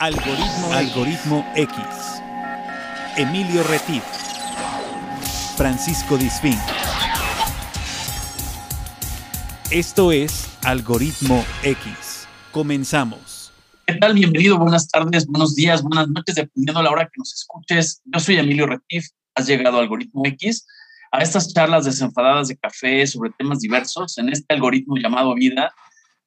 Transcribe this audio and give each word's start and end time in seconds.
Algoritmo, 0.00 0.72
Algoritmo 0.74 1.52
X. 1.56 1.76
Emilio 3.16 3.64
Retif. 3.64 4.04
Francisco 5.56 6.16
Disfín. 6.16 6.56
Esto 9.72 10.12
es 10.12 10.56
Algoritmo 10.62 11.44
X. 11.64 12.28
Comenzamos. 12.52 13.52
¿Qué 13.88 13.94
tal? 13.94 14.14
Bienvenido, 14.14 14.56
buenas 14.56 14.86
tardes, 14.86 15.26
buenos 15.26 15.56
días, 15.56 15.82
buenas 15.82 16.08
noches, 16.08 16.36
dependiendo 16.36 16.78
de 16.78 16.84
la 16.84 16.90
hora 16.92 17.06
que 17.06 17.18
nos 17.18 17.34
escuches. 17.34 18.00
Yo 18.04 18.20
soy 18.20 18.36
Emilio 18.36 18.68
Retif, 18.68 19.08
has 19.34 19.48
llegado 19.48 19.78
a 19.78 19.80
Algoritmo 19.80 20.24
X, 20.26 20.64
a 21.10 21.24
estas 21.24 21.52
charlas 21.52 21.86
desenfadadas 21.86 22.46
de 22.46 22.56
café 22.56 23.04
sobre 23.04 23.30
temas 23.36 23.58
diversos 23.58 24.16
en 24.18 24.28
este 24.28 24.54
algoritmo 24.54 24.96
llamado 24.96 25.34
vida, 25.34 25.74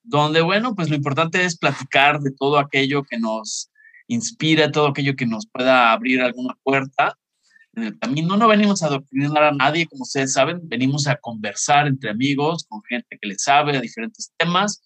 donde, 0.04 0.42
bueno, 0.42 0.76
pues 0.76 0.90
lo 0.90 0.96
importante 0.96 1.46
es 1.46 1.58
platicar 1.58 2.20
de 2.20 2.32
todo 2.32 2.58
aquello 2.58 3.04
que 3.04 3.18
nos 3.18 3.72
inspira, 4.08 4.72
todo 4.72 4.88
aquello 4.88 5.16
que 5.16 5.26
nos 5.26 5.48
pueda 5.48 5.92
abrir 5.92 6.22
alguna 6.22 6.58
puerta 6.64 7.18
en 7.76 7.84
el 7.84 8.00
camino. 8.00 8.36
No 8.38 8.48
venimos 8.48 8.84
a 8.84 8.88
adoctrinar 8.88 9.44
a 9.44 9.52
nadie, 9.52 9.88
como 9.88 10.04
ustedes 10.04 10.34
saben, 10.34 10.60
venimos 10.64 11.08
a 11.08 11.16
conversar 11.16 11.88
entre 11.88 12.10
amigos, 12.10 12.66
con 12.68 12.82
gente 12.84 13.18
que 13.20 13.28
le 13.28 13.36
sabe 13.38 13.78
a 13.78 13.82
diferentes 13.82 14.32
temas. 14.38 14.84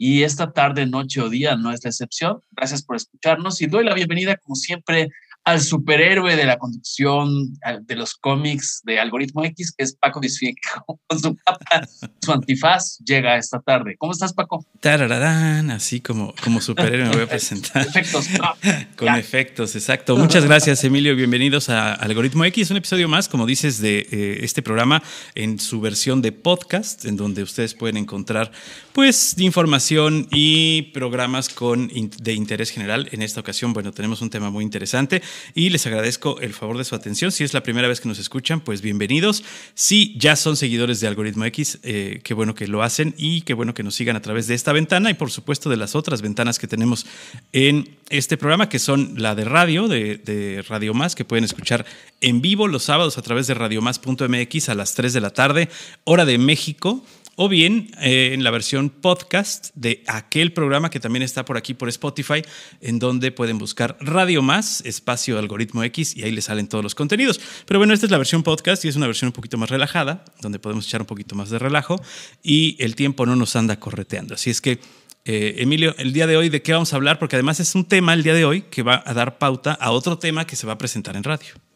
Y 0.00 0.22
esta 0.22 0.52
tarde, 0.52 0.86
noche 0.86 1.20
o 1.20 1.28
día 1.28 1.56
no 1.56 1.72
es 1.72 1.82
la 1.82 1.90
excepción. 1.90 2.40
Gracias 2.52 2.84
por 2.84 2.94
escucharnos 2.94 3.60
y 3.60 3.66
doy 3.66 3.84
la 3.84 3.94
bienvenida, 3.94 4.36
como 4.36 4.54
siempre, 4.54 5.08
al 5.48 5.62
superhéroe 5.62 6.36
de 6.36 6.44
la 6.44 6.58
conducción 6.58 7.54
de 7.82 7.96
los 7.96 8.14
cómics 8.16 8.82
de 8.84 9.00
Algoritmo 9.00 9.44
X, 9.46 9.72
que 9.74 9.84
es 9.84 9.96
Paco 9.96 10.20
Disfín, 10.20 10.54
con 11.06 11.18
su 11.18 11.36
capa, 11.36 11.88
su 12.20 12.32
antifaz, 12.32 12.98
llega 12.98 13.36
esta 13.38 13.58
tarde. 13.60 13.96
¿Cómo 13.96 14.12
estás, 14.12 14.34
Paco? 14.34 14.66
Tarararán, 14.80 15.70
así 15.70 16.00
como, 16.00 16.34
como 16.44 16.60
superhéroe 16.60 17.08
me 17.08 17.14
voy 17.14 17.22
a 17.22 17.28
presentar. 17.30 17.86
efectos. 17.86 18.28
con 18.96 19.14
efectos, 19.14 19.74
exacto. 19.74 20.18
Muchas 20.18 20.44
gracias, 20.44 20.84
Emilio. 20.84 21.16
Bienvenidos 21.16 21.70
a 21.70 21.94
Algoritmo 21.94 22.44
X, 22.44 22.70
un 22.70 22.76
episodio 22.76 23.08
más, 23.08 23.26
como 23.26 23.46
dices, 23.46 23.80
de 23.80 24.06
eh, 24.10 24.40
este 24.42 24.60
programa 24.60 25.02
en 25.34 25.58
su 25.58 25.80
versión 25.80 26.20
de 26.20 26.32
podcast, 26.32 27.06
en 27.06 27.16
donde 27.16 27.42
ustedes 27.42 27.72
pueden 27.72 27.96
encontrar, 27.96 28.52
pues, 28.92 29.34
información 29.38 30.28
y 30.30 30.82
programas 30.92 31.48
con, 31.48 31.88
de 31.88 32.34
interés 32.34 32.68
general. 32.68 33.08
En 33.12 33.22
esta 33.22 33.40
ocasión, 33.40 33.72
bueno, 33.72 33.92
tenemos 33.92 34.20
un 34.20 34.28
tema 34.28 34.50
muy 34.50 34.62
interesante 34.62 35.22
y 35.54 35.70
les 35.70 35.86
agradezco 35.86 36.40
el 36.40 36.54
favor 36.54 36.78
de 36.78 36.84
su 36.84 36.94
atención. 36.94 37.32
Si 37.32 37.44
es 37.44 37.54
la 37.54 37.62
primera 37.62 37.88
vez 37.88 38.00
que 38.00 38.08
nos 38.08 38.18
escuchan, 38.18 38.60
pues 38.60 38.80
bienvenidos. 38.80 39.44
Si 39.74 40.16
ya 40.18 40.36
son 40.36 40.56
seguidores 40.56 41.00
de 41.00 41.08
Algoritmo 41.08 41.44
X, 41.46 41.78
eh, 41.82 42.20
qué 42.22 42.34
bueno 42.34 42.54
que 42.54 42.66
lo 42.66 42.82
hacen 42.82 43.14
y 43.16 43.42
qué 43.42 43.54
bueno 43.54 43.74
que 43.74 43.82
nos 43.82 43.94
sigan 43.94 44.16
a 44.16 44.22
través 44.22 44.46
de 44.46 44.54
esta 44.54 44.72
ventana 44.72 45.10
y 45.10 45.14
por 45.14 45.30
supuesto 45.30 45.70
de 45.70 45.76
las 45.76 45.94
otras 45.94 46.22
ventanas 46.22 46.58
que 46.58 46.66
tenemos 46.66 47.06
en 47.52 47.96
este 48.10 48.36
programa, 48.36 48.68
que 48.68 48.78
son 48.78 49.14
la 49.16 49.34
de 49.34 49.44
radio, 49.44 49.88
de, 49.88 50.64
Radio 50.68 50.94
Más, 50.94 51.14
que 51.14 51.24
pueden 51.24 51.44
escuchar 51.44 51.84
en 52.20 52.40
vivo 52.40 52.68
los 52.68 52.84
sábados 52.84 53.18
a 53.18 53.22
través 53.22 53.46
de 53.46 53.54
radiomás.mx 53.54 54.68
a 54.68 54.74
las 54.74 54.94
3 54.94 55.12
de 55.12 55.20
la 55.20 55.30
tarde, 55.30 55.68
hora 56.04 56.24
de 56.24 56.38
México 56.38 57.04
o 57.40 57.48
bien 57.48 57.92
eh, 58.00 58.32
en 58.34 58.42
la 58.42 58.50
versión 58.50 58.90
podcast 58.90 59.68
de 59.76 60.02
aquel 60.08 60.52
programa 60.52 60.90
que 60.90 60.98
también 60.98 61.22
está 61.22 61.44
por 61.44 61.56
aquí 61.56 61.72
por 61.72 61.88
Spotify, 61.88 62.42
en 62.80 62.98
donde 62.98 63.30
pueden 63.30 63.58
buscar 63.58 63.96
Radio 64.00 64.42
Más, 64.42 64.80
espacio 64.84 65.38
algoritmo 65.38 65.84
X, 65.84 66.16
y 66.16 66.24
ahí 66.24 66.32
les 66.32 66.46
salen 66.46 66.66
todos 66.66 66.82
los 66.82 66.96
contenidos. 66.96 67.40
Pero 67.64 67.78
bueno, 67.78 67.94
esta 67.94 68.06
es 68.06 68.10
la 68.10 68.18
versión 68.18 68.42
podcast 68.42 68.84
y 68.84 68.88
es 68.88 68.96
una 68.96 69.06
versión 69.06 69.28
un 69.28 69.34
poquito 69.34 69.56
más 69.56 69.70
relajada, 69.70 70.24
donde 70.42 70.58
podemos 70.58 70.84
echar 70.88 71.00
un 71.00 71.06
poquito 71.06 71.36
más 71.36 71.48
de 71.48 71.60
relajo 71.60 72.02
y 72.42 72.76
el 72.80 72.96
tiempo 72.96 73.24
no 73.24 73.36
nos 73.36 73.54
anda 73.54 73.78
correteando. 73.78 74.34
Así 74.34 74.50
es 74.50 74.60
que, 74.60 74.80
eh, 75.24 75.54
Emilio, 75.58 75.94
el 75.98 76.12
día 76.12 76.26
de 76.26 76.36
hoy, 76.36 76.48
¿de 76.48 76.60
qué 76.60 76.72
vamos 76.72 76.92
a 76.92 76.96
hablar? 76.96 77.20
Porque 77.20 77.36
además 77.36 77.60
es 77.60 77.72
un 77.76 77.84
tema 77.84 78.14
el 78.14 78.24
día 78.24 78.34
de 78.34 78.46
hoy 78.46 78.62
que 78.62 78.82
va 78.82 79.00
a 79.06 79.14
dar 79.14 79.38
pauta 79.38 79.74
a 79.74 79.92
otro 79.92 80.18
tema 80.18 80.44
que 80.44 80.56
se 80.56 80.66
va 80.66 80.72
a 80.72 80.78
presentar 80.78 81.14
en 81.14 81.22
radio 81.22 81.67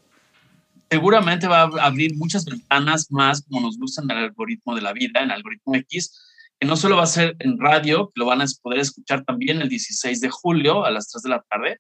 seguramente 0.93 1.49
va 1.49 1.63
a 1.63 1.87
abrir 1.87 2.15
muchas 2.17 2.45
ventanas 2.45 3.11
más 3.11 3.41
como 3.49 3.63
nos 3.63 3.79
gustan 3.79 4.07
del 4.07 4.19
algoritmo 4.19 4.75
de 4.75 4.83
la 4.83 4.93
vida, 4.93 5.23
en 5.23 5.31
algoritmo 5.31 5.75
X, 5.75 6.21
que 6.61 6.67
no 6.67 6.77
solo 6.77 6.97
va 6.97 7.05
a 7.05 7.07
ser 7.07 7.35
en 7.39 7.59
radio, 7.59 8.13
lo 8.15 8.27
van 8.27 8.43
a 8.43 8.47
poder 8.61 8.81
escuchar 8.81 9.25
también 9.25 9.63
el 9.63 9.71
16 9.71 10.21
de 10.21 10.29
julio 10.29 10.85
a 10.85 10.91
las 10.91 11.09
3 11.09 11.23
de 11.23 11.31
la 11.31 11.43
tarde, 11.49 11.79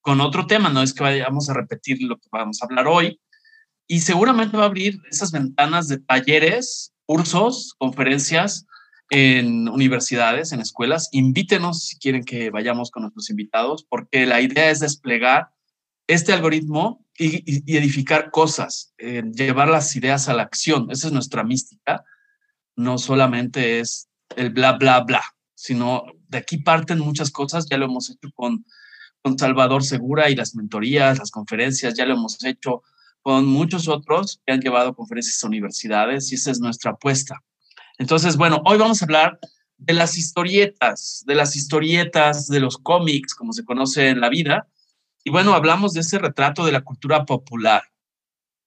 con 0.00 0.22
otro 0.22 0.46
tema, 0.46 0.70
no 0.70 0.82
es 0.82 0.94
que 0.94 1.02
vayamos 1.02 1.50
a 1.50 1.52
repetir 1.52 2.02
lo 2.02 2.16
que 2.16 2.26
vamos 2.32 2.62
a 2.62 2.64
hablar 2.64 2.86
hoy, 2.86 3.20
y 3.86 4.00
seguramente 4.00 4.56
va 4.56 4.62
a 4.62 4.66
abrir 4.68 4.98
esas 5.10 5.30
ventanas 5.30 5.88
de 5.88 5.98
talleres, 5.98 6.94
cursos, 7.04 7.74
conferencias 7.76 8.64
en 9.10 9.68
universidades, 9.68 10.52
en 10.52 10.60
escuelas. 10.60 11.10
Invítenos 11.12 11.84
si 11.84 11.98
quieren 11.98 12.24
que 12.24 12.48
vayamos 12.48 12.90
con 12.90 13.02
nuestros 13.02 13.28
invitados, 13.28 13.84
porque 13.86 14.24
la 14.24 14.40
idea 14.40 14.70
es 14.70 14.80
desplegar 14.80 15.50
este 16.06 16.32
algoritmo 16.32 17.03
y, 17.18 17.76
edificar 17.76 18.30
cosas, 18.30 18.92
eh, 18.98 19.22
llevar 19.32 19.68
las 19.68 19.94
ideas 19.96 20.28
a 20.28 20.34
la 20.34 20.42
acción. 20.42 20.90
Esa 20.90 21.08
es 21.08 21.12
nuestra 21.12 21.44
mística. 21.44 22.04
No 22.76 22.98
solamente 22.98 23.80
es 23.80 24.08
el 24.36 24.50
bla, 24.50 24.72
bla, 24.72 25.00
bla, 25.00 25.22
sino 25.54 26.04
de 26.28 26.38
aquí 26.38 26.58
parten 26.58 26.98
muchas 26.98 27.30
cosas. 27.30 27.66
Ya 27.68 27.78
lo 27.78 27.86
hemos 27.86 28.10
hecho 28.10 28.30
con, 28.34 28.64
con 29.22 29.38
Salvador 29.38 29.84
Segura 29.84 30.28
y 30.30 30.34
las 30.34 30.54
mentorías, 30.54 31.18
las 31.18 31.30
conferencias, 31.30 31.94
ya 31.94 32.06
lo 32.06 32.14
hemos 32.14 32.42
hecho 32.44 32.82
con 33.22 33.46
muchos 33.46 33.88
otros 33.88 34.42
que 34.44 34.52
han 34.52 34.60
llevado 34.60 34.94
conferencias 34.94 35.42
a 35.42 35.46
universidades 35.46 36.30
y 36.30 36.34
esa 36.34 36.50
es 36.50 36.60
nuestra 36.60 36.90
apuesta. 36.90 37.42
Entonces, 37.96 38.36
bueno, 38.36 38.60
hoy 38.66 38.76
vamos 38.76 39.00
a 39.00 39.04
hablar 39.06 39.38
de 39.78 39.94
las 39.94 40.18
historietas, 40.18 41.24
de 41.26 41.34
las 41.34 41.56
historietas 41.56 42.48
de 42.48 42.60
los 42.60 42.76
cómics, 42.76 43.34
como 43.34 43.52
se 43.52 43.64
conoce 43.64 44.08
en 44.08 44.20
la 44.20 44.28
vida, 44.28 44.68
y 45.24 45.30
bueno, 45.30 45.54
hablamos 45.54 45.94
de 45.94 46.00
ese 46.00 46.18
retrato 46.18 46.66
de 46.66 46.72
la 46.72 46.82
cultura 46.82 47.24
popular. 47.24 47.82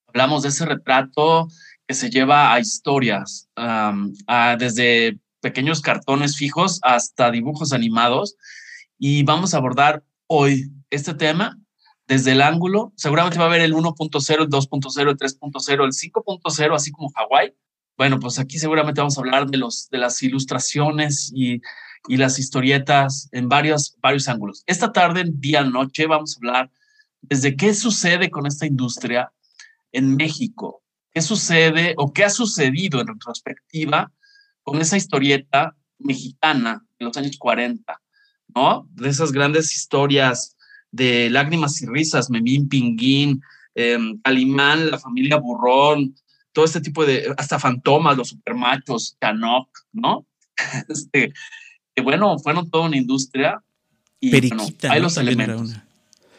Hablamos 0.07 0.41
de 0.41 0.50
ese 0.50 0.66
retrato 0.66 1.47
que 1.88 1.94
se 1.94 2.09
lleva 2.09 2.51
a 2.51 2.59
historias, 2.59 3.47
desde 4.59 5.19
pequeños 5.40 5.81
cartones 5.81 6.35
fijos 6.35 6.79
hasta 6.81 7.29
dibujos 7.29 7.73
animados. 7.73 8.35
Y 8.97 9.23
vamos 9.23 9.53
a 9.53 9.57
abordar 9.57 10.03
hoy 10.25 10.72
este 10.90 11.13
tema 11.13 11.57
desde 12.07 12.31
el 12.31 12.41
ángulo. 12.41 12.91
Seguramente 12.95 13.38
va 13.38 13.45
a 13.45 13.47
haber 13.47 13.62
el 13.62 13.74
1.0, 13.74 14.41
el 14.41 14.50
2.0, 14.50 15.09
el 15.09 15.18
3.0, 15.18 15.84
el 15.84 15.91
5.0, 15.91 16.75
así 16.75 16.91
como 16.91 17.12
Hawái. 17.12 17.53
Bueno, 17.97 18.19
pues 18.19 18.39
aquí 18.39 18.57
seguramente 18.57 19.01
vamos 19.01 19.18
a 19.18 19.22
hablar 19.22 19.47
de, 19.47 19.57
los, 19.57 19.89
de 19.89 20.00
las 20.00 20.22
ilustraciones 20.24 21.31
y 21.34 21.62
y 22.07 22.18
las 22.18 22.40
historietas 22.40 23.29
en 23.31 23.50
varios, 23.50 23.95
varios 24.01 24.28
ángulos. 24.28 24.63
Esta 24.66 24.91
tarde, 24.91 25.25
día, 25.28 25.63
noche, 25.63 26.07
vamos 26.07 26.35
a 26.35 26.38
hablar 26.40 26.72
desde 27.22 27.56
qué 27.56 27.73
sucede 27.73 28.29
con 28.29 28.45
esta 28.45 28.66
industria 28.66 29.31
en 29.91 30.16
México, 30.16 30.84
qué 31.13 31.22
sucede 31.22 31.94
o 31.97 32.13
qué 32.13 32.25
ha 32.25 32.29
sucedido 32.29 33.01
en 33.01 33.07
retrospectiva 33.07 34.12
con 34.63 34.81
esa 34.81 34.97
historieta 34.97 35.75
mexicana 36.00 36.85
de 37.00 37.06
los 37.06 37.18
años 37.18 37.38
40, 37.38 38.01
¿no? 38.56 38.88
De 38.91 39.09
esas 39.09 39.31
grandes 39.31 39.75
historias 39.75 40.56
de 40.91 41.29
lágrimas 41.29 41.81
y 41.81 41.85
risas, 41.85 42.29
Memín 42.29 42.69
Pinguín, 42.69 43.41
eh, 43.75 43.97
Calimán, 44.24 44.91
la 44.91 45.00
familia 45.00 45.38
Burrón, 45.38 46.16
todo 46.51 46.66
este 46.66 46.81
tipo 46.81 47.06
de, 47.06 47.34
hasta 47.38 47.59
fantomas, 47.59 48.18
los 48.18 48.29
supermachos, 48.29 49.16
Canok, 49.19 49.69
¿no? 49.91 50.25
este, 50.89 51.34
bueno, 52.01 52.37
fueron 52.39 52.69
toda 52.69 52.85
una 52.85 52.97
industria. 52.97 53.61
Y, 54.19 54.31
Periquita. 54.31 54.91
hay 54.91 55.01
los 55.01 55.17
elementos. 55.17 55.75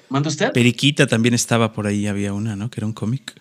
¿Manda 0.09 0.29
usted? 0.29 0.53
Periquita 0.53 1.07
también 1.07 1.35
estaba 1.35 1.73
por 1.73 1.87
ahí, 1.87 2.07
había 2.07 2.33
una, 2.33 2.57
¿no? 2.57 2.71
Que 2.71 2.81
era 2.81 2.87
un 2.87 2.93
cómic. 2.93 3.41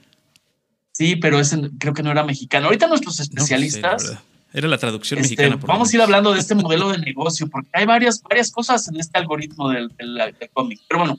Sí, 0.92 1.16
pero 1.16 1.40
ese 1.40 1.70
creo 1.80 1.94
que 1.94 2.04
no 2.04 2.12
era 2.12 2.24
mexicano. 2.24 2.66
Ahorita 2.66 2.88
nuestros 2.88 3.20
especialistas. 3.20 4.18
era, 4.54 4.68
la 4.68 4.78
traducción 4.78 5.20
este, 5.20 5.36
mexicana. 5.36 5.62
vamos 5.68 5.92
a 5.92 5.96
ir 5.96 6.02
hablando 6.02 6.34
de 6.34 6.40
este 6.40 6.56
modelo 6.56 6.90
de 6.90 6.98
negocio, 6.98 7.48
porque 7.48 7.70
hay 7.74 7.86
varias, 7.86 8.22
varias 8.22 8.52
cosas 8.52 8.88
en 8.88 9.00
este 9.00 9.18
algoritmo 9.18 9.70
del, 9.70 9.90
del 9.98 10.50
cómic. 10.54 10.82
Pero 10.88 11.00
bueno, 11.00 11.18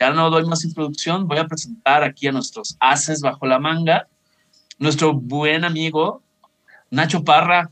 ya 0.00 0.10
no 0.10 0.30
doy 0.30 0.44
más 0.44 0.64
introducción. 0.64 1.28
Voy 1.28 1.38
a 1.38 1.46
presentar 1.46 2.02
aquí 2.02 2.26
a 2.26 2.32
nuestros 2.32 2.76
haces 2.80 3.20
bajo 3.20 3.46
la 3.46 3.58
manga. 3.58 4.08
Nuestro 4.78 5.14
buen 5.14 5.64
amigo 5.64 6.22
Nacho 6.90 7.22
Parra. 7.24 7.70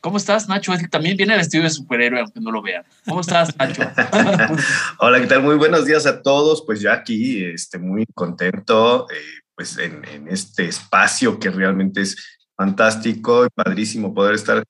¿Cómo 0.00 0.16
estás, 0.16 0.48
Nacho? 0.48 0.72
también 0.90 1.16
viene 1.16 1.36
vestido 1.36 1.64
de 1.64 1.70
superhéroe, 1.70 2.20
aunque 2.20 2.40
no 2.40 2.52
lo 2.52 2.62
vean. 2.62 2.84
¿Cómo 3.04 3.20
estás, 3.20 3.56
Nacho? 3.56 3.82
Hola, 4.98 5.20
¿qué 5.20 5.26
tal? 5.26 5.42
Muy 5.42 5.56
buenos 5.56 5.86
días 5.86 6.06
a 6.06 6.22
todos. 6.22 6.64
Pues 6.64 6.80
ya 6.80 6.92
aquí, 6.92 7.44
este, 7.44 7.78
muy 7.78 8.06
contento, 8.14 9.10
eh, 9.10 9.40
pues 9.56 9.76
en, 9.78 10.28
este 10.28 10.66
espacio 10.66 11.40
que 11.40 11.50
realmente 11.50 12.02
es 12.02 12.16
fantástico 12.56 13.44
y 13.44 13.48
padrísimo 13.52 14.14
poder 14.14 14.34
estar. 14.34 14.62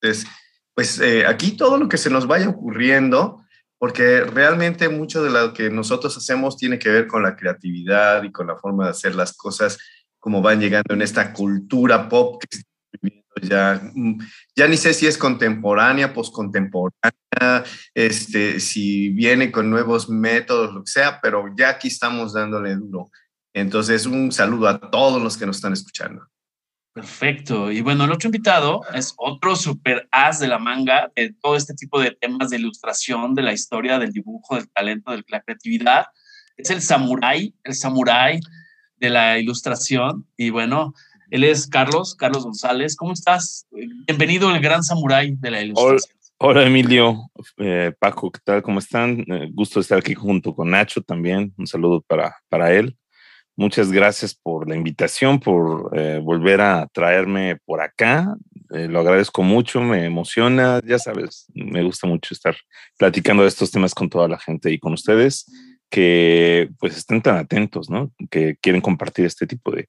Entonces, 0.00 0.30
pues 0.74 1.00
eh, 1.00 1.26
aquí 1.26 1.56
todo 1.56 1.78
lo 1.78 1.88
que 1.88 1.96
se 1.96 2.10
nos 2.10 2.26
vaya 2.26 2.50
ocurriendo, 2.50 3.42
porque 3.78 4.20
realmente 4.24 4.90
mucho 4.90 5.22
de 5.24 5.30
lo 5.30 5.54
que 5.54 5.70
nosotros 5.70 6.16
hacemos 6.18 6.58
tiene 6.58 6.78
que 6.78 6.90
ver 6.90 7.06
con 7.06 7.22
la 7.22 7.34
creatividad 7.34 8.22
y 8.22 8.30
con 8.30 8.46
la 8.46 8.56
forma 8.56 8.84
de 8.84 8.90
hacer 8.90 9.14
las 9.14 9.34
cosas 9.34 9.78
como 10.18 10.42
van 10.42 10.60
llegando 10.60 10.94
en 10.94 11.02
esta 11.02 11.32
cultura 11.32 12.08
pop 12.08 12.42
que 12.42 13.23
ya, 13.42 13.80
mm, 13.94 14.18
ya 14.56 14.68
ni 14.68 14.76
sé 14.76 14.94
si 14.94 15.06
es 15.06 15.18
contemporánea, 15.18 16.12
poscontemporánea, 16.12 17.64
este, 17.94 18.60
si 18.60 19.10
viene 19.10 19.50
con 19.50 19.70
nuevos 19.70 20.08
métodos, 20.08 20.72
lo 20.74 20.84
que 20.84 20.90
sea, 20.90 21.20
pero 21.20 21.46
ya 21.56 21.70
aquí 21.70 21.88
estamos 21.88 22.32
dándole 22.32 22.74
duro. 22.76 23.10
Entonces, 23.52 24.06
un 24.06 24.32
saludo 24.32 24.68
a 24.68 24.80
todos 24.90 25.22
los 25.22 25.36
que 25.36 25.46
nos 25.46 25.56
están 25.56 25.72
escuchando. 25.72 26.26
Perfecto. 26.94 27.72
Y 27.72 27.80
bueno, 27.80 28.04
el 28.04 28.12
otro 28.12 28.28
invitado 28.28 28.82
es 28.94 29.14
otro 29.16 29.56
super 29.56 30.08
as 30.12 30.38
de 30.38 30.46
la 30.46 30.60
manga 30.60 31.10
de 31.16 31.34
todo 31.42 31.56
este 31.56 31.74
tipo 31.74 32.00
de 32.00 32.12
temas 32.12 32.50
de 32.50 32.56
ilustración, 32.56 33.34
de 33.34 33.42
la 33.42 33.52
historia, 33.52 33.98
del 33.98 34.12
dibujo, 34.12 34.54
del 34.54 34.70
talento, 34.70 35.10
de 35.10 35.24
la 35.26 35.40
creatividad. 35.40 36.06
Es 36.56 36.70
el 36.70 36.80
samurái, 36.80 37.52
el 37.64 37.74
samurái 37.74 38.38
de 38.96 39.10
la 39.10 39.38
ilustración. 39.38 40.24
Y 40.36 40.50
bueno, 40.50 40.94
él 41.30 41.44
es 41.44 41.66
Carlos, 41.66 42.14
Carlos 42.14 42.44
González. 42.44 42.96
¿Cómo 42.96 43.12
estás? 43.12 43.66
Bienvenido 44.06 44.48
al 44.48 44.60
gran 44.60 44.82
samurái 44.82 45.36
de 45.38 45.50
la 45.50 45.62
ilustración. 45.62 46.18
Hola, 46.38 46.66
Emilio, 46.66 47.30
eh, 47.58 47.92
Paco, 47.98 48.30
¿qué 48.30 48.40
tal? 48.44 48.62
¿Cómo 48.62 48.78
están? 48.78 49.20
Eh, 49.20 49.48
gusto 49.52 49.80
estar 49.80 49.98
aquí 49.98 50.14
junto 50.14 50.54
con 50.54 50.70
Nacho 50.70 51.00
también. 51.00 51.54
Un 51.56 51.66
saludo 51.66 52.02
para, 52.02 52.36
para 52.48 52.72
él. 52.72 52.96
Muchas 53.56 53.92
gracias 53.92 54.34
por 54.34 54.68
la 54.68 54.74
invitación, 54.74 55.38
por 55.38 55.96
eh, 55.96 56.20
volver 56.22 56.60
a 56.60 56.88
traerme 56.92 57.56
por 57.64 57.80
acá. 57.80 58.34
Lo 58.68 58.98
agradezco 58.98 59.44
mucho, 59.44 59.80
me 59.80 60.04
emociona, 60.04 60.80
ya 60.84 60.98
sabes, 60.98 61.46
me 61.54 61.84
gusta 61.84 62.08
mucho 62.08 62.34
estar 62.34 62.56
platicando 62.98 63.44
de 63.44 63.48
estos 63.48 63.70
temas 63.70 63.94
con 63.94 64.08
toda 64.08 64.26
la 64.26 64.38
gente 64.38 64.72
y 64.72 64.80
con 64.80 64.94
ustedes 64.94 65.46
que 65.94 66.70
pues 66.80 66.96
estén 66.96 67.22
tan 67.22 67.36
atentos, 67.36 67.88
¿no? 67.88 68.12
Que 68.28 68.56
quieren 68.60 68.80
compartir 68.80 69.26
este 69.26 69.46
tipo 69.46 69.70
de, 69.70 69.88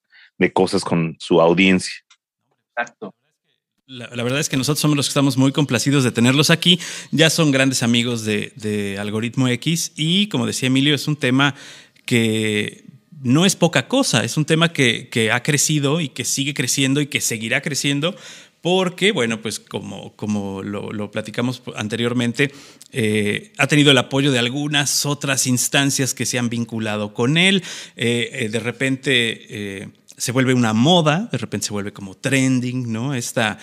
cosas 0.52 0.84
con 0.84 1.16
su 1.18 1.40
audiencia. 1.40 1.94
Exacto. 2.76 3.14
La, 3.86 4.24
verdad 4.24 4.40
es 4.40 4.48
que 4.48 4.56
nosotros 4.56 4.80
somos 4.80 4.96
los 4.96 5.06
que 5.06 5.10
estamos 5.10 5.36
muy 5.36 5.52
complacidos 5.52 6.02
de 6.02 6.10
tenerlos 6.10 6.50
aquí. 6.50 6.80
Ya 7.12 7.30
son 7.30 7.52
grandes 7.52 7.84
amigos 7.84 8.24
de, 8.24 8.52
de 8.56 8.98
Algoritmo 8.98 9.46
X 9.46 9.92
y 9.96 10.28
como 10.28 10.44
decía 10.44 10.66
Emilio, 10.66 10.94
es 10.94 11.06
un 11.06 11.14
tema 11.14 11.54
que 12.04 12.84
no 13.22 13.46
es 13.46 13.56
poca 13.56 13.88
cosa, 13.88 14.24
es 14.24 14.36
un 14.36 14.44
tema 14.44 14.72
que, 14.72 15.30
ha 15.32 15.42
crecido 15.42 16.00
y 16.00 16.08
que 16.08 16.24
sigue 16.24 16.54
creciendo 16.54 17.00
y 17.00 17.06
que 17.06 17.20
seguirá 17.20 17.62
creciendo 17.62 18.16
porque, 18.60 19.12
bueno, 19.12 19.40
pues 19.40 19.60
como, 19.60 20.16
como 20.16 20.62
lo, 20.62 21.10
platicamos 21.12 21.62
anteriormente, 21.76 22.52
eh, 22.90 23.52
ha 23.58 23.68
tenido 23.68 23.92
el 23.92 23.98
apoyo 23.98 24.32
de 24.32 24.40
algunas 24.40 25.06
otras 25.06 25.46
instancias 25.46 26.14
que 26.14 26.26
se 26.26 26.38
han 26.38 26.48
vinculado 26.48 27.14
con 27.14 27.36
él. 27.36 27.62
Eh, 27.94 28.30
eh, 28.32 28.48
de 28.48 28.58
repente 28.58 29.92
se 30.16 30.32
vuelve 30.32 30.54
una 30.54 30.72
moda, 30.72 31.28
de 31.30 31.38
repente 31.38 31.66
se 31.66 31.72
vuelve 31.72 31.92
como 31.92 32.14
trending, 32.16 32.92
¿no? 32.92 33.14
Esta 33.14 33.58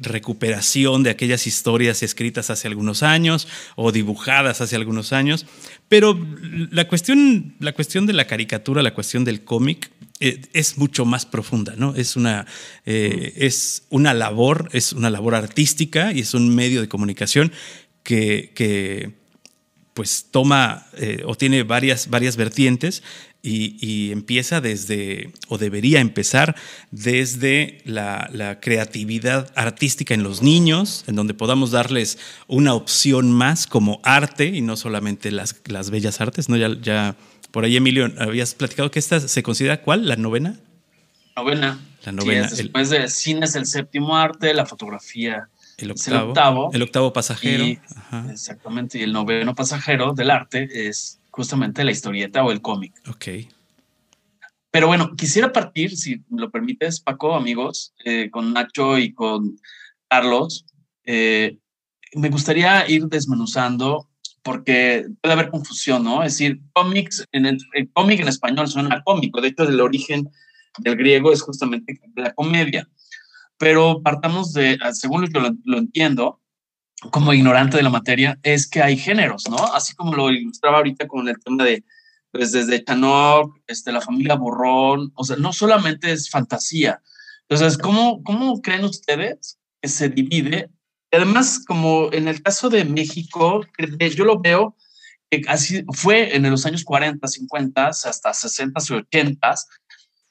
recuperación 0.00 1.02
de 1.02 1.10
aquellas 1.10 1.46
historias 1.46 2.02
escritas 2.02 2.48
hace 2.48 2.66
algunos 2.66 3.02
años 3.02 3.46
o 3.74 3.92
dibujadas 3.92 4.62
hace 4.62 4.74
algunos 4.74 5.12
años. 5.12 5.44
Pero 5.88 6.18
la 6.70 6.88
cuestión, 6.88 7.54
la 7.60 7.74
cuestión 7.74 8.06
de 8.06 8.14
la 8.14 8.26
caricatura, 8.26 8.82
la 8.82 8.94
cuestión 8.94 9.24
del 9.24 9.44
cómic, 9.44 9.90
eh, 10.18 10.40
es 10.54 10.78
mucho 10.78 11.04
más 11.04 11.26
profunda, 11.26 11.74
¿no? 11.76 11.94
Es 11.94 12.16
una, 12.16 12.46
eh, 12.86 13.34
es 13.36 13.84
una 13.90 14.14
labor, 14.14 14.70
es 14.72 14.94
una 14.94 15.10
labor 15.10 15.34
artística 15.34 16.10
y 16.10 16.20
es 16.20 16.32
un 16.32 16.54
medio 16.54 16.80
de 16.80 16.88
comunicación 16.88 17.52
que, 18.02 18.50
que 18.54 19.12
pues 19.92 20.28
toma 20.30 20.86
eh, 20.96 21.22
o 21.26 21.34
tiene 21.34 21.64
varias, 21.64 22.08
varias 22.08 22.36
vertientes 22.36 23.02
y, 23.46 24.10
empieza 24.12 24.60
desde, 24.60 25.32
o 25.48 25.58
debería 25.58 26.00
empezar 26.00 26.56
desde 26.90 27.80
la, 27.84 28.58
creatividad 28.60 29.52
artística 29.54 30.14
en 30.14 30.22
los 30.22 30.42
niños, 30.42 31.04
en 31.06 31.14
donde 31.14 31.34
podamos 31.34 31.70
darles 31.70 32.18
una 32.48 32.74
opción 32.74 33.30
más 33.30 33.66
como 33.66 34.00
arte 34.02 34.46
y 34.46 34.60
no 34.60 34.76
solamente 34.76 35.30
las, 35.30 35.56
las 35.66 35.90
bellas 35.90 36.20
artes, 36.20 36.48
¿no? 36.48 36.56
Ya, 36.56 36.70
ya 36.80 37.16
por 37.50 37.64
ahí, 37.64 37.76
Emilio, 37.76 38.12
habías 38.18 38.54
platicado 38.54 38.90
que 38.90 38.98
esta 38.98 39.20
se 39.20 39.42
considera 39.42 39.82
cuál, 39.82 40.08
la 40.08 40.16
novena. 40.16 40.58
Novena. 41.36 41.78
La 42.04 42.12
novena. 42.12 42.48
después 42.48 42.90
de 42.90 43.08
cine 43.08 43.46
es 43.46 43.54
el 43.56 43.66
séptimo 43.66 44.16
arte, 44.16 44.54
la 44.54 44.66
fotografía 44.66 45.48
el 45.76 45.90
octavo, 45.90 46.16
el 46.16 46.28
octavo. 46.28 46.70
El 46.72 46.82
octavo 46.82 47.12
pasajero. 47.12 47.64
exactamente. 48.30 48.98
Y 48.98 49.02
el 49.02 49.12
noveno 49.12 49.54
pasajero 49.54 50.14
del 50.14 50.30
arte 50.30 50.88
es 50.88 51.18
justamente 51.36 51.84
la 51.84 51.92
historieta 51.92 52.42
o 52.42 52.50
el 52.50 52.62
cómic. 52.62 52.94
Ok. 53.08 53.26
Pero 54.70 54.86
bueno, 54.86 55.14
quisiera 55.16 55.52
partir, 55.52 55.94
si 55.96 56.24
me 56.30 56.40
lo 56.40 56.50
permites, 56.50 57.00
Paco, 57.00 57.34
amigos, 57.34 57.94
eh, 58.04 58.30
con 58.30 58.54
Nacho 58.54 58.98
y 58.98 59.12
con 59.12 59.60
Carlos. 60.08 60.64
Eh, 61.04 61.58
me 62.14 62.30
gustaría 62.30 62.88
ir 62.88 63.04
desmenuzando 63.06 64.08
porque 64.42 65.06
puede 65.20 65.34
haber 65.34 65.50
confusión, 65.50 66.04
¿no? 66.04 66.22
Es 66.22 66.32
decir, 66.32 66.60
cómics, 66.72 67.24
en 67.32 67.44
el, 67.44 67.58
cómic 67.92 68.20
en 68.20 68.28
español 68.28 68.68
suena 68.68 69.02
cómico, 69.04 69.40
de 69.40 69.48
hecho 69.48 69.64
el 69.64 69.80
origen 69.80 70.30
del 70.78 70.96
griego 70.96 71.32
es 71.32 71.42
justamente 71.42 72.00
la 72.14 72.32
comedia. 72.32 72.88
Pero 73.58 74.00
partamos 74.02 74.52
de, 74.54 74.78
según 74.92 75.22
lo 75.22 75.28
que 75.28 75.54
lo 75.64 75.78
entiendo, 75.78 76.40
como 77.10 77.32
ignorante 77.32 77.76
de 77.76 77.82
la 77.82 77.90
materia, 77.90 78.38
es 78.42 78.68
que 78.68 78.82
hay 78.82 78.96
géneros, 78.96 79.48
¿no? 79.48 79.56
Así 79.56 79.94
como 79.94 80.14
lo 80.14 80.30
ilustraba 80.30 80.78
ahorita 80.78 81.06
con 81.06 81.28
el 81.28 81.38
tema 81.38 81.64
de, 81.64 81.84
pues 82.30 82.52
desde 82.52 82.84
Chanok, 82.84 83.58
este, 83.66 83.92
la 83.92 84.00
familia 84.00 84.34
Borrón, 84.34 85.12
o 85.14 85.24
sea, 85.24 85.36
no 85.36 85.52
solamente 85.52 86.12
es 86.12 86.30
fantasía. 86.30 87.00
Entonces, 87.48 87.78
¿cómo, 87.78 88.22
cómo 88.22 88.60
creen 88.60 88.84
ustedes 88.84 89.58
que 89.80 89.88
se 89.88 90.08
divide? 90.08 90.70
Además, 91.12 91.64
como 91.66 92.10
en 92.12 92.28
el 92.28 92.42
caso 92.42 92.68
de 92.68 92.84
México, 92.84 93.64
yo 94.14 94.24
lo 94.24 94.40
veo, 94.40 94.76
que 95.30 95.42
así 95.48 95.84
fue 95.92 96.36
en 96.36 96.48
los 96.50 96.66
años 96.66 96.84
40, 96.84 97.26
50, 97.26 97.86
hasta 97.86 98.34
60 98.34 98.80
y 98.88 98.92
80, 98.92 99.54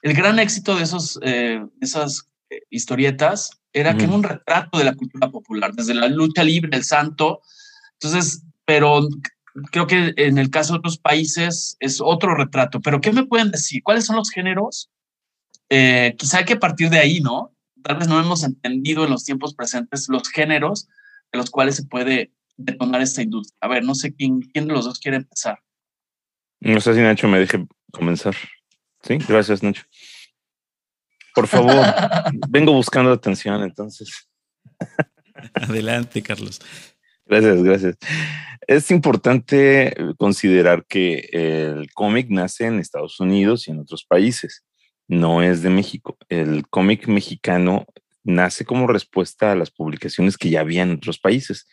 el 0.03 0.13
gran 0.13 0.39
éxito 0.39 0.75
de 0.75 0.83
esos, 0.83 1.19
eh, 1.23 1.65
esas 1.81 2.29
historietas 2.69 3.51
era 3.73 3.95
que 3.97 4.05
era 4.05 4.13
un 4.13 4.23
retrato 4.23 4.77
de 4.77 4.85
la 4.85 4.95
cultura 4.95 5.29
popular, 5.29 5.73
desde 5.73 5.93
la 5.93 6.07
lucha 6.07 6.43
libre, 6.43 6.69
el 6.77 6.83
santo. 6.83 7.41
Entonces, 7.93 8.43
pero 8.65 9.07
creo 9.71 9.87
que 9.87 10.13
en 10.17 10.37
el 10.37 10.49
caso 10.49 10.73
de 10.73 10.79
otros 10.79 10.97
países 10.97 11.77
es 11.79 11.99
otro 12.01 12.35
retrato. 12.35 12.79
Pero, 12.81 13.01
¿qué 13.01 13.11
me 13.11 13.25
pueden 13.25 13.51
decir? 13.51 13.83
¿Cuáles 13.83 14.05
son 14.05 14.15
los 14.15 14.29
géneros? 14.29 14.89
Eh, 15.69 16.15
quizá 16.17 16.39
hay 16.39 16.45
que 16.45 16.55
partir 16.55 16.89
de 16.89 16.99
ahí, 16.99 17.19
¿no? 17.19 17.53
Tal 17.83 17.97
vez 17.97 18.07
no 18.07 18.19
hemos 18.19 18.43
entendido 18.43 19.03
en 19.05 19.11
los 19.11 19.23
tiempos 19.23 19.53
presentes 19.53 20.07
los 20.09 20.29
géneros 20.29 20.87
de 21.31 21.37
los 21.37 21.49
cuales 21.49 21.75
se 21.75 21.85
puede 21.85 22.31
detonar 22.57 23.01
esta 23.01 23.21
industria. 23.21 23.57
A 23.61 23.67
ver, 23.67 23.83
no 23.83 23.95
sé 23.95 24.13
quién, 24.13 24.41
quién 24.41 24.67
de 24.67 24.73
los 24.73 24.85
dos 24.85 24.99
quiere 24.99 25.17
empezar. 25.17 25.59
No 26.59 26.79
sé 26.79 26.93
si 26.93 27.01
Nacho 27.01 27.27
me 27.27 27.39
deje 27.39 27.65
comenzar. 27.91 28.35
Sí, 29.03 29.17
gracias, 29.27 29.61
Nacho. 29.61 29.83
Por 31.35 31.47
favor, 31.47 31.85
vengo 32.49 32.71
buscando 32.73 33.11
atención, 33.11 33.61
entonces. 33.61 34.29
Adelante, 35.53 36.21
Carlos. 36.21 36.61
Gracias, 37.25 37.63
gracias. 37.63 37.97
Es 38.67 38.89
importante 38.91 39.95
considerar 40.17 40.85
que 40.85 41.29
el 41.31 41.91
cómic 41.93 42.29
nace 42.29 42.67
en 42.67 42.79
Estados 42.79 43.19
Unidos 43.19 43.67
y 43.67 43.71
en 43.71 43.79
otros 43.79 44.05
países, 44.05 44.63
no 45.07 45.43
es 45.43 45.61
de 45.61 45.69
México. 45.69 46.17
El 46.29 46.67
cómic 46.67 47.07
mexicano 47.07 47.85
nace 48.23 48.65
como 48.65 48.87
respuesta 48.87 49.51
a 49.51 49.55
las 49.55 49.71
publicaciones 49.71 50.37
que 50.37 50.49
ya 50.49 50.61
había 50.61 50.83
en 50.83 50.93
otros 50.93 51.19
países. 51.19 51.67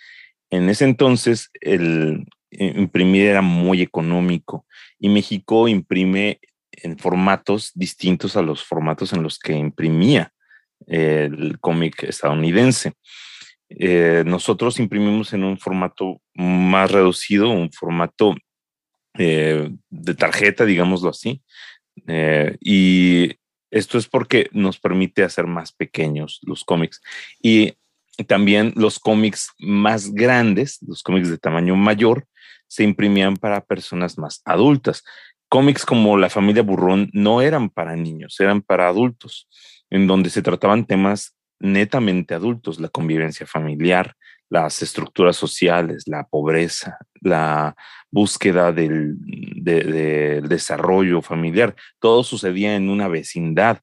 En 0.51 0.69
ese 0.69 0.85
entonces, 0.85 1.51
el 1.61 2.27
imprimir 2.51 3.27
era 3.27 3.41
muy 3.41 3.81
económico 3.81 4.67
y 4.99 5.09
México 5.09 5.69
imprime 5.69 6.41
en 6.73 6.99
formatos 6.99 7.71
distintos 7.75 8.37
a 8.37 8.43
los 8.43 8.65
formatos 8.65 9.13
en 9.13 9.23
los 9.23 9.39
que 9.39 9.53
imprimía 9.53 10.33
el 10.87 11.59
cómic 11.61 12.03
estadounidense. 12.03 12.95
Eh, 13.69 14.23
nosotros 14.27 14.79
imprimimos 14.79 15.33
en 15.33 15.45
un 15.45 15.59
formato 15.59 16.21
más 16.35 16.91
reducido, 16.91 17.51
un 17.51 17.73
formato 17.73 18.35
eh, 19.19 19.71
de 19.91 20.15
tarjeta, 20.15 20.65
digámoslo 20.65 21.11
así. 21.11 21.43
Eh, 22.07 22.57
y 22.61 23.37
esto 23.71 23.99
es 23.99 24.09
porque 24.09 24.49
nos 24.53 24.79
permite 24.79 25.23
hacer 25.23 25.47
más 25.47 25.73
pequeños 25.73 26.41
los 26.43 26.65
cómics. 26.65 27.01
Y 27.41 27.75
también 28.27 28.73
los 28.77 28.99
cómics 28.99 29.51
más 29.59 30.13
grandes, 30.13 30.79
los 30.87 31.03
cómics 31.03 31.31
de 31.31 31.39
tamaño 31.39 31.77
mayor, 31.77 32.27
se 32.67 32.85
imprimían 32.85 33.37
para 33.37 33.65
personas 33.65 34.17
más 34.19 34.41
adultas 34.45 35.03
cómics 35.53 35.85
como 35.85 36.17
La 36.17 36.31
familia 36.31 36.63
Burrón 36.63 37.11
no 37.13 37.43
eran 37.43 37.69
para 37.69 37.95
niños, 37.95 38.41
eran 38.41 38.63
para 38.63 38.89
adultos, 38.89 39.51
en 39.91 40.07
donde 40.07 40.31
se 40.31 40.41
trataban 40.41 40.87
temas 40.87 41.37
netamente 41.61 42.33
adultos, 42.33 42.81
la 42.81 42.89
convivencia 42.89 43.45
familiar, 43.45 44.15
las 44.49 44.81
estructuras 44.81 45.37
sociales, 45.37 46.05
la 46.07 46.25
pobreza, 46.25 46.97
la 47.21 47.77
búsqueda 48.11 48.73
del, 48.73 49.19
desarrollo 50.49 51.21
familiar. 51.21 51.77
Todo 51.99 52.25
sucedía 52.25 52.75
en 52.75 52.89
una 52.89 53.09
vecindad. 53.09 53.81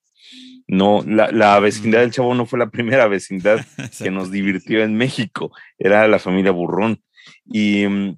No, 0.68 1.04
la, 1.06 1.60
vecindad 1.60 2.00
del 2.00 2.10
Chavo 2.10 2.34
no 2.34 2.48
fue 2.48 2.58
la 2.58 2.72
primera 2.72 3.08
vecindad 3.08 3.64
que 4.00 4.10
nos 4.10 4.32
divirtió 4.32 4.84
en 4.84 4.98
México, 4.98 5.52
era 5.78 6.08
la 6.08 6.18
familia 6.18 6.50
Burrón. 6.50 7.00
Y 7.46 7.86
mm, 7.88 8.18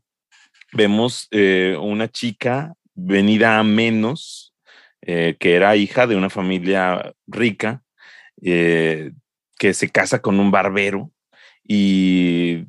vemos 0.72 1.28
eh, 1.32 1.76
una 1.78 2.08
chica 2.08 2.76
venida 3.06 3.60
a 3.60 3.64
menos, 3.64 4.54
eh, 5.02 5.36
que 5.40 5.56
era 5.56 5.76
hija 5.76 6.08
de 6.08 6.16
una 6.16 6.30
familia 6.30 7.14
rica, 7.28 7.84
eh, 8.42 9.12
que 9.58 9.74
se 9.74 9.90
casa 9.90 10.22
con 10.22 10.40
un 10.40 10.52
barbero 10.52 11.12
y 11.64 12.66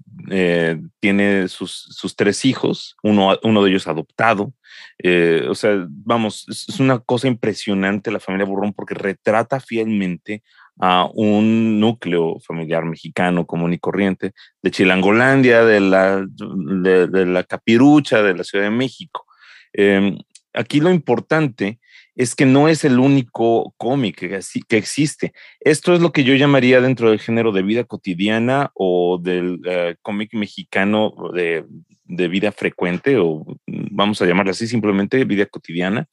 tiene 1.01 1.49
sus, 1.49 2.15
tres 2.17 2.45
hijos, 2.45 2.97
uno, 3.03 3.37
uno 3.43 3.65
de 3.65 3.71
ellos 3.71 3.89
adoptado, 3.89 4.53
eh, 4.99 5.47
o 5.49 5.55
sea, 5.55 5.87
vamos, 5.89 6.47
es 6.49 6.79
una 6.79 7.01
cosa 7.01 7.27
impresionante 7.27 8.12
la 8.12 8.21
familia 8.21 8.47
Burrón 8.47 8.73
porque 8.73 8.95
retrata 8.95 9.59
fielmente 9.59 10.43
a 10.79 11.09
un 11.12 11.81
núcleo 11.81 12.39
familiar 12.41 12.85
mexicano 12.85 13.47
común 13.47 13.73
y 13.73 13.79
corriente 13.79 14.33
de 14.62 14.71
Chilangolandia, 14.71 15.65
de 15.65 15.81
la, 15.81 16.25
de, 16.27 17.27
la 17.27 17.45
Capirucha, 17.45 18.23
de 18.23 18.35
la 18.35 18.45
Ciudad 18.45 18.65
de 18.65 18.71
México. 18.71 19.27
Em, 19.73 20.19
aquí 20.52 20.81
lo 20.81 20.91
importante 20.91 21.79
es 22.14 22.35
que 22.35 22.45
no 22.45 22.69
es 22.69 22.85
el 22.85 22.99
único 22.99 23.75
cómic 23.79 24.19
que, 24.19 24.76
existe. 24.76 25.33
Esto 25.61 25.95
es 25.95 26.00
lo 26.00 26.12
que 26.12 26.25
yo 26.25 26.35
llamaría 26.35 26.81
dentro 26.81 27.11
del 27.11 27.21
género 27.21 27.52
de 27.52 27.62
vida 27.62 27.85
cotidiana 27.85 28.71
o 28.75 29.19
del 29.23 29.61
eh, 29.64 29.97
cómic 30.02 30.35
mexicano 30.35 31.14
de, 31.35 31.64
de 32.05 32.29
vida 32.29 32.52
frecuente, 32.52 33.17
o 33.19 33.45
vamos 33.67 34.21
a 34.21 34.26
llamarla 34.26 34.52
así, 34.52 34.67
simplemente 34.67 35.25
vida 35.25 35.47
cotidiana, 35.47 36.09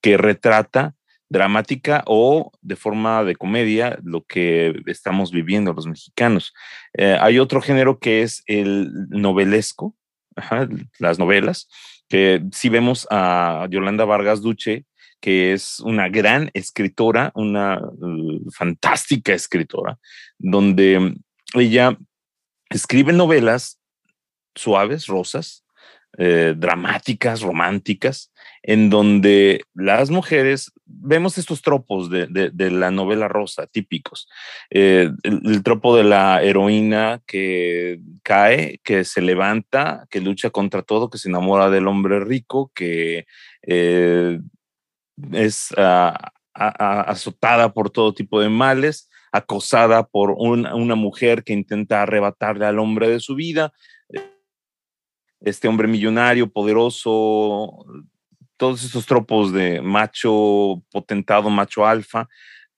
que 0.00 0.16
retrata 0.16 0.94
dramática 1.28 2.04
o 2.06 2.52
de 2.60 2.76
forma 2.76 3.24
de 3.24 3.36
comedia 3.36 3.98
lo 4.04 4.22
que 4.24 4.74
estamos 4.86 5.32
viviendo 5.32 5.72
los 5.72 5.86
mexicanos. 5.86 6.52
Eh, 6.92 7.16
hay 7.20 7.38
otro 7.38 7.62
género 7.62 7.98
que 7.98 8.22
es 8.22 8.42
el 8.46 8.92
novelesco, 9.08 9.96
las 10.98 11.18
novelas, 11.18 11.68
que 12.08 12.42
si 12.52 12.68
vemos 12.68 13.06
a 13.10 13.66
Yolanda 13.70 14.04
Vargas 14.04 14.42
Duche, 14.42 14.84
que 15.20 15.52
es 15.52 15.78
una 15.80 16.08
gran 16.08 16.50
escritora, 16.52 17.30
una 17.34 17.80
fantástica 18.52 19.32
escritora, 19.32 19.98
donde 20.38 21.14
ella 21.54 21.96
escribe 22.70 23.12
novelas 23.12 23.80
suaves, 24.54 25.06
rosas, 25.06 25.61
eh, 26.18 26.54
dramáticas, 26.56 27.40
románticas, 27.40 28.32
en 28.62 28.90
donde 28.90 29.64
las 29.74 30.10
mujeres 30.10 30.70
vemos 30.84 31.38
estos 31.38 31.62
tropos 31.62 32.10
de, 32.10 32.28
la 32.70 32.90
novela 32.90 33.28
rosa 33.28 33.66
típicos. 33.66 34.28
Eh, 34.68 35.10
el, 35.22 35.62
tropo 35.62 35.96
de 35.96 36.04
la 36.04 36.42
heroína 36.42 37.22
que 37.26 38.00
cae, 38.22 38.78
que 38.84 39.04
se 39.04 39.22
levanta, 39.22 40.06
que 40.10 40.20
lucha 40.20 40.50
contra 40.50 40.82
todo, 40.82 41.08
que 41.08 41.16
se 41.16 41.30
enamora 41.30 41.70
del 41.70 41.88
hombre 41.88 42.20
rico, 42.20 42.70
que 42.74 43.26
eh, 43.62 44.38
es 45.32 45.72
ah, 45.78 46.32
azotada 46.52 47.72
por 47.72 47.88
todo 47.88 48.12
tipo 48.12 48.38
de 48.38 48.50
males, 48.50 49.08
acosada 49.32 50.06
por 50.06 50.32
una 50.32 50.94
mujer 50.94 51.42
que 51.42 51.54
intenta 51.54 52.02
arrebatarle 52.02 52.66
al 52.66 52.78
hombre 52.78 53.08
de 53.08 53.18
su 53.18 53.34
vida, 53.34 53.72
este 55.44 55.68
hombre 55.68 55.88
millonario, 55.88 56.50
poderoso, 56.50 57.84
todos 58.56 58.84
esos 58.84 59.06
tropos 59.06 59.52
de 59.52 59.80
macho 59.80 60.82
potentado, 60.90 61.50
macho 61.50 61.86
alfa, 61.86 62.28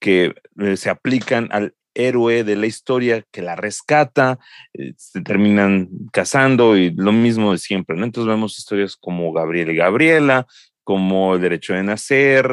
que 0.00 0.34
eh, 0.58 0.76
se 0.76 0.90
aplican 0.90 1.48
al 1.50 1.74
héroe 1.94 2.42
de 2.42 2.56
la 2.56 2.66
historia 2.66 3.24
que 3.30 3.42
la 3.42 3.56
rescata, 3.56 4.38
eh, 4.72 4.94
se 4.96 5.22
terminan 5.22 5.88
casando 6.12 6.76
y 6.76 6.90
lo 6.90 7.12
mismo 7.12 7.52
de 7.52 7.58
siempre. 7.58 7.96
Entonces 7.96 8.28
vemos 8.28 8.58
historias 8.58 8.96
como 8.96 9.32
Gabriel 9.32 9.70
y 9.70 9.76
Gabriela, 9.76 10.46
como 10.84 11.34
El 11.34 11.40
Derecho 11.40 11.74
de 11.74 11.82
Nacer, 11.82 12.46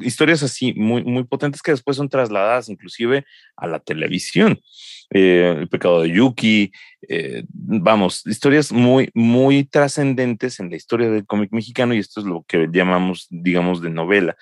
historias 0.00 0.42
así 0.42 0.74
muy, 0.74 1.04
muy 1.04 1.24
potentes 1.24 1.62
que 1.62 1.70
después 1.70 1.96
son 1.96 2.08
trasladadas 2.08 2.68
inclusive 2.68 3.24
a 3.56 3.66
la 3.66 3.78
televisión. 3.80 4.60
Eh, 5.10 5.54
el 5.58 5.68
pecado 5.68 6.02
de 6.02 6.10
Yuki, 6.10 6.72
eh, 7.08 7.44
vamos, 7.48 8.26
historias 8.26 8.72
muy, 8.72 9.10
muy 9.14 9.64
trascendentes 9.64 10.58
en 10.58 10.68
la 10.68 10.76
historia 10.76 11.08
del 11.08 11.24
cómic 11.24 11.52
mexicano 11.52 11.94
y 11.94 11.98
esto 11.98 12.20
es 12.20 12.26
lo 12.26 12.44
que 12.46 12.68
llamamos, 12.72 13.28
digamos, 13.30 13.80
de 13.80 13.90
novela. 13.90 14.36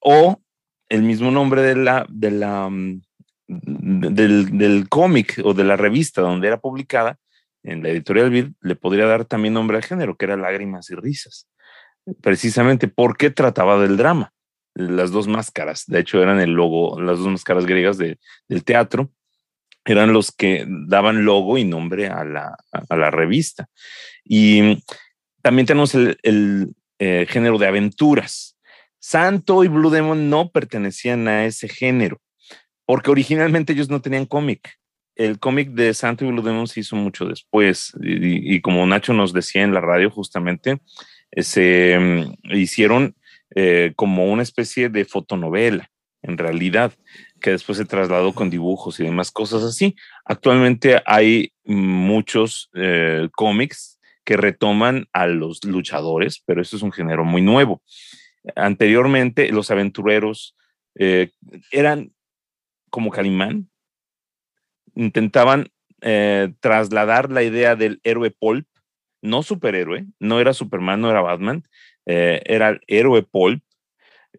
O 0.00 0.40
el 0.88 1.02
mismo 1.02 1.30
nombre 1.30 1.62
de 1.62 1.76
la, 1.76 2.06
de 2.08 2.30
la, 2.30 2.70
mm, 2.70 3.02
del, 3.48 4.88
cómic 4.88 5.40
o 5.44 5.54
de 5.54 5.64
la 5.64 5.76
revista 5.76 6.22
donde 6.22 6.48
era 6.48 6.58
publicada, 6.58 7.18
en 7.62 7.82
la 7.82 7.90
editorial 7.90 8.30
Bill, 8.30 8.54
le 8.62 8.76
podría 8.76 9.06
dar 9.06 9.24
también 9.24 9.54
nombre 9.54 9.76
al 9.76 9.84
género, 9.84 10.16
que 10.16 10.24
era 10.24 10.36
Lágrimas 10.36 10.88
y 10.90 10.94
Risas, 10.94 11.48
precisamente 12.20 12.88
porque 12.88 13.30
trataba 13.30 13.80
del 13.80 13.96
drama. 13.96 14.32
Las 14.74 15.10
dos 15.10 15.26
máscaras, 15.26 15.84
de 15.86 16.00
hecho, 16.00 16.22
eran 16.22 16.40
el 16.40 16.50
logo, 16.50 17.00
las 17.00 17.18
dos 17.18 17.28
máscaras 17.28 17.66
griegas 17.66 17.98
del 17.98 18.18
teatro, 18.64 19.10
eran 19.84 20.12
los 20.12 20.32
que 20.32 20.66
daban 20.68 21.24
logo 21.24 21.58
y 21.58 21.64
nombre 21.64 22.08
a 22.08 22.24
la, 22.24 23.10
revista. 23.10 23.68
Y 24.24 24.82
también 25.42 25.66
tenemos 25.66 25.94
el, 25.94 26.74
eh, 26.98 27.26
género 27.28 27.58
de 27.58 27.66
aventuras. 27.66 28.58
Santo 28.98 29.64
y 29.64 29.68
Blue 29.68 29.90
Demon 29.90 30.28
no 30.28 30.50
pertenecían 30.50 31.28
a 31.28 31.46
ese 31.46 31.68
género, 31.68 32.20
porque 32.84 33.10
originalmente 33.10 33.72
ellos 33.72 33.88
no 33.88 34.02
tenían 34.02 34.26
cómic. 34.26 34.78
El 35.14 35.38
cómic 35.38 35.70
de 35.70 35.94
Santo 35.94 36.24
y 36.24 36.28
Blue 36.28 36.42
Demon 36.42 36.66
se 36.66 36.80
hizo 36.80 36.94
mucho 36.94 37.24
después. 37.24 37.92
Y, 38.00 38.60
como 38.60 38.86
Nacho 38.86 39.12
nos 39.12 39.32
decía 39.32 39.62
en 39.62 39.74
la 39.74 39.80
radio, 39.80 40.10
justamente, 40.10 40.80
se 41.32 41.98
mm, 41.98 42.54
hicieron 42.54 43.14
eh, 43.54 43.92
como 43.96 44.26
una 44.26 44.42
especie 44.42 44.88
de 44.88 45.04
fotonovela, 45.04 45.90
en 46.22 46.36
realidad 46.36 46.92
que 47.40 47.50
después 47.50 47.78
se 47.78 47.84
trasladó 47.84 48.34
con 48.34 48.50
dibujos 48.50 49.00
y 49.00 49.04
demás 49.04 49.30
cosas 49.30 49.62
así. 49.62 49.96
Actualmente 50.24 51.00
hay 51.06 51.52
muchos 51.64 52.70
eh, 52.74 53.28
cómics 53.32 53.98
que 54.24 54.36
retoman 54.36 55.06
a 55.12 55.26
los 55.26 55.64
luchadores, 55.64 56.42
pero 56.44 56.60
eso 56.60 56.76
es 56.76 56.82
un 56.82 56.92
género 56.92 57.24
muy 57.24 57.40
nuevo. 57.40 57.82
Anteriormente, 58.54 59.50
los 59.50 59.70
aventureros 59.70 60.56
eh, 60.96 61.30
eran 61.70 62.12
como 62.90 63.10
Calimán, 63.10 63.70
intentaban 64.94 65.68
trasladar 66.60 67.32
la 67.32 67.42
idea 67.42 67.74
del 67.74 68.00
héroe 68.04 68.30
pulp, 68.30 68.68
no 69.22 69.42
superhéroe, 69.42 70.06
no 70.18 70.40
era 70.40 70.52
Superman, 70.52 71.00
no 71.00 71.10
era 71.10 71.20
Batman, 71.20 71.66
era 72.06 72.70
el 72.70 72.80
héroe 72.86 73.22
pulp. 73.22 73.62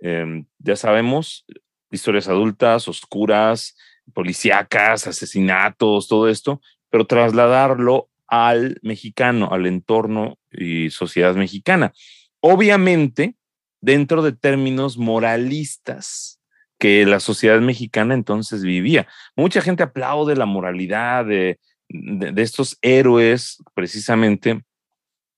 Em, 0.01 0.45
ya 0.59 0.75
sabemos, 0.75 1.45
historias 1.91 2.27
adultas, 2.27 2.87
oscuras, 2.87 3.75
policíacas, 4.13 5.07
asesinatos, 5.07 6.07
todo 6.07 6.29
esto, 6.29 6.61
pero 6.89 7.05
trasladarlo 7.05 8.09
al 8.27 8.79
mexicano, 8.81 9.49
al 9.51 9.65
entorno 9.65 10.37
y 10.51 10.89
sociedad 10.91 11.35
mexicana. 11.35 11.93
Obviamente, 12.39 13.35
dentro 13.81 14.21
de 14.21 14.33
términos 14.33 14.97
moralistas 14.97 16.39
que 16.77 17.05
la 17.05 17.19
sociedad 17.19 17.59
mexicana 17.59 18.13
entonces 18.13 18.63
vivía. 18.63 19.07
Mucha 19.35 19.61
gente 19.61 19.83
aplaude 19.83 20.35
la 20.35 20.45
moralidad 20.45 21.25
de, 21.25 21.59
de 21.89 22.41
estos 22.41 22.77
héroes, 22.81 23.57
precisamente, 23.73 24.63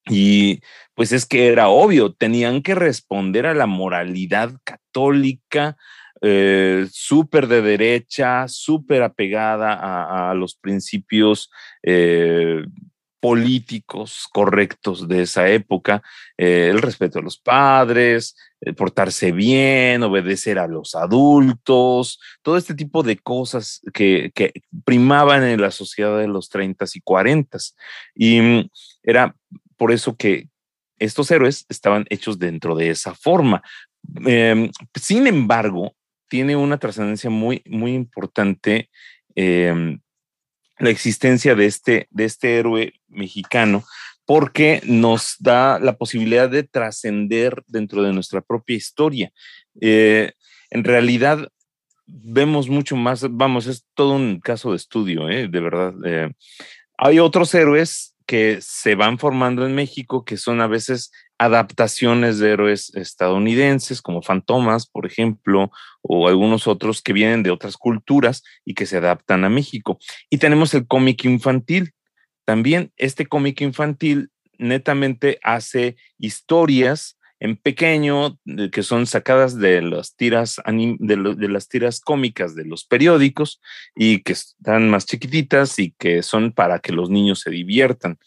y 0.09 0.61
pues 0.95 1.11
es 1.11 1.25
que 1.25 1.47
era 1.47 1.69
obvio, 1.69 2.13
tenían 2.13 2.61
que 2.61 2.75
responder 2.75 3.45
a 3.45 3.53
la 3.53 3.67
moralidad 3.67 4.51
católica, 4.63 5.77
eh, 6.21 6.85
súper 6.91 7.47
de 7.47 7.61
derecha, 7.61 8.47
súper 8.47 9.03
apegada 9.03 10.29
a, 10.29 10.33
los 10.33 10.55
principios 10.55 11.49
eh, 11.83 12.63
políticos 13.19 14.27
correctos 14.31 15.07
de 15.07 15.23
esa 15.23 15.49
época, 15.49 16.01
eh, 16.37 16.69
el 16.71 16.81
respeto 16.81 17.19
a 17.19 17.23
los 17.23 17.39
padres, 17.39 18.35
portarse 18.77 19.31
bien, 19.31 20.03
obedecer 20.03 20.59
a 20.59 20.67
los 20.67 20.93
adultos, 20.93 22.19
todo 22.43 22.57
este 22.57 22.75
tipo 22.75 23.01
de 23.01 23.17
cosas 23.17 23.81
que, 23.93 24.31
que 24.35 24.53
primaban 24.85 25.43
en 25.43 25.59
la 25.61 25.71
sociedad 25.71 26.19
de 26.19 26.27
los 26.27 26.49
30 26.49 26.85
y 26.93 27.01
40. 27.01 27.57
Y 28.13 28.41
mm, 28.41 28.69
era 29.03 29.35
por 29.81 29.91
eso 29.91 30.15
que 30.15 30.47
estos 30.99 31.31
héroes 31.31 31.65
estaban 31.67 32.05
hechos 32.11 32.37
dentro 32.37 32.75
de 32.75 32.91
esa 32.91 33.15
forma. 33.15 33.63
Em, 34.27 34.69
sin 34.93 35.25
embargo, 35.25 35.95
tiene 36.29 36.55
una 36.55 36.77
trascendencia 36.77 37.31
muy, 37.31 37.63
muy 37.65 37.95
importante 37.95 38.91
em, 39.33 39.99
la 40.77 40.91
existencia 40.91 41.55
de 41.55 41.65
este, 41.65 42.07
de 42.11 42.25
este 42.25 42.59
héroe 42.59 42.93
mexicano, 43.07 43.83
porque 44.23 44.83
nos 44.85 45.35
da 45.39 45.79
la 45.79 45.97
posibilidad 45.97 46.47
de 46.47 46.61
trascender 46.61 47.63
dentro 47.65 48.03
de 48.03 48.13
nuestra 48.13 48.41
propia 48.41 48.75
historia. 48.75 49.31
Eh, 49.81 50.33
en 50.69 50.83
realidad, 50.83 51.47
vemos 52.05 52.69
mucho 52.69 52.95
más, 52.95 53.25
vamos, 53.31 53.65
es 53.65 53.87
todo 53.95 54.13
un 54.13 54.41
caso 54.41 54.69
de 54.69 54.77
estudio, 54.77 55.27
¿eh? 55.27 55.47
de 55.47 55.59
verdad. 55.59 55.95
Eh. 56.05 56.31
hay 56.99 57.17
otros 57.17 57.51
héroes 57.55 58.11
que 58.31 58.59
se 58.61 58.95
van 58.95 59.19
formando 59.19 59.65
en 59.65 59.75
México 59.75 60.23
que 60.23 60.37
son 60.37 60.61
a 60.61 60.67
veces 60.67 61.11
adaptaciones 61.37 62.39
de 62.39 62.51
héroes 62.51 62.95
estadounidenses, 62.95 64.01
como 64.01 64.21
Fantomas, 64.21 64.87
por 64.87 65.05
ejemplo, 65.05 65.69
o 66.01 66.29
algunos 66.29 66.65
otros 66.65 67.01
que 67.01 67.11
vienen 67.11 67.43
de 67.43 67.51
otras 67.51 67.75
culturas 67.75 68.41
y 68.63 68.73
que 68.73 68.85
se 68.85 68.95
adaptan 68.95 69.43
a 69.43 69.49
México. 69.49 69.99
Y 70.29 70.37
tenemos 70.37 70.73
el 70.73 70.87
cómic 70.87 71.25
infantil. 71.25 71.91
También 72.45 72.93
este 72.95 73.25
cómic 73.25 73.59
infantil 73.59 74.31
netamente 74.57 75.37
hace 75.43 75.97
historias 76.17 77.17
en 77.41 77.57
pequeño 77.57 78.39
que 78.71 78.83
son 78.83 79.07
sacadas 79.07 79.57
de 79.57 79.81
las 79.81 80.15
tiras 80.15 80.61
de, 80.67 81.49
las 81.49 81.67
tiras 81.67 81.99
cómicas 81.99 82.53
de 82.53 82.65
los 82.65 82.85
periódicos 82.85 83.59
y 83.95 84.21
que 84.21 84.33
están 84.33 84.91
más 84.91 85.07
chiquititas 85.07 85.79
y 85.79 85.91
que 85.97 86.21
son 86.21 86.51
para 86.51 86.77
que 86.79 86.93
los 86.93 87.09
niños 87.09 87.39
se 87.39 87.49
diviertan. 87.49 88.19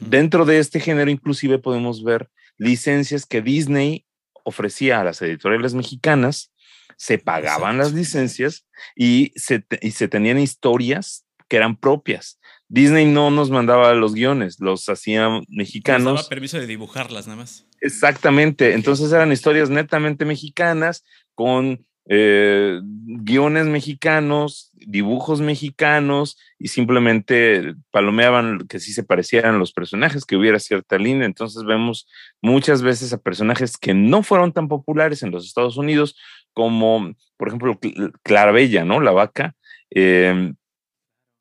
Dentro 0.00 0.44
de 0.44 0.58
este 0.58 0.80
género 0.80 1.12
inclusive 1.12 1.60
podemos 1.60 2.02
ver 2.02 2.28
licencias 2.58 3.24
que 3.24 3.40
Disney 3.40 4.04
ofrecía 4.42 5.00
a 5.00 5.04
las 5.04 5.22
editoriales 5.22 5.74
mexicanas, 5.74 6.52
se 6.96 7.18
pagaban 7.18 7.78
las 7.78 7.92
licencias 7.92 8.66
y 8.96 9.32
se, 9.36 9.64
y 9.80 9.92
se 9.92 10.08
tenían 10.08 10.40
historias 10.40 11.24
que 11.48 11.56
eran 11.56 11.76
propias. 11.76 12.40
Disney 12.68 13.06
no 13.06 13.30
nos 13.30 13.50
mandaba 13.50 13.94
los 13.94 14.14
guiones, 14.14 14.60
los 14.60 14.88
hacían 14.88 15.44
mexicanos. 15.48 16.04
Nos 16.04 16.20
daba 16.22 16.28
permiso 16.28 16.58
de 16.58 16.66
dibujarlas 16.66 17.26
nada 17.26 17.40
más. 17.40 17.66
Exactamente. 17.80 18.74
Entonces 18.74 19.12
eran 19.12 19.32
historias 19.32 19.70
netamente 19.70 20.24
mexicanas 20.24 21.04
con 21.34 21.86
eh, 22.08 22.80
guiones 22.82 23.66
mexicanos, 23.66 24.70
dibujos 24.74 25.40
mexicanos 25.40 26.38
y 26.58 26.68
simplemente 26.68 27.74
palomeaban 27.90 28.66
que 28.68 28.78
sí 28.78 28.92
se 28.92 29.02
parecieran 29.02 29.58
los 29.58 29.72
personajes, 29.72 30.24
que 30.24 30.36
hubiera 30.36 30.58
cierta 30.58 30.98
línea. 30.98 31.26
Entonces 31.26 31.64
vemos 31.64 32.08
muchas 32.40 32.82
veces 32.82 33.12
a 33.12 33.18
personajes 33.18 33.76
que 33.76 33.94
no 33.94 34.22
fueron 34.22 34.52
tan 34.52 34.68
populares 34.68 35.22
en 35.22 35.30
los 35.30 35.46
Estados 35.46 35.76
Unidos 35.76 36.16
como, 36.52 37.12
por 37.36 37.48
ejemplo, 37.48 37.78
Clarabella, 38.22 38.84
¿no? 38.84 39.00
La 39.00 39.12
vaca. 39.12 39.54
Eh, 39.90 40.52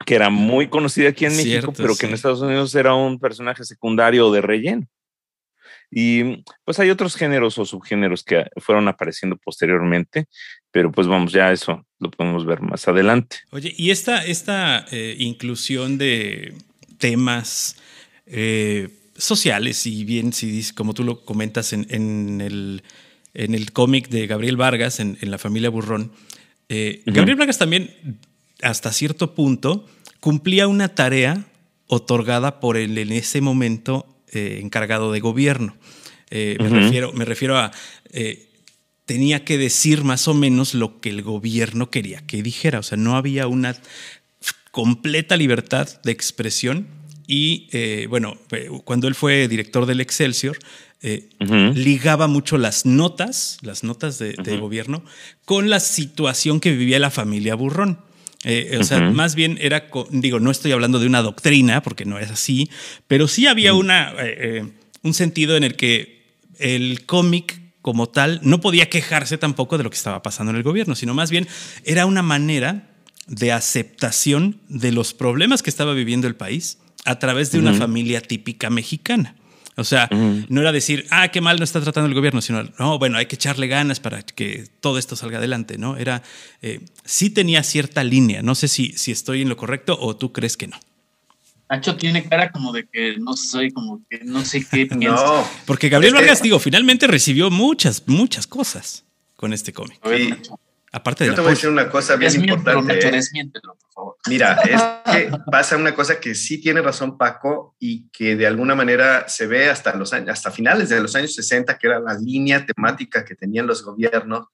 que 0.03 0.15
era 0.15 0.29
muy 0.29 0.67
conocida 0.67 1.09
aquí 1.09 1.25
en 1.25 1.35
México, 1.35 1.73
pero 1.75 1.95
que 1.95 2.05
en 2.07 2.13
Estados 2.13 2.41
Unidos 2.41 2.73
era 2.75 2.93
un 2.93 3.19
personaje 3.19 3.63
secundario 3.63 4.31
de 4.31 4.41
relleno. 4.41 4.87
Y 5.91 6.43
pues 6.63 6.79
hay 6.79 6.89
otros 6.89 7.15
géneros 7.15 7.57
o 7.57 7.65
subgéneros 7.65 8.23
que 8.23 8.45
fueron 8.57 8.87
apareciendo 8.87 9.37
posteriormente, 9.37 10.25
pero 10.71 10.91
pues 10.91 11.07
vamos, 11.07 11.31
ya 11.31 11.51
eso 11.51 11.85
lo 11.99 12.11
podemos 12.11 12.45
ver 12.45 12.61
más 12.61 12.87
adelante. 12.87 13.37
Oye, 13.51 13.73
y 13.77 13.91
esta, 13.91 14.25
esta 14.25 14.85
eh, 14.91 15.15
inclusión 15.19 15.97
de 15.97 16.53
temas 16.97 17.77
eh, 18.25 18.89
sociales, 19.15 19.85
y 19.85 20.03
bien, 20.03 20.33
si 20.33 20.61
como 20.73 20.93
tú 20.93 21.03
lo 21.03 21.23
comentas 21.23 21.71
en, 21.71 22.41
el, 22.41 22.83
en 23.33 23.55
el 23.55 23.71
cómic 23.71 24.09
de 24.09 24.27
Gabriel 24.27 24.57
Vargas, 24.57 24.99
en, 24.99 25.17
La 25.21 25.37
familia 25.37 25.69
Burrón, 25.69 26.11
eh, 26.67 27.03
Gabriel 27.05 27.37
Vargas 27.37 27.57
también, 27.57 28.19
hasta 28.61 28.91
cierto 28.91 29.33
punto, 29.35 29.85
cumplía 30.19 30.67
una 30.67 30.89
tarea 30.89 31.45
otorgada 31.87 32.59
por 32.59 32.77
el 32.77 32.97
en 32.97 33.11
ese 33.11 33.41
momento 33.41 34.07
eh, 34.31 34.59
encargado 34.61 35.11
de 35.11 35.19
gobierno. 35.19 35.77
Eh, 36.31 36.57
me, 36.59 36.69
refiero, 36.69 37.13
me 37.13 37.25
refiero 37.25 37.57
a, 37.57 37.71
eh, 38.11 38.49
tenía 39.05 39.45
que 39.45 39.57
decir 39.57 40.03
más 40.03 40.27
o 40.27 40.33
menos 40.33 40.73
lo 40.73 40.99
que 40.99 41.09
el 41.09 41.21
gobierno 41.21 41.91
quería 41.91 42.25
que 42.25 42.41
dijera, 42.41 42.79
o 42.79 42.83
sea, 42.83 42.97
no 42.97 43.15
había 43.15 43.47
una 43.47 43.77
completa 44.71 45.37
libertad 45.37 45.87
de 46.03 46.11
expresión 46.11 46.87
y 47.27 47.67
bueno, 48.07 48.37
cuando 48.83 49.07
él 49.07 49.15
fue 49.15 49.47
director 49.47 49.85
del 49.85 50.01
Excelsior, 50.01 50.59
ligaba 51.39 52.27
mucho 52.27 52.57
las 52.57 52.85
notas, 52.85 53.57
las 53.61 53.83
notas 53.83 54.19
de, 54.19 54.33
de, 54.33 54.57
gobierno, 54.57 55.03
con 55.45 55.69
la 55.69 55.79
situación 55.79 56.59
que 56.59 56.71
vivía 56.71 56.99
la 56.99 57.09
familia 57.09 57.55
Burrón. 57.55 57.99
Eh, 58.47 58.77
o 58.79 58.83
sea, 58.83 59.09
más 59.09 59.33
bien 59.33 59.57
era, 59.59 59.87
digo, 60.11 60.39
no 60.39 60.51
estoy 60.51 60.71
hablando 60.71 60.99
de 60.99 61.07
una 61.07 61.23
doctrina, 61.23 61.81
porque 61.81 62.05
no 62.05 62.19
es 62.19 62.29
así, 62.29 62.69
pero 63.07 63.27
sí 63.27 63.47
había 63.47 63.73
una, 63.73 64.11
eh, 64.11 64.37
eh, 64.37 64.71
un 65.01 65.15
sentido 65.15 65.57
en 65.57 65.63
el 65.63 65.75
que 65.75 66.23
el 66.59 67.07
cómic 67.07 67.59
como 67.81 68.07
tal 68.07 68.39
no 68.43 68.61
podía 68.61 68.87
quejarse 68.87 69.39
tampoco 69.39 69.79
de 69.79 69.83
lo 69.83 69.89
que 69.89 69.97
estaba 69.97 70.21
pasando 70.21 70.51
en 70.51 70.57
el 70.57 70.63
gobierno, 70.63 70.93
sino 70.93 71.15
más 71.15 71.31
bien 71.31 71.47
era 71.85 72.05
una 72.05 72.21
manera 72.21 72.87
de 73.25 73.51
aceptación 73.51 74.59
de 74.69 74.91
los 74.91 75.15
problemas 75.15 75.63
que 75.63 75.71
estaba 75.71 75.93
viviendo 75.93 76.27
el 76.27 76.35
país 76.35 76.77
a 77.03 77.17
través 77.17 77.51
de 77.51 77.57
una 77.57 77.73
familia 77.73 78.21
típica 78.21 78.69
mexicana. 78.69 79.35
O 79.77 79.83
sea, 79.83 80.07
no 80.11 80.61
era 80.61 80.71
decir, 80.71 81.05
ah, 81.09 81.27
qué 81.29 81.41
mal 81.41 81.57
no 81.57 81.63
está 81.63 81.81
tratando 81.81 82.07
el 82.07 82.13
gobierno, 82.13 82.41
sino, 82.41 82.63
no, 82.79 82.97
bueno, 82.97 83.17
hay 83.17 83.25
que 83.25 83.35
echarle 83.35 83.67
ganas 83.67 83.99
para 83.99 84.23
que 84.23 84.67
todo 84.79 84.97
esto 84.97 85.15
salga 85.15 85.39
adelante, 85.39 85.77
¿no? 85.77 85.97
Era, 85.97 86.23
eh, 86.61 86.79
sí 87.03 87.29
tenía 87.29 87.61
cierta 87.61 88.03
línea. 88.03 88.41
No 88.41 88.55
sé 88.55 88.69
si, 88.69 88.93
si 88.93 89.11
estoy 89.11 89.41
en 89.41 89.49
lo 89.49 89.57
correcto 89.57 89.97
o 89.99 90.15
tú 90.15 90.31
crees 90.31 90.55
que 90.55 90.67
no. 90.67 90.79
Nacho 91.69 91.97
tiene 91.97 92.23
cara 92.23 92.51
como 92.51 92.71
de 92.71 92.87
que 92.87 93.17
no 93.17 93.35
soy, 93.35 93.71
como 93.71 94.01
que 94.09 94.19
no 94.23 94.45
sé 94.45 94.65
qué 94.65 94.85
piensa. 94.85 95.25
No. 95.25 95.47
Porque 95.65 95.89
Gabriel 95.89 96.13
Vargas, 96.13 96.41
digo, 96.41 96.59
finalmente 96.59 97.07
recibió 97.07 97.49
muchas, 97.49 98.03
muchas 98.05 98.47
cosas 98.47 99.03
con 99.35 99.51
este 99.51 99.73
cómic. 99.73 99.99
Aparte 100.95 101.25
de 101.25 101.31
Yo 101.31 101.35
te 101.35 101.41
voy 101.41 101.49
a 101.49 101.53
decir 101.55 101.69
una 101.69 101.89
cosa 101.89 102.15
bien 102.15 102.33
importante. 102.33 102.97
por 103.51 103.91
favor. 103.93 104.15
Mira, 104.29 104.53
es 104.63 104.81
que 105.11 105.29
pasa 105.51 105.75
una 105.75 105.93
cosa 105.93 106.21
que 106.21 106.33
sí 106.35 106.61
tiene 106.61 106.81
razón 106.81 107.17
Paco 107.17 107.75
y 107.79 108.07
que 108.11 108.37
de 108.37 108.47
alguna 108.47 108.75
manera 108.75 109.27
se 109.27 109.45
ve 109.45 109.69
hasta 109.69 109.93
los 109.97 110.13
años, 110.13 110.29
hasta 110.29 110.51
finales 110.51 110.87
de 110.87 111.01
los 111.01 111.13
años 111.13 111.35
60, 111.35 111.77
que 111.77 111.87
era 111.87 111.99
la 111.99 112.13
línea 112.13 112.65
temática 112.65 113.25
que 113.25 113.35
tenían 113.35 113.67
los 113.67 113.83
gobiernos, 113.83 114.47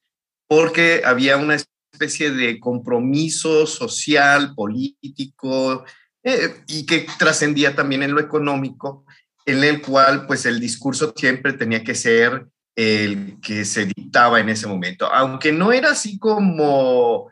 porque 0.48 1.04
había 1.06 1.38
una 1.38 1.58
especie 1.94 2.32
de 2.32 2.60
compromiso 2.60 3.68
social, 3.68 4.56
político, 4.56 5.86
eh, 6.24 6.64
y 6.66 6.88
que 6.88 7.06
trascendía 7.20 7.76
también 7.76 8.02
en 8.02 8.16
lo 8.16 8.20
económico, 8.20 9.06
en 9.46 9.64
el 9.64 9.80
cual 9.80 10.26
pues 10.26 10.48
el 10.48 10.60
discurso 10.60 11.14
siempre 11.16 11.54
tenía 11.54 11.84
que 11.84 11.94
ser 11.94 12.48
el 12.82 13.40
que 13.42 13.66
se 13.66 13.86
dictaba 13.86 14.40
en 14.40 14.50
ese 14.50 14.68
momento, 14.68 15.06
aunque 15.12 15.52
no 15.52 15.72
era 15.72 15.92
así 15.92 16.18
como 16.18 17.32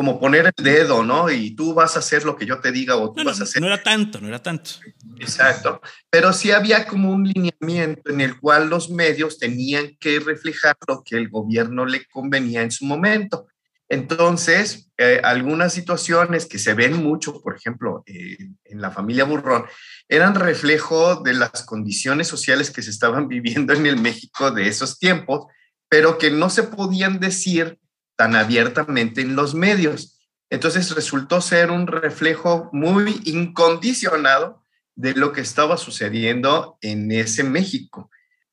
como 0.00 0.18
poner 0.18 0.46
el 0.46 0.64
dedo, 0.64 1.02
¿no? 1.02 1.30
Y 1.30 1.50
tú 1.50 1.74
vas 1.74 1.94
a 1.94 1.98
hacer 1.98 2.24
lo 2.24 2.34
que 2.34 2.46
yo 2.46 2.58
te 2.60 2.72
diga 2.72 2.96
o 2.96 3.12
tú 3.12 3.22
vas 3.22 3.38
a 3.38 3.42
hacer. 3.42 3.60
No 3.60 3.66
era 3.66 3.82
tanto, 3.82 4.18
no 4.18 4.28
era 4.28 4.42
tanto. 4.42 4.70
Exacto. 5.18 5.82
Pero 6.08 6.32
sí 6.32 6.52
había 6.52 6.86
como 6.86 7.12
un 7.12 7.24
lineamiento 7.24 8.10
en 8.10 8.22
el 8.22 8.40
cual 8.40 8.70
los 8.70 8.88
medios 8.88 9.38
tenían 9.38 9.94
que 10.00 10.18
reflejar 10.18 10.74
lo 10.88 11.02
que 11.04 11.16
el 11.16 11.28
gobierno 11.28 11.84
le 11.84 12.06
convenía 12.06 12.62
en 12.62 12.70
su 12.70 12.86
momento. 12.86 13.48
Entonces, 13.90 14.88
eh, 14.98 15.20
algunas 15.24 15.74
situaciones 15.74 16.46
que 16.46 16.60
se 16.60 16.74
ven 16.74 17.02
mucho, 17.02 17.42
por 17.42 17.56
ejemplo, 17.56 18.04
eh, 18.06 18.38
en 18.64 18.80
la 18.80 18.92
familia 18.92 19.24
Burrón, 19.24 19.64
eran 20.08 20.36
reflejo 20.36 21.16
de 21.16 21.34
las 21.34 21.64
condiciones 21.64 22.28
sociales 22.28 22.70
que 22.70 22.82
se 22.82 22.90
estaban 22.90 23.26
viviendo 23.28 23.72
en 23.74 23.86
el 23.86 24.00
México 24.00 24.52
de 24.52 24.68
esos 24.68 25.00
tiempos, 25.00 25.46
pero 25.88 26.18
que 26.18 26.30
no 26.30 26.50
se 26.50 26.62
podían 26.62 27.18
decir 27.18 27.80
tan 28.16 28.36
abiertamente 28.36 29.22
en 29.22 29.34
los 29.34 29.56
medios. 29.56 30.20
Entonces 30.50 30.94
resultó 30.94 31.40
ser 31.40 31.72
un 31.72 31.88
reflejo 31.88 32.70
muy 32.72 33.20
incondicionado 33.24 34.64
de 34.94 35.14
lo 35.14 35.32
que 35.32 35.40
estaba 35.40 35.76
sucediendo 35.76 36.78
en 36.80 37.10
ese 37.10 37.42
México. 37.42 38.08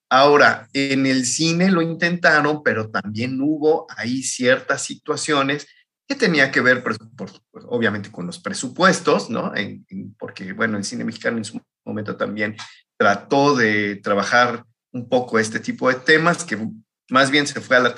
Ahora, 0.10 0.70
en 0.74 1.06
el 1.06 1.26
cine 1.26 1.70
lo 1.70 1.82
intentaron, 1.82 2.64
pero 2.64 2.90
también 2.90 3.40
hubo 3.42 3.88
ahí 3.98 4.24
ciertas 4.24 4.84
situaciones 4.84 5.68
que 6.08 6.16
tenía 6.16 6.52
que 6.52 6.62
ver, 6.62 6.84
pues, 6.84 6.98
obviamente, 7.68 8.10
con 8.10 8.26
los 8.26 8.40
presupuestos, 8.40 9.30
¿no? 9.30 9.52
porque, 10.18 10.54
bueno, 10.54 10.78
el 10.78 10.86
cine 10.86 11.04
mexicano 11.04 11.38
en 11.38 11.46
su 11.46 11.62
momento 11.86 12.16
también 12.16 12.56
trató 12.98 13.56
de 13.56 13.98
trabajar 13.98 14.64
un 14.94 15.10
poco 15.10 15.38
este 15.38 15.60
tipo 15.60 15.90
de 15.90 15.96
temas, 15.96 16.46
que 16.46 16.58
más 17.10 17.30
bien 17.30 17.46
se 17.46 17.60
fue 17.60 17.76
a 17.76 17.82
la 17.82 17.96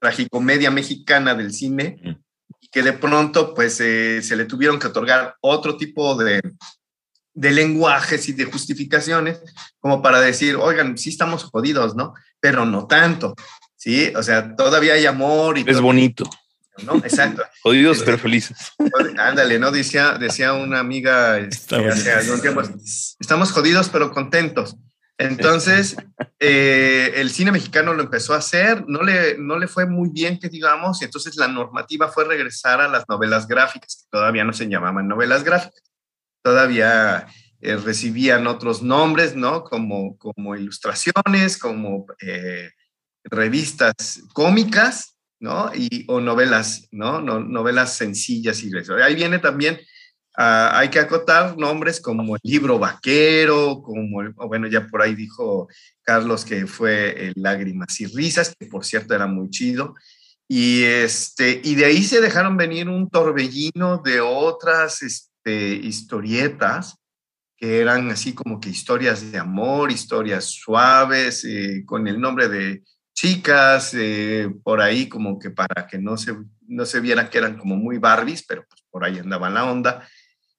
tragicomedia 0.00 0.72
mexicana 0.72 1.34
del 1.34 1.52
cine, 1.52 2.18
y 2.60 2.68
que 2.68 2.82
de 2.82 2.92
pronto, 2.92 3.54
pues, 3.54 3.80
eh, 3.80 4.20
se 4.22 4.34
le 4.34 4.46
tuvieron 4.46 4.80
que 4.80 4.88
otorgar 4.88 5.36
otro 5.40 5.76
tipo 5.76 6.16
de, 6.16 6.40
de 7.36 7.50
lenguajes 7.50 8.28
y 8.28 8.32
de 8.32 8.46
justificaciones 8.46 9.40
como 9.78 10.02
para 10.02 10.20
decir, 10.20 10.56
oigan, 10.56 10.96
sí 10.96 11.10
estamos 11.10 11.44
jodidos, 11.44 11.94
¿no? 11.94 12.14
Pero 12.40 12.64
no 12.64 12.86
tanto, 12.86 13.34
¿sí? 13.76 14.12
O 14.16 14.22
sea, 14.22 14.56
todavía 14.56 14.94
hay 14.94 15.06
amor 15.06 15.58
y... 15.58 15.64
Es 15.66 15.80
bonito. 15.80 16.28
¿no? 16.84 16.96
Exacto. 16.96 17.42
jodidos 17.62 18.02
pero 18.02 18.18
felices. 18.18 18.72
Ándale, 19.18 19.58
¿no? 19.58 19.70
Decía, 19.70 20.18
decía 20.18 20.54
una 20.54 20.80
amiga 20.80 21.38
este, 21.38 21.76
hace 21.88 22.12
algún 22.12 22.40
tiempo, 22.40 22.62
estamos 23.20 23.52
jodidos 23.52 23.90
pero 23.90 24.10
contentos. 24.12 24.76
Entonces, 25.18 25.96
eh, 26.38 27.12
el 27.16 27.30
cine 27.30 27.50
mexicano 27.50 27.94
lo 27.94 28.02
empezó 28.02 28.34
a 28.34 28.38
hacer, 28.38 28.84
no 28.86 29.02
le, 29.02 29.38
no 29.38 29.58
le 29.58 29.66
fue 29.66 29.86
muy 29.86 30.10
bien, 30.10 30.38
que 30.38 30.50
digamos, 30.50 31.00
y 31.00 31.06
entonces 31.06 31.36
la 31.36 31.48
normativa 31.48 32.08
fue 32.08 32.24
regresar 32.24 32.82
a 32.82 32.88
las 32.88 33.04
novelas 33.08 33.46
gráficas, 33.46 33.96
que 33.96 34.08
todavía 34.10 34.44
no 34.44 34.52
se 34.52 34.68
llamaban 34.68 35.08
novelas 35.08 35.42
gráficas, 35.42 35.82
todavía 36.46 37.26
eh, 37.60 37.74
recibían 37.74 38.46
otros 38.46 38.80
nombres, 38.80 39.34
¿no? 39.34 39.64
Como, 39.64 40.16
como 40.16 40.54
ilustraciones, 40.54 41.58
como 41.58 42.06
eh, 42.20 42.70
revistas 43.24 44.22
cómicas, 44.32 45.16
¿no? 45.40 45.72
Y, 45.74 46.04
o 46.06 46.20
novelas, 46.20 46.86
¿no? 46.92 47.20
no 47.20 47.40
novelas 47.40 47.94
sencillas 47.94 48.62
y 48.62 48.70
eso. 48.78 48.94
Ahí 48.94 49.16
viene 49.16 49.40
también 49.40 49.80
Ah, 50.38 50.78
hay 50.78 50.90
que 50.90 50.98
acotar 50.98 51.56
nombres 51.56 51.98
como 51.98 52.36
el 52.36 52.40
libro 52.44 52.78
vaquero, 52.78 53.80
como, 53.82 54.22
bueno, 54.46 54.66
ya 54.66 54.86
por 54.86 55.00
ahí 55.00 55.14
dijo 55.14 55.66
Carlos 56.02 56.44
que 56.44 56.66
fue 56.66 57.32
Lágrimas 57.36 57.98
y 58.02 58.06
Risas, 58.06 58.54
que 58.54 58.66
por 58.66 58.84
cierto 58.84 59.14
era 59.14 59.26
muy 59.26 59.48
chido. 59.48 59.94
Y, 60.46 60.82
este, 60.82 61.62
y 61.64 61.74
de 61.74 61.86
ahí 61.86 62.02
se 62.02 62.20
dejaron 62.20 62.58
venir 62.58 62.86
un 62.86 63.08
torbellino 63.08 64.02
de 64.04 64.20
otras 64.20 65.02
este, 65.46 65.86
historietas 65.86 66.96
que 67.56 67.80
eran 67.80 68.10
así 68.10 68.34
como 68.34 68.60
que 68.60 68.68
historias 68.68 69.32
de 69.32 69.38
amor, 69.38 69.90
historias 69.90 70.44
suaves, 70.44 71.44
eh, 71.44 71.84
con 71.86 72.06
el 72.06 72.20
nombre 72.20 72.48
de 72.48 72.82
chicas, 73.14 73.94
eh, 73.94 74.50
por 74.62 74.82
ahí 74.82 75.08
como 75.08 75.38
que 75.38 75.50
para 75.50 75.86
que 75.86 75.98
no 75.98 76.18
se, 76.18 76.36
no 76.66 76.84
se 76.84 77.00
viera 77.00 77.30
que 77.30 77.38
eran 77.38 77.56
como 77.56 77.76
muy 77.76 77.96
Barbies, 77.96 78.44
pero 78.46 78.66
pues 78.68 78.82
por 78.90 79.04
ahí 79.04 79.18
andaba 79.18 79.48
la 79.48 79.64
onda. 79.64 80.06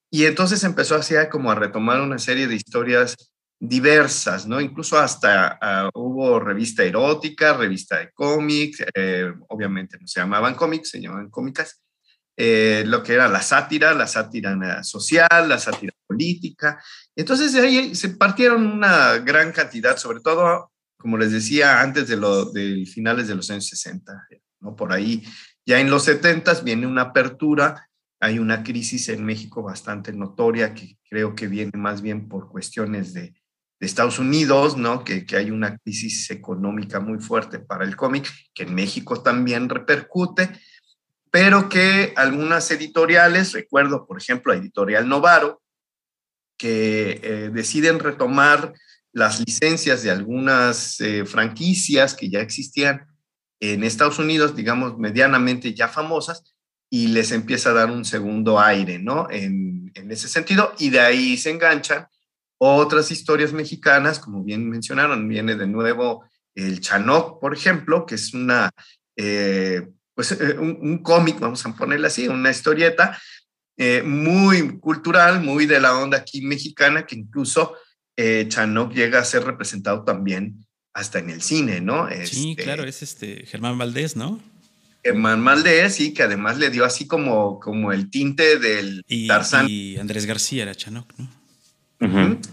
Y 0.09 0.25
entonces 0.25 0.63
empezó 0.63 0.95
así 0.95 1.15
a 1.15 1.29
como 1.29 1.51
a 1.51 1.55
retomar 1.55 2.01
una 2.01 2.17
serie 2.17 2.47
de 2.47 2.55
historias 2.55 3.15
diversas, 3.59 4.47
¿no? 4.47 4.59
Incluso 4.59 4.97
hasta 4.97 5.59
ah, 5.61 5.89
hubo 5.93 6.39
revista 6.39 6.83
erótica, 6.83 7.53
revista 7.53 7.99
de 7.99 8.11
cómics, 8.11 8.83
eh, 8.95 9.31
obviamente 9.49 9.97
no 9.99 10.07
se 10.07 10.19
llamaban 10.19 10.55
cómics, 10.55 10.89
se 10.91 11.01
llamaban 11.01 11.29
cómicas, 11.29 11.79
eh, 12.37 12.83
lo 12.85 13.03
que 13.03 13.13
era 13.13 13.27
la 13.27 13.41
sátira, 13.41 13.93
la 13.93 14.07
sátira 14.07 14.83
social, 14.83 15.49
la 15.49 15.59
sátira 15.59 15.93
política. 16.05 16.81
Entonces 17.15 17.53
de 17.53 17.61
ahí 17.61 17.95
se 17.95 18.09
partieron 18.09 18.65
una 18.65 19.17
gran 19.17 19.51
cantidad, 19.51 19.97
sobre 19.97 20.21
todo, 20.21 20.71
como 20.97 21.17
les 21.17 21.31
decía, 21.31 21.81
antes 21.81 22.07
de, 22.07 22.15
lo, 22.15 22.45
de 22.45 22.85
finales 22.85 23.27
de 23.27 23.35
los 23.35 23.49
años 23.49 23.67
60, 23.67 24.13
¿no? 24.61 24.75
Por 24.75 24.93
ahí, 24.93 25.23
ya 25.65 25.79
en 25.79 25.89
los 25.89 26.03
70 26.03 26.61
viene 26.61 26.87
una 26.87 27.01
apertura 27.03 27.87
hay 28.19 28.39
una 28.39 28.63
crisis 28.63 29.09
en 29.09 29.23
México 29.23 29.61
bastante 29.61 30.11
notoria 30.11 30.73
que 30.73 30.97
creo 31.09 31.35
que 31.35 31.47
viene 31.47 31.71
más 31.75 32.01
bien 32.01 32.27
por 32.27 32.49
cuestiones 32.49 33.13
de, 33.13 33.33
Estados 33.79 34.17
Unidos, 34.17 34.75
¿no? 34.75 35.03
Que, 35.03 35.23
hay 35.37 35.51
una 35.51 35.77
crisis 35.77 36.31
económica 36.31 36.99
muy 36.99 37.19
fuerte 37.19 37.59
para 37.59 37.85
el 37.85 37.95
cómic, 37.95 38.27
que 38.51 38.63
en 38.63 38.73
México 38.73 39.21
también 39.21 39.69
repercute, 39.69 40.49
pero 41.31 41.69
que 41.69 42.13
algunas 42.15 42.69
editoriales, 42.71 43.53
recuerdo 43.53 44.05
por 44.05 44.17
ejemplo 44.17 44.53
a 44.53 44.55
Editorial 44.55 45.07
Novaro, 45.07 45.61
que 46.57 47.19
eh, 47.23 47.49
deciden 47.53 47.99
retomar 47.99 48.73
las 49.13 49.39
licencias 49.39 50.03
de 50.03 50.11
algunas 50.11 50.99
eh, 51.01 51.25
franquicias 51.25 52.13
que 52.13 52.29
ya 52.29 52.39
existían 52.39 53.07
en 53.59 53.83
Estados 53.83 54.19
Unidos, 54.19 54.55
digamos, 54.55 54.97
medianamente 54.97 55.73
ya 55.73 55.87
famosas, 55.87 56.55
y 56.89 57.07
les 57.07 57.31
empieza 57.31 57.71
a 57.71 57.73
dar 57.73 57.91
un 57.91 58.05
segundo 58.05 58.59
aire, 58.59 58.99
¿no? 58.99 59.27
En, 59.29 59.91
ese 60.09 60.29
sentido, 60.29 60.73
y 60.77 60.89
de 60.89 60.99
ahí 60.99 61.35
se 61.37 61.49
enganchan 61.49 62.07
otras 62.59 63.11
historias 63.11 63.51
mexicanas, 63.51 64.19
como 64.19 64.43
bien 64.43 64.69
mencionaron, 64.69 65.27
viene 65.27 65.55
de 65.55 65.67
nuevo 65.67 66.23
el 66.55 66.79
Chanoc, 66.79 67.41
por 67.41 67.53
ejemplo, 67.53 68.05
que 68.05 68.15
es 68.15 68.33
una, 68.33 68.69
eh, 69.17 69.89
pues 70.17 70.33
eh, 70.33 70.57
un, 70.57 70.97
cómic, 70.97 71.39
vamos 71.39 71.65
a 71.65 71.73
ponerle 71.73 72.07
así, 72.07 72.27
una 72.27 72.49
historieta 72.49 73.17
eh, 73.77 74.01
muy 74.03 74.79
cultural, 74.79 75.41
muy 75.41 75.67
de 75.67 75.79
la 75.79 75.97
onda 75.97 76.17
aquí 76.17 76.41
mexicana, 76.41 77.05
que 77.05 77.15
incluso 77.15 77.75
Chanoc 78.47 78.93
llega 78.93 79.19
a 79.19 79.23
ser 79.23 79.43
representado 79.43 80.03
también 80.03 80.65
hasta 80.91 81.19
en 81.19 81.29
el 81.29 81.43
cine, 81.43 81.81
¿no? 81.81 82.09
sí, 82.25 82.49
este 82.49 82.63
claro, 82.63 82.83
es 82.85 83.03
este 83.03 83.45
Germán 83.45 83.77
Valdés, 83.77 84.15
¿no? 84.15 84.41
Germán 85.03 85.39
Maldés, 85.39 85.93
sí, 85.93 86.15
que 86.15 86.23
además 86.23 86.57
le 86.57 86.71
dio 86.71 86.83
así 86.83 87.05
como, 87.05 87.59
como 87.59 87.93
el 87.93 88.09
tinte 88.09 88.57
del 88.57 89.03
y, 89.07 89.27
Tarzán. 89.27 89.67
Y 89.69 89.97
Andrés 89.97 90.25
García 90.25 90.63
era 90.63 90.73
Chanoc, 90.73 91.13
¿no? 91.17 91.29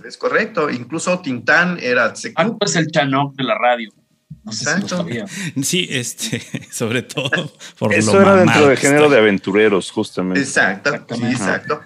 Es 0.06 0.16
correcto, 0.16 0.70
incluso 0.70 1.20
Tintán 1.20 1.78
era 1.80 2.14
Ah, 2.36 2.50
pues 2.58 2.76
el 2.76 2.90
Chanoc 2.90 3.34
de 3.36 3.44
la 3.44 3.58
radio. 3.58 3.92
No 4.44 4.52
sé 4.52 4.66
si 5.54 5.62
Sí, 5.62 5.88
este, 5.90 6.42
sobre 6.70 7.02
todo 7.02 7.30
por 7.78 7.92
Eso 7.94 8.20
era 8.20 8.36
dentro 8.36 8.68
del 8.68 8.76
género 8.76 9.08
de 9.08 9.18
aventureros, 9.18 9.90
justamente. 9.90 10.40
Exacto, 10.40 10.92
sí, 11.14 11.24
exacto. 11.24 11.80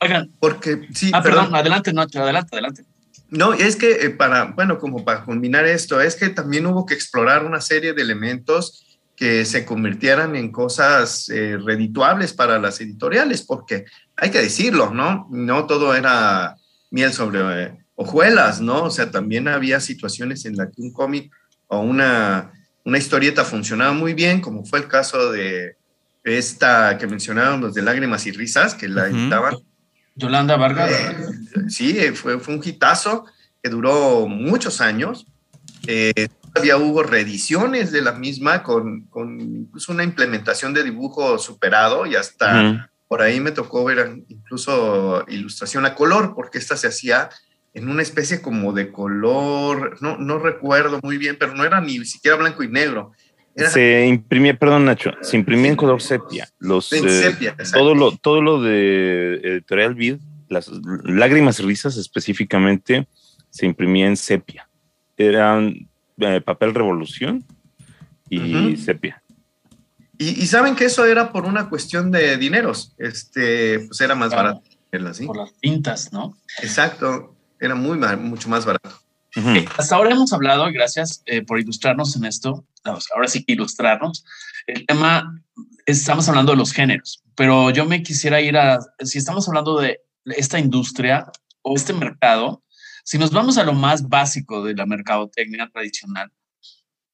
Oigan. 0.00 0.30
Porque, 0.38 0.88
sí, 0.94 1.10
ah, 1.12 1.22
perdón, 1.22 1.54
adelante, 1.54 1.92
Nacho, 1.92 2.22
adelante, 2.22 2.50
adelante. 2.52 2.84
No, 3.28 3.54
es 3.54 3.76
que 3.76 3.92
eh, 3.92 4.10
para, 4.10 4.44
bueno, 4.44 4.78
como 4.78 5.04
para 5.04 5.24
culminar 5.24 5.66
esto, 5.66 6.00
es 6.00 6.14
que 6.14 6.28
también 6.28 6.66
hubo 6.66 6.86
que 6.86 6.94
explorar 6.94 7.44
una 7.44 7.60
serie 7.60 7.92
de 7.92 8.02
elementos 8.02 8.84
que 9.16 9.44
se 9.44 9.64
convirtieran 9.64 10.36
en 10.36 10.52
cosas 10.52 11.28
eh, 11.30 11.56
redituables 11.56 12.34
para 12.34 12.58
las 12.58 12.80
editoriales, 12.80 13.42
porque 13.42 13.86
hay 14.16 14.30
que 14.30 14.42
decirlo, 14.42 14.90
¿no? 14.90 15.26
No 15.30 15.66
todo 15.66 15.94
era 15.94 16.56
miel 16.90 17.12
sobre 17.12 17.64
eh, 17.64 17.78
hojuelas, 17.94 18.60
¿no? 18.60 18.84
O 18.84 18.90
sea, 18.90 19.10
también 19.10 19.48
había 19.48 19.80
situaciones 19.80 20.44
en 20.44 20.56
las 20.56 20.68
que 20.68 20.82
un 20.82 20.92
cómic 20.92 21.32
o 21.68 21.80
una, 21.80 22.52
una 22.84 22.98
historieta 22.98 23.44
funcionaba 23.44 23.92
muy 23.92 24.14
bien, 24.14 24.40
como 24.40 24.64
fue 24.64 24.78
el 24.78 24.88
caso 24.88 25.32
de 25.32 25.76
esta 26.22 26.98
que 26.98 27.06
mencionaron 27.06 27.60
los 27.60 27.74
de 27.74 27.82
Lágrimas 27.82 28.26
y 28.26 28.32
Risas, 28.32 28.74
que 28.74 28.88
la 28.88 29.06
editaban. 29.06 29.56
Yolanda 30.16 30.56
Vargas. 30.56 30.90
Eh, 30.90 31.16
sí, 31.68 31.94
fue, 32.14 32.40
fue 32.40 32.54
un 32.54 32.62
hitazo 32.64 33.26
que 33.62 33.70
duró 33.70 34.26
muchos 34.26 34.80
años. 34.80 35.26
Eh, 35.86 36.28
todavía 36.52 36.78
hubo 36.78 37.02
reediciones 37.02 37.92
de 37.92 38.02
la 38.02 38.12
misma 38.12 38.62
con, 38.62 39.02
con 39.02 39.40
incluso 39.40 39.92
una 39.92 40.04
implementación 40.04 40.74
de 40.74 40.82
dibujo 40.82 41.38
superado 41.38 42.06
y 42.06 42.16
hasta 42.16 42.90
por 43.08 43.22
ahí 43.22 43.38
me 43.40 43.52
tocó 43.52 43.84
ver 43.84 44.22
incluso 44.28 45.24
ilustración 45.28 45.86
a 45.86 45.94
color, 45.94 46.34
porque 46.34 46.58
esta 46.58 46.76
se 46.76 46.88
hacía 46.88 47.28
en 47.76 47.90
una 47.90 48.00
especie 48.00 48.40
como 48.40 48.72
de 48.72 48.90
color, 48.90 49.98
no, 50.00 50.16
no 50.16 50.38
recuerdo 50.38 50.98
muy 51.02 51.18
bien, 51.18 51.36
pero 51.38 51.54
no 51.54 51.62
era 51.62 51.78
ni 51.78 52.02
siquiera 52.06 52.38
blanco 52.38 52.62
y 52.62 52.68
negro. 52.68 53.12
se 53.54 54.06
imprimía, 54.06 54.58
perdón 54.58 54.86
Nacho, 54.86 55.12
se 55.20 55.36
imprimía 55.36 55.72
en 55.72 55.76
color 55.76 56.00
sepia. 56.00 56.48
Los, 56.58 56.90
en 56.94 57.06
eh, 57.06 57.10
sepia, 57.10 57.54
todo, 57.74 57.94
lo, 57.94 58.16
todo 58.16 58.40
lo 58.40 58.62
de 58.62 59.40
Editorial 59.44 59.94
Vid, 59.94 60.16
las 60.48 60.70
lágrimas 61.04 61.60
y 61.60 61.64
risas 61.64 61.98
específicamente, 61.98 63.06
se 63.50 63.66
imprimía 63.66 64.06
en 64.06 64.16
sepia. 64.16 64.66
Eran 65.18 65.86
eh, 66.16 66.40
papel 66.40 66.74
revolución 66.74 67.44
y 68.30 68.78
sepia. 68.78 69.22
Y, 70.16 70.46
saben 70.46 70.76
que 70.76 70.86
eso 70.86 71.04
era 71.04 71.30
por 71.30 71.44
una 71.44 71.68
cuestión 71.68 72.10
de 72.10 72.38
dineros, 72.38 72.94
este, 72.96 73.80
pues 73.80 74.00
era 74.00 74.14
más 74.14 74.30
barato. 74.30 74.62
Por 75.26 75.36
las 75.36 75.52
pintas, 75.60 76.10
¿no? 76.10 76.34
Exacto, 76.62 77.35
era 77.60 77.74
muy 77.74 77.98
mucho 78.18 78.48
más 78.48 78.64
barato. 78.64 78.90
hasta 79.76 79.96
ahora 79.96 80.12
hemos 80.12 80.32
hablado, 80.32 80.66
gracias 80.72 81.22
eh, 81.26 81.42
por 81.42 81.60
ilustrarnos 81.60 82.16
en 82.16 82.24
esto, 82.24 82.64
ahora 82.84 83.28
sí 83.28 83.44
que 83.44 83.52
ilustrarnos. 83.52 84.24
El 84.66 84.86
tema, 84.86 85.42
estamos 85.84 86.28
hablando 86.28 86.52
de 86.52 86.58
los 86.58 86.72
géneros, 86.72 87.22
pero 87.34 87.70
yo 87.70 87.84
me 87.84 88.02
quisiera 88.02 88.40
ir 88.40 88.56
a, 88.56 88.80
si 89.00 89.18
estamos 89.18 89.48
hablando 89.48 89.78
de 89.78 90.00
esta 90.24 90.58
industria 90.58 91.30
o 91.62 91.76
este 91.76 91.92
mercado, 91.92 92.62
si 93.04 93.18
nos 93.18 93.30
vamos 93.30 93.58
a 93.58 93.64
lo 93.64 93.72
más 93.72 94.08
básico 94.08 94.64
de 94.64 94.74
la 94.74 94.86
mercadotecnia 94.86 95.68
tradicional, 95.72 96.32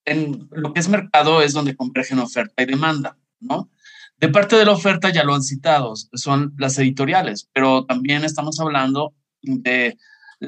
en 0.05 0.48
lo 0.50 0.72
que 0.72 0.81
es 0.81 0.88
mercado 0.88 1.42
es 1.42 1.52
donde 1.52 1.76
convergen 1.76 2.18
oferta 2.18 2.62
y 2.62 2.66
demanda, 2.66 3.16
¿no? 3.40 3.70
De 4.18 4.28
parte 4.28 4.57
de 4.57 4.64
la 4.64 4.72
oferta 4.72 5.11
ya 5.11 5.24
lo 5.24 5.35
han 5.35 5.42
citado, 5.42 5.94
son 5.96 6.55
las 6.57 6.78
editoriales, 6.78 7.48
pero 7.52 7.85
también 7.85 8.24
estamos 8.24 8.61
hablando 8.61 9.14
de 9.42 9.98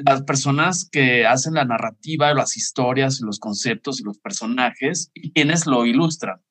las 0.03 0.23
personas 0.23 0.87
que 0.91 1.25
hacen 1.25 1.53
la 1.53 1.65
narrativa, 1.65 2.33
las 2.33 2.57
historias, 2.57 3.21
los 3.21 3.39
conceptos 3.39 3.99
y 3.99 4.03
los 4.03 4.17
personajes 4.19 5.11
y 5.13 5.31
quienes 5.31 5.65
lo 5.65 5.85
ilustran. 5.85 6.41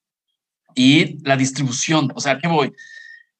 Y 0.74 1.22
la 1.24 1.36
distribución, 1.36 2.10
o 2.14 2.20
sea, 2.20 2.38
¿qué 2.38 2.48
voy? 2.48 2.72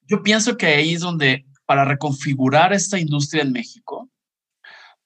Yo 0.07 0.21
pienso 0.21 0.57
que 0.57 0.67
ahí 0.67 0.93
es 0.93 1.01
donde 1.01 1.45
para 1.65 1.83
reconfigurar 1.83 2.71
esta 2.73 2.99
industria 2.99 3.41
en 3.41 3.51
México, 3.51 4.09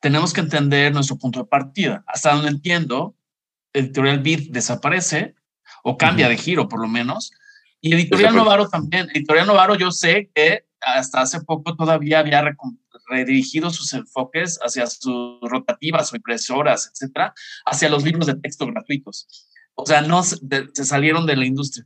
tenemos 0.02 0.34
que 0.34 0.42
entender 0.42 0.94
nuestro 0.94 1.18
punto 1.18 1.40
de 1.40 1.46
partida. 1.46 2.04
Hasta 2.06 2.34
donde 2.34 2.50
entiendo, 2.50 3.16
Editorial 3.74 4.20
Beat 4.20 4.50
desaparece 4.50 5.36
o 5.84 5.98
cambia 5.98 6.28
de 6.30 6.38
giro, 6.38 6.68
por 6.68 6.82
lo 6.82 6.88
menos. 6.88 7.32
Y 7.82 7.94
Editorial 7.94 8.36
Novaro 8.36 8.68
también. 8.68 9.10
Editorial 9.14 9.48
Novaro, 9.48 9.76
yo 9.76 9.92
sé 9.92 10.30
que 10.36 10.66
hasta 10.82 11.22
hace 11.22 11.42
poco 11.42 11.76
todavía 11.76 12.20
había 12.20 12.42
redirigido 13.10 13.70
sus 13.72 13.94
enfoques 13.94 14.60
hacia 14.62 14.88
sus 14.88 15.40
rotativas 15.42 16.12
o 16.12 16.16
impresoras, 16.16 16.92
etcétera, 16.94 17.34
hacia 17.66 17.90
los 17.90 18.04
libros 18.04 18.28
de 18.28 18.36
texto 18.36 18.66
gratuitos. 18.68 19.50
O 19.76 19.86
sea, 19.86 20.02
no 20.02 20.24
se, 20.24 20.38
salieron 20.74 21.26
de 21.26 21.36
la 21.36 21.46
industria. 21.46 21.86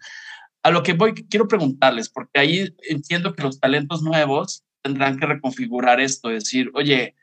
A 0.63 0.71
lo 0.71 0.83
que 0.83 0.93
voy, 0.93 1.13
quiero 1.13 1.47
preguntarles, 1.47 2.09
porque 2.09 2.39
ahí 2.39 2.75
entiendo 2.89 3.33
que 3.33 3.43
los 3.43 3.59
talentos 3.59 4.01
nuevos 4.01 4.63
tendrán 4.81 5.17
que 5.17 5.25
reconfigurar 5.25 5.99
esto, 5.99 6.29
decir, 6.29 6.71
oye, 6.73 7.15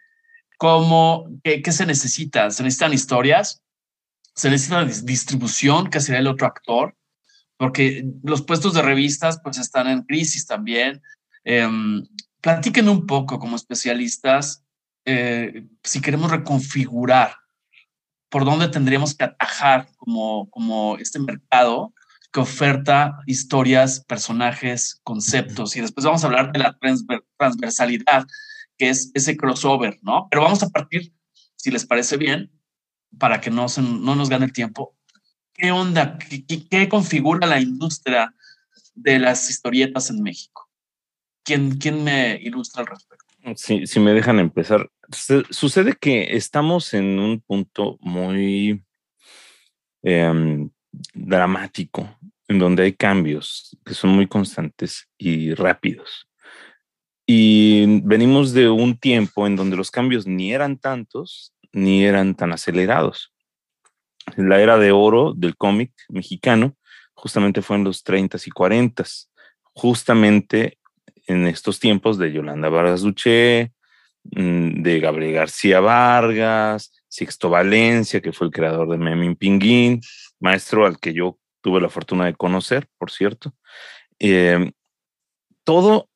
¿cómo, 0.59 1.27
qué, 1.43 1.63
qué 1.63 1.73
se 1.73 1.87
necesita? 1.87 2.51
¿Se 2.51 2.63
necesitan 2.63 2.93
historias? 2.93 3.63
¿Se 4.35 4.51
necesita 4.51 4.85
distribución, 4.85 5.91
que 5.91 6.01
sería 6.01 6.21
el 6.21 6.29
otro 6.29 6.47
actor? 6.47 6.97
Porque 7.57 8.05
los 8.23 8.43
puestos 8.43 8.75
de 8.75 8.83
revistas 8.83 9.41
pues 9.43 9.59
están 9.59 9.89
en 9.89 10.03
crisis 10.03 10.47
también. 10.47 11.03
Eh, 11.45 11.69
platíquenme 12.41 12.91
un 12.91 13.07
poco 13.07 13.39
como 13.39 13.57
especialistas 13.57 14.65
eh, 15.05 15.67
si 15.83 16.01
queremos 16.01 16.31
reconfigurar 16.31 17.37
por 18.29 18.45
dónde 18.45 18.69
tendríamos 18.69 19.15
que 19.15 19.25
atajar 19.25 19.89
como, 19.97 20.49
como 20.51 20.97
este 20.99 21.19
mercado 21.19 21.93
que 22.33 22.41
oferta 22.41 23.19
historias, 23.27 24.05
personajes, 24.05 25.01
conceptos. 25.03 25.75
Y 25.75 25.81
después 25.81 26.05
vamos 26.05 26.23
a 26.23 26.29
hablar 26.29 26.53
de 26.53 26.61
la 26.61 26.79
transversalidad, 27.37 28.25
que 28.79 28.91
es 28.91 29.11
ese 29.15 29.37
crossover, 29.37 29.99
¿no? 30.03 30.29
Pero 30.31 30.43
vamos 30.43 30.63
a 30.63 30.69
partir, 30.69 31.13
si 31.57 31.73
les 31.73 31.85
parece 31.85 32.17
bien, 32.17 32.53
para 33.19 33.41
que 33.41 33.51
no, 33.51 33.67
no 33.79 34.15
nos 34.15 34.29
gane 34.29 34.45
el 34.45 34.53
tiempo, 34.53 34.97
¿qué 35.55 35.73
onda? 35.73 36.19
¿Qué, 36.19 36.45
¿Qué, 36.69 36.89
configura 36.89 37.49
la 37.49 37.61
industria 37.61 38.33
de 38.95 39.19
las 39.19 39.51
historietas 39.51 40.11
en 40.11 40.23
México? 40.23 40.70
¿Quién, 41.45 41.79
quién 41.79 42.05
me 42.05 42.39
ilustra 42.41 42.83
al 42.83 42.89
respecto? 42.89 43.27
Si, 43.57 43.87
si 43.87 44.01
me 44.01 44.13
dejan 44.13 44.39
empezar, 44.39 44.91
sucede 45.51 45.95
que 45.95 46.37
estamos 46.37 46.93
en 46.95 47.19
un 47.19 47.41
punto 47.41 47.97
muy 48.01 48.85
em, 50.03 50.71
dramático, 51.15 52.19
en 52.49 52.59
donde 52.59 52.83
hay 52.83 52.93
cambios 52.93 53.77
que 53.85 53.95
son 53.95 54.11
muy 54.11 54.27
constantes 54.27 55.09
y 55.17 55.55
rápidos. 55.55 56.29
Y 57.27 58.01
venimos 58.03 58.53
de 58.53 58.69
un 58.69 58.99
tiempo 58.99 59.47
en 59.47 59.57
donde 59.57 59.77
los 59.77 59.91
cambios 59.91 60.27
ni 60.27 60.53
eran 60.53 60.77
tantos 60.77 61.55
ni 61.73 62.05
eran 62.05 62.35
tan 62.35 62.53
acelerados. 62.53 63.33
La 64.37 64.61
era 64.61 64.79
de 64.79 64.91
oro 64.91 65.33
del 65.35 65.57
cómic 65.57 65.93
mexicano 66.09 66.77
justamente 67.15 67.63
fue 67.63 67.77
en 67.77 67.85
los 67.85 68.05
30s 68.05 68.47
y 68.47 68.51
40s, 68.51 69.29
justamente 69.73 70.80
en 71.27 71.47
estos 71.47 71.81
tiempos 71.81 72.19
de 72.19 72.33
Yolanda 72.33 72.69
Vargas 72.69 73.03
Duché, 73.03 73.73
mm, 74.25 74.83
de 74.83 75.01
Gabriel 75.01 75.35
García 75.35 75.81
Vargas, 75.81 76.93
Sixto 77.09 77.51
Valencia, 77.51 78.21
que 78.21 78.33
fue 78.33 78.47
el 78.47 78.53
creador 78.53 78.89
de 78.89 78.99
Memín 78.99 79.37
Pinguín, 79.37 80.01
maestro 80.39 80.87
al 80.87 80.99
que 80.99 81.13
yo 81.13 81.39
tuve 81.61 81.81
la 81.81 81.89
fortuna 81.89 82.27
de 82.27 82.35
conocer, 82.35 82.89
por 82.99 83.11
cierto. 83.11 83.55
Em, 84.19 84.73
todo, 85.65 86.09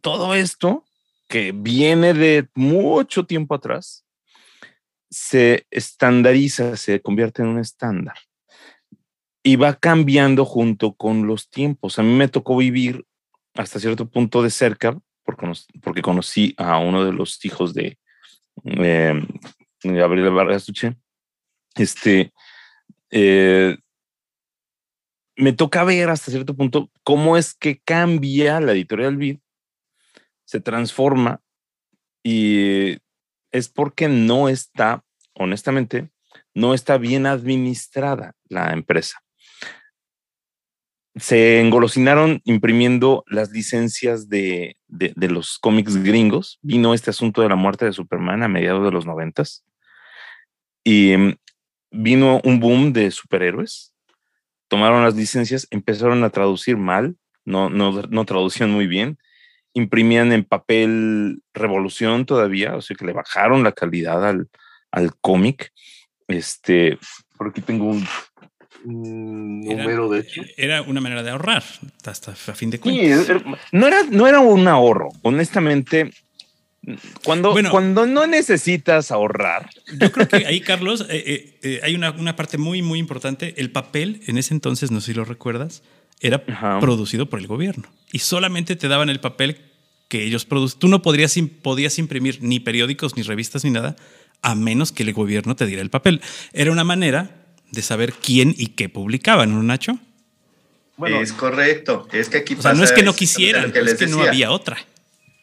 todo 0.00 0.34
esto 0.34 0.84
que 1.28 1.52
viene 1.52 2.12
de 2.14 2.48
mucho 2.54 3.24
tiempo 3.24 3.54
atrás, 3.54 4.04
se 5.10 5.66
estandariza, 5.70 6.76
se 6.76 7.00
convierte 7.00 7.42
en 7.42 7.48
un 7.48 7.58
estándar 7.58 8.16
y 9.42 9.56
va 9.56 9.74
cambiando 9.74 10.44
junto 10.44 10.94
con 10.94 11.26
los 11.26 11.50
tiempos. 11.50 11.98
A 11.98 12.02
mí 12.02 12.14
me 12.14 12.28
tocó 12.28 12.56
vivir 12.56 13.04
hasta 13.54 13.80
cierto 13.80 14.08
punto 14.08 14.42
de 14.42 14.50
cerca, 14.50 14.98
porque 15.82 16.02
conocí 16.02 16.54
a 16.56 16.78
uno 16.78 17.04
de 17.04 17.12
los 17.12 17.44
hijos 17.44 17.74
de 17.74 17.98
em, 18.64 19.26
Gabriel 19.82 20.30
Vargas 20.30 20.66
Duché. 20.66 20.96
Este, 21.74 22.32
eh, 23.10 23.76
me 25.36 25.52
toca 25.52 25.84
ver 25.84 26.10
hasta 26.10 26.30
cierto 26.30 26.54
punto 26.54 26.90
cómo 27.02 27.36
es 27.36 27.54
que 27.54 27.80
cambia 27.80 28.60
la 28.60 28.72
editorial 28.72 29.16
Vid, 29.16 29.38
se 30.44 30.60
transforma 30.60 31.40
y 32.22 32.98
es 33.50 33.68
porque 33.68 34.08
no 34.08 34.48
está, 34.48 35.04
honestamente, 35.34 36.10
no 36.54 36.74
está 36.74 36.98
bien 36.98 37.26
administrada 37.26 38.34
la 38.48 38.72
empresa 38.72 39.22
se 41.14 41.60
engolosinaron 41.60 42.40
imprimiendo 42.44 43.24
las 43.26 43.50
licencias 43.50 44.28
de, 44.28 44.76
los 44.88 45.58
cómics 45.58 45.96
gringos. 46.02 46.58
Vino 46.62 46.94
este 46.94 47.10
asunto 47.10 47.42
de 47.42 47.48
la 47.48 47.56
muerte 47.56 47.84
de 47.84 47.92
Superman 47.92 48.42
a 48.42 48.48
mediados 48.48 48.84
de 48.84 48.92
los 48.92 49.04
noventas 49.04 49.64
y 50.84 51.16
mm, 51.16 51.34
vino 51.90 52.40
un 52.44 52.60
boom 52.60 52.92
de 52.92 53.10
superhéroes. 53.10 53.94
Tomaron 54.68 55.04
las 55.04 55.14
licencias, 55.14 55.66
empezaron 55.70 56.24
a 56.24 56.30
traducir 56.30 56.78
mal, 56.78 57.16
no, 57.44 57.68
no, 57.68 58.24
traducían 58.24 58.70
muy 58.70 58.86
bien, 58.86 59.18
imprimían 59.74 60.32
en 60.32 60.44
papel 60.44 61.42
revolución 61.52 62.24
todavía, 62.24 62.76
o 62.76 62.80
sea 62.80 62.96
que 62.96 63.04
le 63.04 63.12
bajaron 63.12 63.64
la 63.64 63.72
calidad 63.72 64.26
al, 64.26 64.48
al 64.90 65.14
cómic. 65.16 65.72
Este, 66.26 66.98
por 67.36 67.48
aquí 67.48 67.60
tengo 67.60 67.84
un, 67.86 68.06
número, 68.84 70.08
de 70.08 70.20
hecho. 70.20 70.42
Era 70.56 70.82
una 70.82 71.00
manera 71.00 71.22
de 71.22 71.30
ahorrar, 71.30 71.62
hasta 72.04 72.32
a 72.32 72.54
fin 72.54 72.70
de 72.70 72.80
cuentas. 72.80 73.42
no, 73.72 73.86
era, 73.86 74.02
no 74.04 74.26
era 74.26 74.40
un 74.40 74.66
ahorro, 74.68 75.10
honestamente. 75.22 76.10
Cuando, 77.22 77.54
cuando 77.70 78.06
no 78.06 78.26
necesitas 78.26 79.12
ahorrar. 79.12 79.70
Yo 80.00 80.10
creo 80.10 80.26
que 80.26 80.46
ahí, 80.46 80.60
Carlos, 80.60 81.06
eh, 81.08 81.22
eh, 81.26 81.58
eh, 81.62 81.80
hay 81.84 81.94
una, 81.94 82.10
una, 82.10 82.34
parte 82.34 82.58
muy, 82.58 82.82
muy 82.82 82.98
importante. 82.98 83.54
El 83.56 83.70
papel, 83.70 84.20
en 84.26 84.36
ese 84.36 84.52
entonces, 84.52 84.90
no 84.90 85.00
sé 85.00 85.12
si 85.12 85.14
lo 85.14 85.24
recuerdas, 85.24 85.84
era 86.20 86.44
producido 86.80 87.26
por 87.26 87.38
el 87.38 87.46
gobierno. 87.46 87.84
Y 88.10 88.18
solamente 88.18 88.74
te 88.74 88.88
daban 88.88 89.10
el 89.10 89.20
papel 89.20 89.58
que 90.08 90.24
ellos 90.24 90.44
producen. 90.44 90.80
Tú 90.80 90.88
no 90.88 91.02
podrías, 91.02 91.36
podías 91.62 91.98
imprimir 91.98 92.38
ni 92.42 92.58
periódicos, 92.58 93.16
ni 93.16 93.22
revistas, 93.22 93.64
ni 93.64 93.70
nada, 93.70 93.96
a 94.42 94.54
menos 94.54 94.90
que 94.90 95.04
el 95.04 95.12
gobierno 95.12 95.54
te 95.56 95.66
diera 95.66 95.82
el 95.82 95.90
papel. 95.90 96.20
Era 96.52 96.72
una 96.72 96.84
manera 96.84 97.41
de 97.72 97.82
saber 97.82 98.12
quién 98.12 98.54
y 98.56 98.68
qué 98.68 98.88
publicaban, 98.88 99.52
¿no, 99.52 99.62
Nacho? 99.62 99.98
Bueno, 100.96 101.20
es 101.20 101.32
correcto. 101.32 102.06
Es 102.12 102.28
que 102.28 102.38
aquí 102.38 102.54
o 102.54 102.62
sea, 102.62 102.74
no 102.74 102.84
es 102.84 102.92
que 102.92 103.02
no 103.02 103.14
quisieran, 103.14 103.72
es 103.74 103.94
que 103.94 104.06
no 104.06 104.22
había 104.22 104.52
otra. 104.52 104.76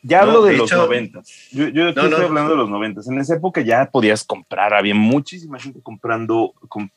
Ya 0.01 0.21
hablo 0.21 0.43
de, 0.43 0.55
los 0.55 0.71
noventas. 0.71 1.49
Yo, 1.51 1.65
estoy 1.65 2.13
hablando 2.13 2.51
de 2.51 2.57
los 2.57 2.69
noventas. 2.69 3.07
En 3.07 3.19
esa 3.19 3.35
época 3.35 3.59
ya 3.61 3.89
podías 3.91 4.23
comprar, 4.23 4.73
había 4.73 4.95
muchísima 4.95 5.59
gente 5.59 5.81
comprando 5.81 6.53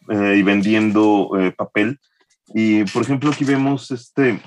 eh, 0.08 0.36
y 0.38 0.42
vendiendo 0.42 1.30
eh, 1.40 1.50
papel. 1.50 1.98
Y 2.54 2.84
por 2.84 3.02
ejemplo, 3.02 3.30
aquí 3.30 3.44
vemos 3.44 3.90
este, 3.90 4.38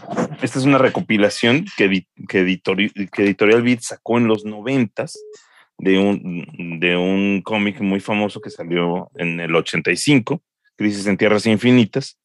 esta 0.41 0.59
es 0.59 0.65
una 0.65 0.77
recopilación 0.77 1.65
que, 1.75 2.05
que, 2.29 2.39
Editorial 2.39 3.63
Beat 3.63 3.81
sacó 3.81 4.19
en 4.19 4.27
los 4.27 4.45
noventas 4.45 5.19
de 5.77 5.97
un, 5.97 6.79
de 6.79 6.95
un 6.95 7.41
cómic 7.41 7.81
muy 7.81 7.99
famoso 7.99 8.39
que 8.39 8.51
salió 8.51 9.09
en 9.15 9.39
el 9.41 9.53
85 9.55 10.41
Crisis 10.75 11.07
en 11.07 11.17
Tierras 11.17 11.45
Infinitas. 11.45 12.19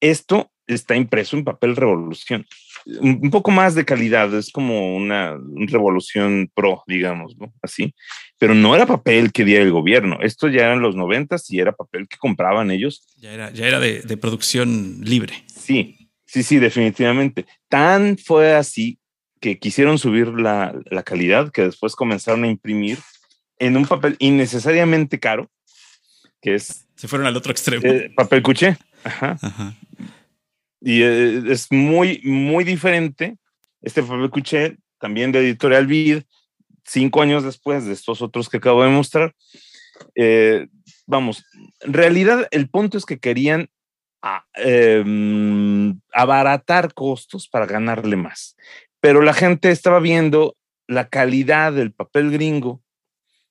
Esto 0.00 0.50
está 0.66 0.96
impreso 0.96 1.36
en 1.36 1.44
papel 1.44 1.76
revolución. 1.76 2.46
Un 3.00 3.30
poco 3.30 3.50
más 3.50 3.74
de 3.74 3.84
calidad, 3.84 4.34
es 4.34 4.50
como 4.50 4.96
una, 4.96 5.38
revolución 5.54 6.50
pro, 6.52 6.82
digamos, 6.86 7.36
¿no? 7.38 7.52
Así. 7.62 7.94
Pero 8.38 8.54
no 8.54 8.74
era 8.74 8.86
papel 8.86 9.32
que 9.32 9.44
diera 9.44 9.62
el 9.62 9.70
gobierno. 9.70 10.18
Esto 10.20 10.48
ya 10.48 10.62
era 10.62 10.74
en 10.74 10.82
los 10.82 10.96
noventas 10.96 11.48
y 11.50 11.60
era 11.60 11.72
papel 11.72 12.08
que 12.08 12.16
compraban 12.16 12.70
ellos. 12.70 13.06
Ya 13.16 13.32
era, 13.32 13.52
ya 13.52 13.68
era 13.68 13.78
de, 13.78 14.16
producción 14.16 15.00
libre. 15.02 15.44
Sí, 15.46 16.08
sí, 16.26 16.42
sí, 16.42 16.58
definitivamente. 16.58 17.46
Tan 17.68 18.18
fue 18.18 18.54
así 18.54 18.98
que 19.40 19.58
quisieron 19.58 19.98
subir 19.98 20.28
la, 20.28 20.74
la 20.90 21.02
calidad 21.02 21.50
que 21.52 21.62
después 21.62 21.94
comenzaron 21.94 22.44
a 22.44 22.48
imprimir 22.48 22.98
en 23.58 23.76
un 23.76 23.86
papel 23.86 24.16
innecesariamente 24.18 25.20
caro, 25.20 25.48
que 26.40 26.56
es 26.56 26.88
se 27.02 27.08
fueron 27.08 27.26
al 27.26 27.36
otro 27.36 27.50
extremo. 27.50 27.82
Eh, 27.84 28.12
papel 28.14 28.44
cuché. 28.44 28.78
Ajá. 29.02 29.36
Y 30.80 31.02
eh, 31.02 31.42
es 31.48 31.66
muy, 31.72 32.20
muy 32.22 32.62
diferente. 32.62 33.38
Este 33.80 34.04
papel 34.04 34.30
cuché, 34.30 34.76
también 35.00 35.32
de 35.32 35.40
Editorial 35.40 35.88
Vid, 35.88 36.22
cinco 36.84 37.20
años 37.20 37.42
después 37.42 37.86
de 37.86 37.92
estos 37.92 38.22
otros 38.22 38.48
que 38.48 38.58
acabo 38.58 38.84
de 38.84 38.90
mostrar. 38.90 39.34
Eh, 40.14 40.68
vamos, 41.04 41.44
en 41.80 41.92
realidad 41.92 42.46
el 42.52 42.68
punto 42.68 42.98
es 42.98 43.04
que 43.04 43.18
querían 43.18 43.68
em, 44.54 46.00
abaratar 46.12 46.94
costos 46.94 47.48
para 47.48 47.66
ganarle 47.66 48.14
más. 48.14 48.56
Pero 49.00 49.22
la 49.22 49.34
gente 49.34 49.72
estaba 49.72 49.98
viendo 49.98 50.56
la 50.86 51.08
calidad 51.08 51.72
del 51.72 51.92
papel 51.92 52.30
gringo, 52.30 52.80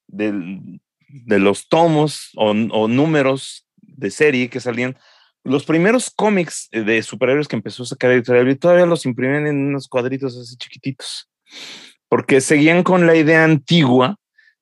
del, 0.07 0.79
de 1.11 1.39
los 1.39 1.67
tomos 1.67 2.31
o, 2.35 2.53
números 2.53 3.67
de 3.81 4.11
serie 4.11 4.49
que 4.49 4.59
salían, 4.59 4.97
los 5.43 5.65
primeros 5.65 6.11
cómics 6.11 6.69
de 6.71 7.01
superhéroes 7.01 7.47
que 7.47 7.55
empezó 7.55 7.83
a 7.83 7.87
sacar 7.87 8.11
Editorial 8.11 8.57
todavía 8.59 8.85
los 8.85 9.05
imprimían 9.05 9.47
en 9.47 9.67
unos 9.67 9.87
cuadritos 9.87 10.37
así 10.37 10.55
chiquititos. 10.57 11.29
porque 12.09 12.41
seguían 12.41 12.83
con 12.83 13.07
la 13.07 13.15
idea 13.15 13.43
antigua 13.43 14.17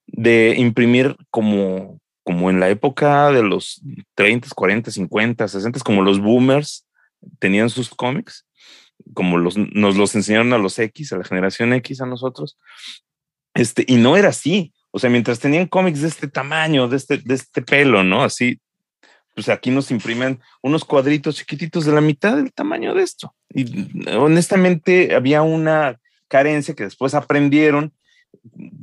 de 0.05 0.55
imprimir 0.57 1.15
como, 1.29 1.99
como 2.23 2.49
en 2.49 2.59
la 2.59 2.69
época 2.69 3.31
de 3.31 3.43
los 3.43 3.81
30, 4.15 4.49
40, 4.55 4.91
50, 4.91 5.47
60, 5.47 5.79
como 5.81 6.01
los 6.01 6.19
boomers 6.19 6.85
tenían 7.39 7.69
sus 7.69 7.89
cómics, 7.89 8.45
como 9.13 9.37
los, 9.37 9.57
nos 9.57 9.97
los 9.97 10.15
enseñaron 10.15 10.53
a 10.53 10.57
los 10.57 10.77
X, 10.79 11.13
a 11.13 11.17
la 11.17 11.23
generación 11.23 11.73
X, 11.73 12.01
a 12.01 12.05
nosotros. 12.05 12.57
Este, 13.53 13.83
y 13.87 13.95
no 13.95 14.17
era 14.17 14.29
así. 14.29 14.73
O 14.91 14.99
sea, 14.99 15.09
mientras 15.09 15.39
tenían 15.39 15.67
cómics 15.67 16.01
de 16.01 16.07
este 16.07 16.27
tamaño, 16.27 16.87
de 16.87 16.97
este, 16.97 17.17
de 17.17 17.35
este 17.35 17.61
pelo, 17.61 18.03
¿no? 18.03 18.23
Así, 18.23 18.59
pues 19.35 19.49
aquí 19.49 19.71
nos 19.71 19.91
imprimen 19.91 20.41
unos 20.61 20.83
cuadritos 20.83 21.35
chiquititos 21.35 21.85
de 21.85 21.93
la 21.93 22.01
mitad 22.01 22.35
del 22.35 22.51
tamaño 22.51 22.93
de 22.93 23.03
esto. 23.03 23.33
Y 23.53 23.65
honestamente 24.15 25.15
había 25.15 25.41
una 25.43 25.97
carencia 26.27 26.75
que 26.75 26.83
después 26.83 27.13
aprendieron, 27.13 27.93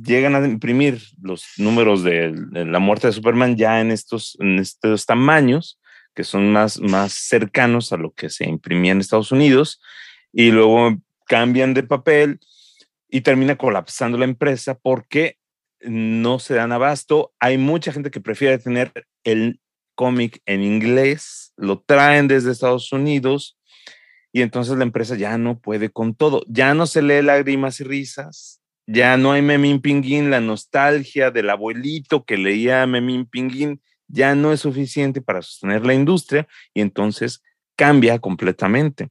llegan 0.01 0.35
a 0.35 0.45
imprimir 0.45 1.01
los 1.21 1.45
números 1.57 2.03
de, 2.03 2.33
la 2.51 2.79
muerte 2.79 3.07
de 3.07 3.13
Superman 3.13 3.55
ya 3.55 3.81
en 3.81 3.91
estos, 3.91 4.37
en 4.39 4.59
estos 4.59 5.05
tamaños, 5.05 5.79
que 6.15 6.23
son 6.23 6.51
más, 6.51 6.79
más 6.79 7.13
cercanos 7.13 7.93
a 7.93 7.97
lo 7.97 8.11
que 8.11 8.29
se 8.29 8.45
imprimía 8.45 8.93
en 8.93 8.99
Estados 8.99 9.31
Unidos, 9.31 9.79
y 10.33 10.51
luego 10.51 10.97
cambian 11.27 11.73
de 11.73 11.83
papel 11.83 12.39
y 13.09 13.21
termina 13.21 13.55
colapsando 13.55 14.17
la 14.17 14.25
empresa 14.25 14.77
porque 14.81 15.37
no 15.81 16.39
se 16.39 16.55
dan 16.55 16.71
abasto. 16.71 17.33
Hay 17.39 17.57
mucha 17.57 17.91
gente 17.91 18.11
que 18.11 18.21
prefiere 18.21 18.57
tener 18.57 18.91
el 19.23 19.59
cómic 19.95 20.41
en 20.45 20.61
inglés, 20.61 21.53
lo 21.57 21.79
traen 21.79 22.27
desde 22.27 22.51
Estados 22.51 22.91
Unidos 22.91 23.57
y 24.31 24.41
entonces 24.41 24.77
la 24.77 24.83
empresa 24.83 25.15
ya 25.15 25.37
no 25.37 25.59
puede 25.59 25.89
con 25.89 26.13
todo. 26.13 26.43
Ya 26.47 26.73
no 26.73 26.85
se 26.85 27.01
lee 27.01 27.21
lágrimas 27.21 27.79
y 27.79 27.83
risas, 27.83 28.61
ya 28.85 29.17
no 29.17 29.31
hay 29.31 29.41
Memín 29.41 29.81
Pinguín, 29.81 30.29
la 30.29 30.39
nostalgia 30.39 31.31
del 31.31 31.49
abuelito 31.49 32.23
que 32.23 32.37
leía 32.37 32.85
Memín 32.85 33.25
Pinguín 33.25 33.81
ya 34.07 34.35
no 34.35 34.53
es 34.53 34.61
suficiente 34.61 35.21
para 35.21 35.41
sostener 35.41 35.85
la 35.85 35.93
industria 35.93 36.47
y 36.73 36.81
entonces 36.81 37.41
cambia 37.75 38.19
completamente. 38.19 39.09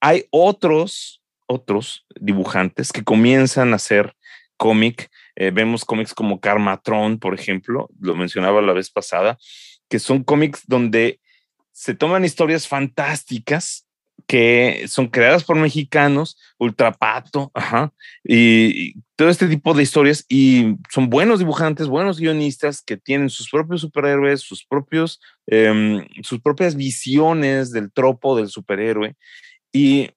Hay 0.00 0.26
otros, 0.30 1.22
otros 1.46 2.06
dibujantes 2.20 2.92
que 2.92 3.02
comienzan 3.02 3.72
a 3.72 3.76
hacer 3.76 4.14
cómic. 4.56 5.10
Eh, 5.36 5.50
vemos 5.50 5.84
cómics 5.84 6.14
como 6.14 6.40
Karmatron, 6.40 7.18
por 7.18 7.34
ejemplo, 7.34 7.88
lo 8.00 8.14
mencionaba 8.14 8.62
la 8.62 8.72
vez 8.72 8.90
pasada, 8.90 9.38
que 9.88 9.98
son 9.98 10.24
cómics 10.24 10.62
donde 10.66 11.20
se 11.72 11.94
toman 11.94 12.24
historias 12.24 12.66
fantásticas 12.66 13.86
que 14.26 14.86
son 14.88 15.08
creadas 15.08 15.44
por 15.44 15.56
mexicanos, 15.56 16.38
Ultrapato, 16.58 17.50
ajá, 17.54 17.92
y, 18.24 18.94
todo 19.14 19.28
este 19.28 19.46
tipo 19.46 19.72
de 19.72 19.82
historias, 19.82 20.24
y 20.28 20.76
son 20.90 21.08
buenos 21.08 21.38
dibujantes, 21.38 21.86
buenos 21.86 22.18
guionistas 22.18 22.82
que 22.82 22.96
tienen 22.96 23.30
sus 23.30 23.48
propios 23.48 23.80
superhéroes, 23.82 24.40
sus 24.40 24.64
propios, 24.64 25.20
em, 25.46 26.06
sus 26.22 26.40
propias 26.40 26.74
visiones 26.74 27.70
del 27.72 27.92
tropo 27.92 28.36
del 28.36 28.48
superhéroe, 28.48 29.16
y 29.72 30.10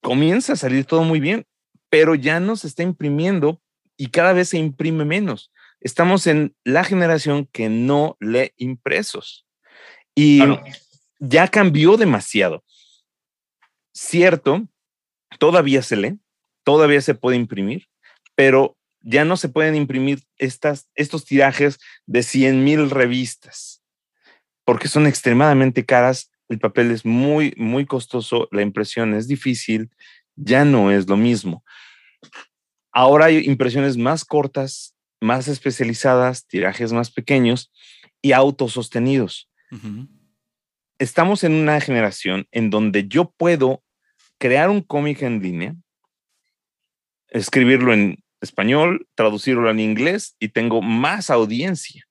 comienza 0.00 0.52
a 0.52 0.56
salir 0.56 0.84
todo 0.84 1.02
muy 1.02 1.18
bien, 1.18 1.46
pero 1.88 2.14
ya 2.14 2.40
no 2.40 2.56
se 2.56 2.66
está 2.66 2.82
imprimiendo 2.82 3.60
y 4.02 4.08
cada 4.08 4.32
vez 4.32 4.48
se 4.48 4.58
imprime 4.58 5.04
menos. 5.04 5.52
Estamos 5.80 6.26
en 6.26 6.56
la 6.64 6.82
generación 6.82 7.46
que 7.52 7.68
no 7.68 8.16
lee 8.18 8.52
impresos 8.56 9.46
y 10.16 10.40
ya 11.20 11.46
cambió 11.46 11.96
demasiado. 11.96 12.64
Cierto, 13.94 14.66
todavía 15.38 15.82
se 15.82 15.94
lee, 15.94 16.18
todavía 16.64 17.00
se 17.00 17.14
puede 17.14 17.36
imprimir, 17.36 17.86
pero 18.34 18.76
ya 19.02 19.24
no 19.24 19.36
se 19.36 19.48
pueden 19.48 19.76
imprimir 19.76 20.24
estas, 20.36 20.90
estos 20.96 21.24
tirajes 21.24 21.78
de 22.04 22.24
100 22.24 22.64
mil 22.64 22.90
revistas 22.90 23.84
porque 24.64 24.88
son 24.88 25.06
extremadamente 25.06 25.86
caras. 25.86 26.32
El 26.48 26.58
papel 26.58 26.90
es 26.90 27.04
muy, 27.04 27.54
muy 27.56 27.86
costoso, 27.86 28.48
la 28.50 28.62
impresión 28.62 29.14
es 29.14 29.28
difícil, 29.28 29.92
ya 30.34 30.64
no 30.64 30.90
es 30.90 31.08
lo 31.08 31.16
mismo. 31.16 31.62
Ahora 32.92 33.26
hay 33.26 33.38
impresiones 33.46 33.96
más 33.96 34.24
cortas, 34.24 34.94
más 35.20 35.48
especializadas, 35.48 36.46
tirajes 36.46 36.92
más 36.92 37.10
pequeños 37.10 37.72
y 38.20 38.32
autosostenidos 38.32 39.48
estamos 41.02 41.42
en 41.42 41.54
una 41.54 41.80
generación 41.80 42.46
en 42.52 42.70
donde 42.70 43.08
yo 43.08 43.32
puedo 43.36 43.82
crear 44.38 44.70
un 44.70 44.80
cómic 44.80 45.22
en 45.22 45.42
línea, 45.42 45.74
escribirlo 47.28 47.92
en 47.92 48.22
español, 48.40 49.08
traducirlo 49.16 49.68
en 49.70 49.80
inglés 49.80 50.36
y 50.38 50.48
tengo 50.48 50.80
más 50.80 51.28
audiencia, 51.28 52.06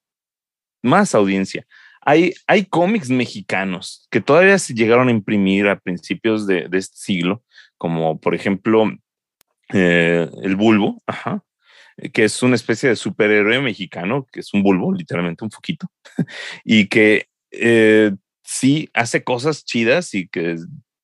más 0.82 1.16
audiencia. 1.16 1.66
Hay, 2.02 2.34
hay 2.48 2.66
cómics 2.66 3.10
mexicanos 3.10 4.08
que 4.10 4.20
todavía 4.20 4.58
se 4.60 4.74
llegaron 4.74 5.08
a 5.08 5.12
imprimir 5.12 5.68
a 5.68 5.80
principios 5.80 6.46
de, 6.46 6.68
este 6.74 6.98
siglo, 6.98 7.44
como 7.78 8.20
por 8.20 8.36
ejemplo 8.36 8.92
eh, 9.74 10.30
el 10.44 10.56
bulbo, 10.56 11.02
que 12.14 12.24
es 12.24 12.42
una 12.44 12.56
especie 12.56 12.90
de 12.90 12.96
superhéroe 12.96 13.62
mexicano, 13.62 14.28
que 14.32 14.40
es 14.40 14.54
un 14.54 14.64
bulbo, 14.64 14.94
literalmente 14.94 15.44
un 15.44 15.52
foquito, 15.52 15.88
y 16.64 16.88
que 16.88 17.28
eh, 17.52 18.12
sí 18.44 18.90
hace 18.94 19.24
cosas 19.24 19.66
chidas 19.66 20.14
y 20.14 20.28
que, 20.28 20.58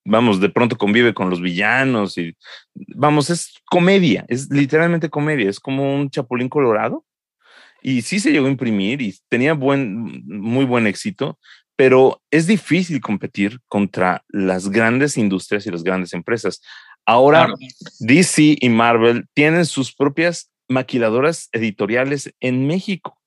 vamos, 0.06 0.39
de 0.39 0.49
pronto 0.49 0.77
convive 0.77 1.13
con 1.13 1.30
los 1.30 1.41
villanos 1.41 2.17
y, 2.17 2.36
vamos, 2.73 3.30
es 3.30 3.53
comedia, 3.65 4.25
es 4.27 4.49
literalmente 4.49 5.10
comedia, 5.10 5.49
es 5.49 5.60
como 5.60 5.95
un 5.95 6.10
chapulín 6.10 6.49
colorado. 6.49 7.06
Y 7.84 8.01
sí 8.01 8.19
se 8.19 8.32
llegó 8.32 8.47
a 8.47 8.51
imprimir 8.51 9.01
y 9.01 9.15
tenía 9.30 9.53
buen, 9.53 10.25
muy 10.25 10.65
buen 10.65 10.88
éxito, 10.88 11.38
pero 11.75 12.21
es 12.32 12.47
difícil 12.47 12.99
competir 12.99 13.60
contra 13.67 14.25
las 14.30 14.69
grandes 14.69 15.15
industrias 15.15 15.65
y 15.67 15.71
las 15.71 15.84
grandes 15.84 16.13
empresas. 16.13 16.62
Ahora, 17.07 17.47
DC 17.99 18.57
y 18.59 18.69
Marvel 18.69 19.25
tienen 19.33 19.65
sus 19.65 19.95
propias 19.95 20.51
maquiladoras 20.67 21.49
editoriales 21.53 22.31
en 22.39 22.67
México 22.67 23.17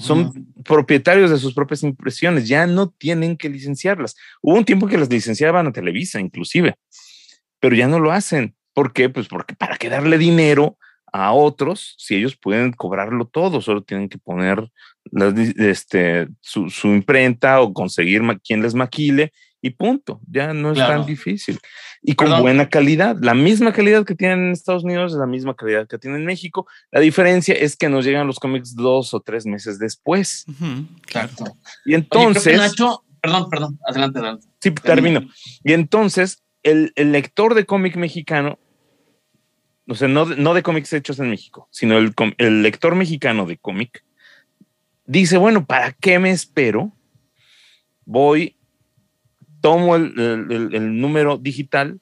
son 0.00 0.46
propietarios 0.64 1.30
de 1.30 1.38
sus 1.38 1.54
propias 1.54 1.82
impresiones, 1.82 2.48
ya 2.48 2.66
no 2.66 2.90
tienen 2.90 3.36
que 3.36 3.48
licenciarlas. 3.48 4.14
Hubo 4.42 4.56
un 4.56 4.64
tiempo 4.64 4.86
que 4.86 4.98
las 4.98 5.10
licenciaban 5.10 5.66
a 5.66 5.72
Televisa, 5.72 6.20
inclusive, 6.20 6.76
pero 7.60 7.74
ya 7.74 7.88
no 7.88 7.98
lo 7.98 8.12
hacen. 8.12 8.54
¿Por 8.74 8.92
qué? 8.92 9.08
Pues 9.08 9.28
porque 9.28 9.54
para 9.54 9.76
que 9.76 9.88
darle 9.88 10.18
dinero 10.18 10.76
a 11.12 11.32
otros, 11.32 11.94
si 11.96 12.16
ellos 12.16 12.36
pueden 12.36 12.72
cobrarlo 12.72 13.26
todo, 13.26 13.62
solo 13.62 13.82
tienen 13.82 14.08
que 14.08 14.18
poner 14.18 14.70
este, 15.56 16.28
su, 16.40 16.68
su, 16.68 16.88
imprenta 16.88 17.60
o 17.60 17.72
conseguir 17.72 18.22
quien 18.44 18.60
les 18.60 18.74
maquile 18.74 19.32
y 19.66 19.70
punto. 19.70 20.20
Ya 20.30 20.52
no 20.52 20.72
es 20.72 20.78
tan 20.78 21.04
difícil. 21.06 21.58
Y 22.02 22.14
con 22.14 22.40
buena 22.40 22.68
calidad. 22.68 23.16
La 23.20 23.34
misma 23.34 23.72
calidad 23.72 24.04
que 24.04 24.14
tienen 24.14 24.46
en 24.46 24.52
Estados 24.52 24.84
Unidos 24.84 25.12
es 25.12 25.18
la 25.18 25.26
misma 25.26 25.54
calidad 25.54 25.86
que 25.86 25.98
tienen 25.98 26.20
en 26.20 26.26
México. 26.26 26.66
La 26.90 27.00
diferencia 27.00 27.54
es 27.54 27.76
que 27.76 27.88
nos 27.88 28.04
llegan 28.04 28.26
los 28.26 28.38
cómics 28.38 28.74
dos 28.74 29.12
o 29.14 29.20
tres 29.20 29.46
meses 29.46 29.78
después. 29.78 30.46
claro. 31.06 31.30
Y 31.84 31.94
entonces. 31.94 32.58
perdón, 33.20 33.50
perdón, 33.50 33.78
adelante, 33.86 34.18
adelante. 34.18 34.46
Sí, 34.60 34.70
termino. 34.70 35.28
Y 35.64 35.72
entonces, 35.72 36.42
el, 36.62 36.92
el 36.96 37.12
lector 37.12 37.54
de 37.54 37.66
cómic 37.66 37.96
mexicano 37.96 38.58
o 39.88 39.94
sea, 39.94 40.08
no, 40.08 40.24
no 40.24 40.54
de 40.54 40.62
cómics 40.62 40.92
hechos 40.92 41.20
en 41.20 41.30
México, 41.30 41.68
sino 41.70 41.96
el, 41.98 42.12
el 42.38 42.62
lector 42.62 42.94
mexicano 42.94 43.46
de 43.46 43.56
cómic, 43.56 44.04
dice, 45.04 45.38
bueno, 45.38 45.64
¿para 45.64 45.92
qué 45.92 46.18
me 46.18 46.30
espero? 46.30 46.92
Voy 48.04 48.55
tomo 49.66 49.96
el, 49.96 51.00
número 51.00 51.38
digital, 51.38 51.98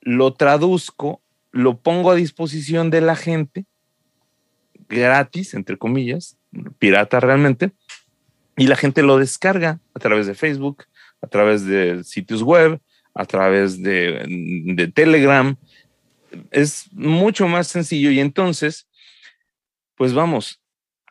lo 0.00 0.34
traduzco, 0.34 1.22
lo 1.52 1.78
pongo 1.78 2.10
a 2.10 2.16
disposición 2.16 2.90
de 2.90 3.00
la 3.00 3.14
gente, 3.14 3.66
gratis, 4.88 5.54
entre 5.54 5.76
comillas, 5.76 6.36
pirata 6.80 7.20
realmente, 7.20 7.70
y 8.56 8.66
la 8.66 8.74
gente 8.74 9.02
lo 9.02 9.16
descarga 9.16 9.78
a 9.94 10.00
través 10.00 10.26
de 10.26 10.34
Facebook, 10.34 10.86
a 11.22 11.28
través 11.28 11.66
de 11.66 12.02
sitios 12.02 12.42
web, 12.42 12.80
a 13.14 13.24
través 13.26 13.80
de, 13.80 14.90
Telegram. 14.92 15.54
Es 16.50 16.92
mucho 16.92 17.46
más 17.46 17.68
sencillo 17.68 18.10
y 18.10 18.18
entonces, 18.18 18.88
pues 19.94 20.14
vamos, 20.14 20.60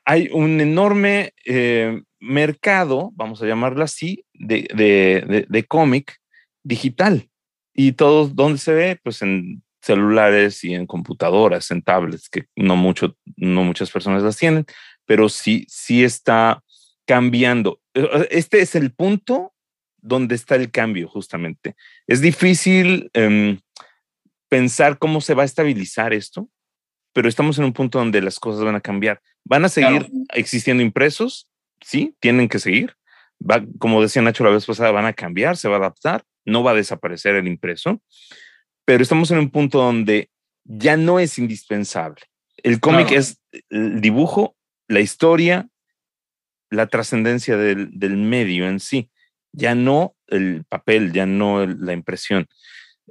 hay 0.03 0.28
un 0.34 0.59
enorme 0.59 1.34
eh, 1.45 2.01
mercado, 2.20 3.14
vamos 3.16 3.41
a 3.41 3.47
llamarlo 3.47 3.86
así, 3.86 4.26
de, 4.40 5.66
cómic 5.68 6.18
digital. 6.64 7.30
Y 7.74 7.94
todo, 7.94 8.28
¿dónde 8.28 8.58
se 8.58 8.74
ve? 8.74 9.00
Pues 9.04 9.22
en 9.22 9.64
celulares 9.82 10.64
y 10.64 10.74
en 10.74 10.86
computadoras, 10.86 11.72
en 11.72 11.82
tablets, 11.82 12.30
que 12.30 12.46
no, 12.56 12.76
mucho, 12.76 13.16
no 13.38 13.64
muchas 13.64 13.92
personas 13.92 14.24
las 14.24 14.38
tienen, 14.38 14.66
pero 15.06 15.30
sí, 15.30 15.66
sí 15.70 16.04
está 16.04 16.62
cambiando. 17.06 17.80
E, 17.94 18.28
este 18.32 18.62
es 18.62 18.76
el 18.76 18.92
punto 18.92 19.54
donde 20.02 20.36
está 20.36 20.56
el 20.56 20.72
cambio, 20.72 21.08
justamente. 21.08 21.76
Es 22.08 22.22
difícil 22.22 23.10
em, 23.14 23.60
pensar 24.50 24.98
cómo 24.98 25.22
se 25.22 25.34
va 25.34 25.44
a 25.44 25.46
estabilizar 25.46 26.14
esto, 26.14 26.50
pero 27.14 27.28
estamos 27.30 27.58
en 27.58 27.66
un 27.66 27.74
punto 27.74 28.00
donde 28.00 28.22
las 28.22 28.40
cosas 28.40 28.64
van 28.64 28.76
a 28.76 28.82
cambiar. 28.82 29.22
Van 29.46 29.66
a 29.66 29.70
seguir 29.70 30.10
existiendo 30.34 30.84
impresos, 30.84 31.50
sí, 31.82 32.16
tienen 32.20 32.50
que 32.50 32.60
seguir. 32.60 32.96
Va, 33.40 33.64
como 33.78 34.02
decía 34.02 34.22
Nacho 34.22 34.44
la 34.44 34.50
vez 34.50 34.66
pasada, 34.66 34.92
van 34.92 35.06
a 35.06 35.14
cambiar, 35.14 35.58
se 35.58 35.70
va 35.70 35.76
a 35.76 35.80
adaptar, 35.80 36.24
no 36.46 36.64
va 36.64 36.72
a 36.72 36.76
desaparecer 36.76 37.36
el 37.36 37.48
impreso, 37.48 38.02
pero 38.86 39.04
estamos 39.04 39.32
en 39.32 39.40
un 39.40 39.50
punto 39.50 39.80
donde 39.80 40.30
ya 40.66 40.98
no 40.98 41.20
es 41.20 41.38
indispensable. 41.38 42.22
El 42.58 42.80
cómic 42.80 43.12
es 43.12 43.42
el 43.70 44.02
dibujo, 44.02 44.56
la 44.88 45.00
historia, 45.00 45.70
la 46.70 46.88
trascendencia 46.88 47.58
del, 47.58 47.98
del, 47.98 48.18
medio 48.18 48.68
en 48.68 48.80
sí, 48.80 49.10
ya 49.52 49.76
no 49.76 50.16
el 50.28 50.66
papel, 50.68 51.14
ya 51.14 51.26
no 51.26 51.66
la 51.66 51.94
impresión. 51.94 52.48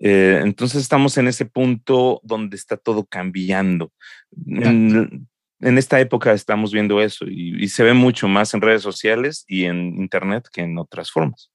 Eh, 0.00 0.40
entonces 0.42 0.82
estamos 0.82 1.16
en 1.18 1.28
ese 1.28 1.44
punto 1.44 2.20
donde 2.22 2.56
está 2.56 2.76
todo 2.76 3.04
cambiando. 3.04 3.92
En, 5.60 5.78
esta 5.78 6.00
época 6.00 6.32
estamos 6.32 6.72
viendo 6.72 7.00
eso 7.00 7.24
y, 7.26 7.68
se 7.68 7.82
ve 7.82 7.94
mucho 7.94 8.28
más 8.28 8.54
en 8.54 8.60
redes 8.60 8.82
sociales 8.82 9.44
y 9.48 9.64
en 9.64 9.96
Internet 9.98 10.48
que 10.52 10.62
en 10.62 10.78
otras 10.78 11.10
formas. 11.10 11.50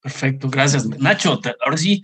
Perfecto, 0.00 0.48
gracias. 0.50 0.86
Nacho, 0.86 1.40
ahora 1.64 1.76
sí, 1.76 2.02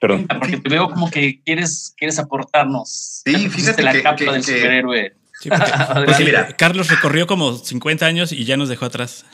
Perdón. 0.00 0.26
porque 0.28 0.58
te 0.58 0.68
veo 0.68 0.90
como 0.90 1.10
que 1.10 1.42
quieres, 1.42 1.94
quieres 1.96 2.18
aportarnos. 2.18 3.22
Sí, 3.24 3.48
fíjate 3.48 3.82
la 3.82 4.02
capa 4.02 4.32
del 4.32 4.42
superhéroe. 4.42 5.14
Pues 5.40 6.18
mira. 6.18 6.48
Carlos 6.56 6.88
recorrió 6.88 7.28
como 7.28 7.56
50 7.56 8.04
años 8.04 8.32
y 8.32 8.44
ya 8.44 8.56
nos 8.56 8.68
dejó 8.68 8.86
atrás. 8.86 9.24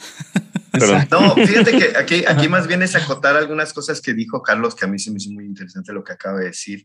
No, 1.11 1.34
fíjate 1.34 1.78
que 1.78 1.97
aquí, 1.97 2.24
aquí 2.26 2.49
más 2.49 2.66
bien 2.66 2.82
es 2.82 2.95
acotar 2.95 3.36
algunas 3.36 3.72
cosas 3.72 4.01
que 4.01 4.12
dijo 4.12 4.42
Carlos, 4.42 4.74
que 4.74 4.84
a 4.84 4.88
mí 4.88 4.99
se 4.99 5.11
me 5.11 5.18
hizo 5.18 5.30
muy 5.30 5.45
interesante 5.45 5.92
lo 5.92 6.05
que 6.05 6.12
acaba 6.12 6.40
de 6.40 6.47
decir. 6.47 6.84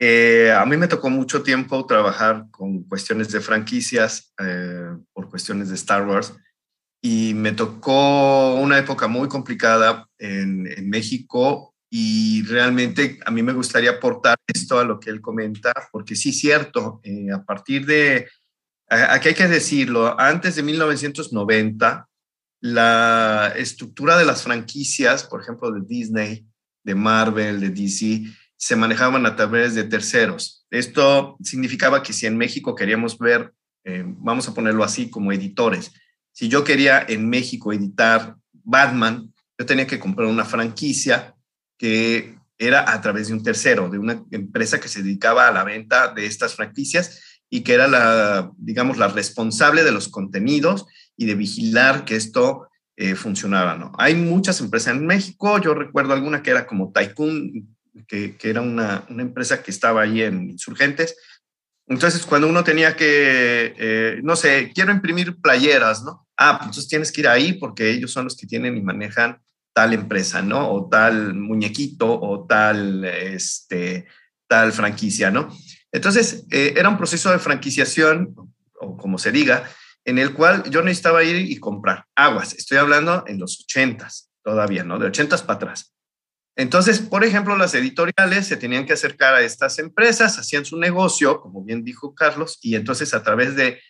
Eh, 0.00 0.52
a 0.52 0.64
mí 0.64 0.76
me 0.76 0.86
tocó 0.86 1.10
mucho 1.10 1.42
tiempo 1.42 1.84
trabajar 1.86 2.46
con 2.50 2.84
cuestiones 2.84 3.32
de 3.32 3.40
franquicias, 3.40 4.32
eh, 4.38 4.96
por 5.12 5.28
cuestiones 5.28 5.68
de 5.68 5.74
Star 5.74 6.06
Wars, 6.06 6.34
y 7.02 7.34
me 7.34 7.52
tocó 7.52 8.54
una 8.54 8.78
época 8.78 9.08
muy 9.08 9.28
complicada 9.28 10.06
en, 10.18 10.66
en, 10.66 10.88
México 10.88 11.74
y 11.90 12.42
realmente 12.44 13.18
a 13.24 13.30
mí 13.30 13.42
me 13.42 13.52
gustaría 13.52 13.90
aportar 13.90 14.36
esto 14.46 14.78
a 14.78 14.84
lo 14.84 15.00
que 15.00 15.10
él 15.10 15.20
comenta, 15.20 15.72
porque 15.90 16.14
sí, 16.14 16.32
cierto, 16.32 17.00
eh, 17.02 17.32
a 17.32 17.44
partir 17.44 17.86
de, 17.86 18.28
aquí 18.88 19.28
hay 19.28 19.34
que 19.34 19.48
decirlo, 19.48 20.18
antes 20.20 20.56
de 20.56 20.62
1990, 20.62 22.08
la 22.60 23.52
estructura 23.56 24.16
de 24.16 24.24
las 24.24 24.42
franquicias, 24.42 25.24
por 25.24 25.40
ejemplo, 25.40 25.70
de 25.72 25.80
Disney, 25.86 26.46
de 26.84 26.94
Marvel, 26.94 27.60
de 27.60 27.70
DC, 27.70 28.24
se 28.58 28.76
manejaban 28.76 29.24
a 29.24 29.36
través 29.36 29.74
de 29.74 29.84
terceros. 29.84 30.66
Esto 30.70 31.36
significaba 31.42 32.02
que 32.02 32.12
si 32.12 32.26
en 32.26 32.36
México 32.36 32.74
queríamos 32.74 33.16
ver, 33.16 33.54
eh, 33.84 34.04
vamos 34.04 34.48
a 34.48 34.54
ponerlo 34.54 34.84
así, 34.84 35.08
como 35.08 35.32
editores, 35.32 35.92
si 36.32 36.48
yo 36.48 36.62
quería 36.62 37.04
en 37.08 37.28
México 37.28 37.72
editar 37.72 38.36
Batman, 38.52 39.32
yo 39.58 39.66
tenía 39.66 39.86
que 39.86 39.98
comprar 39.98 40.28
una 40.28 40.44
franquicia 40.44 41.34
que 41.78 42.36
era 42.58 42.92
a 42.92 43.00
través 43.00 43.28
de 43.28 43.34
un 43.34 43.42
tercero, 43.42 43.88
de 43.88 43.98
una 43.98 44.24
empresa 44.30 44.78
que 44.78 44.88
se 44.88 45.02
dedicaba 45.02 45.48
a 45.48 45.52
la 45.52 45.64
venta 45.64 46.12
de 46.12 46.26
estas 46.26 46.54
franquicias 46.54 47.40
y 47.50 47.62
que 47.62 47.74
era 47.74 47.88
la, 47.88 48.52
digamos, 48.56 48.98
la 48.98 49.08
responsable 49.08 49.84
de 49.84 49.92
los 49.92 50.08
contenidos 50.08 50.86
y 51.16 51.26
de 51.26 51.34
vigilar 51.34 52.04
que 52.04 52.16
esto 52.16 52.68
eh, 52.96 53.14
funcionara. 53.14 53.76
¿no? 53.76 53.92
Hay 53.98 54.14
muchas 54.14 54.60
empresas 54.60 54.94
en 54.94 55.06
México, 55.06 55.58
yo 55.58 55.74
recuerdo 55.74 56.12
alguna 56.12 56.42
que 56.42 56.50
era 56.50 56.66
como 56.66 56.92
Tycoon, 56.92 57.76
que, 58.06 58.36
era 58.42 58.60
una, 58.60 59.04
una, 59.08 59.22
empresa 59.22 59.62
que 59.62 59.70
estaba 59.70 60.02
ahí 60.02 60.22
en 60.22 60.50
Insurgentes. 60.50 61.16
Entonces, 61.86 62.24
cuando 62.26 62.48
uno 62.48 62.64
tenía 62.64 62.96
que, 62.96 63.74
eh, 63.78 64.20
no 64.22 64.36
sé, 64.36 64.72
quiero 64.74 64.92
imprimir 64.92 65.40
playeras, 65.40 66.02
¿no? 66.02 66.26
Ah, 66.36 66.58
pues 66.58 66.68
entonces 66.68 66.88
tienes 66.88 67.10
que 67.10 67.22
ir 67.22 67.28
ahí 67.28 67.54
porque 67.54 67.90
ellos 67.90 68.12
son 68.12 68.24
los 68.24 68.36
que 68.36 68.46
tienen 68.46 68.76
y 68.76 68.82
manejan 68.82 69.40
tal 69.72 69.94
empresa, 69.94 70.42
¿no? 70.42 70.70
O 70.70 70.88
tal 70.88 71.34
muñequito 71.34 72.20
o 72.20 72.46
tal, 72.46 73.04
este, 73.04 74.06
tal 74.46 74.72
franquicia, 74.72 75.30
¿no? 75.30 75.48
Entonces, 75.90 76.44
eh, 76.50 76.74
era 76.76 76.88
un 76.88 76.98
proceso 76.98 77.30
de 77.30 77.38
franquiciación, 77.38 78.34
o 78.80 78.96
como 78.96 79.18
se 79.18 79.32
diga, 79.32 79.64
en 80.04 80.18
el 80.18 80.32
cual 80.32 80.64
yo 80.70 80.82
necesitaba 80.82 81.24
ir 81.24 81.36
y 81.36 81.56
comprar 81.58 82.06
aguas. 82.14 82.54
Estoy 82.54 82.78
hablando 82.78 83.24
en 83.26 83.38
los 83.38 83.60
ochentas 83.60 84.30
todavía, 84.42 84.84
¿no? 84.84 84.98
De 84.98 85.06
ochentas 85.06 85.42
para 85.42 85.56
atrás. 85.56 85.94
Entonces, 86.58 86.98
por 86.98 87.24
ejemplo, 87.24 87.56
las 87.56 87.72
editoriales 87.74 88.48
se 88.48 88.56
tenían 88.56 88.84
que 88.84 88.92
acercar 88.92 89.32
a 89.32 89.42
estas 89.42 89.78
empresas, 89.78 90.40
hacían 90.40 90.64
su 90.64 90.76
negocio, 90.76 91.40
como 91.40 91.62
bien 91.62 91.84
dijo 91.84 92.16
Carlos, 92.16 92.58
y 92.60 92.74
entonces 92.74 93.14
a 93.14 93.22
través 93.22 93.54
de, 93.54 93.80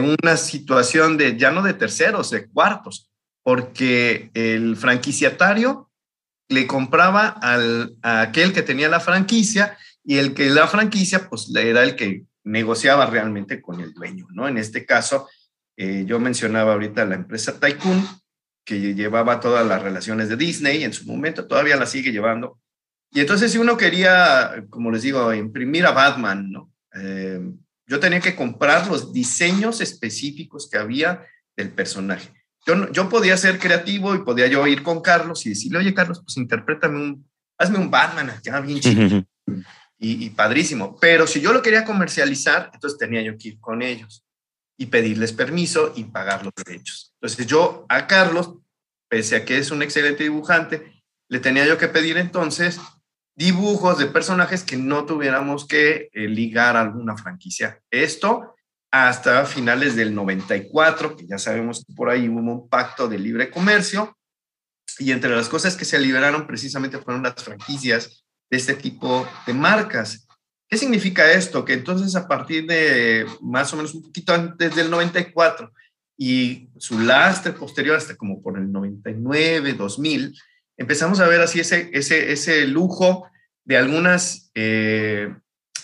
una 0.00 0.38
situación 0.38 1.18
de 1.18 1.36
ya 1.36 1.50
no 1.50 1.62
de 1.62 1.74
terceros, 1.74 2.30
de 2.30 2.48
cuartos, 2.48 3.10
porque 3.42 4.30
el 4.32 4.76
franquiciatario 4.78 5.90
le 6.48 6.66
compraba 6.66 7.28
al, 7.28 7.94
a 8.00 8.22
aquel 8.22 8.54
que 8.54 8.62
tenía 8.62 8.88
la 8.88 9.00
franquicia 9.00 9.76
y 10.02 10.16
el 10.16 10.32
que 10.32 10.48
la 10.48 10.66
franquicia, 10.66 11.28
pues 11.28 11.54
era 11.54 11.82
el 11.82 11.94
que 11.94 12.24
negociaba 12.42 13.04
realmente 13.04 13.60
con 13.60 13.82
el 13.82 13.92
dueño, 13.92 14.26
¿no? 14.30 14.48
En 14.48 14.56
este 14.56 14.86
caso, 14.86 15.28
eh, 15.76 16.04
yo 16.06 16.18
mencionaba 16.18 16.72
ahorita 16.72 17.04
la 17.04 17.16
empresa 17.16 17.60
Tycoon, 17.60 18.02
que 18.68 18.94
llevaba 18.94 19.40
todas 19.40 19.66
las 19.66 19.80
relaciones 19.80 20.28
de 20.28 20.36
Disney 20.36 20.84
en 20.84 20.92
su 20.92 21.06
momento, 21.06 21.46
todavía 21.46 21.76
la 21.76 21.86
sigue 21.86 22.12
llevando. 22.12 22.60
Y 23.10 23.20
entonces 23.20 23.50
si 23.50 23.56
uno 23.56 23.78
quería, 23.78 24.62
como 24.68 24.90
les 24.90 25.00
digo, 25.00 25.32
imprimir 25.32 25.86
a 25.86 25.92
Batman, 25.92 26.50
¿no? 26.50 26.70
Eh, 26.94 27.40
yo 27.86 27.98
tenía 27.98 28.20
que 28.20 28.36
comprar 28.36 28.86
los 28.86 29.10
diseños 29.10 29.80
específicos 29.80 30.68
que 30.70 30.76
había 30.76 31.24
del 31.56 31.70
personaje. 31.70 32.28
Yo, 32.66 32.92
yo 32.92 33.08
podía 33.08 33.38
ser 33.38 33.58
creativo 33.58 34.14
y 34.14 34.18
podía 34.18 34.48
yo 34.48 34.66
ir 34.66 34.82
con 34.82 35.00
Carlos 35.00 35.46
y 35.46 35.50
decirle, 35.50 35.78
oye 35.78 35.94
Carlos, 35.94 36.20
pues 36.22 36.36
interprétame 36.36 36.98
un, 36.98 37.26
hazme 37.56 37.78
un 37.78 37.90
Batman 37.90 38.28
acá 38.28 38.60
bien 38.60 38.80
chido 38.80 39.24
y, 39.98 40.26
y 40.26 40.28
padrísimo. 40.28 40.98
Pero 41.00 41.26
si 41.26 41.40
yo 41.40 41.54
lo 41.54 41.62
quería 41.62 41.86
comercializar, 41.86 42.70
entonces 42.74 42.98
tenía 42.98 43.22
yo 43.22 43.38
que 43.38 43.48
ir 43.48 43.60
con 43.60 43.80
ellos 43.80 44.26
y 44.76 44.86
pedirles 44.86 45.32
permiso 45.32 45.94
y 45.96 46.04
pagar 46.04 46.44
los 46.44 46.52
derechos. 46.54 47.14
Entonces 47.14 47.46
yo 47.46 47.84
a 47.88 48.06
Carlos, 48.06 48.57
pese 49.08 49.36
a 49.36 49.44
que 49.44 49.58
es 49.58 49.70
un 49.70 49.82
excelente 49.82 50.24
dibujante, 50.24 51.02
le 51.28 51.40
tenía 51.40 51.66
yo 51.66 51.78
que 51.78 51.88
pedir 51.88 52.16
entonces 52.16 52.80
dibujos 53.36 53.98
de 53.98 54.06
personajes 54.06 54.64
que 54.64 54.76
no 54.76 55.06
tuviéramos 55.06 55.66
que 55.66 56.08
eh, 56.12 56.28
ligar 56.28 56.76
a 56.76 56.82
alguna 56.82 57.16
franquicia. 57.16 57.80
Esto 57.90 58.54
hasta 58.90 59.44
finales 59.44 59.96
del 59.96 60.14
94, 60.14 61.16
que 61.16 61.26
ya 61.26 61.38
sabemos 61.38 61.84
que 61.84 61.94
por 61.94 62.08
ahí 62.08 62.28
hubo 62.28 62.38
un 62.40 62.68
pacto 62.68 63.06
de 63.06 63.18
libre 63.18 63.50
comercio, 63.50 64.16
y 64.98 65.12
entre 65.12 65.34
las 65.34 65.48
cosas 65.48 65.76
que 65.76 65.84
se 65.84 65.98
liberaron 65.98 66.46
precisamente 66.46 66.98
fueron 66.98 67.22
las 67.22 67.42
franquicias 67.42 68.24
de 68.50 68.56
este 68.56 68.74
tipo 68.74 69.28
de 69.46 69.54
marcas. 69.54 70.26
¿Qué 70.68 70.76
significa 70.76 71.30
esto? 71.32 71.64
Que 71.64 71.74
entonces 71.74 72.16
a 72.16 72.26
partir 72.26 72.66
de 72.66 73.26
más 73.40 73.72
o 73.72 73.76
menos 73.76 73.94
un 73.94 74.02
poquito 74.02 74.34
antes 74.34 74.74
del 74.74 74.90
94 74.90 75.72
y 76.18 76.68
su 76.76 76.98
lastre 76.98 77.52
posterior 77.52 77.96
hasta 77.96 78.16
como 78.16 78.42
por 78.42 78.58
el 78.58 78.70
99, 78.70 79.72
2000, 79.72 80.38
empezamos 80.76 81.20
a 81.20 81.28
ver 81.28 81.40
así 81.40 81.60
ese, 81.60 81.90
ese, 81.94 82.32
ese 82.32 82.66
lujo 82.66 83.30
de 83.64 83.78
algunas 83.78 84.50
eh, 84.54 85.34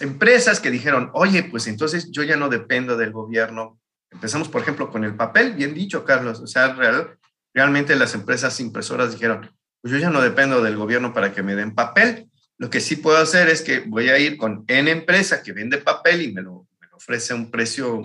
empresas 0.01 0.61
que 0.61 0.71
dijeron, 0.71 1.11
oye, 1.15 1.45
pues 1.45 1.67
entonces 1.67 2.11
yo 2.11 2.23
ya 2.25 2.37
no 2.37 2.49
dependo 2.49 2.97
del 2.97 3.13
gobierno. 3.13 3.81
Empezamos, 4.11 4.49
por 4.49 4.61
ejemplo, 4.61 4.91
con 4.91 5.05
el 5.05 5.17
papel, 5.17 5.55
bien 5.55 5.73
dicho, 5.73 6.05
Carlos. 6.05 6.41
O 6.41 6.47
sea, 6.47 6.75
real, 6.75 7.17
realmente 7.55 7.97
las 7.97 8.15
empresas 8.15 8.59
impresoras 8.61 9.13
dijeron, 9.13 9.51
pues 9.81 9.93
yo 9.93 9.99
ya 9.99 10.11
no 10.11 10.21
dependo 10.21 10.63
del 10.63 10.77
gobierno 10.77 11.15
para 11.15 11.33
que 11.33 11.43
me 11.43 11.55
den 11.55 11.75
papel 11.75 12.29
lo 12.57 12.71
que 12.71 12.81
sí 12.81 12.97
puedo 12.97 13.19
hacer 13.19 13.49
es 13.49 13.63
que 13.63 13.81
voy 13.81 14.09
a 14.09 14.19
ir 14.19 14.37
con 14.37 14.65
N 14.69 14.91
empresa 14.91 15.43
que 15.43 15.53
vende 15.53 15.79
papel 15.79 16.23
y 16.23 16.33
me 16.33 16.43
lo, 16.43 16.67
ofrece 16.93 17.33
a 17.33 17.37
un 17.37 17.51
precio 17.51 18.03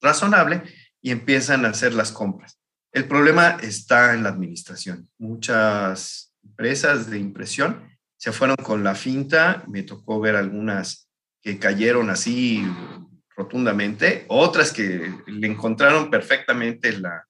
razonable 0.00 0.62
y 1.04 1.10
empiezan 1.10 1.66
a 1.66 1.68
hacer 1.68 1.92
las 1.92 2.10
compras. 2.10 2.58
El 2.90 3.06
problema 3.06 3.58
está 3.60 4.14
en 4.14 4.22
la 4.22 4.30
administración. 4.30 5.06
Muchas 5.18 6.34
empresas 6.42 7.10
de 7.10 7.18
impresión 7.18 7.90
se 8.16 8.32
fueron 8.32 8.56
con 8.56 8.82
la 8.82 8.94
finta, 8.94 9.64
me 9.68 9.82
tocó 9.82 10.18
ver 10.18 10.34
algunas 10.34 11.10
que 11.42 11.58
cayeron 11.58 12.08
así 12.08 12.66
rotundamente, 13.36 14.24
otras 14.28 14.72
que 14.72 15.14
le 15.26 15.46
encontraron 15.46 16.10
perfectamente 16.10 16.98
la, 16.98 17.26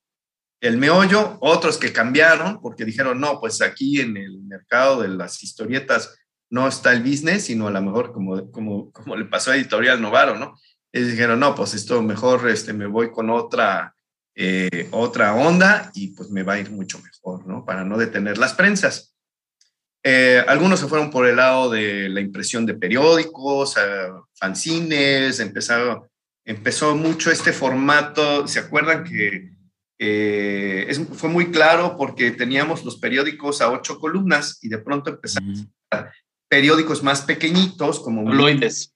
el 0.60 0.78
meollo, 0.78 1.36
otros 1.40 1.76
que 1.76 1.92
cambiaron 1.92 2.60
porque 2.60 2.84
dijeron, 2.84 3.18
no, 3.18 3.40
pues 3.40 3.60
aquí 3.60 4.00
en 4.00 4.16
el 4.16 4.38
mercado 4.42 5.02
de 5.02 5.08
las 5.08 5.42
historietas 5.42 6.16
no 6.48 6.68
está 6.68 6.92
el 6.92 7.02
business, 7.02 7.46
sino 7.46 7.66
a 7.66 7.72
lo 7.72 7.82
mejor 7.82 8.12
como, 8.12 8.52
como, 8.52 8.92
como 8.92 9.16
le 9.16 9.24
pasó 9.24 9.50
a 9.50 9.56
Editorial 9.56 10.00
Novaro, 10.00 10.38
¿no? 10.38 10.54
Ellos 10.94 11.10
dijeron, 11.10 11.40
no, 11.40 11.56
pues 11.56 11.74
esto 11.74 12.00
mejor 12.02 12.48
este, 12.48 12.72
me 12.72 12.86
voy 12.86 13.10
con 13.10 13.28
otra, 13.28 13.96
eh, 14.36 14.88
otra 14.92 15.34
onda 15.34 15.90
y 15.92 16.14
pues 16.14 16.30
me 16.30 16.44
va 16.44 16.52
a 16.52 16.60
ir 16.60 16.70
mucho 16.70 17.00
mejor, 17.00 17.44
¿no? 17.48 17.64
Para 17.64 17.84
no 17.84 17.98
detener 17.98 18.38
las 18.38 18.54
prensas. 18.54 19.12
Eh, 20.04 20.44
algunos 20.46 20.78
se 20.78 20.86
fueron 20.86 21.10
por 21.10 21.26
el 21.26 21.34
lado 21.34 21.68
de 21.68 22.08
la 22.08 22.20
impresión 22.20 22.64
de 22.64 22.74
periódicos, 22.74 23.74
fanzines, 24.34 25.40
empezó, 25.40 26.08
empezó 26.44 26.94
mucho 26.94 27.32
este 27.32 27.52
formato. 27.52 28.46
¿Se 28.46 28.60
acuerdan 28.60 29.02
que 29.02 29.50
fue 31.14 31.28
muy 31.28 31.50
claro 31.50 31.96
porque 31.96 32.30
teníamos 32.30 32.84
los 32.84 32.98
periódicos 32.98 33.60
a 33.60 33.72
ocho 33.72 33.98
columnas 33.98 34.60
y 34.62 34.68
de 34.68 34.78
pronto 34.78 35.10
empezamos 35.10 35.66
a 35.90 36.12
periódicos 36.48 37.02
más 37.02 37.22
pequeñitos 37.22 37.98
como... 37.98 38.32
Loides. 38.32 38.94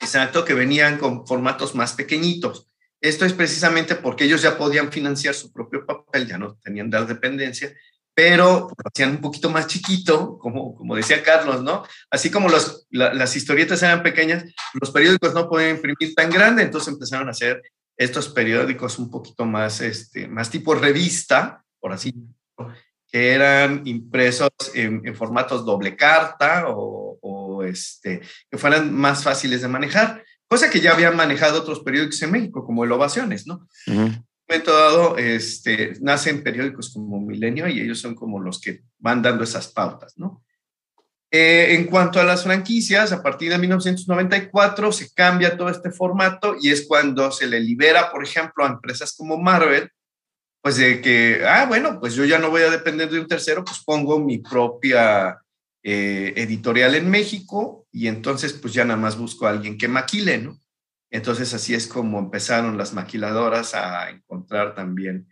Exacto, 0.00 0.44
que 0.44 0.54
venían 0.54 0.98
con 0.98 1.26
formatos 1.26 1.74
más 1.74 1.92
pequeñitos. 1.92 2.68
Esto 3.00 3.24
es 3.24 3.32
precisamente 3.32 3.94
porque 3.94 4.24
ellos 4.24 4.42
ya 4.42 4.58
podían 4.58 4.90
financiar 4.90 5.34
su 5.34 5.52
propio 5.52 5.86
papel, 5.86 6.26
ya 6.26 6.38
no 6.38 6.56
tenían 6.56 6.90
dar 6.90 7.06
dependencia, 7.06 7.72
pero 8.14 8.68
lo 8.68 8.90
hacían 8.92 9.10
un 9.10 9.20
poquito 9.20 9.48
más 9.48 9.68
chiquito, 9.68 10.38
como, 10.38 10.74
como 10.74 10.96
decía 10.96 11.22
Carlos, 11.22 11.62
¿no? 11.62 11.84
Así 12.10 12.30
como 12.30 12.48
los, 12.48 12.88
las 12.90 13.36
historietas 13.36 13.80
eran 13.84 14.02
pequeñas, 14.02 14.44
los 14.80 14.90
periódicos 14.90 15.34
no 15.34 15.48
podían 15.48 15.76
imprimir 15.76 16.14
tan 16.16 16.28
grande, 16.28 16.64
entonces 16.64 16.92
empezaron 16.92 17.28
a 17.28 17.30
hacer 17.30 17.62
estos 17.96 18.28
periódicos 18.28 18.98
un 18.98 19.10
poquito 19.10 19.44
más, 19.44 19.80
este, 19.80 20.26
más 20.26 20.50
tipo 20.50 20.74
revista, 20.74 21.64
por 21.78 21.92
así 21.92 22.10
decirlo, 22.10 22.74
que 23.10 23.32
eran 23.32 23.82
impresos 23.86 24.50
en, 24.74 25.06
en 25.06 25.14
formatos 25.14 25.64
doble 25.64 25.96
carta 25.96 26.64
o, 26.68 27.18
o, 27.20 27.37
este, 27.64 28.20
que 28.50 28.58
fueran 28.58 28.92
más 28.94 29.22
fáciles 29.22 29.62
de 29.62 29.68
manejar 29.68 30.22
cosa 30.48 30.70
que 30.70 30.80
ya 30.80 30.92
habían 30.92 31.14
manejado 31.14 31.60
otros 31.60 31.80
periódicos 31.80 32.20
en 32.22 32.32
México, 32.32 32.64
como 32.64 32.82
el 32.82 32.92
Ovaciones, 32.92 33.46
¿no? 33.46 33.68
En 33.86 33.98
un 33.98 34.26
momento 34.48 34.74
dado, 34.74 35.18
este, 35.18 35.92
nacen 36.00 36.42
periódicos 36.42 36.92
como 36.92 37.20
Milenio 37.20 37.68
y 37.68 37.80
ellos 37.80 38.00
son 38.00 38.14
como 38.14 38.40
los 38.40 38.60
que 38.60 38.80
van 38.98 39.22
dando 39.22 39.44
esas 39.44 39.68
pautas, 39.68 40.14
¿no? 40.16 40.42
Eh, 41.30 41.74
en 41.74 41.84
cuanto 41.84 42.18
a 42.18 42.24
las 42.24 42.44
franquicias, 42.44 43.12
a 43.12 43.22
partir 43.22 43.50
de 43.50 43.58
1994 43.58 44.90
se 44.92 45.12
cambia 45.12 45.58
todo 45.58 45.68
este 45.68 45.90
formato 45.90 46.56
y 46.58 46.70
es 46.70 46.86
cuando 46.88 47.30
se 47.30 47.46
le 47.46 47.60
libera, 47.60 48.10
por 48.10 48.24
ejemplo, 48.24 48.64
a 48.64 48.68
empresas 48.68 49.14
como 49.14 49.36
Marvel, 49.36 49.90
pues 50.62 50.78
de 50.78 51.02
que, 51.02 51.42
ah, 51.46 51.66
bueno, 51.66 52.00
pues 52.00 52.14
yo 52.14 52.24
ya 52.24 52.38
no 52.38 52.48
voy 52.48 52.62
a 52.62 52.70
depender 52.70 53.10
de 53.10 53.20
un 53.20 53.28
tercero, 53.28 53.62
pues 53.62 53.82
pongo 53.84 54.18
mi 54.18 54.38
propia 54.38 55.38
eh, 55.90 56.34
editorial 56.36 56.94
en 56.96 57.08
México 57.08 57.86
y 57.90 58.08
entonces 58.08 58.52
pues 58.52 58.74
ya 58.74 58.84
nada 58.84 59.00
más 59.00 59.16
busco 59.16 59.46
a 59.46 59.50
alguien 59.50 59.78
que 59.78 59.88
maquile, 59.88 60.36
¿no? 60.36 60.60
Entonces 61.10 61.54
así 61.54 61.72
es 61.72 61.86
como 61.86 62.18
empezaron 62.18 62.76
las 62.76 62.92
maquiladoras 62.92 63.74
a 63.74 64.10
encontrar 64.10 64.74
también 64.74 65.26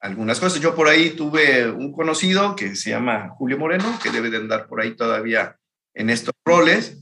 algunas 0.00 0.38
cosas. 0.38 0.60
Yo 0.60 0.74
por 0.74 0.88
ahí 0.88 1.12
tuve 1.16 1.70
un 1.70 1.92
conocido 1.92 2.54
que 2.56 2.76
se 2.76 2.90
llama 2.90 3.30
Julio 3.38 3.56
Moreno, 3.56 3.98
que 4.02 4.10
debe 4.10 4.28
de 4.28 4.36
andar 4.36 4.68
por 4.68 4.82
ahí 4.82 4.94
todavía 4.94 5.56
en 5.94 6.10
estos 6.10 6.34
roles. 6.44 6.98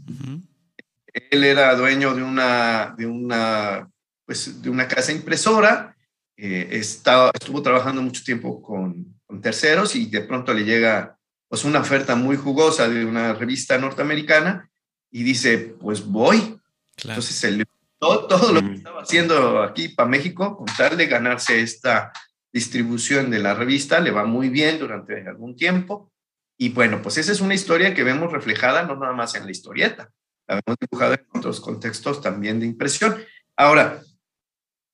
Él 1.12 1.42
era 1.42 1.74
dueño 1.74 2.14
de 2.14 2.22
una, 2.22 2.94
de 2.96 3.06
una, 3.06 3.90
pues, 4.24 4.62
de 4.62 4.70
una 4.70 4.86
casa 4.86 5.10
impresora, 5.10 5.96
eh, 6.36 6.68
estaba, 6.78 7.32
estuvo 7.34 7.60
trabajando 7.60 8.02
mucho 8.02 8.22
tiempo 8.22 8.62
con, 8.62 9.20
con 9.26 9.40
terceros 9.40 9.96
y 9.96 10.06
de 10.06 10.20
pronto 10.20 10.54
le 10.54 10.62
llega 10.62 11.18
pues 11.50 11.64
una 11.64 11.80
oferta 11.80 12.14
muy 12.14 12.36
jugosa 12.36 12.88
de 12.88 13.04
una 13.04 13.34
revista 13.34 13.76
norteamericana 13.76 14.70
y 15.10 15.24
dice, 15.24 15.74
pues 15.80 16.06
voy. 16.06 16.60
Entonces, 17.02 17.42
el, 17.42 17.66
todo, 17.98 18.28
todo 18.28 18.52
lo 18.52 18.60
que 18.60 18.74
estaba 18.74 19.02
haciendo 19.02 19.60
aquí 19.60 19.88
para 19.88 20.08
México, 20.08 20.56
con 20.56 20.66
tal 20.76 20.96
de 20.96 21.06
ganarse 21.06 21.60
esta 21.60 22.12
distribución 22.52 23.30
de 23.32 23.40
la 23.40 23.54
revista, 23.54 23.98
le 23.98 24.12
va 24.12 24.24
muy 24.24 24.48
bien 24.48 24.78
durante 24.78 25.26
algún 25.26 25.56
tiempo. 25.56 26.12
Y 26.56 26.68
bueno, 26.68 27.02
pues 27.02 27.18
esa 27.18 27.32
es 27.32 27.40
una 27.40 27.54
historia 27.54 27.94
que 27.94 28.04
vemos 28.04 28.30
reflejada 28.30 28.84
no 28.84 28.94
nada 28.94 29.12
más 29.12 29.34
en 29.34 29.44
la 29.44 29.50
historieta, 29.50 30.08
la 30.46 30.60
vemos 30.64 30.78
dibujada 30.80 31.16
en 31.16 31.26
otros 31.34 31.60
contextos 31.60 32.20
también 32.20 32.60
de 32.60 32.66
impresión. 32.66 33.16
Ahora, 33.56 34.00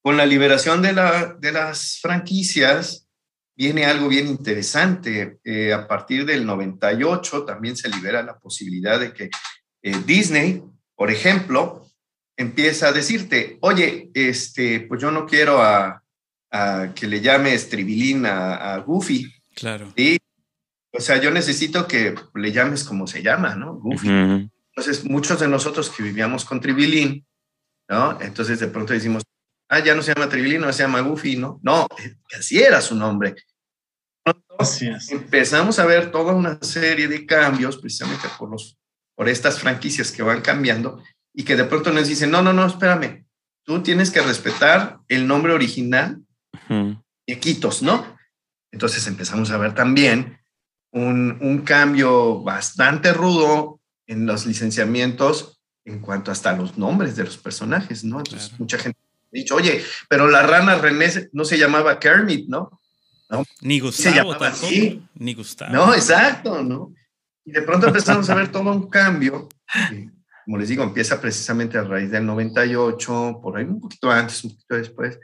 con 0.00 0.16
la 0.16 0.24
liberación 0.24 0.80
de, 0.80 0.94
la, 0.94 1.36
de 1.38 1.52
las 1.52 1.98
franquicias, 2.00 3.05
viene 3.56 3.86
algo 3.86 4.08
bien 4.08 4.26
interesante. 4.28 5.38
Eh, 5.42 5.72
a 5.72 5.88
partir 5.88 6.24
del 6.26 6.44
98 6.44 7.44
también 7.44 7.76
se 7.76 7.88
libera 7.88 8.22
la 8.22 8.38
posibilidad 8.38 9.00
de 9.00 9.12
que 9.12 9.30
eh, 9.82 9.96
Disney, 10.04 10.62
por 10.94 11.10
ejemplo, 11.10 11.86
empieza 12.36 12.88
a 12.88 12.92
decirte, 12.92 13.58
oye, 13.60 14.10
este, 14.12 14.80
pues 14.80 15.00
yo 15.00 15.10
no 15.10 15.26
quiero 15.26 15.62
a, 15.62 16.02
que 16.94 17.06
le 17.06 17.20
llames 17.20 17.68
Tribilín 17.68 18.24
a, 18.24 18.78
Goofy. 18.78 19.30
Claro. 19.54 19.92
¿sí? 19.94 20.16
O 20.90 21.00
sea, 21.00 21.20
yo 21.20 21.30
necesito 21.30 21.86
que 21.86 22.14
le 22.34 22.50
llames 22.50 22.82
como 22.84 23.06
se 23.06 23.22
llama, 23.22 23.54
¿no? 23.54 23.74
Goofy. 23.74 24.08
Entonces, 24.08 25.04
muchos 25.04 25.38
de 25.38 25.48
nosotros 25.48 25.90
que 25.90 26.02
vivíamos 26.02 26.46
con 26.46 26.62
Tribilín, 26.62 27.26
¿no? 27.90 28.18
Entonces, 28.22 28.58
de 28.58 28.68
pronto 28.68 28.94
decimos, 28.94 29.22
ah, 29.68 29.80
ya 29.80 29.94
no 29.94 30.02
se 30.02 30.14
llama 30.14 30.28
Tribilino, 30.28 30.72
se 30.72 30.82
llama 30.82 31.00
Goofy, 31.00 31.36
¿no? 31.36 31.60
No, 31.62 31.86
así 32.36 32.58
era 32.58 32.80
su 32.80 32.94
nombre. 32.94 33.34
Así 34.58 34.88
Empezamos 35.10 35.78
a 35.78 35.86
ver 35.86 36.10
toda 36.10 36.34
una 36.34 36.58
serie 36.62 37.08
de 37.08 37.26
cambios 37.26 37.76
precisamente 37.76 38.26
por, 38.38 38.50
los, 38.50 38.78
por 39.14 39.28
estas 39.28 39.60
franquicias 39.60 40.10
que 40.10 40.22
van 40.22 40.40
cambiando 40.40 41.02
y 41.34 41.44
que 41.44 41.56
de 41.56 41.64
pronto 41.64 41.92
nos 41.92 42.08
dicen, 42.08 42.30
no, 42.30 42.42
no, 42.42 42.52
no, 42.52 42.66
espérame, 42.66 43.26
tú 43.64 43.82
tienes 43.82 44.10
que 44.10 44.22
respetar 44.22 44.98
el 45.08 45.26
nombre 45.26 45.52
original 45.52 46.22
de 46.68 47.38
Quitos, 47.38 47.82
¿no? 47.82 48.16
Entonces 48.72 49.06
empezamos 49.06 49.50
a 49.50 49.58
ver 49.58 49.74
también 49.74 50.38
un, 50.92 51.38
un 51.40 51.58
cambio 51.62 52.42
bastante 52.42 53.12
rudo 53.12 53.80
en 54.06 54.26
los 54.26 54.46
licenciamientos 54.46 55.60
en 55.84 56.00
cuanto 56.00 56.32
hasta 56.32 56.56
los 56.56 56.78
nombres 56.78 57.14
de 57.16 57.24
los 57.24 57.36
personajes, 57.36 58.02
¿no? 58.02 58.18
Entonces 58.18 58.58
mucha 58.58 58.78
gente 58.78 58.98
dicho, 59.30 59.56
oye, 59.56 59.82
pero 60.08 60.28
la 60.28 60.42
rana 60.42 60.76
René 60.76 61.28
no 61.32 61.44
se 61.44 61.58
llamaba 61.58 61.98
Kermit, 61.98 62.48
¿no? 62.48 62.80
Ni 63.60 63.80
Gustavo 63.80 64.36
Ni 65.14 65.34
Gustavo. 65.34 65.72
No, 65.72 65.94
exacto, 65.94 66.62
¿no? 66.62 66.94
Y 67.44 67.52
de 67.52 67.62
pronto 67.62 67.88
empezamos 67.88 68.28
a 68.30 68.34
ver 68.34 68.50
todo 68.50 68.70
un 68.70 68.88
cambio. 68.88 69.48
como 70.44 70.58
les 70.58 70.68
digo, 70.68 70.82
empieza 70.82 71.20
precisamente 71.20 71.78
a 71.78 71.82
raíz 71.82 72.10
del 72.10 72.26
98, 72.26 73.40
por 73.42 73.56
ahí 73.56 73.64
un 73.64 73.80
poquito 73.80 74.10
antes, 74.10 74.44
un 74.44 74.50
poquito 74.50 74.76
después. 74.76 75.18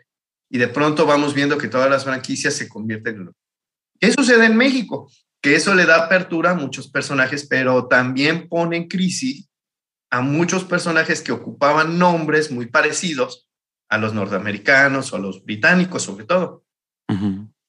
Y 0.51 0.59
de 0.59 0.69
pronto 0.69 1.07
vamos 1.07 1.35
viendo 1.35 1.59
que 1.59 1.69
todas 1.69 1.89
las 1.89 2.05
franquicias 2.05 2.55
se 2.55 2.69
convierten 2.69 3.17
en... 3.17 3.31
¿Qué 3.99 4.13
sucede 4.13 4.47
en 4.47 4.57
México? 4.57 5.11
Que 5.41 5.55
eso 5.55 5.75
le 5.75 5.87
da 5.87 6.05
apertura 6.05 6.51
a 6.51 6.55
muchos 6.55 6.89
personajes, 6.89 7.47
pero 7.47 7.87
también 7.87 8.49
pone 8.49 8.77
en 8.77 8.89
crisis 8.89 9.49
a 10.11 10.21
muchos 10.21 10.65
personajes 10.65 11.23
que 11.23 11.33
ocupaban 11.33 11.99
nombres 11.99 12.51
muy 12.51 12.67
parecidos 12.67 13.49
a 13.93 13.99
los 13.99 14.15
norteamericanos 14.15 15.13
o 15.13 15.17
a 15.17 15.19
los 15.19 15.45
británicos 15.45 16.03
sobre 16.03 16.25
todo. 16.25 16.65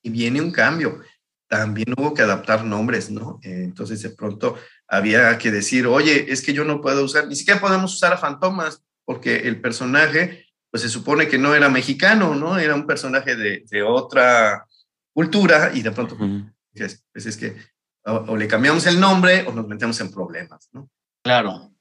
Y 0.01 0.09
viene 0.09 0.39
un 0.39 0.51
cambio. 0.51 1.01
También 1.49 1.93
hubo 1.97 2.13
que 2.13 2.21
adaptar 2.21 2.63
nombres, 2.63 3.11
¿no? 3.11 3.39
entonces 3.43 4.01
de 4.01 4.11
pronto 4.11 4.55
había 4.87 5.37
que 5.37 5.51
decir, 5.51 5.85
oye, 5.85 6.31
es 6.31 6.41
que 6.41 6.53
yo 6.53 6.63
no 6.63 6.79
puedo 6.79 7.03
usar, 7.03 7.27
ni 7.27 7.35
siquiera 7.35 7.59
podemos 7.59 7.93
usar 7.93 8.13
a 8.13 8.17
Fantomas, 8.17 8.81
porque 9.03 9.35
el 9.49 9.59
personaje, 9.59 10.45
pues 10.71 10.81
se 10.83 10.89
supone 10.89 11.27
que 11.27 11.37
no 11.37 11.53
era 11.53 11.67
mexicano, 11.67 12.35
¿no? 12.35 12.57
Era 12.57 12.73
un 12.73 12.87
personaje 12.87 13.35
de, 13.35 13.65
de 13.69 13.83
otra 13.83 14.65
cultura 15.13 15.71
y 15.73 15.81
de 15.81 15.91
pronto, 15.91 16.17
pues, 16.17 17.03
es 17.13 17.37
que 17.37 17.57
o, 18.05 18.37
le 18.37 18.47
cambiamos 18.47 18.85
el 18.87 18.97
nombre 18.97 19.45
o 19.45 19.51
nos 19.51 19.67
metemos 19.67 19.99
en 19.99 20.09
problemas, 20.09 20.69
¿no? 20.71 20.89
Claro. 21.21 21.73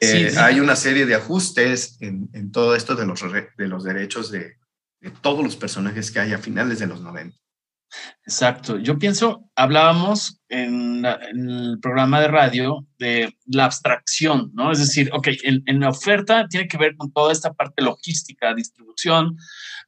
Eh, 0.00 0.32
hay 0.38 0.60
una 0.60 0.76
serie 0.76 1.06
de 1.06 1.14
ajustes 1.14 1.96
en, 2.00 2.28
en, 2.32 2.52
todo 2.52 2.76
esto 2.76 2.94
de 2.94 3.06
los, 3.06 3.20
de 3.22 3.68
los 3.68 3.82
derechos 3.82 4.30
de, 4.30 4.56
de, 5.00 5.10
todos 5.22 5.42
los 5.42 5.56
personajes 5.56 6.10
que 6.10 6.20
hay 6.20 6.32
a 6.32 6.38
finales 6.38 6.78
de 6.78 6.86
los 6.86 7.00
90. 7.00 7.36
Exacto. 8.26 8.78
Yo 8.78 8.98
pienso, 8.98 9.48
hablábamos 9.54 10.42
en, 10.48 11.04
el 11.04 11.78
programa 11.80 12.20
de 12.20 12.28
radio 12.28 12.86
de 12.98 13.34
la 13.46 13.66
abstracción, 13.66 14.50
¿no? 14.54 14.72
Es 14.72 14.80
decir, 14.80 15.08
ok, 15.12 15.28
en, 15.44 15.62
en, 15.66 15.80
la 15.80 15.90
oferta 15.90 16.46
tiene 16.48 16.68
que 16.68 16.76
ver 16.76 16.96
con 16.96 17.12
toda 17.12 17.32
esta 17.32 17.54
parte 17.54 17.82
logística, 17.82 18.54
distribución, 18.54 19.36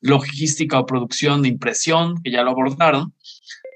logística 0.01 0.79
o 0.79 0.87
producción 0.87 1.43
de 1.43 1.49
impresión, 1.49 2.23
que 2.23 2.31
ya 2.31 2.43
lo 2.43 2.53
abordaron, 2.53 3.15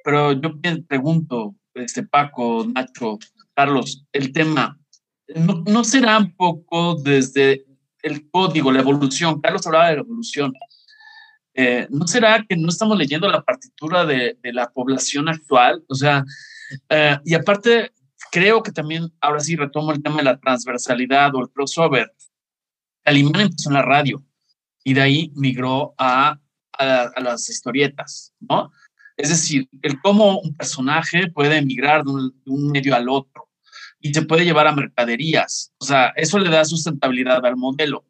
pero 0.04 0.32
yo 0.32 0.52
pregunto, 0.86 1.56
este 1.74 2.04
Paco, 2.04 2.66
Nacho, 2.72 3.18
Carlos, 3.54 4.06
el 4.12 4.32
tema 4.32 4.78
¿no, 5.28 5.84
será 5.84 6.18
un 6.18 6.34
poco 6.34 6.96
desde 6.96 7.64
el 8.02 8.28
código, 8.30 8.72
la 8.72 8.80
evolución? 8.80 9.40
Carlos 9.40 9.66
hablaba 9.66 9.88
de 9.88 9.96
la 9.96 10.00
evolución. 10.00 10.52
Eh, 11.54 11.86
¿No 11.90 12.06
será 12.06 12.44
que 12.48 12.56
no 12.56 12.68
estamos 12.68 12.96
leyendo 12.96 13.28
la 13.28 13.42
partitura 13.42 14.04
de, 14.04 14.38
la 14.42 14.70
población 14.70 15.28
actual? 15.28 15.84
O 15.88 15.94
sea, 15.94 16.24
eh, 16.88 17.18
y 17.24 17.34
aparte, 17.34 17.92
creo 18.30 18.62
que 18.62 18.72
también, 18.72 19.12
ahora 19.20 19.40
sí 19.40 19.56
retomo 19.56 19.92
el 19.92 20.02
tema 20.02 20.16
de 20.18 20.24
la 20.24 20.38
transversalidad 20.38 21.34
o 21.34 21.40
el 21.40 21.50
crossover. 21.50 22.12
Alimán 23.04 23.42
empezó 23.42 23.70
en 23.70 23.74
la 23.74 23.82
radio 23.82 24.24
y 24.84 24.94
de 24.94 25.02
ahí 25.02 25.32
migró 25.34 25.94
a, 25.98 26.38
a, 26.78 27.20
las 27.20 27.48
historietas, 27.48 28.32
¿no? 28.40 28.70
Es 29.16 29.28
decir, 29.28 29.68
el 29.82 30.00
cómo 30.00 30.40
un 30.40 30.56
personaje 30.56 31.30
puede 31.30 31.58
emigrar 31.58 32.04
de 32.04 32.10
un, 32.10 32.70
medio 32.70 32.94
al 32.94 33.08
otro 33.08 33.48
y 34.02 34.12
se 34.12 34.22
puede 34.22 34.44
llevar 34.44 34.66
a 34.66 34.74
mercaderías. 34.74 35.72
O 35.78 35.84
sea, 35.84 36.12
eso 36.16 36.38
le 36.38 36.50
da 36.50 36.64
sustentabilidad 36.64 37.44
al 37.46 37.56
modelo. 37.56 38.04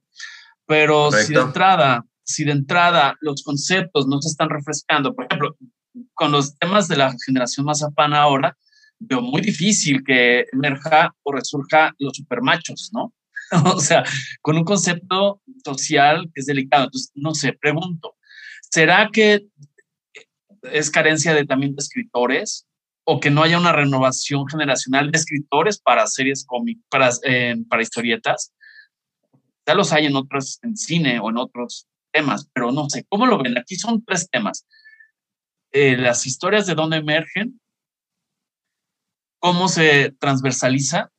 Pero 0.66 1.12
si 1.12 1.34
de 1.34 1.40
entrada, 1.40 2.04
si 2.24 2.44
de 2.44 2.52
entrada 2.52 3.16
los 3.20 3.42
conceptos 3.42 4.06
no 4.06 4.20
se 4.22 4.30
están 4.30 4.48
refrescando, 4.48 5.14
por 5.14 5.26
ejemplo, 5.26 5.56
con 6.14 6.32
los 6.32 6.56
temas 6.56 6.88
de 6.88 6.96
la 6.96 7.14
generación 7.26 7.66
mazapán 7.66 8.14
ahora, 8.14 8.56
veo 8.98 9.20
muy 9.20 9.42
difícil 9.42 10.02
que 10.02 10.46
emerja 10.52 11.14
o 11.22 11.32
resurja 11.32 11.94
los 11.98 12.16
supermachos, 12.16 12.90
¿no? 12.92 13.12
o 13.74 13.80
sea, 13.80 14.02
con 14.40 14.56
un 14.56 14.64
concepto 14.64 15.42
social 15.64 16.30
que 16.34 16.40
es 16.40 16.46
delicado. 16.46 16.84
Entonces, 16.84 17.12
no 17.14 17.34
sé, 17.34 17.52
pregunto, 17.52 18.16
¿será 18.70 19.10
que 19.12 19.46
es 20.62 20.90
carencia 20.90 21.34
de 21.34 21.44
también 21.44 21.74
de 21.74 21.82
escritores 21.82 22.66
o 23.04 23.20
que 23.20 23.30
no 23.30 23.42
haya 23.42 23.58
una 23.58 23.72
renovación 23.72 24.46
generacional 24.46 25.10
de 25.10 25.18
escritores 25.18 25.78
para 25.78 26.06
series 26.06 26.44
cómicas, 26.44 26.84
para, 26.88 27.10
eh, 27.24 27.56
para 27.68 27.82
historietas? 27.82 28.52
Ya 29.66 29.74
los 29.74 29.92
hay 29.92 30.06
en 30.06 30.16
otros, 30.16 30.58
en 30.62 30.76
cine 30.76 31.20
o 31.20 31.30
en 31.30 31.36
otros 31.36 31.86
temas, 32.12 32.48
pero 32.52 32.72
no 32.72 32.88
sé, 32.88 33.04
¿cómo 33.08 33.26
lo 33.26 33.42
ven? 33.42 33.58
Aquí 33.58 33.76
son 33.76 34.04
tres 34.04 34.28
temas. 34.30 34.66
Eh, 35.72 35.96
las 35.96 36.26
historias 36.26 36.66
de 36.66 36.74
dónde 36.74 36.98
emergen, 36.98 37.60
cómo 39.40 39.68
se 39.68 40.14
transversaliza 40.20 41.10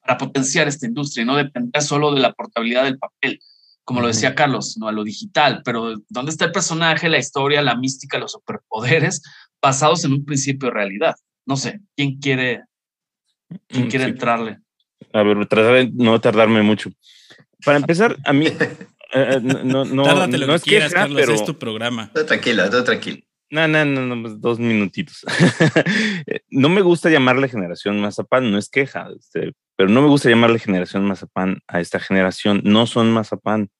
para 0.00 0.18
potenciar 0.18 0.68
esta 0.68 0.86
industria 0.86 1.22
y 1.22 1.26
no 1.26 1.36
depender 1.36 1.82
solo 1.82 2.12
de 2.12 2.20
la 2.20 2.32
portabilidad 2.32 2.84
del 2.84 2.98
papel, 2.98 3.40
como 3.84 4.00
lo 4.00 4.08
decía 4.08 4.34
Carlos, 4.34 4.76
no 4.78 4.88
a 4.88 4.92
lo 4.92 5.04
digital, 5.04 5.62
pero 5.64 5.94
dónde 6.08 6.30
está 6.30 6.46
el 6.46 6.52
personaje, 6.52 7.08
la 7.08 7.18
historia, 7.18 7.62
la 7.62 7.76
mística, 7.76 8.18
los 8.18 8.32
superpoderes 8.32 9.22
basados 9.60 10.04
en 10.04 10.12
un 10.12 10.24
principio 10.24 10.68
de 10.68 10.74
realidad. 10.74 11.14
No 11.46 11.56
sé, 11.56 11.80
¿quién 11.96 12.18
quiere, 12.18 12.64
quién 13.66 13.86
mm, 13.86 13.88
quiere 13.88 14.04
entrarle? 14.04 14.58
A 15.12 15.22
ver, 15.22 15.46
tratar 15.46 15.74
de 15.74 15.90
no 15.94 16.20
tardarme 16.20 16.62
mucho. 16.62 16.90
Para 17.64 17.78
empezar, 17.78 18.16
a 18.24 18.32
mí 18.32 18.46
eh, 19.14 19.40
no, 19.42 19.84
no, 19.84 19.84
no, 19.84 20.26
no 20.26 20.54
es 20.54 20.62
quieras, 20.62 20.92
Carlos, 20.92 21.20
pero... 21.20 21.34
es 21.34 21.44
tu 21.44 21.58
programa. 21.58 22.10
Todo 22.12 22.26
tranquilo, 22.26 22.68
todo 22.70 22.84
tranquilo. 22.84 23.22
No, 23.50 23.66
no, 23.66 23.84
no, 23.84 24.02
no 24.02 24.22
pues, 24.22 24.40
dos 24.40 24.58
minutitos. 24.58 25.24
no 26.50 26.68
me 26.68 26.82
gusta 26.82 27.08
llamarle 27.08 27.48
generación 27.48 27.98
mazapán, 28.00 28.50
no 28.50 28.58
es 28.58 28.68
queja, 28.68 29.08
este, 29.18 29.54
pero 29.74 29.88
no 29.88 30.02
me 30.02 30.08
gusta 30.08 30.28
llamarle 30.28 30.58
generación 30.58 31.06
mazapán 31.06 31.60
a 31.66 31.80
esta 31.80 31.98
generación. 31.98 32.60
No 32.64 32.86
son 32.86 33.10
mazapán. 33.10 33.70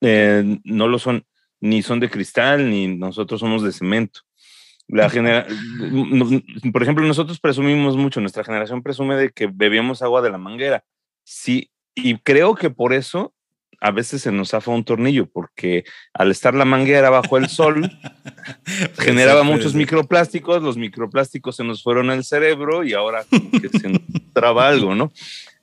Eh, 0.00 0.58
no 0.64 0.88
lo 0.88 0.98
son, 0.98 1.26
ni 1.60 1.82
son 1.82 2.00
de 2.00 2.08
cristal, 2.08 2.70
ni 2.70 2.96
nosotros 2.96 3.40
somos 3.40 3.62
de 3.62 3.72
cemento. 3.72 4.20
La 4.88 5.10
genera 5.10 5.46
por 6.72 6.82
ejemplo, 6.82 7.04
nosotros 7.04 7.40
presumimos 7.40 7.96
mucho, 7.96 8.20
nuestra 8.20 8.44
generación 8.44 8.82
presume 8.82 9.16
de 9.16 9.30
que 9.30 9.48
bebíamos 9.52 10.02
agua 10.02 10.22
de 10.22 10.30
la 10.30 10.38
manguera. 10.38 10.84
Sí, 11.24 11.70
y 11.94 12.18
creo 12.18 12.54
que 12.54 12.70
por 12.70 12.92
eso 12.92 13.34
a 13.80 13.90
veces 13.90 14.22
se 14.22 14.32
nos 14.32 14.50
zafa 14.50 14.70
un 14.70 14.84
tornillo 14.84 15.28
porque 15.28 15.84
al 16.14 16.30
estar 16.30 16.54
la 16.54 16.64
manguera 16.64 17.10
bajo 17.10 17.36
el 17.36 17.48
sol 17.48 17.90
generaba 18.98 19.42
muchos 19.42 19.74
microplásticos, 19.74 20.62
los 20.62 20.76
microplásticos 20.76 21.56
se 21.56 21.64
nos 21.64 21.82
fueron 21.82 22.10
al 22.10 22.24
cerebro 22.24 22.84
y 22.84 22.94
ahora 22.94 23.24
que 23.30 23.68
se 23.68 23.86
entraba 23.86 24.68
algo, 24.68 24.94
¿no? 24.94 25.12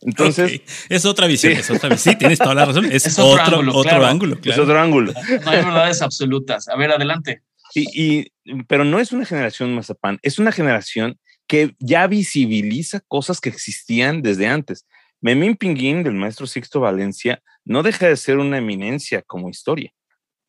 Entonces 0.01 0.61
es 0.89 1.05
otra 1.05 1.27
visión, 1.27 1.53
es 1.53 1.69
otra 1.71 1.89
visión. 1.89 2.13
Sí, 2.13 2.19
tienes 2.19 2.39
toda 2.39 2.53
la 2.53 2.65
razón, 2.65 2.85
es, 2.85 3.17
otro, 3.17 3.61
otro, 3.73 4.05
ángulo, 4.05 4.37
es 4.43 4.57
otro 4.57 4.79
ángulo. 4.79 5.13
No 5.43 5.51
hay 5.51 5.63
verdades 5.63 6.01
absolutas. 6.01 6.67
A 6.67 6.75
ver, 6.75 6.91
adelante. 6.91 7.41
Y, 7.75 8.31
pero 8.67 8.83
no 8.83 8.99
es 8.99 9.11
una 9.11 9.25
generación 9.25 9.73
mazapán, 9.73 10.19
es 10.21 10.39
una 10.39 10.51
generación 10.51 11.17
que 11.47 11.75
ya 11.79 12.07
visibiliza 12.07 13.01
cosas 13.07 13.41
que 13.41 13.49
existían 13.49 14.21
desde 14.21 14.47
antes. 14.47 14.85
Memín 15.21 15.55
Pinguín 15.55 16.03
del 16.03 16.13
maestro 16.13 16.47
Sixto 16.47 16.79
Valencia 16.79 17.41
no 17.63 17.83
deja 17.83 18.07
de 18.07 18.17
ser 18.17 18.37
una 18.37 18.57
eminencia 18.57 19.21
como 19.21 19.49
historia, 19.49 19.91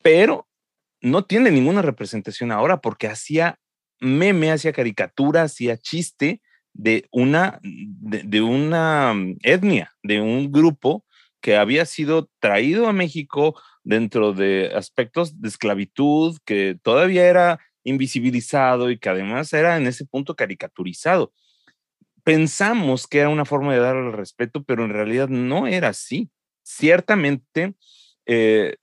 pero 0.03 0.47
no 1.01 1.25
tiene 1.25 1.51
ninguna 1.51 1.81
representación 1.81 2.51
ahora 2.51 2.81
porque 2.81 3.07
hacía 3.07 3.59
meme, 3.99 4.51
hacía 4.51 4.73
caricatura, 4.73 5.43
hacía 5.43 5.77
chiste 5.77 6.41
de 6.73 7.07
una, 7.11 7.59
de, 7.61 8.41
una 8.41 9.13
mm, 9.13 9.37
etnia, 9.43 9.93
de 10.03 10.19
un 10.19 10.51
grupo 10.51 11.05
que 11.41 11.55
había 11.55 11.85
sido 11.85 12.29
traído 12.39 12.87
a 12.87 12.93
México 12.93 13.55
dentro 13.85 14.33
de 14.33 14.73
aspectos 14.75 15.39
de 15.39 15.47
esclavitud, 15.47 16.37
que 16.43 16.77
todavía 16.83 17.25
era 17.25 17.59
invisibilizado 17.85 18.91
y 18.91 18.99
que 18.99 19.07
además 19.07 19.53
era 19.53 19.77
en 19.77 19.87
ese 19.87 20.05
punto 20.05 20.35
caricaturizado 20.35 21.31
pensamos 22.25 23.05
que 23.07 23.19
era 23.19 23.29
una 23.29 23.45
forma 23.45 23.71
de 23.71 23.79
darle 23.79 24.11
respeto, 24.11 24.63
pero 24.63 24.83
en 24.83 24.89
realidad 24.89 25.29
no 25.29 25.67
era 25.67 25.89
así. 25.89 26.29
Ciertamente 26.63 27.75
eh, 28.25 28.75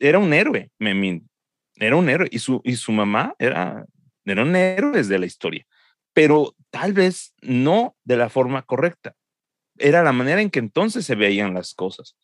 era 0.00 0.18
un 0.18 0.32
héroe, 0.32 0.70
Memín, 0.78 1.28
era 1.76 1.96
un 1.96 2.08
héroe 2.08 2.28
y 2.32 2.38
su, 2.38 2.62
y 2.64 2.76
su 2.76 2.92
mamá 2.92 3.34
era, 3.38 3.84
eran 4.24 4.56
héroes 4.56 5.08
de 5.08 5.18
la 5.18 5.26
historia, 5.26 5.66
pero 6.14 6.56
tal 6.70 6.94
vez 6.94 7.34
no 7.42 7.94
de 8.04 8.16
la 8.16 8.30
forma 8.30 8.62
correcta. 8.62 9.14
Era 9.78 10.02
la 10.02 10.12
manera 10.12 10.40
en 10.40 10.48
que 10.48 10.58
entonces 10.58 11.04
se 11.04 11.14
veían 11.14 11.52
las 11.52 11.74
cosas. 11.74 12.16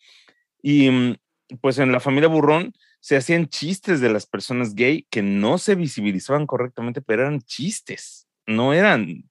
Y 0.62 0.90
mm, 0.90 1.16
pues 1.60 1.78
en 1.78 1.92
la 1.92 2.00
familia 2.00 2.28
Burrón 2.28 2.72
se 3.00 3.16
hacían 3.16 3.48
chistes 3.48 4.00
de 4.00 4.12
las 4.12 4.26
personas 4.26 4.74
gay 4.74 5.06
que 5.10 5.22
no 5.22 5.58
se 5.58 5.74
visibilizaban 5.74 6.46
correctamente, 6.46 7.02
pero 7.02 7.22
eran 7.22 7.40
chistes, 7.40 8.28
no 8.46 8.72
eran 8.72 9.24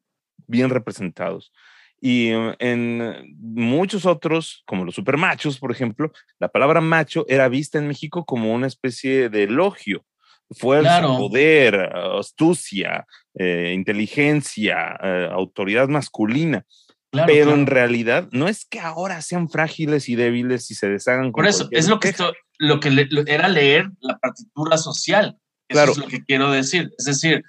bien 0.48 0.70
representados. 0.70 1.52
Y 2.02 2.30
eh, 2.30 2.56
en 2.60 3.36
muchos 3.40 4.06
otros, 4.06 4.64
como 4.66 4.84
los 4.84 4.96
supermachos, 4.96 5.60
por 5.60 5.72
ejemplo, 5.72 6.12
la 6.40 6.50
palabra 6.50 6.82
macho 6.82 7.26
era 7.30 7.48
vista 7.48 7.78
en 7.78 7.88
México 7.88 8.26
como 8.26 8.54
una 8.54 8.68
especie 8.68 9.30
de 9.30 9.44
elogio. 9.44 10.04
Fuerza, 10.54 11.02
poder, 11.04 11.76
astucia, 12.20 13.06
eh, 13.36 13.72
inteligencia, 13.74 15.00
eh, 15.02 15.30
autoridad 15.32 15.88
masculina. 15.88 16.66
Pero 17.12 17.54
en 17.54 17.68
realidad 17.68 18.30
no 18.32 18.48
es 18.48 18.66
que 18.66 18.80
ahora 18.80 19.22
sean 19.22 19.50
frágiles 19.50 20.08
y 20.10 20.16
débiles 20.16 20.72
y 20.72 20.76
se 20.76 20.90
deshagan. 20.90 21.32
Por 21.32 21.46
eso, 21.46 21.68
es 21.72 21.88
lo 21.88 22.00
que, 22.00 22.14
lo 22.58 22.80
que 22.80 23.08
era 23.28 23.50
leer 23.50 23.90
la 24.00 24.18
partitura 24.18 24.78
social. 24.78 25.38
Eso 25.68 25.92
es 25.92 25.98
lo 25.98 26.08
que 26.08 26.24
quiero 26.24 26.52
decir. 26.52 26.92
Es 26.98 27.06
decir, 27.06 27.44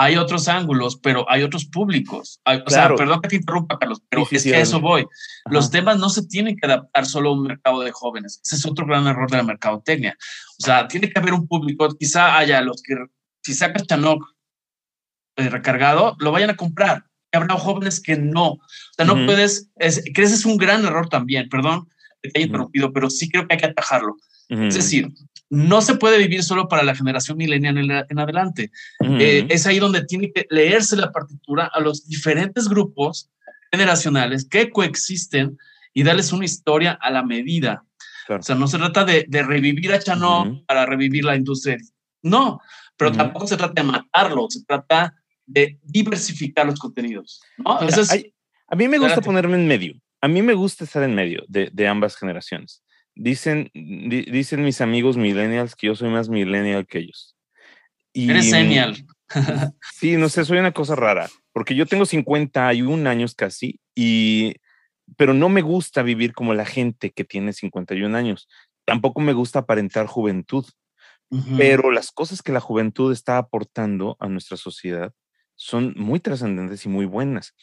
hay 0.00 0.16
otros 0.16 0.46
ángulos, 0.46 0.96
pero 0.96 1.28
hay 1.28 1.42
otros 1.42 1.64
públicos. 1.64 2.40
o 2.44 2.70
sea, 2.70 2.94
perdón 2.94 3.20
que 3.20 3.30
te 3.30 3.36
interrumpa, 3.36 3.80
Carlos, 3.80 4.00
pero 4.08 4.26
es 4.30 4.44
que 4.44 4.54
a 4.54 4.60
eso 4.60 4.80
voy. 4.80 5.04
Los 5.50 5.72
temas 5.72 5.98
no 5.98 6.08
se 6.08 6.24
tienen 6.26 6.56
que 6.56 6.66
adaptar 6.66 7.04
solo 7.04 7.30
a 7.30 7.32
un 7.32 7.42
mercado 7.42 7.80
de 7.80 7.90
jóvenes. 7.90 8.40
Ese 8.44 8.54
es 8.54 8.64
otro 8.64 8.86
gran 8.86 9.08
error 9.08 9.28
de 9.28 9.38
la 9.38 9.42
mercadotecnia. 9.42 10.16
O 10.60 10.64
sea, 10.64 10.86
tiene 10.86 11.10
que 11.10 11.18
haber 11.18 11.34
un 11.34 11.48
público, 11.48 11.88
quizá 11.98 12.38
haya 12.38 12.60
los 12.60 12.80
que, 12.80 12.94
si 13.42 13.54
saca 13.54 13.82
Chanoc 13.84 14.22
eh, 15.36 15.48
recargado, 15.48 16.14
lo 16.20 16.30
vayan 16.30 16.50
a 16.50 16.56
comprar. 16.56 17.07
Habrá 17.32 17.56
jóvenes 17.56 18.00
que 18.00 18.16
no. 18.16 18.52
O 18.52 18.60
sea, 18.96 19.04
no 19.04 19.26
puedes, 19.26 19.70
es, 19.76 20.02
que 20.14 20.22
ese 20.22 20.34
es 20.34 20.44
un 20.44 20.56
gran 20.56 20.84
error 20.84 21.08
también, 21.08 21.48
perdón 21.48 21.88
que 22.22 22.30
te 22.30 22.38
haya 22.38 22.46
interrumpido, 22.46 22.92
pero 22.92 23.10
sí 23.10 23.28
creo 23.28 23.46
que 23.46 23.54
hay 23.54 23.60
que 23.60 23.66
atajarlo. 23.66 24.16
Es 24.48 24.74
decir, 24.74 25.08
no 25.50 25.82
se 25.82 25.96
puede 25.96 26.16
vivir 26.16 26.42
solo 26.42 26.68
para 26.68 26.82
la 26.82 26.94
generación 26.94 27.36
milenial 27.36 28.06
en, 28.08 28.18
adelante. 28.18 28.70
Eh, 29.00 29.46
es 29.50 29.66
ahí 29.66 29.78
donde 29.78 30.04
tiene 30.04 30.32
que 30.32 30.46
leerse 30.48 30.96
la 30.96 31.12
partitura 31.12 31.70
a 31.72 31.80
los 31.80 32.06
diferentes 32.08 32.66
grupos 32.68 33.30
generacionales 33.70 34.46
que 34.48 34.70
coexisten 34.70 35.58
y 35.92 36.02
darles 36.02 36.32
una 36.32 36.46
historia 36.46 36.98
a 37.00 37.10
la 37.10 37.22
medida. 37.22 37.84
O 38.28 38.42
sea, 38.42 38.54
no 38.54 38.68
se 38.68 38.78
trata 38.78 39.04
de, 39.04 39.26
revivir 39.42 39.92
a 39.92 39.98
Chanó 39.98 40.62
para 40.66 40.86
revivir 40.86 41.24
la 41.24 41.36
industria. 41.36 41.76
No, 42.22 42.60
pero 42.96 43.12
tampoco 43.12 43.46
se 43.46 43.56
trata 43.56 43.82
de 43.82 43.86
matarlo, 43.86 44.46
se 44.48 44.64
trata 44.64 45.14
de 45.48 45.78
diversificar 45.82 46.66
los 46.66 46.78
contenidos. 46.78 47.40
a 47.64 48.76
mí 48.76 48.86
me 48.86 48.98
gusta 48.98 49.20
ponerme 49.20 49.56
en 49.56 49.66
medio. 49.66 49.94
A 50.20 50.28
mí 50.28 50.42
me 50.42 50.54
gusta 50.54 50.84
estar 50.84 51.02
en 51.02 51.14
medio 51.14 51.44
de 51.48 51.88
ambas 51.88 52.16
generaciones. 52.16 52.82
Dicen, 53.14 53.68
dicen 53.74 54.62
mis 54.62 54.80
amigos 54.80 55.16
millennials 55.16 55.74
que 55.74 55.88
yo 55.88 55.96
soy 55.96 56.08
más 56.08 56.28
millennial 56.28 56.86
que 56.86 56.98
ellos. 56.98 57.36
Y, 58.12 58.30
Eres 58.30 58.52
genial. 58.52 58.96
sí, 59.92 60.16
no 60.16 60.28
sé, 60.28 60.44
soy 60.44 60.58
una 60.58 60.72
cosa 60.72 60.94
rara, 60.94 61.28
porque 61.52 61.74
yo 61.74 61.86
tengo 61.86 62.06
51 62.06 63.10
años 63.10 63.34
casi, 63.34 63.80
y, 63.94 64.54
pero 65.16 65.34
no 65.34 65.48
me 65.48 65.62
gusta 65.62 66.02
vivir 66.02 66.32
como 66.32 66.54
la 66.54 66.64
gente 66.64 67.10
que 67.10 67.24
tiene 67.24 67.52
51 67.52 68.16
años. 68.16 68.48
Tampoco 68.84 69.20
me 69.20 69.32
gusta 69.32 69.60
aparentar 69.60 70.06
juventud, 70.06 70.64
pero 71.56 71.90
las 71.90 72.12
cosas 72.12 72.40
que 72.40 72.52
la 72.52 72.60
juventud 72.60 73.12
está 73.12 73.36
aportando 73.36 74.16
a 74.20 74.28
nuestra 74.28 74.56
sociedad 74.56 75.12
son 75.58 75.92
muy 75.96 76.20
trascendentes 76.20 76.86
y 76.86 76.88
muy 76.88 77.04
buenas. 77.04 77.54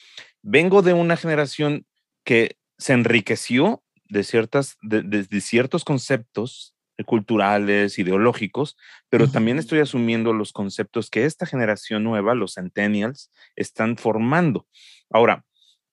Vengo 0.43 0.81
de 0.81 0.93
una 0.93 1.15
generación 1.15 1.85
que 2.23 2.57
se 2.77 2.93
enriqueció 2.93 3.83
de, 4.09 4.23
ciertas, 4.23 4.77
de, 4.81 5.25
ciertos 5.41 5.85
conceptos 5.85 6.75
culturales, 7.05 7.97
ideológicos, 7.97 8.77
pero 9.09 9.29
también 9.29 9.59
estoy 9.59 9.79
asumiendo 9.79 10.33
los 10.33 10.51
conceptos 10.51 11.09
que 11.09 11.25
esta 11.25 11.45
generación 11.45 12.03
nueva, 12.03 12.35
los 12.35 12.53
centennials, 12.55 13.31
están 13.55 13.97
formando. 13.97 14.67
Ahora, 15.09 15.45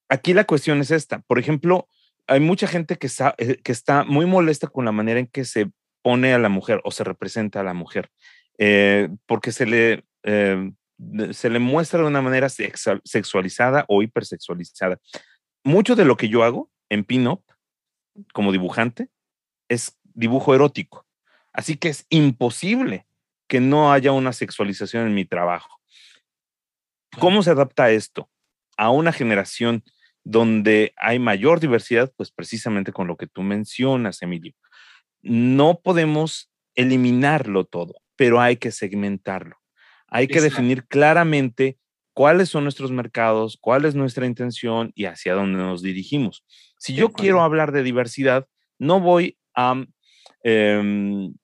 aquí 0.08 0.34
la 0.34 0.44
cuestión 0.44 0.80
es 0.80 0.90
esta. 0.90 1.20
Por 1.20 1.38
ejemplo, 1.38 1.88
hay 2.26 2.40
mucha 2.40 2.66
gente 2.66 2.96
que 2.96 3.06
está, 3.06 3.34
eh, 3.38 3.58
que 3.62 3.72
está 3.72 4.04
muy 4.04 4.26
molesta 4.26 4.66
con 4.66 4.84
la 4.84 4.92
manera 4.92 5.20
en 5.20 5.26
que 5.26 5.44
se 5.44 5.70
pone 6.02 6.34
a 6.34 6.38
la 6.38 6.48
mujer 6.48 6.80
o 6.84 6.90
se 6.90 7.04
representa 7.04 7.60
a 7.60 7.64
la 7.64 7.74
mujer, 7.74 8.10
eh, 8.58 9.08
porque 9.26 9.52
se 9.52 9.66
le, 9.66 10.04
eh, 10.24 10.72
se 11.32 11.50
le 11.50 11.58
muestra 11.58 12.00
de 12.00 12.06
una 12.06 12.22
manera 12.22 12.48
sexualizada 12.48 13.84
o 13.88 14.02
hipersexualizada. 14.02 14.98
Mucho 15.64 15.94
de 15.96 16.04
lo 16.04 16.16
que 16.16 16.28
yo 16.28 16.44
hago 16.44 16.70
en 16.88 17.04
pin-up 17.04 17.42
como 18.32 18.52
dibujante 18.52 19.08
es 19.68 19.98
dibujo 20.14 20.54
erótico. 20.54 21.06
Así 21.52 21.76
que 21.76 21.88
es 21.88 22.06
imposible 22.08 23.06
que 23.48 23.60
no 23.60 23.92
haya 23.92 24.12
una 24.12 24.32
sexualización 24.32 25.06
en 25.06 25.14
mi 25.14 25.24
trabajo. 25.24 25.80
¿Cómo 27.18 27.42
se 27.42 27.50
adapta 27.50 27.90
esto 27.90 28.30
a 28.76 28.90
una 28.90 29.12
generación 29.12 29.84
donde 30.24 30.94
hay 30.96 31.18
mayor 31.18 31.60
diversidad? 31.60 32.12
Pues 32.16 32.30
precisamente 32.30 32.92
con 32.92 33.06
lo 33.06 33.16
que 33.16 33.26
tú 33.26 33.42
mencionas, 33.42 34.22
Emilio. 34.22 34.54
No 35.20 35.80
podemos 35.82 36.50
eliminarlo 36.74 37.64
todo, 37.64 37.94
pero 38.16 38.40
hay 38.40 38.56
que 38.56 38.70
segmentarlo. 38.70 39.61
Hay 40.12 40.28
que 40.28 40.40
definir 40.40 40.86
claramente 40.86 41.78
cuáles 42.14 42.50
son 42.50 42.64
nuestros 42.64 42.90
mercados, 42.90 43.56
cuál 43.60 43.84
es 43.84 43.94
nuestra 43.94 44.26
intención 44.26 44.92
y 44.94 45.06
hacia 45.06 45.34
dónde 45.34 45.58
nos 45.58 45.82
dirigimos. 45.82 46.44
Si 46.78 46.94
yo 46.94 47.12
quiero 47.12 47.42
hablar 47.42 47.72
de 47.72 47.82
diversidad, 47.82 48.46
no 48.78 49.00
voy 49.00 49.38
a 49.54 49.84
Em, 50.42 51.34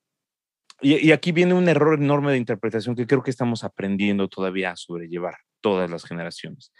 y, 0.81 1.11
aquí 1.11 1.31
viene 1.31 1.53
un 1.53 1.67
error 1.67 1.99
enorme 1.99 2.31
de 2.31 2.37
interpretación 2.37 2.95
que 2.95 3.07
creo 3.07 3.23
que 3.23 3.31
estamos 3.31 3.63
aprendiendo 3.63 4.27
todavía 4.27 4.71
a 4.71 4.77
sobrellevar 4.77 5.35
todas 5.61 5.89
las 5.89 6.05
generaciones. 6.05 6.71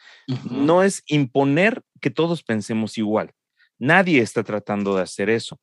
No 0.50 0.84
es 0.84 1.04
imponer 1.08 1.84
que 2.00 2.10
todos 2.10 2.44
pensemos 2.44 2.98
igual. 2.98 3.34
Nadie 3.78 4.22
está 4.22 4.44
tratando 4.44 4.96
de 4.96 5.04
hacer 5.04 5.30
eso, 5.30 5.60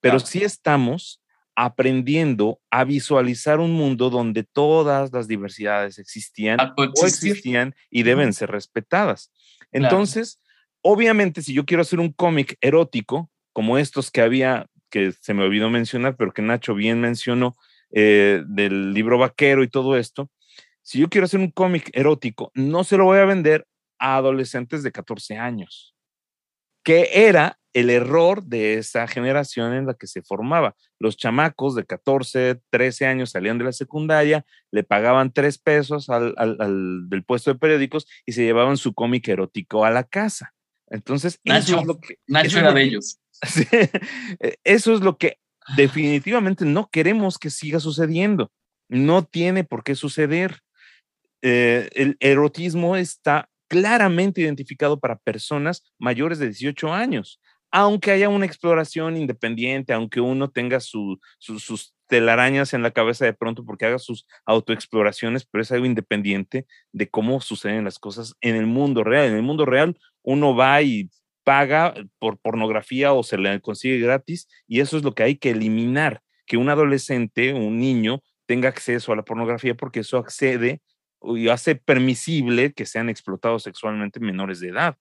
pero 0.00 0.18
sí 0.18 0.42
estamos 0.42 1.22
aprendiendo 1.60 2.60
a 2.70 2.84
visualizar 2.84 3.58
un 3.58 3.72
mundo 3.72 4.10
donde 4.10 4.44
todas 4.44 5.12
las 5.12 5.26
diversidades 5.26 5.98
existían 5.98 6.56
o 6.76 7.04
existían 7.04 7.74
y 7.90 8.04
deben 8.04 8.32
ser 8.32 8.52
respetadas. 8.52 9.32
Entonces, 9.72 10.40
obviamente, 10.82 11.42
si 11.42 11.52
yo 11.52 11.66
quiero 11.66 11.80
hacer 11.80 11.98
un 11.98 12.12
cómic 12.12 12.56
erótico, 12.60 13.28
como 13.52 13.76
estos 13.76 14.12
que 14.12 14.20
había 14.20 14.66
que 14.88 15.10
se 15.10 15.34
me 15.34 15.42
olvidó 15.42 15.68
mencionar, 15.68 16.14
pero 16.16 16.32
que 16.32 16.42
Nacho 16.42 16.76
bien 16.76 17.00
mencionó, 17.00 17.56
eh, 17.90 18.44
del 18.46 18.94
libro 18.94 19.18
vaquero 19.18 19.64
y 19.64 19.68
todo 19.68 19.96
esto, 19.96 20.30
si 20.82 21.00
yo 21.00 21.08
quiero 21.08 21.24
hacer 21.24 21.40
un 21.40 21.50
cómic 21.50 21.90
erótico, 21.92 22.52
no 22.54 22.84
se 22.84 22.96
lo 22.96 23.06
voy 23.06 23.18
a 23.18 23.24
vender 23.24 23.66
a 23.98 24.14
adolescentes 24.14 24.84
de 24.84 24.92
14 24.92 25.36
años, 25.36 25.96
que 26.84 27.10
era 27.12 27.58
el 27.78 27.90
error 27.90 28.42
de 28.42 28.74
esa 28.74 29.06
generación 29.06 29.72
en 29.72 29.86
la 29.86 29.94
que 29.94 30.06
se 30.06 30.22
formaba. 30.22 30.74
Los 30.98 31.16
chamacos 31.16 31.74
de 31.74 31.84
14, 31.84 32.60
13 32.70 33.06
años 33.06 33.30
salían 33.30 33.58
de 33.58 33.64
la 33.64 33.72
secundaria, 33.72 34.44
le 34.72 34.82
pagaban 34.82 35.32
tres 35.32 35.58
pesos 35.58 36.08
al, 36.08 36.34
del 37.08 37.24
puesto 37.24 37.52
de 37.52 37.58
periódicos 37.58 38.06
y 38.26 38.32
se 38.32 38.42
llevaban 38.42 38.76
su 38.76 38.94
cómic 38.94 39.28
erótico 39.28 39.84
a 39.84 39.90
la 39.90 40.04
casa. 40.04 40.54
Entonces, 40.88 41.38
Nacho, 41.44 41.84
lo 41.84 42.00
que, 42.00 42.18
Nacho 42.26 42.58
era 42.58 42.72
de 42.72 42.82
ellos. 42.82 43.20
Eso 44.64 44.94
es 44.94 45.00
lo 45.00 45.16
que 45.16 45.38
definitivamente 45.76 46.64
no 46.64 46.90
queremos 46.90 47.38
que 47.38 47.50
siga 47.50 47.78
sucediendo. 47.78 48.50
No 48.88 49.22
tiene 49.22 49.64
por 49.64 49.84
qué 49.84 49.94
suceder. 49.94 50.60
Eh, 51.42 51.88
el 51.94 52.16
erotismo 52.18 52.96
está 52.96 53.48
claramente 53.68 54.40
identificado 54.40 54.98
para 54.98 55.18
personas 55.18 55.84
mayores 55.98 56.38
de 56.38 56.46
18 56.46 56.92
años, 56.92 57.40
aunque 57.70 58.10
haya 58.10 58.28
una 58.28 58.46
exploración 58.46 59.16
independiente, 59.16 59.92
aunque 59.92 60.20
uno 60.20 60.50
tenga 60.50 60.80
sus 60.80 61.18
telarañas 62.06 62.72
en 62.74 62.82
la 62.82 62.90
cabeza 62.90 63.24
de 63.24 63.34
pronto 63.34 63.64
porque 63.64 63.86
haga 63.86 63.98
sus 63.98 64.26
autoexploraciones, 64.46 65.44
pero 65.46 65.62
es 65.62 65.70
algo 65.72 65.86
independiente 65.86 66.66
de 66.92 67.08
cómo 67.08 67.40
suceden 67.40 67.84
las 67.84 67.98
cosas 67.98 68.34
en 68.40 68.56
el 68.56 68.66
mundo 68.66 69.04
real. 69.04 69.28
En 69.28 69.36
el 69.36 69.42
mundo 69.42 69.66
real 69.66 69.98
uno 70.22 70.56
va 70.56 70.82
y 70.82 71.10
paga 71.44 71.94
por 72.18 72.38
pornografía 72.38 73.12
o 73.12 73.22
se 73.22 73.38
le 73.38 73.60
consigue 73.60 73.98
gratis 73.98 74.48
y 74.66 74.80
eso 74.80 74.96
es 74.96 75.02
lo 75.02 75.14
que 75.14 75.22
hay 75.22 75.36
que 75.36 75.50
eliminar, 75.50 76.22
que 76.46 76.56
un 76.56 76.68
adolescente, 76.68 77.54
un 77.54 77.78
niño 77.78 78.22
tenga 78.46 78.68
acceso 78.68 79.12
a 79.12 79.16
la 79.16 79.22
pornografía 79.22 79.74
porque 79.74 80.00
eso 80.00 80.18
accede 80.18 80.80
y 81.22 81.48
hace 81.48 81.74
permisible 81.74 82.72
que 82.72 82.86
sean 82.86 83.08
explotados 83.08 83.64
sexualmente 83.64 84.20
menores 84.20 84.60
de 84.60 84.68
edad. 84.68 84.96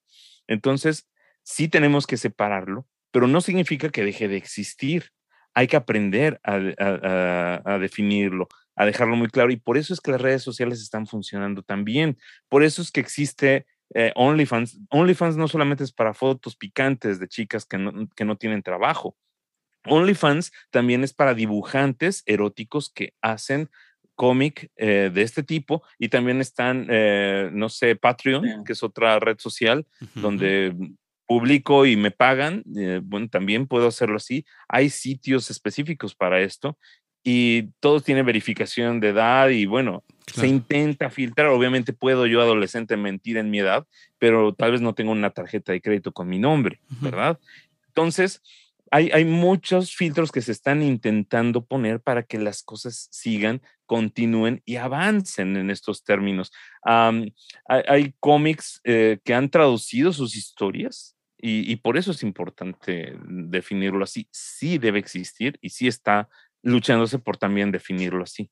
Entonces, 0.48 1.08
sí 1.48 1.70
tenemos 1.70 2.06
que 2.06 2.18
separarlo, 2.18 2.86
pero 3.12 3.26
no 3.26 3.40
significa 3.40 3.88
que 3.90 4.04
deje 4.04 4.28
de 4.28 4.36
existir. 4.36 5.12
Hay 5.54 5.68
que 5.68 5.78
aprender 5.78 6.42
a, 6.44 7.62
a 7.64 7.80
definirlo, 7.80 8.50
a 8.76 8.86
dejarlo 8.86 9.16
muy 9.16 9.30
claro. 9.30 9.50
Y 9.50 9.56
por 9.56 9.78
eso 9.78 9.94
es 9.94 10.02
que 10.02 10.12
las 10.12 10.22
redes 10.22 10.44
sociales 10.44 10.82
están 10.82 11.08
funcionando 11.08 11.64
tan 11.64 11.86
bien. 11.86 12.18
Por 12.50 12.64
eso 12.64 12.82
es 12.82 12.92
que 12.92 13.00
existe 13.00 13.66
eh, 13.96 14.12
OnlyFans. 14.16 14.78
OnlyFans 14.90 15.38
no 15.38 15.48
solamente 15.48 15.86
es 15.86 15.94
para 15.94 16.14
fotos 16.14 16.58
picantes 16.58 17.18
de 17.18 17.30
chicas 17.30 17.66
que 17.66 17.78
no, 17.78 18.36
tienen 18.36 18.62
trabajo. 18.62 19.16
OnlyFans 19.86 20.52
también 20.70 21.06
es 21.06 21.14
para 21.14 21.34
dibujantes 21.34 22.24
eróticos 22.26 22.92
que 22.94 23.14
hacen 23.22 23.70
cómic 24.16 24.70
eh, 24.76 25.10
de 25.14 25.22
este 25.22 25.44
tipo 25.44 25.82
y 25.98 26.10
también 26.10 26.42
están, 26.42 26.88
eh, 26.90 27.50
no 27.54 27.70
sé, 27.70 27.96
Patreon, 27.96 28.66
que 28.66 28.74
es 28.74 28.84
otra 28.84 29.18
red 29.20 29.38
social 29.40 29.88
donde 30.16 30.76
publico 31.28 31.86
y 31.86 31.96
me 31.96 32.12
pagan. 32.12 32.64
bueno, 33.04 33.28
también 33.30 33.68
puedo 33.68 33.88
hacerlo 33.88 34.18
así. 34.18 34.46
Hay 34.68 34.90
sitios 34.90 35.52
específicos 35.52 36.16
para 36.16 36.42
esto 36.42 36.78
y 37.30 37.74
todo 37.82 38.00
tiene 38.00 38.24
verificación 38.24 39.02
de 39.02 39.10
edad 39.10 39.50
y 39.50 39.66
bueno, 39.66 40.06
se 40.34 40.48
intenta 40.48 41.10
filtrar. 41.10 41.48
Obviamente 41.48 41.92
puedo 41.92 42.26
yo 42.26 42.42
adolescente 42.42 42.96
mentir 42.96 43.36
en 43.36 43.50
mi 43.50 43.60
edad, 43.60 43.86
pero 44.18 44.54
tal 44.54 44.72
vez 44.72 44.80
no 44.80 44.96
tengo 44.96 45.12
una 45.12 45.32
tarjeta 45.32 45.74
de 45.74 45.82
crédito 45.82 46.14
con 46.14 46.30
mi 46.30 46.40
nombre, 46.40 46.80
¿verdad? 47.02 47.38
Entonces, 47.88 48.42
hay, 48.92 49.10
hay, 49.12 49.26
muchos 49.26 49.94
filtros 49.94 50.32
que 50.32 50.42
se 50.42 50.54
están 50.54 50.82
intentando 50.82 51.66
poner 51.66 52.00
para 52.00 52.24
que 52.24 52.38
las 52.38 52.64
cosas 52.64 53.10
sigan, 53.12 53.62
continúen 53.86 54.62
y 54.64 54.78
avancen 54.78 55.58
en 55.58 55.70
estos 55.70 56.06
términos. 56.06 56.54
hay, 56.84 58.14
cómics 58.22 58.80
eh, 58.86 59.20
que 59.26 59.34
han 59.34 59.50
traducido 59.50 60.14
sus 60.14 60.38
historias 60.38 61.17
y, 61.38 61.72
y, 61.72 61.76
por 61.78 61.98
eso 61.98 62.12
es 62.12 62.24
importante 62.24 63.16
definirlo 63.26 64.04
así. 64.04 64.28
Sí 64.32 64.78
debe 64.78 65.00
existir 65.00 65.58
y 65.62 65.70
sí 65.70 65.88
está 65.88 66.30
luchándose 66.64 67.20
por 67.20 67.38
también 67.38 67.72
definirlo 67.72 68.24
así. 68.24 68.50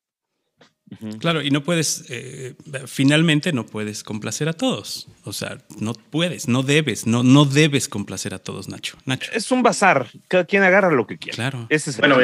Claro, 1.19 1.41
y 1.41 1.49
no 1.49 1.63
puedes, 1.63 2.05
eh, 2.09 2.53
finalmente 2.85 3.51
no 3.51 3.65
puedes 3.65 4.03
complacer 4.03 4.47
a 4.49 4.53
todos. 4.53 5.07
O 5.23 5.33
sea, 5.33 5.57
no 5.79 5.93
puedes, 5.93 6.47
no 6.47 6.61
debes, 6.61 7.07
no, 7.07 7.23
no 7.23 7.45
debes 7.45 7.89
complacer 7.89 8.35
a 8.35 8.39
todos, 8.39 8.69
Nacho. 8.69 8.97
Nacho. 9.05 9.31
Es 9.33 9.51
un 9.51 9.63
bazar, 9.63 10.07
cada 10.27 10.45
quien 10.45 10.61
agarra 10.61 10.91
lo 10.91 11.07
que 11.07 11.17
quiere. 11.17 11.35
Claro. 11.35 11.67
bueno, 11.97 12.17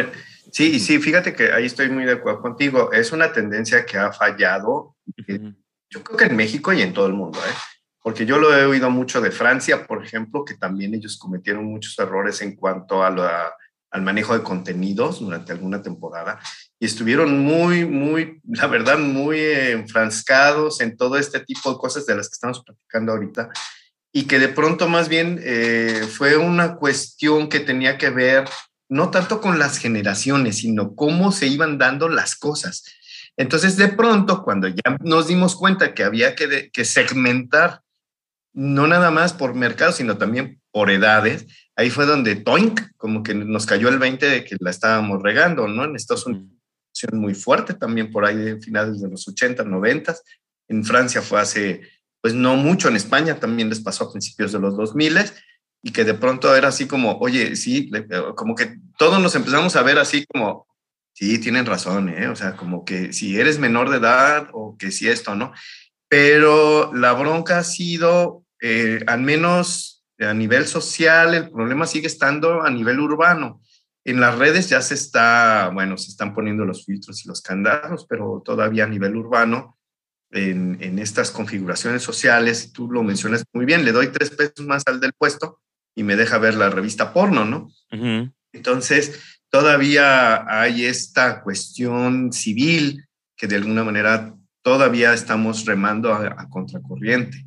sí, 0.51 0.80
sí, 0.80 0.99
fíjate 0.99 1.34
que 1.34 1.51
ahí 1.51 1.66
estoy 1.66 1.89
muy 1.89 2.05
de 2.05 2.14
acuerdo 2.14 2.41
contigo. 2.41 2.91
Es 2.91 3.12
una 3.12 3.34
tendencia 3.34 3.84
que 3.84 3.97
ha 3.97 4.14
fallado, 4.14 4.95
eh, 5.28 5.53
yo 5.89 6.03
creo 6.03 6.18
que 6.18 6.26
en 6.26 6.36
México 6.36 6.72
y 6.72 6.82
en 6.84 6.93
todo 6.93 7.07
el 7.07 7.14
mundo, 7.14 7.39
¿eh? 7.39 7.53
Porque 8.02 8.26
yo 8.26 8.38
lo 8.38 8.56
he 8.56 8.66
oído 8.66 8.89
mucho 8.89 9.22
de 9.22 9.32
Francia, 9.32 9.86
por 9.86 10.04
ejemplo, 10.04 10.43
que 10.43 10.56
también 10.56 10.93
ellos 10.93 11.18
cometieron 11.18 11.66
muchos 11.66 11.97
errores 11.99 12.41
en 12.41 12.56
cuanto 12.56 13.04
a 13.04 13.10
la 13.10 13.54
al 13.91 14.02
manejo 14.02 14.34
de 14.34 14.43
contenidos 14.43 15.20
durante 15.20 15.52
alguna 15.52 15.82
temporada 15.82 16.39
y 16.80 16.86
estuvieron 16.86 17.39
muy, 17.39 17.86
muy, 17.86 18.39
la 18.47 18.68
verdad, 18.68 18.97
muy 18.97 19.39
enfrascados 19.39 20.82
en 20.82 20.97
todo 20.97 21.18
este 21.18 21.41
tipo 21.41 21.72
de 21.72 21.78
cosas 21.78 22.06
de 22.06 22.16
las 22.16 22.30
que 22.30 22.34
estamos 22.34 22.64
platicando 22.64 23.12
ahorita 23.12 23.49
y 24.14 24.24
que 24.24 24.39
de 24.39 24.49
pronto 24.49 24.89
más 24.89 25.08
bien 25.08 25.39
eh, 25.43 26.08
fue 26.10 26.38
una 26.38 26.76
cuestión 26.76 27.49
que 27.49 27.60
tenía 27.60 27.97
que 27.97 28.10
ver 28.10 28.45
no 28.89 29.10
tanto 29.10 29.39
con 29.39 29.58
las 29.58 29.78
generaciones, 29.78 30.58
sino 30.58 30.95
cómo 30.95 31.32
se 31.32 31.47
iban 31.47 31.78
dando 31.78 32.10
las 32.10 32.36
cosas. 32.36 32.84
Entonces, 33.38 33.78
de 33.78 33.88
pronto, 33.88 34.43
cuando 34.43 34.68
ya 34.68 34.97
nos 34.99 35.28
dimos 35.28 35.56
cuenta 35.56 35.93
que 35.93 36.04
había 36.04 36.36
que, 36.36 36.70
que 36.74 36.84
segmentar, 36.84 37.82
no 38.54 38.88
nada 38.88 39.12
más 39.12 39.34
por 39.34 39.54
mercado, 39.54 39.91
sino 39.91 40.18
también 40.18 40.62
por 40.72 40.89
edades, 40.89 41.47
ahí 41.76 41.89
fue 41.89 42.06
donde 42.06 42.36
Toink, 42.36 42.82
como 42.97 43.24
que 43.24 43.34
nos 43.34 43.66
cayó 43.66 43.89
el 43.89 43.99
20 43.99 44.26
de 44.30 44.43
que 44.43 44.58
la 44.60 44.70
estábamos 44.70 45.22
regando, 45.22 45.68
¿no? 45.68 45.84
En 45.84 45.95
Estados 45.95 46.26
Unidos 46.26 46.49
muy 47.14 47.34
fuerte 47.34 47.74
también 47.74 48.12
por 48.12 48.26
ahí 48.26 48.36
de 48.36 48.62
finales 48.62 49.02
de 49.02 49.10
los 49.10 49.28
80, 49.28 49.64
90. 49.64 50.16
En 50.68 50.84
Francia 50.84 51.22
fue 51.22 51.39
hace, 51.39 51.82
pues 52.22 52.34
no 52.34 52.56
mucho, 52.56 52.89
en 52.89 52.95
España 52.95 53.39
también 53.39 53.70
les 53.70 53.80
pasó 53.80 54.06
a 54.06 54.12
principios 54.12 54.52
de 54.52 54.60
los 54.60 54.78
2000 54.78 55.18
y 55.84 55.91
que 55.91 56.04
de 56.04 56.14
pronto 56.14 56.56
era 56.56 56.68
así 56.68 56.88
como, 56.88 57.18
oye, 57.18 57.56
sí, 57.56 57.89
como 58.36 58.56
que 58.56 58.78
todos 58.99 59.20
nos 59.20 59.34
empezamos 59.34 59.76
a 59.76 59.82
ver 59.82 59.97
así 59.97 60.26
como, 60.28 60.68
Sí, 61.14 61.39
tienen 61.39 61.66
razón, 61.66 62.10
¿eh? 62.10 62.30
O 62.30 62.36
sea, 62.36 62.56
como 62.56 62.86
que 62.86 63.14
si 63.14 63.39
eres 63.39 63.60
menor 63.60 63.89
de 63.89 63.97
edad 63.97 64.47
o 64.54 64.78
que 64.78 64.91
si 64.91 65.10
esto, 65.10 65.36
¿no? 65.36 65.52
Pero 66.08 66.93
la 66.93 67.14
bronca 67.14 67.60
ha 67.60 67.64
sido, 67.64 68.41
eh, 68.62 69.03
al 69.07 69.22
menos 69.22 70.05
a 70.20 70.34
nivel 70.34 70.68
social, 70.68 71.34
el 71.34 71.49
problema 71.49 71.88
sigue 71.88 72.07
estando 72.07 72.62
a 72.62 72.70
nivel 72.70 72.99
urbano. 72.99 73.62
En 74.03 74.20
las 74.20 74.38
redes 74.38 74.70
ya 74.70 74.82
se 74.82 74.93
está, 74.93 75.70
bueno, 75.74 75.97
se 75.97 76.09
están 76.09 76.34
poniendo 76.34 76.64
los 76.64 76.86
filtros 76.86 77.26
y 77.26 77.28
los 77.28 77.41
candados, 77.41 78.05
pero 78.07 78.41
todavía 78.45 78.86
a 78.86 78.88
nivel 78.88 79.16
urbano, 79.16 79.78
en, 80.32 80.78
en 80.80 80.99
estas 80.99 81.30
configuraciones 81.32 82.03
sociales, 82.03 82.72
tú 82.72 82.89
lo 82.89 83.03
mencionas 83.03 83.43
muy 83.51 83.66
bien, 83.66 83.84
le 83.84 83.91
doy 83.91 84.07
tres 84.07 84.30
pesos 84.30 84.66
más 84.66 84.84
al 84.86 84.99
del 85.01 85.14
puesto 85.14 85.59
y 85.95 86.03
me 86.03 86.16
deja 86.16 86.38
ver 86.38 86.55
la 86.55 86.70
revista 86.70 87.14
porno, 87.14 87.45
¿no? 87.45 87.70
Entonces, 88.53 89.20
todavía 89.49 90.45
hay 90.47 90.86
esta 90.86 91.41
cuestión 91.41 92.32
civil 92.32 93.05
que 93.36 93.47
de 93.47 93.57
alguna 93.57 93.84
manera 93.84 94.36
todavía 94.62 95.14
estamos 95.14 95.66
remando 95.66 96.14
a, 96.14 96.47
contracorriente. 96.49 97.43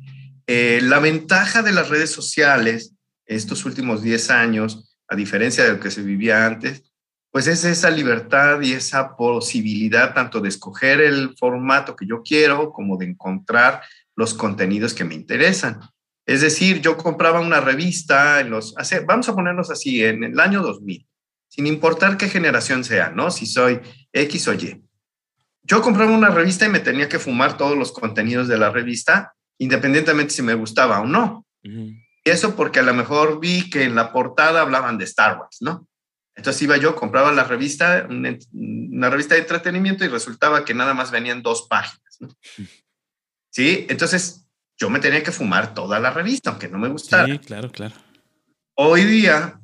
Eh, 0.47 0.79
la 0.83 0.99
ventaja 0.99 1.61
de 1.61 1.71
las 1.71 1.89
redes 1.89 2.11
sociales 2.11 2.95
estos 3.25 3.65
últimos 3.65 4.01
10 4.01 4.29
años, 4.29 4.97
a 5.07 5.15
diferencia 5.15 5.63
de 5.63 5.73
lo 5.73 5.79
que 5.79 5.91
se 5.91 6.01
vivía 6.01 6.45
antes, 6.45 6.83
pues 7.31 7.47
es 7.47 7.65
esa 7.65 7.89
libertad 7.89 8.61
y 8.61 8.73
esa 8.73 9.15
posibilidad 9.15 10.13
tanto 10.13 10.39
de 10.39 10.49
escoger 10.49 11.01
el 11.01 11.35
formato 11.37 11.95
que 11.95 12.07
yo 12.07 12.21
quiero 12.23 12.71
como 12.71 12.97
de 12.97 13.07
encontrar 13.07 13.81
los 14.15 14.33
contenidos 14.33 14.93
que 14.93 15.03
me 15.03 15.15
interesan. 15.15 15.81
Es 16.25 16.41
decir, 16.41 16.81
yo 16.81 16.97
compraba 16.97 17.41
una 17.41 17.59
revista 17.59 18.39
en 18.39 18.49
los, 18.51 18.73
vamos 19.05 19.27
a 19.27 19.35
ponernos 19.35 19.69
así, 19.69 20.03
en 20.03 20.23
el 20.23 20.39
año 20.39 20.61
2000, 20.61 21.05
sin 21.49 21.67
importar 21.67 22.17
qué 22.17 22.29
generación 22.29 22.83
sea, 22.83 23.09
¿no? 23.09 23.29
Si 23.31 23.45
soy 23.45 23.81
X 24.13 24.47
o 24.47 24.53
Y. 24.53 24.81
Yo 25.63 25.81
compraba 25.81 26.11
una 26.11 26.29
revista 26.29 26.65
y 26.65 26.69
me 26.69 26.79
tenía 26.79 27.09
que 27.09 27.19
fumar 27.19 27.57
todos 27.57 27.77
los 27.77 27.91
contenidos 27.91 28.47
de 28.47 28.57
la 28.57 28.69
revista, 28.69 29.34
independientemente 29.57 30.33
si 30.33 30.41
me 30.41 30.53
gustaba 30.53 31.01
o 31.01 31.05
no. 31.05 31.45
Y 31.63 32.29
eso 32.29 32.55
porque 32.55 32.79
a 32.79 32.83
lo 32.83 32.93
mejor 32.93 33.39
vi 33.39 33.69
que 33.69 33.83
en 33.83 33.95
la 33.95 34.11
portada 34.11 34.61
hablaban 34.61 34.97
de 34.97 35.05
Star 35.05 35.39
Wars, 35.39 35.57
¿no? 35.61 35.87
Entonces 36.35 36.61
iba 36.61 36.77
yo, 36.77 36.95
compraba 36.95 37.31
la 37.31 37.45
revista, 37.45 38.07
una, 38.09 39.09
revista 39.09 39.35
de 39.35 39.41
entretenimiento 39.41 40.03
y 40.03 40.09
resultaba 40.09 40.65
que 40.65 40.73
nada 40.73 40.93
más 40.93 41.11
venían 41.11 41.41
dos 41.41 41.67
páginas, 41.69 42.17
¿no? 42.19 42.29
Sí, 43.51 43.85
entonces 43.87 44.49
yo 44.77 44.89
me 44.89 44.99
tenía 44.99 45.23
que 45.23 45.31
fumar 45.31 45.73
toda 45.73 45.97
la 45.97 46.11
revista, 46.11 46.49
aunque 46.49 46.67
no 46.67 46.77
me 46.77 46.89
gustara. 46.89 47.25
Sí, 47.25 47.39
claro, 47.39 47.71
claro. 47.71 47.95
Hoy 48.75 49.05
día 49.05 49.61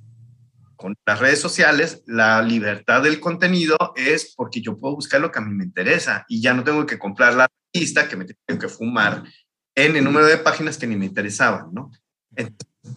con 0.81 0.95
las 1.05 1.19
redes 1.19 1.39
sociales, 1.39 2.01
la 2.07 2.41
libertad 2.41 3.03
del 3.03 3.19
contenido 3.19 3.77
es 3.95 4.33
porque 4.35 4.61
yo 4.61 4.79
puedo 4.79 4.95
buscar 4.95 5.21
lo 5.21 5.31
que 5.31 5.37
a 5.37 5.41
mí 5.43 5.53
me 5.53 5.65
interesa 5.65 6.25
y 6.27 6.41
ya 6.41 6.53
no 6.53 6.63
tengo 6.63 6.87
que 6.87 6.97
comprar 6.97 7.35
la 7.35 7.47
lista 7.71 8.09
que 8.09 8.15
me 8.15 8.25
tengo 8.25 8.59
que 8.59 8.67
fumar 8.67 9.23
en 9.75 9.95
el 9.95 10.03
número 10.03 10.25
de 10.25 10.37
páginas 10.37 10.77
que 10.77 10.87
ni 10.87 10.95
me 10.95 11.05
interesaban, 11.05 11.73
¿no? 11.73 11.91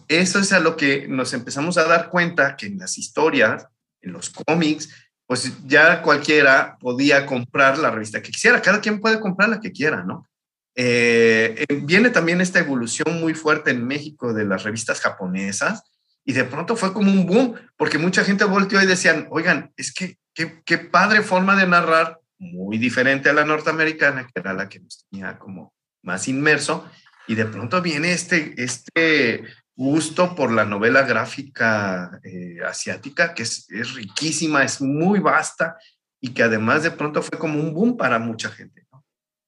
eso 0.07 0.39
es 0.39 0.51
a 0.53 0.59
lo 0.59 0.75
que 0.77 1.07
nos 1.07 1.33
empezamos 1.33 1.77
a 1.77 1.83
dar 1.83 2.09
cuenta 2.09 2.55
que 2.55 2.67
en 2.67 2.77
las 2.77 2.97
historias, 2.97 3.67
en 4.01 4.13
los 4.13 4.29
cómics, 4.29 4.89
pues 5.27 5.51
ya 5.65 6.01
cualquiera 6.01 6.77
podía 6.79 7.25
comprar 7.25 7.77
la 7.77 7.91
revista 7.91 8.21
que 8.21 8.31
quisiera, 8.31 8.61
cada 8.61 8.81
quien 8.81 8.99
puede 8.99 9.19
comprar 9.19 9.49
la 9.49 9.59
que 9.59 9.71
quiera, 9.71 10.03
¿no? 10.03 10.27
Eh, 10.75 11.65
eh, 11.67 11.81
viene 11.83 12.09
también 12.09 12.41
esta 12.41 12.59
evolución 12.59 13.19
muy 13.19 13.33
fuerte 13.33 13.71
en 13.71 13.85
México 13.85 14.33
de 14.33 14.45
las 14.45 14.63
revistas 14.63 15.01
japonesas, 15.01 15.83
y 16.25 16.33
de 16.33 16.43
pronto 16.43 16.75
fue 16.75 16.91
como 16.91 17.11
un 17.11 17.25
boom, 17.25 17.55
porque 17.77 17.97
mucha 17.97 18.23
gente 18.23 18.43
volteó 18.45 18.81
y 18.81 18.87
decían, 18.87 19.27
oigan, 19.29 19.71
es 19.77 19.93
que 19.93 20.17
qué, 20.33 20.77
padre 20.77 21.21
forma 21.21 21.55
de 21.55 21.67
narrar, 21.67 22.19
muy 22.37 22.77
diferente 22.77 23.29
a 23.29 23.33
la 23.33 23.45
norteamericana, 23.45 24.27
que 24.27 24.39
era 24.39 24.53
la 24.53 24.67
que 24.67 24.79
nos 24.79 25.05
tenía 25.09 25.39
como 25.39 25.73
más 26.05 26.27
inmerso, 26.27 26.89
y 27.27 27.35
de 27.35 27.45
pronto 27.45 27.81
viene 27.81 28.13
este, 28.13 28.53
este 28.57 29.43
gusto 29.75 30.35
por 30.35 30.51
la 30.51 30.65
novela 30.65 31.01
gráfica 31.03 32.19
eh, 32.23 32.59
asiática, 32.65 33.33
que 33.33 33.43
es, 33.43 33.67
riquísima, 33.95 34.63
es 34.63 34.81
muy 34.81 35.19
vasta, 35.19 35.77
y 36.21 36.29
que 36.29 36.43
además 36.43 36.83
de 36.83 36.91
pronto 36.91 37.21
fue 37.21 37.37
como 37.37 37.59
un 37.59 37.73
boom 37.73 37.97
para 37.97 38.19
mucha 38.19 38.49
gente. 38.49 38.85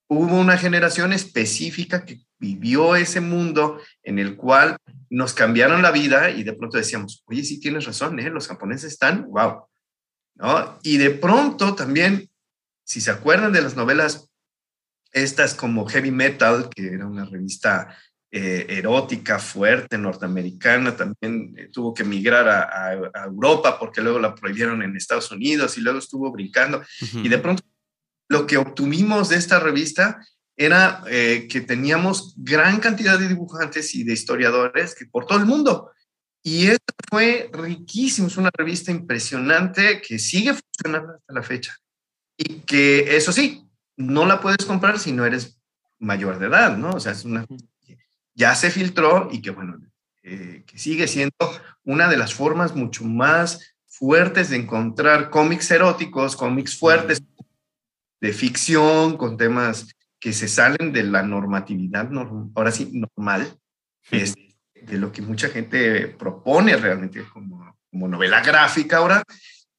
Hubo 0.10 0.40
una 0.40 0.58
generación 0.58 1.12
específica 1.12 2.06
que 2.06 2.22
vivió 2.40 2.96
ese 2.96 3.20
mundo 3.20 3.82
en 4.04 4.20
el 4.20 4.38
cual 4.38 4.78
nos 5.10 5.34
cambiaron 5.34 5.82
la 5.82 5.92
vida 5.92 6.30
y 6.30 6.44
de 6.44 6.54
pronto 6.54 6.78
decíamos, 6.78 7.24
oye, 7.26 7.44
sí 7.44 7.60
tienes 7.60 7.86
razón, 7.86 8.20
¿eh? 8.20 8.30
los 8.30 8.48
japoneses 8.48 8.94
están, 8.94 9.26
wow. 9.30 9.66
¿No? 10.36 10.80
Y 10.84 10.98
de 10.98 11.10
pronto 11.10 11.74
también, 11.76 12.30
si 12.86 13.02
se 13.02 13.12
acuerdan 13.12 13.52
de 13.52 13.62
las 13.62 13.76
novelas 13.76 14.30
estas 15.24 15.54
como 15.54 15.88
Heavy 15.88 16.12
Metal, 16.12 16.70
que 16.70 16.88
era 16.94 17.06
una 17.06 17.26
revista 17.26 17.96
eh, 18.30 18.66
erótica 18.70 19.40
fuerte 19.40 19.98
norteamericana, 19.98 20.96
también 20.96 21.56
eh, 21.58 21.70
tuvo 21.72 21.94
que 21.94 22.04
emigrar 22.04 22.50
a, 22.50 22.94
Europa 23.24 23.80
porque 23.80 24.02
luego 24.02 24.20
la 24.20 24.36
prohibieron 24.36 24.82
en 24.84 24.98
Estados 24.98 25.32
Unidos 25.32 25.78
y 25.78 25.82
luego 25.82 26.00
estuvo 26.00 26.32
brincando. 26.32 26.84
Y 27.14 27.30
de 27.30 27.38
pronto 27.38 27.64
lo 28.30 28.46
que 28.46 28.58
obtuvimos 28.58 29.30
de 29.30 29.38
esta 29.38 29.60
revista 29.60 30.20
era 30.58 31.04
eh, 31.08 31.48
que 31.50 31.62
teníamos 31.62 32.34
gran 32.38 32.80
cantidad 32.80 33.18
de 33.18 33.28
dibujantes 33.28 33.96
y 33.96 34.04
de 34.04 34.14
historiadores 34.14 34.94
que 34.96 35.06
por 35.06 35.26
todo 35.26 35.40
el 35.40 35.46
mundo. 35.46 35.92
Y 36.44 36.68
esto 36.68 36.94
fue 37.10 37.50
riquísimo, 37.54 38.28
es 38.28 38.38
una 38.38 38.50
revista 38.54 38.92
impresionante 38.92 40.02
que 40.02 40.20
sigue 40.20 40.54
funcionando 40.54 41.14
hasta 41.14 41.34
la 41.34 41.44
fecha. 41.44 41.76
Y 42.38 42.60
que 42.62 43.16
eso 43.16 43.32
sí, 43.32 43.67
no 43.98 44.26
la 44.26 44.40
puedes 44.40 44.66
comprar 44.66 45.00
si 45.00 45.12
no 45.12 45.26
eres 45.26 45.60
mayor 46.00 46.40
de 46.40 46.48
edad, 46.48 46.78
¿no? 46.78 46.92
O 46.92 47.00
sea, 47.00 47.12
es 47.12 47.26
una 47.26 47.46
ya 48.38 48.54
se 48.54 48.70
filtró 48.70 49.30
y 49.32 49.42
que 49.42 49.50
bueno, 49.50 49.80
eh, 50.22 50.64
que 50.68 50.78
sigue 50.78 51.08
siendo 51.08 51.36
una 51.84 52.08
de 52.08 52.18
las 52.18 52.34
formas 52.34 52.76
mucho 52.76 53.04
más 53.04 53.76
fuertes 53.88 54.52
de 54.52 54.58
encontrar 54.58 55.32
cómics 55.32 55.72
eróticos, 55.72 56.36
cómics 56.36 56.78
fuertes 56.78 57.24
de 58.22 58.34
ficción, 58.34 59.18
con 59.18 59.38
temas 59.38 59.88
que 60.20 60.34
se 60.34 60.48
salen 60.48 60.94
de 60.94 61.04
la 61.04 61.24
normatividad, 61.24 62.10
ahora 62.56 62.72
sí, 62.72 62.90
normal, 62.94 63.58
es 64.12 64.36
de 64.36 64.98
lo 64.98 65.12
que 65.12 65.22
mucha 65.22 65.50
gente 65.50 66.08
propone 66.08 66.76
realmente 66.78 67.24
como, 67.34 67.76
como 67.90 68.08
novela 68.08 68.42
gráfica 68.42 68.98
ahora, 68.98 69.24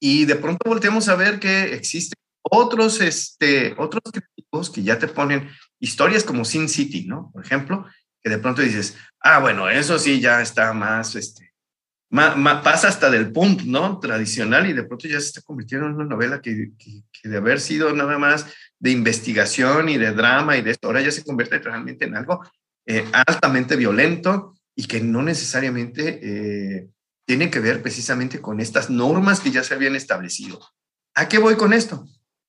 y 0.01 0.25
de 0.25 0.37
pronto 0.37 0.69
volteamos 0.69 1.09
a 1.09 1.16
ver 1.16 1.39
que 1.39 1.75
existen 1.75 2.19
otros, 2.43 3.01
este, 3.01 3.74
otros 3.78 4.03
críticos 4.12 4.70
que 4.70 4.82
ya 4.82 4.99
te 4.99 5.09
ponen 5.09 5.49
historias 5.78 6.24
como 6.24 6.45
Sin 6.45 6.68
City, 6.68 7.07
¿no? 7.07 7.30
Por 7.32 7.45
ejemplo, 7.45 7.86
que 8.22 8.30
de 8.30 8.39
pronto 8.39 8.62
dices, 8.62 8.97
ah, 9.20 9.39
bueno, 9.41 9.68
eso 9.68 9.99
sí 9.99 10.20
ya 10.20 10.41
está 10.41 10.72
más, 10.72 11.14
este, 11.14 11.49
pasa 12.11 12.89
hasta 12.89 13.11
del 13.11 13.32
punk, 13.32 13.62
¿no? 13.62 13.99
Tradicional 13.99 14.68
y 14.68 14.72
de 14.72 14.84
pronto 14.84 15.09
ya 15.09 15.20
se 15.20 15.26
está 15.26 15.43
convirtiendo 15.43 15.86
en 15.86 15.95
una 15.95 16.05
novela 16.05 16.41
que, 16.41 16.72
que, 16.78 17.28
de 17.28 17.36
haber 17.36 17.61
sido 17.61 17.93
nada 17.93 18.18
más 18.18 18.47
de 18.78 18.91
investigación 18.91 19.89
y 19.89 19.99
de 19.99 20.12
drama 20.12 20.57
y 20.57 20.62
de 20.62 20.70
esto, 20.70 20.86
ahora 20.86 21.03
ya 21.03 21.11
se 21.11 21.24
convierte 21.24 21.59
realmente 21.59 22.07
en 22.07 22.16
algo 22.16 22.43
eh, 22.86 23.05
altamente 23.12 23.76
violento 23.76 24.55
y 24.74 24.86
que 24.86 25.01
no 25.01 25.22
necesariamente 25.22 26.20
eh, 26.22 26.89
tiene 27.26 27.51
que 27.51 27.61
ver 27.61 27.82
precisamente 27.82 28.41
con 28.41 28.61
estas 28.61 28.89
normas 28.89 29.41
que 29.41 29.51
ya 29.51 29.62
se 29.62 29.74
habían 29.74 29.97
establecido. 29.97 30.61
¿A 31.14 31.28
qué 31.28 31.39
voy 31.39 31.57
con 31.57 31.72
esto? 31.72 32.07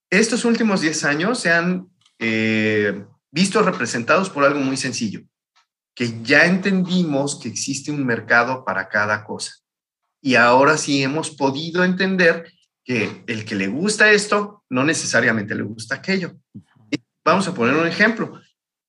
Estos 0.09 0.45
últimos 0.45 0.81
10 0.81 1.03
años 1.05 1.39
se 1.39 1.51
han 1.51 1.89
eh, 2.17 3.05
visto 3.31 3.61
representados 3.61 4.29
por 4.29 4.43
algo 4.43 4.59
muy 4.59 4.77
sencillo 4.77 5.21
que 5.99 6.23
ya 6.23 6.45
entendimos 6.45 7.37
que 7.37 7.49
existe 7.49 7.91
un 7.91 8.05
mercado 8.05 8.63
para 8.63 8.87
cada 8.87 9.25
cosa. 9.25 9.51
Y 10.21 10.35
ahora 10.35 10.77
sí 10.77 11.03
hemos 11.03 11.29
podido 11.29 11.83
entender 11.83 12.49
que 12.85 13.25
el 13.27 13.43
que 13.43 13.55
le 13.55 13.67
gusta 13.67 14.09
esto 14.09 14.63
no 14.69 14.85
necesariamente 14.85 15.55
le 15.55 15.63
gusta 15.63 15.95
aquello. 15.95 16.37
Vamos 17.25 17.49
a 17.49 17.53
poner 17.53 17.75
un 17.75 17.85
ejemplo. 17.85 18.39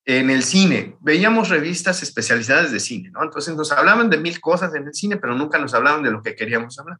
En 0.04 0.30
el 0.30 0.44
cine, 0.44 0.98
veíamos 1.00 1.48
revistas 1.48 2.00
especializadas 2.04 2.70
de 2.70 2.78
cine, 2.78 3.10
¿no? 3.10 3.24
Entonces 3.24 3.56
nos 3.56 3.72
hablaban 3.72 4.08
de 4.08 4.18
mil 4.18 4.40
cosas 4.40 4.72
en 4.76 4.86
el 4.86 4.94
cine, 4.94 5.16
pero 5.16 5.34
nunca 5.34 5.58
nos 5.58 5.74
hablaban 5.74 6.04
de 6.04 6.12
lo 6.12 6.22
que 6.22 6.36
queríamos 6.36 6.78
hablar. 6.78 6.98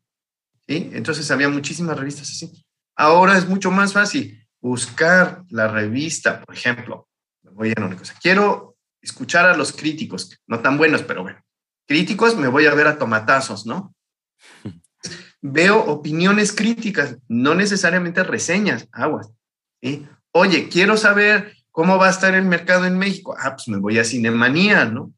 ¿sí? 0.66 0.90
Entonces 0.92 1.30
había 1.30 1.48
muchísimas 1.48 1.96
revistas 1.96 2.28
así. 2.28 2.50
Ahora 3.00 3.38
es 3.38 3.48
mucho 3.48 3.70
más 3.70 3.94
fácil 3.94 4.46
buscar 4.60 5.44
la 5.48 5.68
revista, 5.68 6.42
por 6.42 6.54
ejemplo, 6.54 7.08
voy 7.50 7.72
a 7.74 7.82
una 7.82 7.96
cosa, 7.96 8.14
quiero 8.20 8.76
escuchar 9.00 9.46
a 9.46 9.56
los 9.56 9.72
críticos, 9.72 10.38
no 10.46 10.60
tan 10.60 10.76
buenos, 10.76 11.02
pero 11.04 11.22
bueno, 11.22 11.42
críticos 11.86 12.36
me 12.36 12.48
voy 12.48 12.66
a 12.66 12.74
ver 12.74 12.88
a 12.88 12.98
tomatazos, 12.98 13.64
¿no? 13.64 13.94
Veo 15.40 15.82
opiniones 15.86 16.52
críticas, 16.52 17.16
no 17.26 17.54
necesariamente 17.54 18.22
reseñas, 18.22 18.86
aguas. 18.92 19.30
Oye, 20.32 20.68
quiero 20.68 20.98
saber 20.98 21.56
cómo 21.70 21.96
va 21.96 22.08
a 22.08 22.10
estar 22.10 22.34
el 22.34 22.44
mercado 22.44 22.84
en 22.84 22.98
México. 22.98 23.34
Ah, 23.40 23.56
pues 23.56 23.66
me 23.68 23.78
voy 23.78 23.98
a 23.98 24.04
Cinemanía, 24.04 24.84
¿no? 24.84 25.14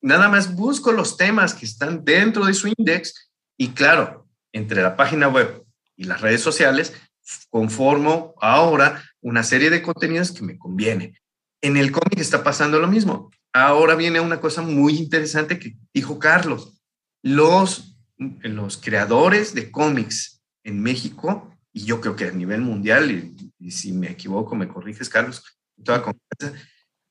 Nada 0.00 0.28
más 0.28 0.54
busco 0.54 0.92
los 0.92 1.16
temas 1.16 1.54
que 1.54 1.66
están 1.66 2.04
dentro 2.04 2.44
de 2.44 2.54
su 2.54 2.68
index 2.68 3.32
y 3.58 3.70
claro, 3.70 4.28
entre 4.52 4.80
la 4.80 4.94
página 4.94 5.26
web 5.26 5.63
y 5.96 6.04
las 6.04 6.20
redes 6.20 6.40
sociales, 6.40 6.94
conformo 7.50 8.34
ahora 8.40 9.02
una 9.20 9.42
serie 9.42 9.70
de 9.70 9.82
contenidos 9.82 10.32
que 10.32 10.42
me 10.42 10.58
conviene. 10.58 11.18
En 11.62 11.76
el 11.76 11.92
cómic 11.92 12.18
está 12.18 12.44
pasando 12.44 12.78
lo 12.78 12.88
mismo. 12.88 13.30
Ahora 13.52 13.94
viene 13.94 14.20
una 14.20 14.40
cosa 14.40 14.62
muy 14.62 14.96
interesante 14.96 15.58
que 15.58 15.76
dijo 15.92 16.18
Carlos. 16.18 16.82
Los, 17.22 17.96
los 18.18 18.76
creadores 18.76 19.54
de 19.54 19.70
cómics 19.70 20.42
en 20.64 20.82
México, 20.82 21.54
y 21.72 21.84
yo 21.84 22.00
creo 22.00 22.16
que 22.16 22.26
a 22.26 22.32
nivel 22.32 22.60
mundial, 22.60 23.10
y, 23.10 23.70
si 23.70 23.92
me 23.92 24.10
equivoco, 24.10 24.54
me 24.56 24.68
corriges, 24.68 25.08
Carlos, 25.08 25.42
toda 25.82 26.02
confianza, 26.02 26.60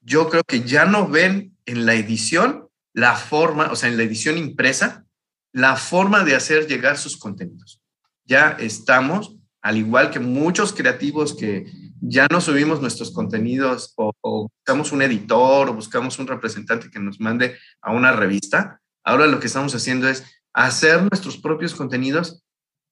yo 0.02 0.30
creo 0.30 0.44
que 0.44 0.62
ya 0.62 0.86
no 0.86 1.08
ven 1.08 1.58
en 1.66 1.86
la 1.86 1.96
edición 1.96 2.68
la 2.94 3.16
forma, 3.16 3.72
o 3.72 3.76
sea, 3.76 3.90
en 3.90 3.98
la 3.98 4.04
edición 4.04 4.38
impresa, 4.38 5.06
la 5.52 5.76
forma 5.76 6.24
de 6.24 6.36
hacer 6.36 6.68
llegar 6.68 6.98
sus 6.98 7.18
contenidos. 7.18 7.83
Ya 8.26 8.58
estamos, 8.60 9.36
al 9.62 9.78
igual 9.78 10.12
que 10.12 10.20
muchos 10.20 10.74
creativos 10.74 11.36
que 11.36 11.66
ya 12.02 12.28
no 12.30 12.42
subimos 12.42 12.82
nuestros 12.82 13.12
contenidos 13.12 13.94
o, 13.96 14.14
buscamos 14.22 14.92
un 14.92 15.02
editor 15.02 15.70
o 15.70 15.74
buscamos 15.74 16.20
un 16.20 16.28
representante 16.28 16.90
que 16.90 17.00
nos 17.00 17.20
mande 17.20 17.58
a 17.82 17.92
una 17.92 18.12
revista, 18.12 18.82
ahora 19.04 19.28
lo 19.28 19.40
que 19.40 19.48
estamos 19.48 19.74
haciendo 19.74 20.10
es 20.10 20.24
hacer 20.54 21.02
nuestros 21.02 21.38
propios 21.38 21.74
contenidos 21.74 22.44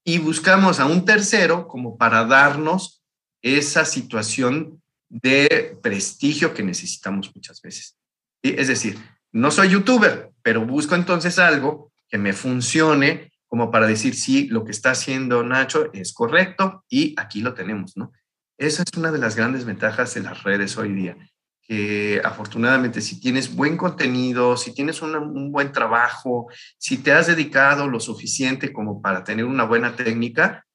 y 0.05 0.19
buscamos 0.19 0.79
a 0.79 0.85
un 0.85 1.05
tercero 1.05 1.67
como 1.67 1.97
para 1.97 2.25
darnos 2.25 3.03
esa 3.41 3.85
situación 3.85 4.81
de 5.09 5.77
prestigio 5.81 6.53
que 6.53 6.63
necesitamos 6.63 7.31
muchas 7.35 7.61
veces. 7.61 7.97
Es 8.41 8.67
decir, 8.67 8.97
no 9.31 9.51
soy 9.51 9.69
youtuber, 9.69 10.31
pero 10.41 10.65
busco 10.65 10.95
entonces 10.95 11.37
algo 11.37 11.91
que 12.07 12.17
me 12.17 12.33
funcione 12.33 13.30
como 13.51 13.69
para 13.69 13.85
decir, 13.85 14.15
sí, 14.15 14.47
lo 14.47 14.63
que 14.63 14.71
está 14.71 14.91
haciendo 14.91 15.43
Nacho 15.43 15.91
es 15.91 16.13
correcto 16.13 16.85
y 16.87 17.13
aquí 17.17 17.41
lo 17.41 17.53
tenemos, 17.53 17.97
¿no? 17.97 18.13
Esa 18.57 18.83
es 18.83 18.97
una 18.97 19.11
de 19.11 19.17
las 19.17 19.35
grandes 19.35 19.65
ventajas 19.65 20.13
de 20.13 20.21
las 20.21 20.43
redes 20.43 20.77
hoy 20.77 20.93
día, 20.93 21.17
que 21.61 22.21
afortunadamente 22.23 23.01
si 23.01 23.19
tienes 23.19 23.53
buen 23.53 23.75
contenido, 23.75 24.55
si 24.55 24.73
tienes 24.73 25.01
un 25.01 25.51
buen 25.51 25.73
trabajo, 25.73 26.47
si 26.77 26.99
te 26.99 27.11
has 27.11 27.27
dedicado 27.27 27.89
lo 27.89 27.99
suficiente 27.99 28.71
como 28.71 29.01
para 29.01 29.25
tener 29.25 29.43
una 29.43 29.65
buena 29.65 29.97
técnica, 29.97 30.65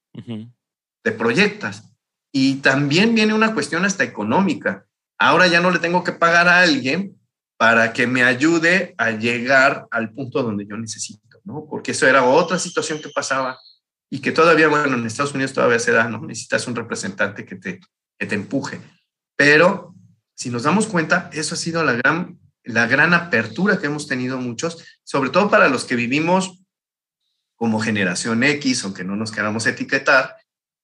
te 1.03 1.13
proyectas. 1.13 1.97
Y 2.31 2.57
también 2.57 3.15
viene 3.15 3.33
una 3.33 3.55
cuestión 3.55 3.87
hasta 3.87 4.05
económica. 4.05 4.85
Ahora 5.19 5.47
ya 5.47 5.63
no 5.63 5.71
le 5.71 5.79
tengo 5.79 6.05
que 6.05 6.13
pagar 6.13 6.47
a 6.47 6.61
alguien 6.61 7.17
para 7.57 7.95
que 7.95 8.07
me 8.07 8.23
ayude 8.23 8.95
a 8.99 9.13
llegar 9.13 9.87
al 9.91 10.13
punto 10.13 10.43
donde 10.43 10.67
yo 10.67 10.77
necesito, 10.77 11.26
¿no? 11.47 11.67
Porque 11.71 11.93
eso 11.93 12.07
era 12.07 12.25
otra 12.25 12.59
situación 12.59 13.01
que 13.01 13.09
pasaba 13.09 13.59
y 14.11 14.21
que 14.21 14.33
todavía, 14.33 14.69
bueno, 14.69 14.97
en 14.97 15.07
Estados 15.07 15.33
Unidos 15.33 15.53
todavía 15.53 15.79
se 15.79 15.93
da, 15.93 16.09
¿no? 16.09 16.21
Necesitas 16.21 16.67
un 16.67 16.77
representante 16.77 17.47
que 17.47 17.57
te, 17.57 17.81
que 18.19 18.27
te 18.27 18.35
empuje. 18.35 18.81
Pero 19.37 19.95
si 20.35 20.51
nos 20.51 20.65
damos 20.65 20.87
cuenta, 20.87 21.31
eso 21.33 21.55
ha 21.55 21.59
sido 21.59 21.83
la 21.85 21.93
gran, 21.93 22.39
la 22.65 22.87
gran 22.87 23.15
apertura 23.15 23.79
que 23.79 23.87
hemos 23.87 24.07
tenido 24.07 24.39
muchos, 24.39 24.85
sobre 25.05 25.31
todo 25.31 25.49
para 25.49 25.69
los 25.69 25.85
que 25.85 25.97
vivimos 25.97 26.63
como 27.55 27.81
generación 27.81 28.43
X, 28.43 28.85
aunque 28.85 29.05
no 29.05 29.17
nos 29.17 29.31
queramos 29.31 29.67
etiquetar, 29.67 30.37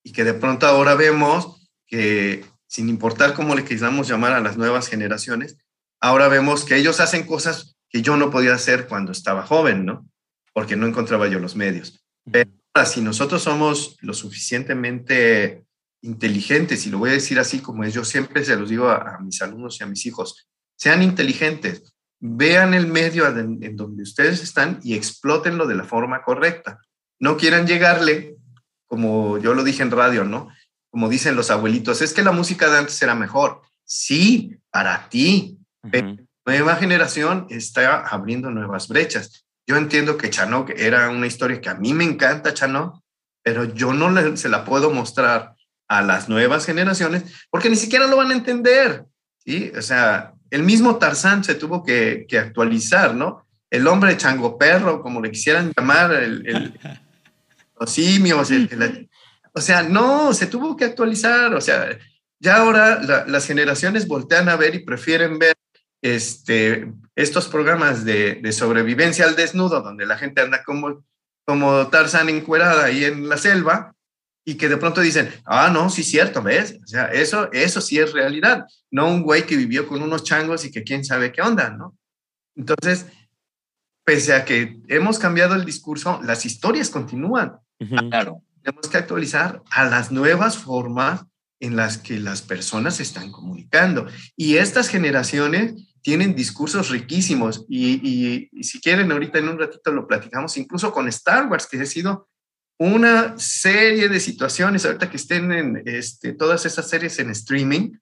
y 0.03 0.13
que 0.13 0.25
de 0.25 0.35
pronto 0.35 0.67
ahora 0.67 0.95
vemos 0.95 1.71
que 1.87 2.45
sin 2.67 2.89
importar 2.89 3.35
cómo 3.35 3.55
le 3.55 3.65
queramos 3.65 4.09
llamar 4.09 4.33
a 4.33 4.41
las 4.41 4.57
nuevas 4.57 4.89
generaciones, 4.89 5.59
ahora 6.01 6.29
vemos 6.29 6.65
que 6.65 6.77
ellos 6.77 7.01
hacen 7.01 7.27
cosas 7.27 7.77
que 7.91 8.01
yo 8.01 8.17
no 8.17 8.31
podía 8.31 8.55
hacer 8.55 8.89
cuando 8.89 9.13
estaba 9.13 9.45
joven, 9.45 9.85
¿no? 9.85 10.09
Porque 10.53 10.77
no 10.77 10.87
encontraba 10.87 11.29
yo 11.29 11.39
los 11.39 11.57
medios. 11.57 12.05
Pero 12.31 12.51
si 12.85 13.01
nosotros 13.01 13.43
somos 13.43 13.97
lo 14.01 14.15
suficientemente 14.15 15.65
inteligentes, 16.03 16.87
y 16.87 16.91
lo 16.91 16.99
voy 16.99 17.11
a 17.11 17.15
decir 17.15 17.39
así 17.39 17.61
como 17.61 17.85
es, 17.85 17.95
yo 17.95 18.05
siempre 18.05 18.45
se 18.45 18.57
los 18.57 18.69
digo 18.69 18.89
a, 18.89 19.19
mis 19.21 19.41
alumnos 19.41 19.81
y 19.81 19.85
a 19.85 19.87
mis 19.87 20.05
hijos, 20.07 20.49
sean 20.77 21.03
inteligentes, 21.03 21.95
vean 22.19 22.75
el 22.75 22.87
medio 22.87 23.27
en, 23.27 23.77
donde 23.77 24.03
ustedes 24.03 24.43
están 24.43 24.81
y 24.83 24.95
explótenlo 24.95 25.67
de 25.67 25.77
la 25.77 25.85
forma 25.85 26.23
correcta. 26.23 26.81
No 27.21 27.37
quieran 27.37 27.67
llegarle, 27.67 28.37
como 28.87 29.39
yo 29.39 29.55
lo 29.55 29.65
dije 29.65 29.83
en 29.83 29.91
radio, 29.91 30.25
¿no? 30.25 30.49
Como 30.91 31.09
dicen 31.09 31.37
los 31.37 31.51
abuelitos, 31.51 32.03
es 32.03 32.13
que 32.13 32.23
la 32.23 32.33
música 32.33 32.69
de 32.69 32.79
antes 32.79 33.01
era 33.01 33.15
mejor. 33.15 33.63
Sí, 33.85 34.59
para 34.71 35.09
ti, 35.09 35.59
la 35.83 36.17
nueva 36.45 36.77
generación 36.77 37.47
está 37.49 38.01
abriendo 38.01 38.51
nuevas 38.51 38.89
brechas. 38.89 39.47
Yo 39.67 39.77
entiendo 39.77 40.17
que 40.17 40.31
Chanok 40.31 40.71
era 40.71 41.09
una 41.11 41.27
historia 41.27 41.61
que 41.61 41.69
a 41.69 41.75
mí 41.75 41.95
me 41.95 42.05
encanta, 42.05 42.55
Chanok, 42.55 43.01
pero 43.43 43.65
yo 43.65 43.93
no 43.93 44.37
se 44.37 44.49
la 44.49 44.65
puedo 44.65 44.91
mostrar 44.91 45.55
a 45.89 46.03
las 46.03 46.29
nuevas 46.29 46.65
generaciones 46.67 47.25
porque 47.51 47.69
ni 47.69 47.77
siquiera 47.77 48.07
lo 48.07 48.17
van 48.17 48.31
a 48.31 48.35
entender. 48.35 49.05
¿sí? 49.39 49.73
O 49.77 49.83
sea, 49.83 50.33
el 50.51 50.63
mismo 50.63 50.97
Tarzán 50.97 51.45
se 51.45 51.55
tuvo 51.55 51.83
que, 51.83 52.27
actualizar, 52.39 53.15
¿no? 53.15 53.47
El 53.71 53.87
hombre 53.87 54.17
chango 54.17 54.59
perro, 54.59 55.01
como 55.01 55.21
le 55.21 55.31
quisieran 55.31 55.73
llamar, 55.77 56.13
el, 56.13 56.79
los 57.81 57.91
simios, 57.91 58.51
o 59.55 59.61
sea, 59.61 59.83
no, 59.83 60.33
se 60.33 60.47
tuvo 60.47 60.77
que 60.77 60.85
actualizar, 60.85 61.55
o 61.55 61.61
sea, 61.61 61.99
ya 62.39 62.57
ahora 62.57 63.25
las 63.27 63.47
generaciones 63.47 64.09
voltean 64.09 64.49
a 64.49 64.57
ver 64.57 64.75
y 64.75 64.81
prefieren 64.81 65.39
ver 65.39 65.55
este, 66.03 66.93
estos 67.15 67.49
programas 67.49 68.05
de, 68.05 68.53
sobrevivencia 68.53 69.25
al 69.25 69.37
desnudo, 69.37 69.81
donde 69.81 70.05
la 70.05 70.19
gente 70.19 70.43
anda 70.43 70.63
como, 70.65 71.05
como 71.47 71.89
Tarzán 71.89 72.29
encuerada 72.29 72.85
ahí 72.85 73.05
en 73.05 73.29
la 73.29 73.39
selva, 73.39 73.95
y 74.45 74.57
que 74.57 74.69
de 74.69 74.77
pronto 74.77 75.01
dicen, 75.01 75.33
ah, 75.45 75.71
no, 75.73 75.89
sí, 75.89 76.03
cierto, 76.03 76.43
¿ves? 76.43 76.77
O 76.83 76.87
sea, 76.87 77.05
eso, 77.07 77.51
eso 77.53 77.81
sí 77.81 78.01
es 78.01 78.13
realidad, 78.13 78.67
no 78.91 79.09
un 79.09 79.23
güey 79.23 79.47
que 79.47 79.57
vivió 79.57 79.87
con 79.87 80.03
unos 80.03 80.25
changos 80.25 80.65
y 80.65 80.73
que 80.73 80.83
quién 80.83 81.05
sabe 81.05 81.31
qué 81.31 81.43
onda, 81.43 81.71
¿no? 81.71 81.97
Entonces, 82.57 83.07
pese 84.05 84.35
a 84.35 84.45
que 84.45 84.81
hemos 84.89 85.21
cambiado 85.21 85.55
el 85.55 85.65
discurso, 85.65 86.21
las 86.25 86.45
historias 86.45 86.91
continúan. 86.91 87.59
Claro. 88.11 88.43
Tenemos 88.63 88.89
que 88.89 88.97
actualizar 88.97 89.63
a 89.71 89.85
las 89.85 90.11
nuevas 90.11 90.59
formas 90.59 91.25
en 91.61 91.77
las 91.77 91.99
que 91.99 92.19
las 92.19 92.43
personas 92.43 92.97
se 92.97 93.05
están 93.05 93.31
comunicando. 93.31 94.07
Y 94.37 94.57
estas 94.57 94.89
generaciones 94.89 95.92
tienen 96.03 96.35
discursos 96.35 96.91
riquísimos 96.91 97.65
y, 97.69 98.51
si 98.63 98.81
quieren, 98.81 99.11
ahorita 99.13 99.39
en 99.39 99.49
un 99.49 99.59
ratito 99.59 99.93
lo 99.93 100.07
platicamos, 100.07 100.57
incluso 100.57 100.93
con 100.93 101.09
Star 101.09 101.47
Wars, 101.49 101.67
que 101.67 101.81
ha 101.81 101.87
sido 101.87 102.29
una 102.79 103.39
serie 103.39 104.09
de 104.09 104.19
situaciones, 104.19 104.85
ahorita 104.85 105.09
que 105.09 105.17
estén 105.17 105.53
en 105.53 105.83
este, 105.87 106.33
todas 106.33 106.67
esas 106.67 106.89
series 106.89 107.19
en 107.21 107.31
streaming, 107.31 107.93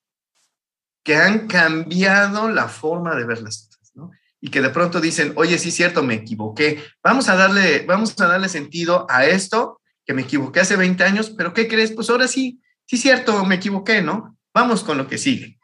que 1.04 1.16
han 1.16 1.46
cambiado 1.46 2.50
la 2.50 2.68
forma 2.68 3.14
de 3.14 3.24
ver 3.24 3.42
las 3.42 3.66
cosas, 3.66 3.92
¿no? 3.94 4.10
Y 4.40 4.48
que 4.50 4.62
de 4.62 4.70
pronto 4.70 5.00
dicen, 5.00 5.34
oye, 5.36 5.58
sí, 5.58 5.70
cierto, 5.70 6.02
me 6.02 6.14
equivoqué. 6.14 6.82
Vamos 7.04 7.28
a 7.28 7.36
darle, 7.36 7.84
vamos 7.86 8.18
a 8.20 8.26
darle 8.26 8.48
sentido 8.48 9.06
a 9.10 9.26
esto, 9.26 9.80
que 10.06 10.14
me 10.14 10.22
equivoqué 10.22 10.60
hace 10.60 10.76
20 10.76 11.04
años, 11.04 11.30
pero 11.30 11.52
¿qué 11.52 11.68
crees? 11.68 11.92
Pues 11.92 12.08
ahora 12.08 12.26
sí, 12.26 12.62
sí, 12.86 12.96
cierto, 12.96 13.44
me 13.44 13.56
equivoqué, 13.56 14.00
¿no? 14.00 14.38
Vamos 14.54 14.82
con 14.82 14.96
lo 14.96 15.06
que 15.06 15.18
sigue. 15.18 15.59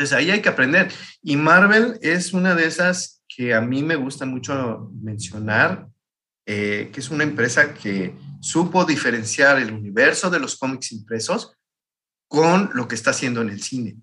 Entonces 0.00 0.16
ahí 0.16 0.30
hay 0.30 0.40
que 0.40 0.48
aprender. 0.48 0.90
Y 1.22 1.36
Marvel 1.36 1.98
es 2.00 2.32
una 2.32 2.54
de 2.54 2.64
esas 2.64 3.22
que 3.28 3.52
a 3.52 3.60
mí 3.60 3.82
me 3.82 3.96
gusta 3.96 4.24
mucho 4.24 4.90
mencionar, 4.94 5.88
eh, 6.46 6.88
que 6.90 7.00
es 7.00 7.10
una 7.10 7.22
empresa 7.22 7.74
que 7.74 8.16
supo 8.40 8.86
diferenciar 8.86 9.58
el 9.58 9.74
universo 9.74 10.30
de 10.30 10.40
los 10.40 10.56
cómics 10.56 10.92
impresos 10.92 11.54
con 12.28 12.70
lo 12.72 12.88
que 12.88 12.94
está 12.94 13.10
haciendo 13.10 13.42
en 13.42 13.50
el 13.50 13.60
cine. 13.60 13.98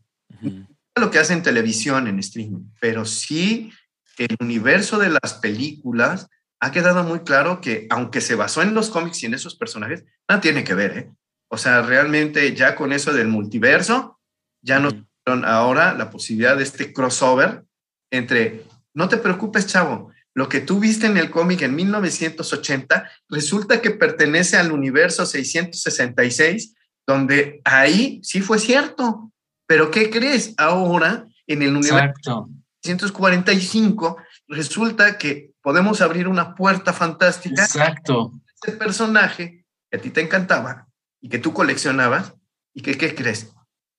Lo 0.93 1.09
que 1.09 1.17
hace 1.17 1.33
en 1.33 1.41
televisión, 1.41 2.07
en 2.07 2.19
streaming, 2.19 2.65
pero 2.79 3.03
sí 3.03 3.71
el 4.19 4.35
universo 4.39 4.99
de 4.99 5.09
las 5.09 5.33
películas 5.41 6.27
ha 6.59 6.71
quedado 6.71 7.03
muy 7.03 7.21
claro 7.21 7.59
que 7.59 7.87
aunque 7.89 8.21
se 8.21 8.35
basó 8.35 8.61
en 8.61 8.75
los 8.75 8.91
cómics 8.91 9.23
y 9.23 9.25
en 9.25 9.33
esos 9.33 9.55
personajes, 9.55 10.05
nada 10.29 10.41
tiene 10.41 10.63
que 10.63 10.75
ver, 10.75 10.95
¿eh? 10.95 11.11
O 11.47 11.57
sea, 11.57 11.81
realmente 11.81 12.53
ya 12.53 12.75
con 12.75 12.93
eso 12.93 13.13
del 13.13 13.29
multiverso, 13.29 14.19
ya 14.61 14.79
nos 14.79 15.06
ahora 15.27 15.93
la 15.93 16.09
posibilidad 16.09 16.57
de 16.57 16.63
este 16.63 16.93
crossover 16.93 17.63
entre, 18.11 18.63
no 18.93 19.09
te 19.09 19.17
preocupes, 19.17 19.67
chavo, 19.67 20.11
lo 20.33 20.49
que 20.49 20.61
tú 20.61 20.79
viste 20.79 21.07
en 21.07 21.17
el 21.17 21.31
cómic 21.31 21.63
en 21.63 21.75
1980 21.75 23.09
resulta 23.29 23.81
que 23.81 23.91
pertenece 23.91 24.57
al 24.57 24.71
universo 24.71 25.25
666, 25.25 26.75
donde 27.07 27.61
ahí 27.65 28.19
sí 28.23 28.41
fue 28.41 28.59
cierto. 28.59 29.31
Pero 29.65 29.91
¿qué 29.91 30.09
crees? 30.09 30.53
Ahora, 30.57 31.27
en 31.47 31.61
el 31.63 31.75
universo 31.75 32.49
645, 32.83 34.17
resulta 34.47 35.17
que 35.17 35.51
podemos 35.61 36.01
abrir 36.01 36.27
una 36.27 36.55
puerta 36.55 36.93
fantástica. 36.93 37.63
Exacto. 37.63 38.33
Ese 38.61 38.77
personaje 38.77 39.65
que 39.89 39.97
a 39.97 40.01
ti 40.01 40.11
te 40.11 40.21
encantaba 40.21 40.87
y 41.19 41.29
que 41.29 41.39
tú 41.39 41.51
coleccionabas, 41.51 42.33
y 42.73 42.81
que, 42.81 42.95
¿qué 42.95 43.15
crees? 43.15 43.51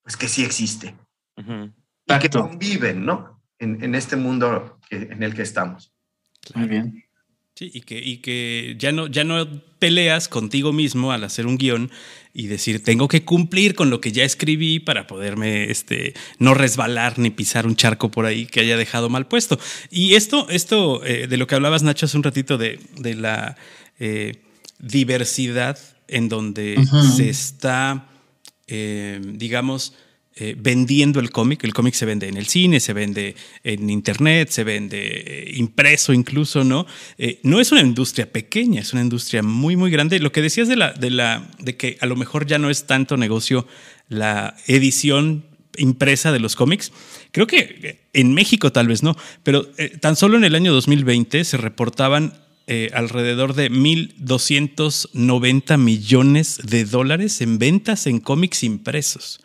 Pues 0.04 0.16
que 0.16 0.28
sí 0.28 0.44
existe 0.44 0.94
y 1.38 2.18
que 2.18 2.30
conviven, 2.30 3.04
¿no? 3.04 3.42
En, 3.58 3.82
en 3.82 3.94
este 3.94 4.16
mundo 4.16 4.78
en 4.90 5.22
el 5.22 5.34
que 5.34 5.42
estamos. 5.42 5.92
Muy 6.54 6.68
bien. 6.68 7.04
Sí, 7.58 7.72
y 7.74 7.80
que, 7.80 7.98
y 7.98 8.18
que 8.18 8.76
ya, 8.78 8.92
no, 8.92 9.08
ya 9.08 9.24
no 9.24 9.44
peleas 9.80 10.28
contigo 10.28 10.72
mismo 10.72 11.10
al 11.10 11.24
hacer 11.24 11.44
un 11.44 11.58
guion 11.58 11.90
y 12.32 12.46
decir, 12.46 12.84
tengo 12.84 13.08
que 13.08 13.24
cumplir 13.24 13.74
con 13.74 13.90
lo 13.90 14.00
que 14.00 14.12
ya 14.12 14.22
escribí 14.22 14.78
para 14.78 15.08
poderme 15.08 15.68
este, 15.68 16.14
no 16.38 16.54
resbalar 16.54 17.18
ni 17.18 17.30
pisar 17.30 17.66
un 17.66 17.74
charco 17.74 18.12
por 18.12 18.26
ahí 18.26 18.46
que 18.46 18.60
haya 18.60 18.76
dejado 18.76 19.08
mal 19.08 19.26
puesto. 19.26 19.58
Y 19.90 20.14
esto, 20.14 20.48
esto 20.50 21.04
eh, 21.04 21.26
de 21.26 21.36
lo 21.36 21.48
que 21.48 21.56
hablabas, 21.56 21.82
Nacho, 21.82 22.06
hace 22.06 22.16
un 22.16 22.22
ratito 22.22 22.58
de, 22.58 22.78
de 22.96 23.16
la 23.16 23.56
eh, 23.98 24.36
diversidad 24.78 25.80
en 26.06 26.28
donde 26.28 26.78
se 27.16 27.28
está, 27.28 28.06
eh, 28.68 29.20
digamos, 29.24 29.94
eh, 30.40 30.54
vendiendo 30.56 31.18
el 31.18 31.32
cómic. 31.32 31.64
El 31.64 31.74
cómic 31.74 31.94
se 31.94 32.06
vende 32.06 32.28
en 32.28 32.36
el 32.36 32.46
cine, 32.46 32.78
se 32.78 32.92
vende 32.92 33.34
en 33.64 33.90
internet, 33.90 34.50
se 34.50 34.62
vende 34.62 35.24
eh, 35.26 35.52
impreso 35.56 36.12
incluso, 36.12 36.62
¿no? 36.62 36.86
Eh, 37.16 37.40
no 37.42 37.58
es 37.58 37.72
una 37.72 37.80
industria 37.80 38.30
pequeña, 38.30 38.80
es 38.80 38.92
una 38.92 39.02
industria 39.02 39.42
muy, 39.42 39.74
muy 39.74 39.90
grande. 39.90 40.20
Lo 40.20 40.30
que 40.30 40.40
decías 40.40 40.68
de, 40.68 40.76
la, 40.76 40.92
de, 40.92 41.10
la, 41.10 41.50
de 41.58 41.76
que 41.76 41.98
a 42.00 42.06
lo 42.06 42.14
mejor 42.14 42.46
ya 42.46 42.58
no 42.58 42.70
es 42.70 42.86
tanto 42.86 43.16
negocio 43.16 43.66
la 44.08 44.54
edición 44.68 45.44
impresa 45.76 46.30
de 46.30 46.38
los 46.38 46.54
cómics. 46.54 46.92
Creo 47.32 47.48
que 47.48 48.06
en 48.12 48.32
México 48.32 48.70
tal 48.70 48.86
vez 48.86 49.02
no, 49.02 49.16
pero 49.42 49.66
tan 50.00 50.14
solo 50.14 50.36
en 50.36 50.44
el 50.44 50.54
año 50.54 50.72
2020 50.72 51.42
se 51.42 51.56
reportaban 51.56 52.34
alrededor 52.92 53.54
de 53.54 53.72
1.290 53.72 55.78
millones 55.78 56.60
de 56.62 56.84
dólares 56.84 57.40
en 57.40 57.58
ventas 57.58 58.06
en 58.06 58.20
cómics 58.20 58.62
impresos 58.62 59.40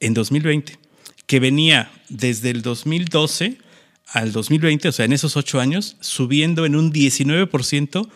en 0.00 0.14
2020, 0.14 0.78
que 1.26 1.40
venía 1.40 1.92
desde 2.08 2.50
el 2.50 2.62
2012 2.62 3.58
al 4.06 4.32
2020, 4.32 4.88
o 4.88 4.92
sea, 4.92 5.04
en 5.04 5.12
esos 5.12 5.36
ocho 5.36 5.60
años, 5.60 5.96
subiendo 6.00 6.66
en 6.66 6.74
un 6.74 6.92
19% 6.92 8.08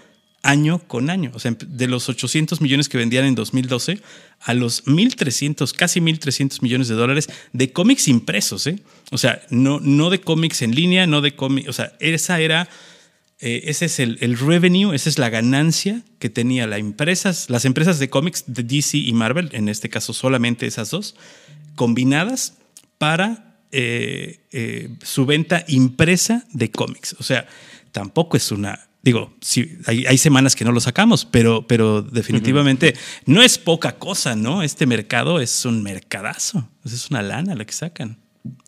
año 0.44 0.78
con 0.86 1.10
año. 1.10 1.32
O 1.34 1.38
sea, 1.38 1.56
de 1.66 1.88
los 1.88 2.08
800 2.08 2.60
millones 2.60 2.88
que 2.88 2.98
vendían 2.98 3.24
en 3.24 3.34
2012 3.34 4.00
a 4.40 4.54
los 4.54 4.84
1.300, 4.84 5.72
casi 5.74 6.00
1.300 6.00 6.62
millones 6.62 6.88
de 6.88 6.94
dólares 6.94 7.28
de 7.52 7.72
cómics 7.72 8.08
impresos, 8.08 8.66
¿eh? 8.66 8.78
O 9.10 9.18
sea, 9.18 9.42
no, 9.50 9.80
no 9.80 10.10
de 10.10 10.20
cómics 10.20 10.62
en 10.62 10.74
línea, 10.74 11.06
no 11.06 11.22
de 11.22 11.34
cómics, 11.34 11.68
o 11.68 11.72
sea, 11.72 11.94
esa 11.98 12.40
era, 12.40 12.68
eh, 13.40 13.62
ese 13.64 13.86
es 13.86 13.98
el, 13.98 14.18
el, 14.20 14.38
revenue, 14.38 14.94
esa 14.94 15.08
es 15.08 15.18
la 15.18 15.30
ganancia 15.30 16.02
que 16.18 16.28
tenía 16.28 16.66
la 16.66 16.76
empresas, 16.76 17.48
las 17.48 17.64
empresas 17.64 17.98
de 17.98 18.10
cómics 18.10 18.44
de 18.46 18.62
DC 18.62 18.98
y 18.98 19.12
Marvel, 19.14 19.48
en 19.52 19.68
este 19.68 19.88
caso 19.88 20.12
solamente 20.12 20.66
esas 20.66 20.90
dos, 20.90 21.14
combinadas 21.74 22.58
para 22.98 23.58
eh, 23.72 24.40
eh, 24.52 24.88
su 25.02 25.26
venta 25.26 25.64
impresa 25.68 26.44
de 26.52 26.70
cómics. 26.70 27.16
O 27.18 27.22
sea, 27.22 27.46
tampoco 27.92 28.36
es 28.36 28.52
una... 28.52 28.88
Digo, 29.02 29.34
sí, 29.42 29.78
hay, 29.86 30.16
semanas 30.16 30.56
que 30.56 30.64
no 30.64 30.72
lo 30.72 30.80
sacamos, 30.80 31.26
pero, 31.26 31.66
pero 31.66 32.00
definitivamente 32.00 32.94
no 33.26 33.42
es 33.42 33.58
poca 33.58 33.98
cosa, 33.98 34.34
¿no? 34.34 34.62
Este 34.62 34.86
mercado 34.86 35.40
es 35.40 35.66
un 35.66 35.82
mercadazo. 35.82 36.70
Es 36.86 37.10
una 37.10 37.20
lana 37.20 37.54
la 37.54 37.66
que 37.66 37.74
sacan. 37.74 38.16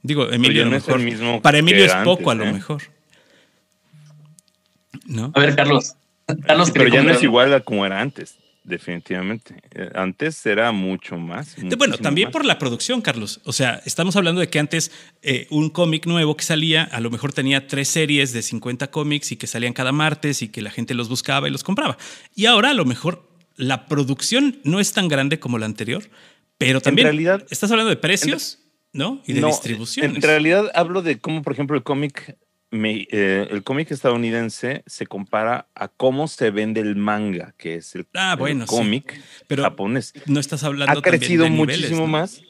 Digo, 0.02 0.30
Emilio, 0.30 0.66
mismo 0.98 1.40
para 1.40 1.58
Emilio 1.58 1.84
es 1.84 1.94
poco 2.04 2.30
a 2.30 2.34
lo 2.34 2.44
¿eh? 2.44 2.52
mejor. 2.52 2.82
¿No? 5.06 5.32
A 5.34 5.40
ver, 5.40 5.54
Carlos. 5.54 5.94
Carlos 6.46 6.70
pero 6.72 6.88
ya 6.88 7.02
no 7.02 7.12
es 7.12 7.22
igual 7.22 7.54
a 7.54 7.60
como 7.60 7.86
era 7.86 8.00
antes. 8.00 8.36
Definitivamente. 8.66 9.54
Eh, 9.70 9.90
antes 9.94 10.44
era 10.44 10.72
mucho 10.72 11.16
más. 11.16 11.54
Bueno, 11.78 11.96
también 11.98 12.32
por 12.32 12.44
la 12.44 12.58
producción, 12.58 13.00
Carlos. 13.00 13.40
O 13.44 13.52
sea, 13.52 13.80
estamos 13.86 14.16
hablando 14.16 14.40
de 14.40 14.48
que 14.48 14.58
antes 14.58 14.90
eh, 15.22 15.46
un 15.50 15.70
cómic 15.70 16.06
nuevo 16.06 16.36
que 16.36 16.44
salía, 16.44 16.82
a 16.82 16.98
lo 16.98 17.10
mejor 17.10 17.32
tenía 17.32 17.68
tres 17.68 17.88
series 17.88 18.32
de 18.32 18.42
50 18.42 18.90
cómics 18.90 19.30
y 19.30 19.36
que 19.36 19.46
salían 19.46 19.72
cada 19.72 19.92
martes 19.92 20.42
y 20.42 20.48
que 20.48 20.62
la 20.62 20.70
gente 20.70 20.94
los 20.94 21.08
buscaba 21.08 21.46
y 21.46 21.52
los 21.52 21.62
compraba. 21.62 21.96
Y 22.34 22.46
ahora 22.46 22.70
a 22.70 22.74
lo 22.74 22.84
mejor 22.84 23.30
la 23.54 23.86
producción 23.86 24.58
no 24.64 24.80
es 24.80 24.90
tan 24.92 25.06
grande 25.06 25.38
como 25.38 25.58
la 25.58 25.66
anterior, 25.66 26.02
pero 26.58 26.80
también 26.80 27.06
en 27.06 27.12
realidad, 27.12 27.46
estás 27.50 27.70
hablando 27.70 27.90
de 27.90 27.96
precios, 27.96 28.58
¿no? 28.92 29.22
Y 29.26 29.34
de 29.34 29.42
distribución. 29.42 30.16
En 30.16 30.22
realidad 30.22 30.72
hablo 30.74 31.02
de 31.02 31.20
cómo, 31.20 31.42
por 31.42 31.52
ejemplo, 31.52 31.76
el 31.76 31.84
cómic 31.84 32.36
eh, 32.84 33.48
el 33.50 33.62
cómic 33.62 33.90
estadounidense 33.90 34.82
se 34.86 35.06
compara 35.06 35.68
a 35.74 35.88
cómo 35.88 36.28
se 36.28 36.50
vende 36.50 36.80
el 36.80 36.96
manga, 36.96 37.54
que 37.56 37.76
es 37.76 37.94
el, 37.94 38.06
ah, 38.14 38.36
cómic 38.66 39.20
japonés. 39.48 40.12
No 40.26 40.40
estás 40.40 40.64
hablando 40.64 40.98
Ha 40.98 41.02
crecido 41.02 41.48
muchísimo 41.48 42.06
más. 42.06 42.42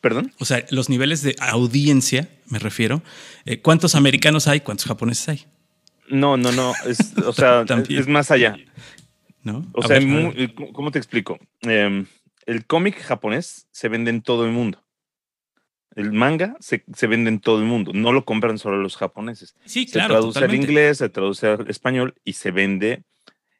¿Perdón? 0.00 0.32
O 0.38 0.46
sea, 0.46 0.64
los 0.70 0.88
niveles 0.88 1.22
de 1.22 1.36
audiencia, 1.40 2.30
me 2.46 2.58
refiero. 2.58 3.02
Eh, 3.44 3.60
¿Cuántos 3.60 3.94
americanos 3.94 4.48
hay? 4.48 4.60
¿Cuántos 4.60 4.86
japoneses 4.86 5.28
hay? 5.28 5.46
No, 6.08 6.36
no, 6.36 6.52
no. 6.52 6.72
o 7.26 7.32
sea, 7.32 7.64
es 7.88 8.08
más 8.08 8.30
allá. 8.30 8.56
¿No? 9.42 9.66
O 9.72 9.82
sea, 9.82 10.00
¿cómo 10.72 10.90
te 10.90 10.98
explico? 10.98 11.38
Em, 11.60 12.06
el 12.46 12.66
cómic 12.66 13.00
japonés 13.00 13.66
se 13.70 13.88
vende 13.88 14.10
en 14.10 14.22
todo 14.22 14.44
el 14.44 14.52
mundo. 14.52 14.82
El 15.96 16.12
manga 16.12 16.56
se, 16.60 16.82
vende 17.06 17.30
en 17.30 17.40
todo 17.40 17.58
el 17.58 17.64
mundo, 17.64 17.92
no 17.92 18.12
lo 18.12 18.24
compran 18.24 18.58
solo 18.58 18.78
los 18.78 18.96
japoneses. 18.96 19.56
Sí, 19.64 19.86
se 19.86 19.98
traduce 19.98 20.38
al 20.38 20.54
inglés, 20.54 20.98
se 20.98 21.08
traduce 21.08 21.48
al 21.48 21.68
español 21.68 22.14
y 22.24 22.34
se 22.34 22.52
vende 22.52 23.02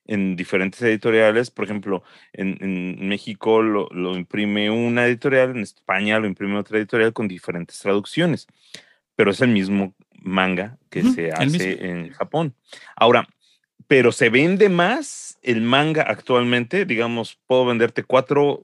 en 0.07 0.37
diferentes 0.37 0.81
editoriales. 0.83 1.51
Por 1.51 1.64
ejemplo, 1.64 2.05
en, 2.33 3.09
México 3.09 3.62
lo, 3.62 4.16
imprime 4.16 4.70
una 4.70 5.07
editorial, 5.07 5.51
en 5.51 5.62
España 5.62 6.20
lo 6.20 6.26
imprime 6.26 6.57
otra 6.57 6.78
editorial 6.78 7.12
con 7.12 7.26
diferentes 7.26 7.78
traducciones, 7.81 8.47
pero 9.16 9.33
es 9.33 9.41
el 9.41 9.51
mismo 9.51 9.95
manga 10.22 10.78
que 10.89 11.03
se 11.03 11.33
hace 11.33 11.89
en 11.89 12.11
Japón. 12.11 12.55
Ahora, 12.95 13.26
pero 13.89 14.12
se 14.12 14.31
vende 14.31 14.68
más 14.68 15.39
el 15.43 15.62
manga 15.62 16.03
actualmente, 16.03 16.85
digamos, 16.85 17.41
puedo 17.47 17.66
venderte 17.66 18.05
cuatro, 18.05 18.62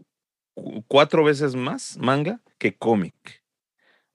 cuatro 0.86 1.24
veces 1.24 1.56
más 1.56 1.96
manga 1.98 2.40
que 2.58 2.76
cómic. 2.76 3.42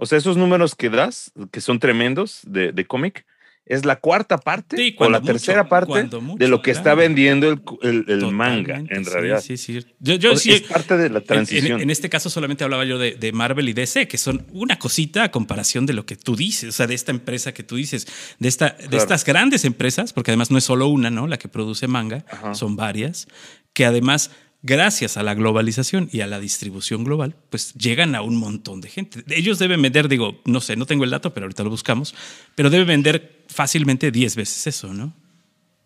O 0.01 0.07
sea, 0.07 0.17
esos 0.17 0.35
números 0.35 0.73
que 0.73 0.89
das, 0.89 1.31
que 1.51 1.61
son 1.61 1.77
tremendos 1.77 2.41
de, 2.47 2.85
cómic, 2.87 3.23
es 3.67 3.85
la 3.85 3.97
cuarta 3.97 4.39
parte 4.39 4.95
o 4.97 5.09
la 5.11 5.21
tercera 5.21 5.69
parte 5.69 6.09
de 6.37 6.47
lo 6.47 6.63
que 6.63 6.71
está 6.71 6.95
vendiendo 6.95 7.47
el, 7.83 8.31
manga, 8.31 8.77
en 8.89 9.05
realidad. 9.05 9.41
Sí, 9.41 9.57
sí. 9.57 9.85
Yo, 9.99 10.35
sí, 10.37 10.53
es 10.53 10.61
parte 10.61 10.97
de 10.97 11.11
la 11.11 11.21
transición. 11.21 11.81
En, 11.81 11.91
este 11.91 12.09
caso 12.09 12.31
solamente 12.31 12.63
hablaba 12.63 12.83
yo 12.83 12.97
de, 12.97 13.31
Marvel 13.31 13.69
y 13.69 13.73
DC, 13.73 14.07
que 14.07 14.17
son 14.17 14.47
una 14.53 14.79
cosita 14.79 15.25
a 15.25 15.29
comparación 15.29 15.85
de 15.85 15.93
lo 15.93 16.03
que 16.07 16.15
tú 16.15 16.35
dices, 16.35 16.69
o 16.69 16.71
sea, 16.71 16.87
de 16.87 16.95
esta 16.95 17.11
empresa 17.11 17.53
que 17.53 17.61
tú 17.61 17.75
dices, 17.75 18.07
de, 18.39 18.47
esta, 18.47 18.75
de 18.89 18.97
estas 18.97 19.23
grandes 19.23 19.65
empresas, 19.65 20.13
porque 20.13 20.31
además 20.31 20.49
no 20.49 20.57
es 20.57 20.63
solo 20.63 20.87
una, 20.87 21.11
¿no? 21.11 21.27
La 21.27 21.37
que 21.37 21.47
produce 21.47 21.87
manga, 21.87 22.25
son 22.55 22.75
varias, 22.75 23.27
que 23.73 23.85
además 23.85 24.31
gracias 24.63 25.17
a 25.17 25.23
la 25.23 25.33
globalización 25.33 26.09
y 26.11 26.21
a 26.21 26.27
la 26.27 26.39
distribución 26.39 27.03
global, 27.03 27.35
pues 27.49 27.73
llegan 27.73 28.15
a 28.15 28.21
un 28.21 28.35
montón 28.37 28.81
de 28.81 28.89
gente. 28.89 29.23
Ellos 29.27 29.59
deben 29.59 29.81
vender, 29.81 30.07
digo, 30.07 30.41
no 30.45 30.61
sé, 30.61 30.75
no 30.75 30.85
tengo 30.85 31.03
el 31.03 31.09
dato, 31.09 31.33
pero 31.33 31.45
ahorita 31.45 31.63
lo 31.63 31.69
buscamos, 31.69 32.15
pero 32.55 32.69
deben 32.69 32.87
vender 32.87 33.43
fácilmente 33.47 34.11
10 34.11 34.35
veces 34.35 34.67
eso, 34.67 34.93
¿no? 34.93 35.13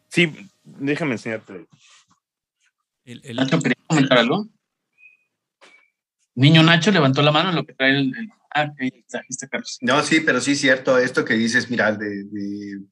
Sí, 0.10 0.32
déjame 0.64 1.14
enseñarte. 1.14 1.68
El, 3.06 3.36
Nacho, 3.36 3.60
¿quería 3.60 3.78
comentar 3.88 4.18
algo? 4.18 4.48
Niño 6.36 6.64
Nacho 6.64 6.92
levantó 6.92 7.22
la 7.22 7.32
mano 7.32 7.50
en 7.50 7.56
lo 7.56 7.66
que 7.66 7.74
trae 7.74 7.92
el... 7.92 8.14
ah, 8.54 8.72
ahí 8.80 8.92
está, 9.30 9.48
Carlos. 9.48 9.78
No, 9.82 10.02
sí, 10.04 10.22
pero 10.22 10.42
sí 10.42 10.52
es 10.52 10.60
cierto, 10.60 10.98
esto 10.98 11.24
que 11.24 11.36
dices, 11.36 11.70
mira, 11.70 11.94
de, 11.94 12.26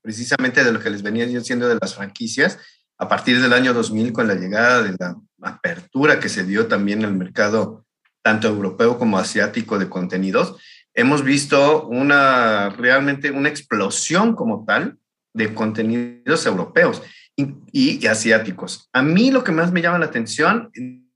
precisamente 0.02 0.64
de 0.64 0.72
lo 0.72 0.80
que 0.80 0.90
les 0.90 1.02
venía 1.02 1.26
diciendo 1.26 1.68
de 1.68 1.78
las 1.82 1.95
franquicias, 1.95 2.60
a 2.98 3.08
partir 3.10 3.41
del 3.41 3.52
año 3.52 3.74
2000, 3.74 4.14
con 4.14 4.28
la 4.28 4.36
llegada 4.36 4.84
de 4.84 4.95
la 4.98 5.18
apertura 5.44 6.20
que 6.20 6.30
se 6.30 6.44
dio 6.44 6.68
también 6.68 7.03
el 7.03 7.14
mercado 7.14 7.86
tanto 8.22 8.48
europeo 8.48 8.98
como 8.98 9.18
asiático 9.18 9.78
de 9.78 9.90
contenidos, 9.90 10.57
hemos 10.94 11.24
visto 11.24 11.88
una 11.88 12.70
realmente 12.70 13.32
una 13.32 13.49
explosión 13.49 14.36
como 14.36 14.65
tal 14.65 14.98
de 15.34 15.53
contenidos 15.53 16.45
europeos 16.45 17.02
y, 17.36 18.06
asiáticos. 18.07 18.90
A 18.94 19.02
mí 19.02 19.32
lo 19.32 19.44
que 19.44 19.52
más 19.52 19.72
me 19.72 19.82
llama 19.82 19.99
la 19.99 20.06
atención 20.06 20.72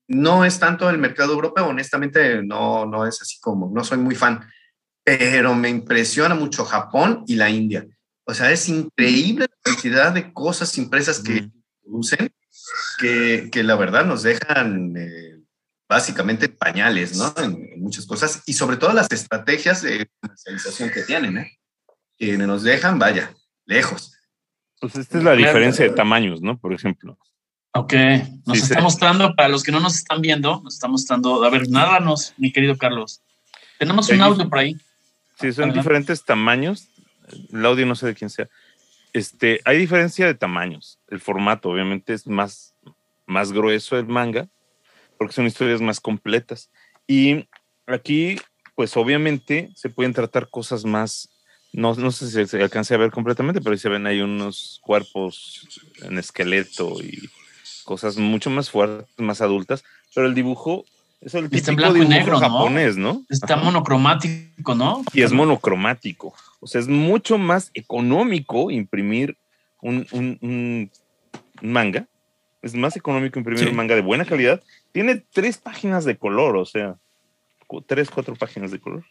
no 0.07 0.45
es 0.45 0.59
tanto 0.59 0.89
el 0.89 0.97
mercado 0.97 1.33
europeo, 1.33 1.67
honestamente 1.67 2.41
no, 2.43 2.85
no 2.85 3.05
es 3.05 3.21
así 3.21 3.39
como, 3.39 3.71
no 3.73 3.83
soy 3.83 3.99
muy 3.99 4.15
fan, 4.15 4.41
pero 5.03 5.53
me 5.53 5.69
impresiona 5.69 6.35
mucho 6.35 6.65
Japón 6.65 7.23
y 7.27 7.35
la 7.35 7.49
India. 7.49 7.85
O 8.25 8.33
sea, 8.33 8.51
es 8.51 8.67
increíble 8.67 9.47
la 9.49 9.71
cantidad 9.71 10.11
de 10.11 10.33
cosas 10.33 10.77
impresas 10.77 11.19
que 11.19 11.49
producen 11.81 12.31
que, 12.99 13.49
que, 13.52 13.64
la 13.64 13.76
verdad 13.76 14.06
nos 14.06 14.23
dejan 14.23 14.95
eh, 14.98 15.39
básicamente 15.88 16.49
pañales, 16.49 17.18
¿no? 17.18 17.34
En, 17.44 17.81
muchas 17.81 18.06
cosas 18.06 18.44
y 18.45 18.53
sobre 18.53 18.77
todo 18.77 18.94
las 18.94 19.11
estrategias 19.11 19.81
de 19.81 20.10
comercialización 20.19 20.89
que 20.89 21.03
tienen, 21.03 21.38
¿eh? 21.38 21.60
Que 22.18 22.38
nos 22.38 22.64
dejan, 22.64 22.99
vaya, 22.99 23.34
lejos. 23.65 24.14
Pues 24.80 24.95
esta 24.95 25.18
es 25.18 25.23
la 25.23 25.34
diferencia 25.34 25.85
de 25.85 25.91
tamaños, 25.91 26.41
¿no? 26.41 26.57
Por 26.57 26.73
ejemplo. 26.73 27.18
Ok, 27.73 27.94
nos 28.45 28.57
está 28.57 28.81
mostrando, 28.81 29.35
para 29.35 29.49
los 29.49 29.64
que 29.64 29.72
no 29.72 29.80
nos 29.80 29.95
están 29.95 30.22
viendo, 30.22 30.61
nos 30.64 30.76
está 30.76 30.88
mostrando, 30.88 31.44
a 31.44 31.49
ver, 31.49 31.69
nádanos, 31.69 32.34
mi 32.38 32.52
querido 32.52 32.76
Carlos. 32.77 33.22
Tenemos 33.77 34.10
un 34.10 34.22
audio 34.22 34.49
por 34.49 34.60
ahí. 34.60 34.76
Sí, 35.39 35.53
son 35.53 35.72
diferentes 35.72 36.23
tamaños. 36.23 36.88
El 37.53 37.65
audio 37.65 37.85
no 37.85 37.95
sé 37.95 38.07
de 38.07 38.15
quién 38.15 38.30
sea. 38.30 38.48
Este, 39.18 39.61
hay 39.65 39.80
diferencia 39.80 40.27
de 40.27 40.35
tamaños. 40.35 40.99
El 41.07 41.19
formato, 41.19 41.69
obviamente, 41.69 42.14
es 42.14 42.27
más, 42.27 42.76
más 43.26 43.52
grueso 43.52 43.98
el 43.98 44.06
manga, 44.06 44.48
porque 45.18 45.34
son 45.34 45.48
historias 45.48 45.81
más 45.81 45.99
completas. 45.99 46.69
Y 47.07 47.48
aquí, 47.88 48.39
pues 48.76 48.95
obviamente, 48.95 49.72
se 49.76 49.89
pueden 49.89 50.14
tratar 50.14 50.49
cosas 50.49 50.85
más 50.85 51.30
no, 51.73 51.95
no 51.95 52.11
sé 52.11 52.30
si 52.30 52.45
se 52.48 52.61
alcance 52.61 52.94
a 52.94 52.98
ver 52.98 53.11
completamente, 53.11 53.60
pero 53.60 53.73
ahí 53.73 53.80
se 53.80 53.89
ven 53.89 54.07
ahí 54.07 54.22
unos 54.22 54.80
cuerpos 54.84 55.68
en 56.02 56.18
esqueleto 56.18 56.95
y 57.02 57.30
cosas 57.84 58.18
mucho 58.18 58.49
más 58.49 58.69
fuertes, 58.69 59.07
más 59.18 59.41
adultas, 59.41 59.84
pero 60.15 60.27
el 60.27 60.34
dibujo 60.34 60.85
es 61.22 61.34
el 61.34 61.49
Está 61.52 61.72
blanco 61.72 61.98
y 61.98 62.07
negro, 62.07 62.39
japonés, 62.39 62.95
¿no? 62.98 63.23
Está 63.30 63.56
monocromático, 63.56 64.76
¿no? 64.76 65.03
Y 65.14 65.23
es 65.23 65.31
monocromático. 65.31 66.34
O 66.60 66.68
sea, 66.68 66.80
es 66.80 66.88
mucho 66.88 67.38
más 67.38 67.72
económico 67.73 68.72
imprimir 68.72 69.38
un, 69.81 70.07
un, 70.11 70.91
manga. 71.61 72.07
Es 72.61 72.76
más 72.76 72.95
económico 72.95 73.39
imprimir 73.39 73.68
un 73.68 73.76
manga 73.76 73.95
de 73.95 74.02
buena 74.02 74.26
calidad. 74.26 74.61
Tiene 74.91 75.23
tres 75.31 75.57
páginas 75.57 76.06
de 76.06 76.18
color, 76.18 76.56
o 76.57 76.65
sea, 76.65 76.95
tres, 77.88 78.10
cuatro 78.10 78.35
páginas 78.35 78.72
de 78.72 78.80
color. 78.80 79.03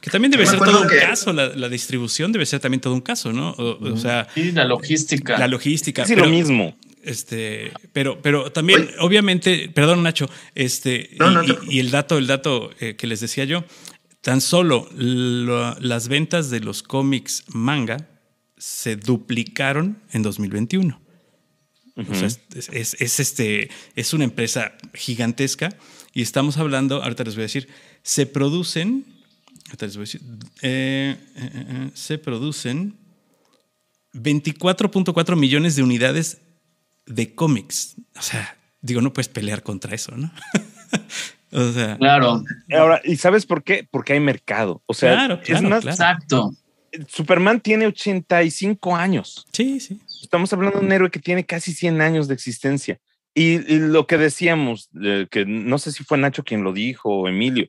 Que 0.00 0.10
también 0.10 0.30
debe 0.30 0.46
ser 0.46 0.58
todo 0.58 0.82
un 0.82 0.88
caso, 0.88 1.32
la, 1.32 1.68
distribución 1.68 2.30
debe 2.32 2.44
ser 2.44 2.60
también 2.60 2.80
todo 2.80 2.92
un 2.92 3.00
caso, 3.00 3.32
¿no? 3.32 3.52
O, 3.52 3.96
sea. 3.96 4.28
Sí, 4.34 4.52
la 4.52 4.64
logística. 4.64 5.38
La 5.38 5.48
logística. 5.48 6.04
Sí, 6.04 6.14
lo 6.14 6.26
mismo. 6.26 6.76
Este, 7.04 7.72
pero, 7.92 8.20
pero 8.22 8.50
también, 8.50 8.90
obviamente, 9.00 9.68
perdón, 9.68 10.02
Nacho, 10.02 10.28
este, 10.54 11.10
y, 11.68 11.78
el 11.78 11.90
dato, 11.90 12.18
el 12.18 12.26
dato 12.26 12.70
eh, 12.80 12.96
que 12.96 13.06
les 13.06 13.20
decía 13.20 13.44
yo, 13.44 13.64
tan 14.20 14.40
solo 14.40 14.88
las 14.94 16.08
ventas 16.08 16.50
de 16.50 16.60
los 16.60 16.82
cómics 16.82 17.44
manga 17.48 18.08
se 18.56 18.96
duplicaron 18.96 20.02
en 20.12 20.22
2021. 20.22 21.00
o 21.96 22.14
sea, 22.14 22.26
es, 22.26 22.96
es, 22.98 23.20
este, 23.20 23.68
es 23.94 24.14
una 24.14 24.24
empresa 24.24 24.76
gigantesca 24.94 25.76
y 26.12 26.22
estamos 26.22 26.56
hablando, 26.56 27.02
ahorita 27.02 27.24
les 27.24 27.34
voy 27.34 27.42
a 27.42 27.46
decir, 27.46 27.68
se 28.02 28.26
producen 28.26 29.14
eh, 29.72 29.76
eh, 30.62 31.16
eh, 31.36 31.90
se 31.94 32.18
producen 32.18 32.96
24.4 34.12 35.36
millones 35.36 35.74
de 35.74 35.82
unidades 35.82 36.38
de 37.06 37.34
cómics. 37.34 37.96
O 38.16 38.22
sea, 38.22 38.56
digo, 38.80 39.00
no 39.00 39.12
puedes 39.12 39.28
pelear 39.28 39.62
contra 39.62 39.94
eso, 39.94 40.16
¿no? 40.16 40.30
o 41.52 41.72
sea. 41.72 41.96
Claro. 41.96 42.44
Ahora, 42.72 43.00
¿y 43.04 43.16
sabes 43.16 43.46
por 43.46 43.62
qué? 43.62 43.86
Porque 43.90 44.14
hay 44.14 44.20
mercado. 44.20 44.82
O 44.86 44.94
sea, 44.94 45.14
claro, 45.14 45.40
es 45.44 45.62
más. 45.62 45.84
Exacto. 45.84 46.52
Superman 47.08 47.60
tiene 47.60 47.86
85 47.86 48.94
años. 48.94 49.46
Sí, 49.52 49.80
sí. 49.80 50.00
Estamos 50.22 50.52
hablando 50.52 50.78
de 50.78 50.86
un 50.86 50.92
héroe 50.92 51.10
que 51.10 51.18
tiene 51.18 51.44
casi 51.44 51.72
100 51.72 52.00
años 52.00 52.28
de 52.28 52.34
existencia. 52.34 53.00
Y, 53.34 53.54
y 53.72 53.78
lo 53.80 54.06
que 54.06 54.16
decíamos, 54.16 54.90
que 55.30 55.44
no 55.44 55.78
sé 55.78 55.90
si 55.90 56.04
fue 56.04 56.18
Nacho 56.18 56.44
quien 56.44 56.62
lo 56.62 56.72
dijo 56.72 57.10
o 57.10 57.28
Emilio, 57.28 57.66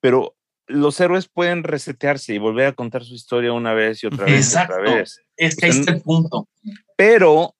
pero 0.00 0.34
los 0.66 1.00
héroes 1.00 1.28
pueden 1.28 1.62
resetearse 1.62 2.34
y 2.34 2.38
volver 2.38 2.68
a 2.68 2.72
contar 2.72 3.04
su 3.04 3.14
historia 3.14 3.52
una 3.52 3.74
vez 3.74 4.02
y 4.02 4.06
otra 4.06 4.26
vez. 4.26 4.46
Exacto. 4.46 4.74
otra 4.78 4.94
vez. 4.94 5.20
Es 5.36 5.56
que 5.56 5.66
ahí 5.66 5.72
está 5.72 5.92
el 5.92 6.02
punto. 6.02 6.48
Pero 6.96 7.54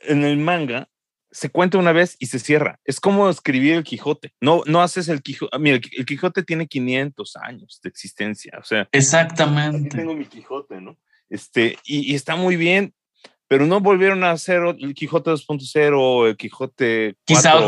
en 0.00 0.24
el 0.24 0.38
manga 0.38 0.88
se 1.30 1.50
cuenta 1.50 1.78
una 1.78 1.92
vez 1.92 2.16
y 2.18 2.26
se 2.26 2.38
cierra. 2.38 2.80
Es 2.84 3.00
como 3.00 3.28
escribir 3.28 3.74
el 3.74 3.84
Quijote. 3.84 4.32
No, 4.40 4.62
no 4.66 4.82
haces 4.82 5.08
el 5.08 5.22
Quijote. 5.22 5.58
Mira, 5.58 5.76
el 5.76 6.06
Quijote 6.06 6.42
tiene 6.42 6.66
500 6.66 7.36
años 7.36 7.80
de 7.82 7.88
existencia. 7.88 8.58
O 8.58 8.64
sea, 8.64 8.88
exactamente. 8.92 9.96
tengo 9.96 10.14
mi 10.14 10.24
Quijote, 10.24 10.80
¿no? 10.80 10.96
Este, 11.28 11.76
y, 11.84 12.14
está 12.14 12.36
muy 12.36 12.56
bien, 12.56 12.94
pero 13.46 13.66
no 13.66 13.80
volvieron 13.80 14.24
a 14.24 14.30
hacer 14.30 14.62
el 14.78 14.94
Quijote 14.94 15.30
2.0 15.30 15.92
o 16.00 16.26
el 16.26 16.36
Quijote. 16.36 17.16
Quizá, 17.24 17.58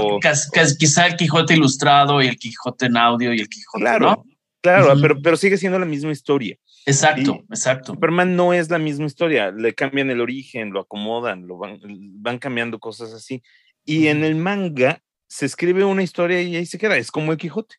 quizá, 0.78 1.06
el 1.06 1.16
Quijote 1.16 1.54
ilustrado 1.54 2.22
y 2.22 2.28
el 2.28 2.36
Quijote 2.36 2.86
en 2.86 2.96
audio 2.96 3.34
y 3.34 3.40
el 3.40 3.48
Quijote. 3.48 3.82
Claro, 3.82 4.24
Claro, 4.62 4.94
pero, 5.00 5.20
pero 5.22 5.36
sigue 5.36 5.56
siendo 5.56 5.78
la 5.78 5.86
misma 5.86 6.12
historia. 6.12 6.56
Exacto, 6.86 7.44
exacto. 7.50 7.92
Superman 7.94 8.36
no 8.36 8.52
es 8.52 8.70
la 8.70 8.78
misma 8.78 9.06
historia, 9.06 9.50
le 9.50 9.74
cambian 9.74 10.10
el 10.10 10.20
origen, 10.20 10.70
lo 10.70 10.80
acomodan, 10.80 11.46
lo 11.46 11.58
van, 11.58 11.80
van 12.22 12.38
cambiando 12.38 12.78
cosas 12.78 13.12
así. 13.12 13.42
Y 13.84 14.08
en 14.08 14.24
el 14.24 14.36
manga 14.36 15.02
se 15.28 15.46
escribe 15.46 15.84
una 15.84 16.02
historia 16.02 16.42
y 16.42 16.56
ahí 16.56 16.66
se 16.66 16.78
queda, 16.78 16.96
es 16.96 17.10
como 17.10 17.32
el 17.32 17.38
Quijote. 17.38 17.76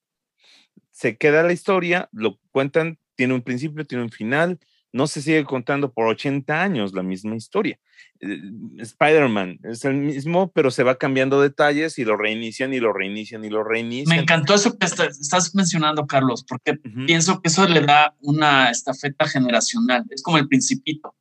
Se 0.92 1.18
queda 1.18 1.44
la 1.44 1.54
historia, 1.54 2.10
lo 2.12 2.40
cuentan, 2.52 3.00
tiene 3.16 3.34
un 3.34 3.42
principio, 3.42 3.86
tiene 3.86 4.04
un 4.04 4.12
final, 4.12 4.60
no 4.94 5.08
se 5.08 5.22
sigue 5.22 5.44
contando 5.46 5.92
por 5.92 6.08
80 6.08 6.62
años 6.62 6.94
la 6.94 7.04
misma 7.04 7.36
historia. 7.36 7.80
Eh, 8.20 8.40
Spider-Man 8.80 9.60
es 9.64 9.86
el 9.86 9.96
mismo, 9.96 10.52
pero 10.52 10.72
se 10.72 10.84
va 10.84 10.96
cambiando 10.96 11.42
detalles 11.42 11.98
y 11.98 12.06
lo 12.06 12.18
reinician 12.18 12.74
y 12.74 12.80
lo 12.80 12.94
reinician 12.94 13.46
y 13.46 13.50
lo 13.50 13.64
reinician. 13.64 14.16
Me 14.16 14.22
encantó 14.22 14.54
eso 14.54 14.78
que 14.78 14.86
estás 14.86 15.56
mencionando, 15.56 16.06
Carlos, 16.06 16.44
porque 16.48 16.76
pienso 17.06 17.42
que 17.42 17.50
eso 17.50 17.68
le 17.68 17.82
da 17.82 18.16
una 18.22 18.70
estafeta 18.70 19.28
generacional. 19.28 20.06
Es 20.10 20.22
como 20.22 20.38
el 20.38 20.48
principito. 20.48 21.16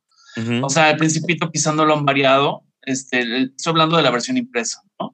O 0.61 0.69
sea, 0.69 0.91
el 0.91 0.97
principito 0.97 1.51
quizá 1.51 1.73
no 1.73 1.85
lo 1.85 1.93
han 1.93 2.05
variado, 2.05 2.63
este, 2.83 3.43
estoy 3.43 3.71
hablando 3.71 3.97
de 3.97 4.03
la 4.03 4.11
versión 4.11 4.37
impresa, 4.37 4.81
¿no? 4.99 5.11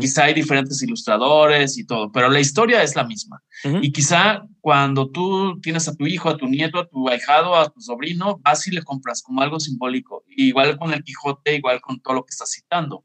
Quizá 0.00 0.24
hay 0.24 0.34
diferentes 0.34 0.82
ilustradores 0.82 1.76
y 1.78 1.84
todo, 1.84 2.10
pero 2.12 2.30
la 2.30 2.40
historia 2.40 2.82
es 2.82 2.96
la 2.96 3.04
misma. 3.04 3.42
Y 3.82 3.92
quizá 3.92 4.42
cuando 4.60 5.10
tú 5.10 5.60
tienes 5.60 5.86
a 5.88 5.94
tu 5.94 6.06
hijo, 6.06 6.28
a 6.28 6.36
tu 6.36 6.46
nieto, 6.46 6.78
a 6.78 6.88
tu 6.88 7.08
ahijado, 7.08 7.56
a 7.56 7.68
tu 7.68 7.80
sobrino, 7.80 8.40
vas 8.42 8.66
y 8.66 8.70
le 8.70 8.82
compras 8.82 9.22
como 9.22 9.42
algo 9.42 9.60
simbólico. 9.60 10.24
igual 10.28 10.78
con 10.78 10.92
el 10.92 11.04
Quijote, 11.04 11.56
igual 11.56 11.80
con 11.80 12.00
todo 12.00 12.14
lo 12.14 12.24
que 12.24 12.30
estás 12.30 12.50
citando. 12.50 13.04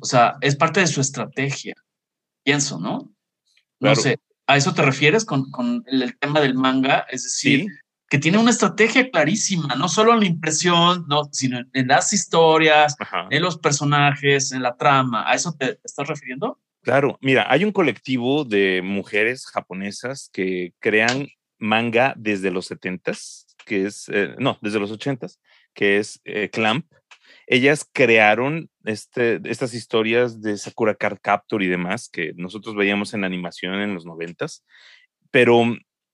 O 0.00 0.06
sea, 0.06 0.36
es 0.40 0.54
parte 0.56 0.80
de 0.80 0.86
su 0.86 1.00
estrategia, 1.00 1.74
pienso, 2.44 2.78
¿no? 2.78 3.12
No 3.80 3.94
sé, 3.94 4.18
¿a 4.46 4.56
eso 4.56 4.74
te 4.74 4.82
refieres 4.82 5.24
con, 5.24 5.50
con 5.50 5.84
el, 5.86 6.16
tema 6.18 6.40
del 6.40 6.54
manga? 6.54 7.06
Es 7.10 7.24
decir, 7.24 7.66
que 8.08 8.18
tiene 8.18 8.38
una 8.38 8.50
estrategia 8.50 9.10
clarísima, 9.10 9.74
no 9.74 9.88
solo 9.88 10.14
en 10.14 10.20
la 10.20 10.26
impresión, 10.26 11.04
no, 11.08 11.28
sino 11.32 11.60
en, 11.72 11.88
las 11.88 12.12
historias, 12.12 12.96
en 13.30 13.42
los 13.42 13.58
personajes, 13.58 14.52
en 14.52 14.62
la 14.62 14.76
trama. 14.76 15.28
¿A 15.28 15.34
eso 15.34 15.54
te, 15.58 15.80
estás 15.82 16.06
refiriendo? 16.06 16.60
Claro, 16.82 17.18
mira, 17.20 17.46
hay 17.48 17.64
un 17.64 17.72
colectivo 17.72 18.44
de 18.44 18.80
mujeres 18.84 19.46
japonesas 19.46 20.30
que 20.32 20.72
crean 20.78 21.26
manga 21.58 22.14
desde 22.16 22.52
los 22.52 22.70
70s, 22.70 23.46
que 23.64 23.86
es, 23.86 24.08
eh, 24.12 24.36
no, 24.38 24.56
desde 24.60 24.78
los 24.78 24.92
80s, 24.92 25.38
que 25.74 25.98
es 25.98 26.20
eh, 26.24 26.48
Clamp. 26.48 26.86
Ellas 27.48 27.88
crearon 27.92 28.70
este, 28.84 29.40
estas 29.44 29.74
historias 29.74 30.40
de 30.40 30.56
Sakura 30.56 30.94
Card 30.94 31.18
Capture 31.20 31.64
y 31.64 31.68
demás 31.68 32.08
que 32.08 32.32
nosotros 32.36 32.76
veíamos 32.76 33.14
en 33.14 33.24
animación 33.24 33.74
en 33.74 33.94
los 33.94 34.04
90s, 34.04 34.62
pero 35.32 35.64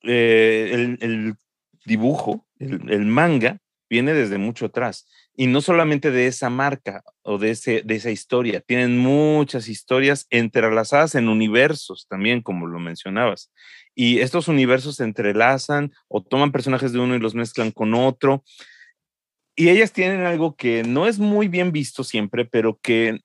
eh, 0.04 0.70
el, 0.72 0.98
el, 1.00 1.34
dibujo, 1.84 2.46
el, 2.58 3.04
manga, 3.06 3.58
viene 3.88 4.14
desde 4.14 4.38
mucho 4.38 4.66
atrás. 4.66 5.06
Y 5.34 5.46
no 5.46 5.60
solamente 5.60 6.10
de 6.10 6.26
esa 6.26 6.50
marca 6.50 7.02
o 7.22 7.38
de, 7.38 7.50
ese, 7.50 7.82
de 7.82 7.96
esa 7.96 8.10
historia, 8.10 8.60
tienen 8.60 8.98
muchas 8.98 9.68
historias 9.68 10.26
entrelazadas 10.30 11.14
en 11.14 11.28
universos 11.28 12.06
también, 12.08 12.42
como 12.42 12.66
lo 12.66 12.78
mencionabas. 12.78 13.50
Y 13.94 14.20
estos 14.20 14.48
universos 14.48 14.96
se 14.96 15.04
entrelazan 15.04 15.92
o 16.08 16.22
toman 16.22 16.52
personajes 16.52 16.92
de 16.92 17.00
uno 17.00 17.14
y 17.14 17.20
los 17.20 17.34
mezclan 17.34 17.70
con 17.70 17.94
otro. 17.94 18.44
Y 19.54 19.68
ellas 19.68 19.92
tienen 19.92 20.24
algo 20.24 20.56
que 20.56 20.82
no 20.82 21.06
es 21.06 21.18
muy 21.18 21.48
bien 21.48 21.72
visto 21.72 22.04
siempre, 22.04 22.46
pero 22.46 22.78
que, 22.80 23.20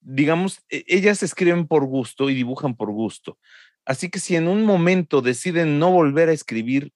digamos, 0.00 0.60
e, 0.70 0.84
ellas 0.86 1.22
escriben 1.22 1.66
por 1.66 1.84
gusto 1.86 2.30
y 2.30 2.34
dibujan 2.34 2.76
por 2.76 2.90
gusto. 2.92 3.38
Así 3.84 4.08
que 4.08 4.20
si 4.20 4.36
en 4.36 4.46
un 4.46 4.64
momento 4.64 5.22
deciden 5.22 5.80
no 5.80 5.90
volver 5.90 6.28
a 6.28 6.32
escribir 6.32 6.92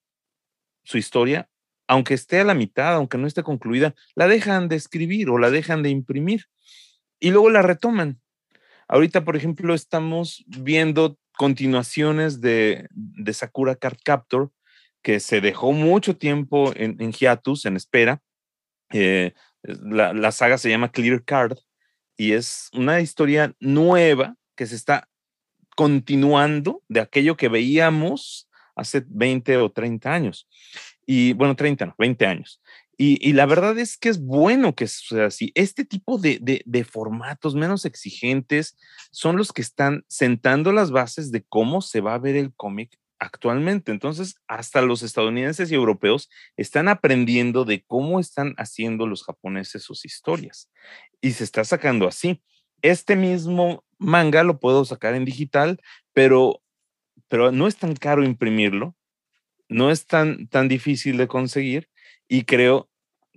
su 0.87 0.97
historia, 0.97 1.49
aunque 1.85 2.13
esté 2.13 2.39
a 2.39 2.45
la 2.45 2.53
mitad, 2.53 2.95
aunque 2.95 3.17
no 3.17 3.27
esté 3.27 3.43
concluida, 3.43 3.93
la 4.15 4.27
dejan 4.27 4.69
de 4.69 4.77
escribir 4.77 5.29
o 5.29 5.37
la 5.37 5.51
dejan 5.51 5.83
de 5.83 5.89
imprimir 5.89 6.45
y 7.19 7.31
luego 7.31 7.49
la 7.49 7.61
retoman. 7.61 8.21
Ahorita, 8.87 9.25
por 9.25 9.35
ejemplo, 9.35 9.73
estamos 9.73 10.45
viendo 10.47 11.19
continuaciones 11.33 12.39
de, 12.39 12.87
Sakura 13.33 13.75
Card 13.75 13.97
Captor, 14.01 14.51
que 15.01 15.19
se 15.19 15.41
dejó 15.41 15.73
mucho 15.73 16.15
tiempo 16.15 16.71
en, 16.73 16.95
en 17.01 17.11
hiatus, 17.11 17.65
en 17.65 17.75
espera. 17.75 18.21
Eh, 18.93 19.33
la, 19.63 20.13
la 20.13 20.31
saga 20.31 20.57
se 20.57 20.69
llama 20.69 20.93
Clear 20.93 21.25
Card 21.25 21.57
y 22.15 22.31
es 22.31 22.69
una 22.71 23.01
historia 23.01 23.53
nueva 23.59 24.37
que 24.55 24.65
se 24.65 24.75
está 24.75 25.09
continuando 25.75 26.81
de 26.87 27.01
aquello 27.01 27.35
que 27.35 27.49
veíamos 27.49 28.46
hace 28.77 29.03
20 29.07 29.57
o 29.57 29.71
30 29.71 30.13
años. 30.13 30.47
Y 31.05 31.33
bueno, 31.33 31.55
30, 31.55 31.87
no, 31.87 31.95
20 31.97 32.25
años. 32.25 32.61
Y, 32.99 33.33
la 33.33 33.45
verdad 33.45 33.77
es 33.77 33.95
que 33.95 34.09
es 34.09 34.19
bueno 34.19 34.73
que 34.73 34.87
sea 34.87 35.27
así. 35.27 35.51
Este 35.53 35.85
tipo 35.85 36.17
de, 36.17 36.63
de, 36.65 36.83
formatos 36.83 37.53
menos 37.53 37.85
exigentes 37.85 38.75
son 39.11 39.37
los 39.37 39.53
que 39.53 39.61
están 39.61 40.03
sentando 40.07 40.71
las 40.71 40.89
bases 40.89 41.31
de 41.31 41.43
cómo 41.43 41.81
se 41.81 42.01
va 42.01 42.15
a 42.15 42.19
ver 42.19 42.35
el 42.35 42.55
cómic 42.55 42.97
actualmente. 43.19 43.91
Entonces, 43.91 44.37
hasta 44.47 44.81
los 44.81 45.03
estadounidenses 45.03 45.71
y 45.71 45.75
europeos 45.75 46.27
están 46.55 46.87
aprendiendo 46.87 47.65
de 47.65 47.83
cómo 47.85 48.19
están 48.19 48.55
haciendo 48.57 49.05
los 49.05 49.23
japoneses 49.23 49.83
sus 49.83 50.03
historias. 50.03 50.71
Y 51.21 51.33
se 51.33 51.43
está 51.43 51.63
sacando 51.65 52.07
así. 52.07 52.41
Este 52.81 53.15
mismo 53.15 53.85
manga 53.99 54.43
lo 54.43 54.59
puedo 54.59 54.85
sacar 54.85 55.13
en 55.13 55.23
digital, 55.23 55.79
pero, 56.13 56.63
pero 57.27 57.51
no 57.51 57.67
es 57.67 57.77
tan 57.77 57.95
caro 57.95 58.23
imprimirlo, 58.23 58.95
no 59.69 59.91
es 59.91 60.05
tan, 60.05 60.47
tan 60.47 60.67
difícil 60.67 61.17
de 61.17 61.27
conseguir 61.27 61.89
y 62.27 62.43
creo 62.43 62.89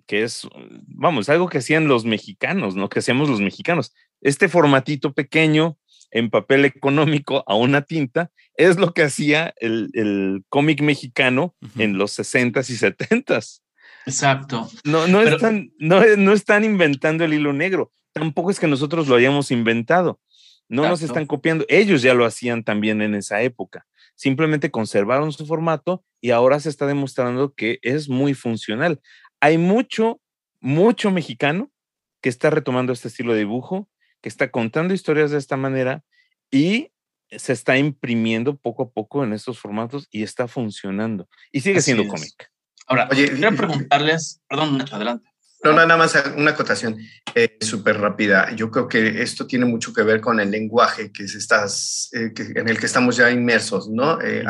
que 0.07 0.23
es, 0.25 0.49
vamos, 0.87 1.29
algo 1.29 1.49
que 1.49 1.59
hacían 1.59 1.87
los 1.87 2.05
mexicanos, 2.05 2.75
¿no? 2.75 2.89
Que 2.89 2.99
hacíamos 2.99 3.29
los 3.29 3.41
mexicanos. 3.41 3.95
Este 4.21 4.49
formatito 4.49 5.13
pequeño 5.13 5.79
en 6.11 6.31
papel 6.31 6.65
económico 6.65 7.45
a 7.47 7.55
una 7.55 7.83
tinta 7.83 8.31
es 8.55 8.77
lo 8.77 8.93
que 8.93 9.05
hacía 9.05 9.55
el, 9.59 10.45
cómic 10.49 10.83
mexicano 10.83 11.55
en 11.79 11.97
los 11.97 12.19
60s 12.19 12.71
y 12.71 12.77
70s. 12.77 13.61
Exacto. 14.07 14.69
No, 14.85 15.07
no, 15.07 15.23
están, 15.23 15.71
no, 15.79 16.03
no, 16.17 16.33
están 16.33 16.65
inventando 16.65 17.25
el 17.25 17.35
hilo 17.35 17.53
negro. 17.53 17.93
Tampoco 18.13 18.51
es 18.51 18.59
que 18.59 18.67
nosotros 18.67 19.07
lo 19.09 19.15
hayamos 19.15 19.51
inventado. 19.51 20.21
No 20.71 20.89
nos 20.89 21.03
están 21.03 21.27
copiando. 21.27 21.65
Ellos 21.69 22.01
ya 22.01 22.15
lo 22.15 22.25
hacían 22.25 22.63
también 22.63 23.03
en 23.03 23.17
esa 23.17 23.43
época. 23.43 23.87
Simplemente 24.15 24.71
conservaron 24.71 25.33
su 25.33 25.45
formato 25.45 26.05
y 26.21 26.31
ahora 26.31 26.61
se 26.61 26.69
está 26.69 26.87
demostrando 26.87 27.53
que 27.55 27.81
es 27.83 28.09
muy 28.09 28.35
funcional. 28.35 29.01
Hay 29.41 29.59
mucho, 29.59 30.21
mucho 30.61 31.11
mexicano 31.11 31.73
que 32.21 32.29
está 32.29 32.51
retomando 32.51 32.93
este 32.93 33.09
estilo 33.09 33.33
de 33.33 33.41
dibujo, 33.41 33.89
que 34.21 34.29
está 34.29 34.53
contando 34.53 34.95
historias 34.95 35.33
de 35.33 35.39
esta 35.39 35.57
manera 35.57 36.05
y 36.53 36.93
se 37.31 37.53
está 37.53 37.77
imprimiendo 37.77 38.57
poco 38.57 38.85
a 38.85 38.91
poco 38.91 39.25
en 39.25 39.33
estos 39.33 39.59
formatos 39.59 40.07
y 40.13 40.23
está 40.23 40.47
funcionando. 40.47 41.29
Y 41.51 41.63
sigue 41.63 41.81
siendo 41.81 42.07
cómic. 42.07 42.49
Ahora, 42.87 43.09
Oye, 43.11 43.29
quiero 43.33 43.57
preguntarles, 43.57 44.41
perdón, 44.49 44.79
Nacho, 44.79 44.95
adelante. 44.95 45.30
No, 45.63 45.75
nada 45.75 45.97
más 45.97 46.15
una 46.37 46.53
acotación 46.53 46.99
eh, 47.35 47.59
súper 47.61 48.01
rápida. 48.01 48.55
Yo 48.55 48.71
creo 48.71 48.89
que 48.89 49.23
esto 49.23 49.47
tiene 49.47 49.67
mucho 49.67 49.93
que 49.93 50.03
ver 50.03 50.21
con 50.21 50.41
el 50.41 50.51
lenguaje 50.51 51.13
que, 51.13 51.25
estás, 51.25 52.09
eh, 52.13 52.33
en 52.37 52.69
el 52.69 52.79
que 52.79 52.87
estamos 52.87 53.17
ya 53.17 53.31
inmersos, 53.31 53.89
¿no? 53.91 54.21
Eh, 54.23 54.43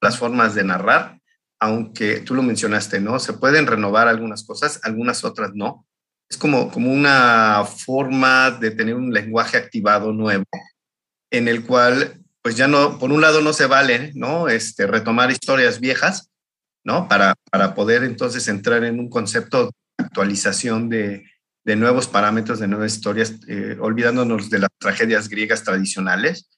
las 0.00 0.18
formas 0.18 0.54
de 0.54 0.64
narrar, 0.64 1.20
aunque 1.60 2.20
tú 2.20 2.34
lo 2.34 2.42
mencionaste, 2.42 3.00
¿no? 3.00 3.18
Se 3.18 3.34
pueden 3.34 3.66
renovar 3.66 4.08
algunas 4.08 4.44
cosas, 4.44 4.80
algunas 4.82 5.24
otras 5.24 5.50
no. 5.54 5.86
Es 6.28 6.38
como, 6.38 6.70
como 6.70 6.90
una 6.90 7.64
forma 7.64 8.50
de 8.50 8.70
tener 8.70 8.94
un 8.94 9.12
lenguaje 9.12 9.58
activado 9.58 10.12
nuevo, 10.12 10.46
en 11.30 11.48
el 11.48 11.66
cual, 11.66 12.24
pues 12.42 12.56
ya 12.56 12.66
no, 12.66 12.98
por 12.98 13.12
un 13.12 13.20
lado 13.20 13.42
no 13.42 13.52
se 13.52 13.66
vale, 13.66 14.12
¿no? 14.14 14.48
Este, 14.48 14.86
retomar 14.86 15.30
historias 15.30 15.80
viejas, 15.80 16.30
¿no? 16.82 17.08
Para, 17.08 17.34
para 17.50 17.74
poder 17.74 18.04
entonces 18.04 18.48
entrar 18.48 18.84
en 18.84 18.98
un 18.98 19.10
concepto 19.10 19.70
actualización 19.98 20.88
de, 20.88 21.24
de 21.66 21.76
nuevos 21.76 22.06
parámetros, 22.06 22.60
de 22.60 22.68
nuevas 22.68 22.94
historias, 22.94 23.34
eh, 23.48 23.76
olvidándonos 23.80 24.48
de 24.50 24.60
las 24.60 24.70
tragedias 24.78 25.28
griegas 25.28 25.64
tradicionales. 25.64 26.48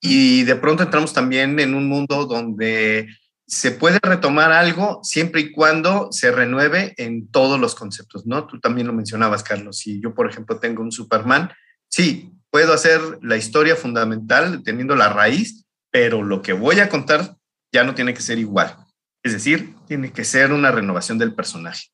Y 0.00 0.44
de 0.44 0.54
pronto 0.56 0.82
entramos 0.82 1.12
también 1.12 1.58
en 1.58 1.74
un 1.74 1.88
mundo 1.88 2.26
donde 2.26 3.08
se 3.46 3.70
puede 3.70 3.98
retomar 4.02 4.52
algo 4.52 5.00
siempre 5.02 5.40
y 5.40 5.52
cuando 5.52 6.08
se 6.12 6.30
renueve 6.30 6.94
en 6.98 7.28
todos 7.30 7.58
los 7.58 7.74
conceptos, 7.74 8.26
¿no? 8.26 8.46
Tú 8.46 8.60
también 8.60 8.86
lo 8.86 8.92
mencionabas, 8.92 9.42
Carlos. 9.42 9.78
Si 9.78 10.00
yo, 10.00 10.14
por 10.14 10.28
ejemplo, 10.28 10.58
tengo 10.58 10.82
un 10.82 10.92
Superman, 10.92 11.50
sí, 11.88 12.32
puedo 12.50 12.72
hacer 12.72 13.00
la 13.22 13.36
historia 13.36 13.76
fundamental 13.76 14.62
teniendo 14.62 14.94
la 14.94 15.08
raíz, 15.08 15.64
pero 15.90 16.22
lo 16.22 16.42
que 16.42 16.52
voy 16.52 16.80
a 16.80 16.88
contar 16.88 17.36
ya 17.72 17.82
no 17.82 17.94
tiene 17.94 18.14
que 18.14 18.20
ser 18.20 18.38
igual. 18.38 18.76
Es 19.22 19.32
decir, 19.32 19.74
tiene 19.88 20.12
que 20.12 20.24
ser 20.24 20.52
una 20.52 20.70
renovación 20.70 21.18
del 21.18 21.34
personaje. 21.34 21.84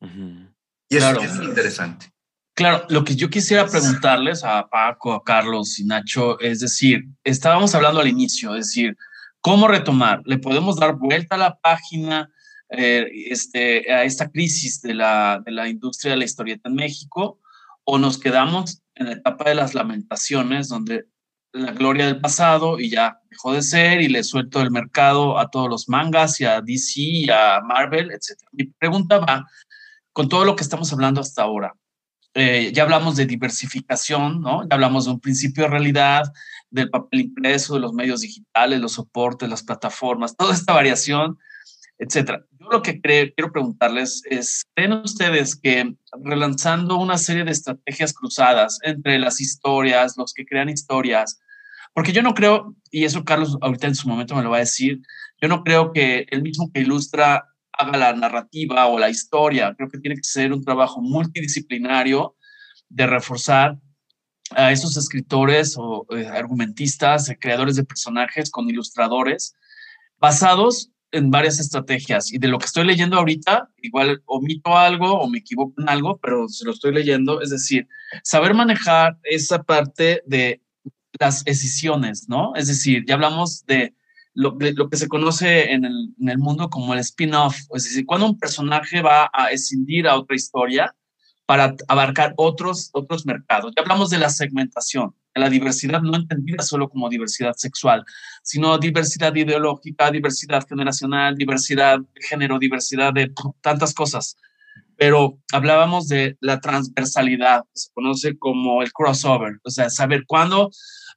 Y 0.93 0.97
eso 0.97 1.21
es 1.21 1.47
interesante. 1.47 2.13
Claro, 2.55 2.85
lo 2.89 3.03
que 3.03 3.15
yo 3.15 3.29
quisiera 3.29 3.65
preguntarles 3.67 4.43
a 4.43 4.67
Paco, 4.69 5.13
a 5.13 5.23
Carlos 5.23 5.79
y 5.79 5.85
Nacho, 5.85 6.39
es 6.39 6.59
decir, 6.59 7.03
estábamos 7.23 7.73
hablando 7.73 7.99
al 7.99 8.07
inicio, 8.07 8.55
es 8.55 8.67
decir, 8.67 8.95
¿cómo 9.41 9.67
retomar? 9.67 10.21
¿Le 10.25 10.37
podemos 10.37 10.75
dar 10.75 10.95
vuelta 10.95 11.33
a 11.33 11.39
la 11.39 11.55
página 11.57 12.29
eh, 12.69 13.07
este, 13.29 13.91
a 13.91 14.03
esta 14.03 14.29
crisis 14.29 14.81
de 14.81 14.93
la, 14.93 15.41
de 15.43 15.51
la 15.51 15.67
industria 15.67 16.11
de 16.11 16.17
la 16.17 16.25
historieta 16.25 16.69
en 16.69 16.75
México? 16.75 17.39
¿O 17.85 17.97
nos 17.97 18.19
quedamos 18.19 18.83
en 18.93 19.07
la 19.07 19.13
etapa 19.13 19.49
de 19.49 19.55
las 19.55 19.73
lamentaciones, 19.73 20.69
donde 20.69 21.07
la 21.53 21.71
gloria 21.71 22.05
del 22.05 22.19
pasado 22.19 22.79
y 22.79 22.89
ya 22.89 23.19
dejó 23.29 23.53
de 23.53 23.61
ser 23.61 24.01
y 24.01 24.09
le 24.09 24.23
suelto 24.23 24.61
el 24.61 24.71
mercado 24.71 25.39
a 25.39 25.49
todos 25.49 25.69
los 25.69 25.89
mangas 25.89 26.39
y 26.39 26.45
a 26.45 26.61
DC 26.61 27.01
y 27.01 27.29
a 27.29 27.61
Marvel, 27.61 28.11
etc. 28.11 28.37
Mi 28.51 28.65
pregunta 28.65 29.19
va 29.19 29.45
con 30.13 30.29
todo 30.29 30.45
lo 30.45 30.55
que 30.55 30.63
estamos 30.63 30.93
hablando 30.93 31.19
hasta 31.19 31.41
ahora. 31.41 31.75
Eh, 32.35 32.71
ya 32.73 32.83
hablamos 32.83 33.15
de 33.15 33.25
diversificación, 33.25 34.41
¿no? 34.41 34.63
Ya 34.63 34.75
hablamos 34.75 35.05
de 35.05 35.11
un 35.11 35.19
principio 35.19 35.63
de 35.63 35.69
realidad, 35.69 36.23
del 36.71 36.89
papel 36.89 37.21
impreso, 37.21 37.75
de 37.75 37.79
los 37.79 37.93
medios 37.93 38.21
digitales, 38.21 38.79
los 38.79 38.93
soportes, 38.93 39.49
las 39.49 39.63
plataformas, 39.63 40.35
toda 40.37 40.53
esta 40.53 40.73
variación, 40.73 41.37
etcétera. 41.99 42.43
Yo 42.59 42.67
lo 42.71 42.81
que 42.81 42.99
quiero 43.01 43.51
preguntarles 43.51 44.23
es, 44.25 44.63
¿creen 44.73 44.93
ustedes 44.93 45.55
que 45.55 45.95
relanzando 46.23 46.97
una 46.97 47.17
serie 47.17 47.43
de 47.43 47.51
estrategias 47.51 48.13
cruzadas 48.13 48.79
entre 48.81 49.19
las 49.19 49.39
historias, 49.41 50.15
los 50.17 50.33
que 50.33 50.45
crean 50.45 50.69
historias, 50.69 51.39
porque 51.93 52.11
yo 52.11 52.23
no 52.23 52.33
creo, 52.33 52.75
y 52.89 53.05
eso 53.05 53.23
Carlos 53.23 53.57
ahorita 53.61 53.87
en 53.87 53.95
su 53.95 54.07
momento 54.07 54.35
me 54.35 54.41
lo 54.41 54.49
va 54.49 54.57
a 54.57 54.61
decir, 54.61 55.01
yo 55.39 55.47
no 55.47 55.63
creo 55.63 55.93
que 55.93 56.25
el 56.31 56.41
mismo 56.41 56.71
que 56.73 56.81
ilustra 56.81 57.52
haga 57.77 57.97
la 57.97 58.13
narrativa 58.13 58.87
o 58.87 58.99
la 58.99 59.09
historia. 59.09 59.73
Creo 59.75 59.89
que 59.89 59.99
tiene 59.99 60.15
que 60.15 60.23
ser 60.23 60.53
un 60.53 60.63
trabajo 60.63 61.01
multidisciplinario 61.01 62.35
de 62.89 63.07
reforzar 63.07 63.77
a 64.51 64.71
esos 64.71 64.97
escritores 64.97 65.75
o 65.77 66.05
eh, 66.11 66.27
argumentistas, 66.27 67.31
creadores 67.39 67.75
de 67.75 67.83
personajes 67.83 68.51
con 68.51 68.69
ilustradores, 68.69 69.55
basados 70.19 70.91
en 71.11 71.29
varias 71.31 71.59
estrategias. 71.59 72.31
Y 72.31 72.39
de 72.39 72.47
lo 72.47 72.57
que 72.57 72.65
estoy 72.65 72.85
leyendo 72.85 73.17
ahorita, 73.17 73.69
igual 73.77 74.21
omito 74.25 74.75
algo 74.75 75.19
o 75.19 75.29
me 75.29 75.39
equivoco 75.39 75.73
en 75.81 75.89
algo, 75.89 76.17
pero 76.17 76.47
se 76.49 76.65
lo 76.65 76.71
estoy 76.71 76.93
leyendo, 76.93 77.41
es 77.41 77.51
decir, 77.51 77.87
saber 78.23 78.53
manejar 78.53 79.17
esa 79.23 79.63
parte 79.63 80.21
de 80.25 80.61
las 81.19 81.43
decisiones, 81.43 82.27
¿no? 82.27 82.55
Es 82.55 82.67
decir, 82.67 83.05
ya 83.07 83.13
hablamos 83.13 83.65
de 83.65 83.93
lo, 84.33 84.57
que 84.57 84.97
se 84.97 85.07
conoce 85.07 85.71
en 85.71 85.85
el, 85.85 86.37
mundo 86.37 86.69
como 86.69 86.93
el 86.93 86.99
spin-off, 86.99 87.55
es 87.73 87.83
decir, 87.83 88.05
cuando 88.05 88.25
un 88.27 88.39
personaje 88.39 89.01
va 89.01 89.29
a 89.31 89.51
escindir 89.51 90.07
a 90.07 90.17
otra 90.17 90.35
historia 90.35 90.93
para 91.45 91.75
abarcar 91.87 92.33
otros, 92.37 92.89
otros 92.93 93.25
mercados. 93.25 93.73
Ya 93.75 93.83
hablamos 93.83 94.09
de 94.09 94.17
la 94.17 94.29
segmentación, 94.29 95.13
de 95.35 95.41
la 95.41 95.49
diversidad 95.49 96.01
no 96.01 96.15
entendida 96.15 96.63
solo 96.63 96.89
como 96.89 97.09
diversidad 97.09 97.53
sexual, 97.55 98.03
sino 98.41 98.77
diversidad 98.77 99.35
ideológica, 99.35 100.09
diversidad 100.09 100.65
generacional, 100.67 101.35
diversidad 101.35 101.99
de 101.99 102.21
género, 102.21 102.59
diversidad 102.59 103.13
de 103.13 103.31
tantas 103.61 103.93
cosas. 103.93 104.37
Pero 104.95 105.39
hablábamos 105.51 106.07
de 106.07 106.37
la 106.39 106.61
transversalidad, 106.61 107.63
se 107.73 107.91
conoce 107.93 108.37
como 108.37 108.81
el 108.81 108.93
crossover, 108.93 109.59
o 109.63 109.69
sea, 109.69 109.89
saber 109.89 110.23
cuándo 110.25 110.71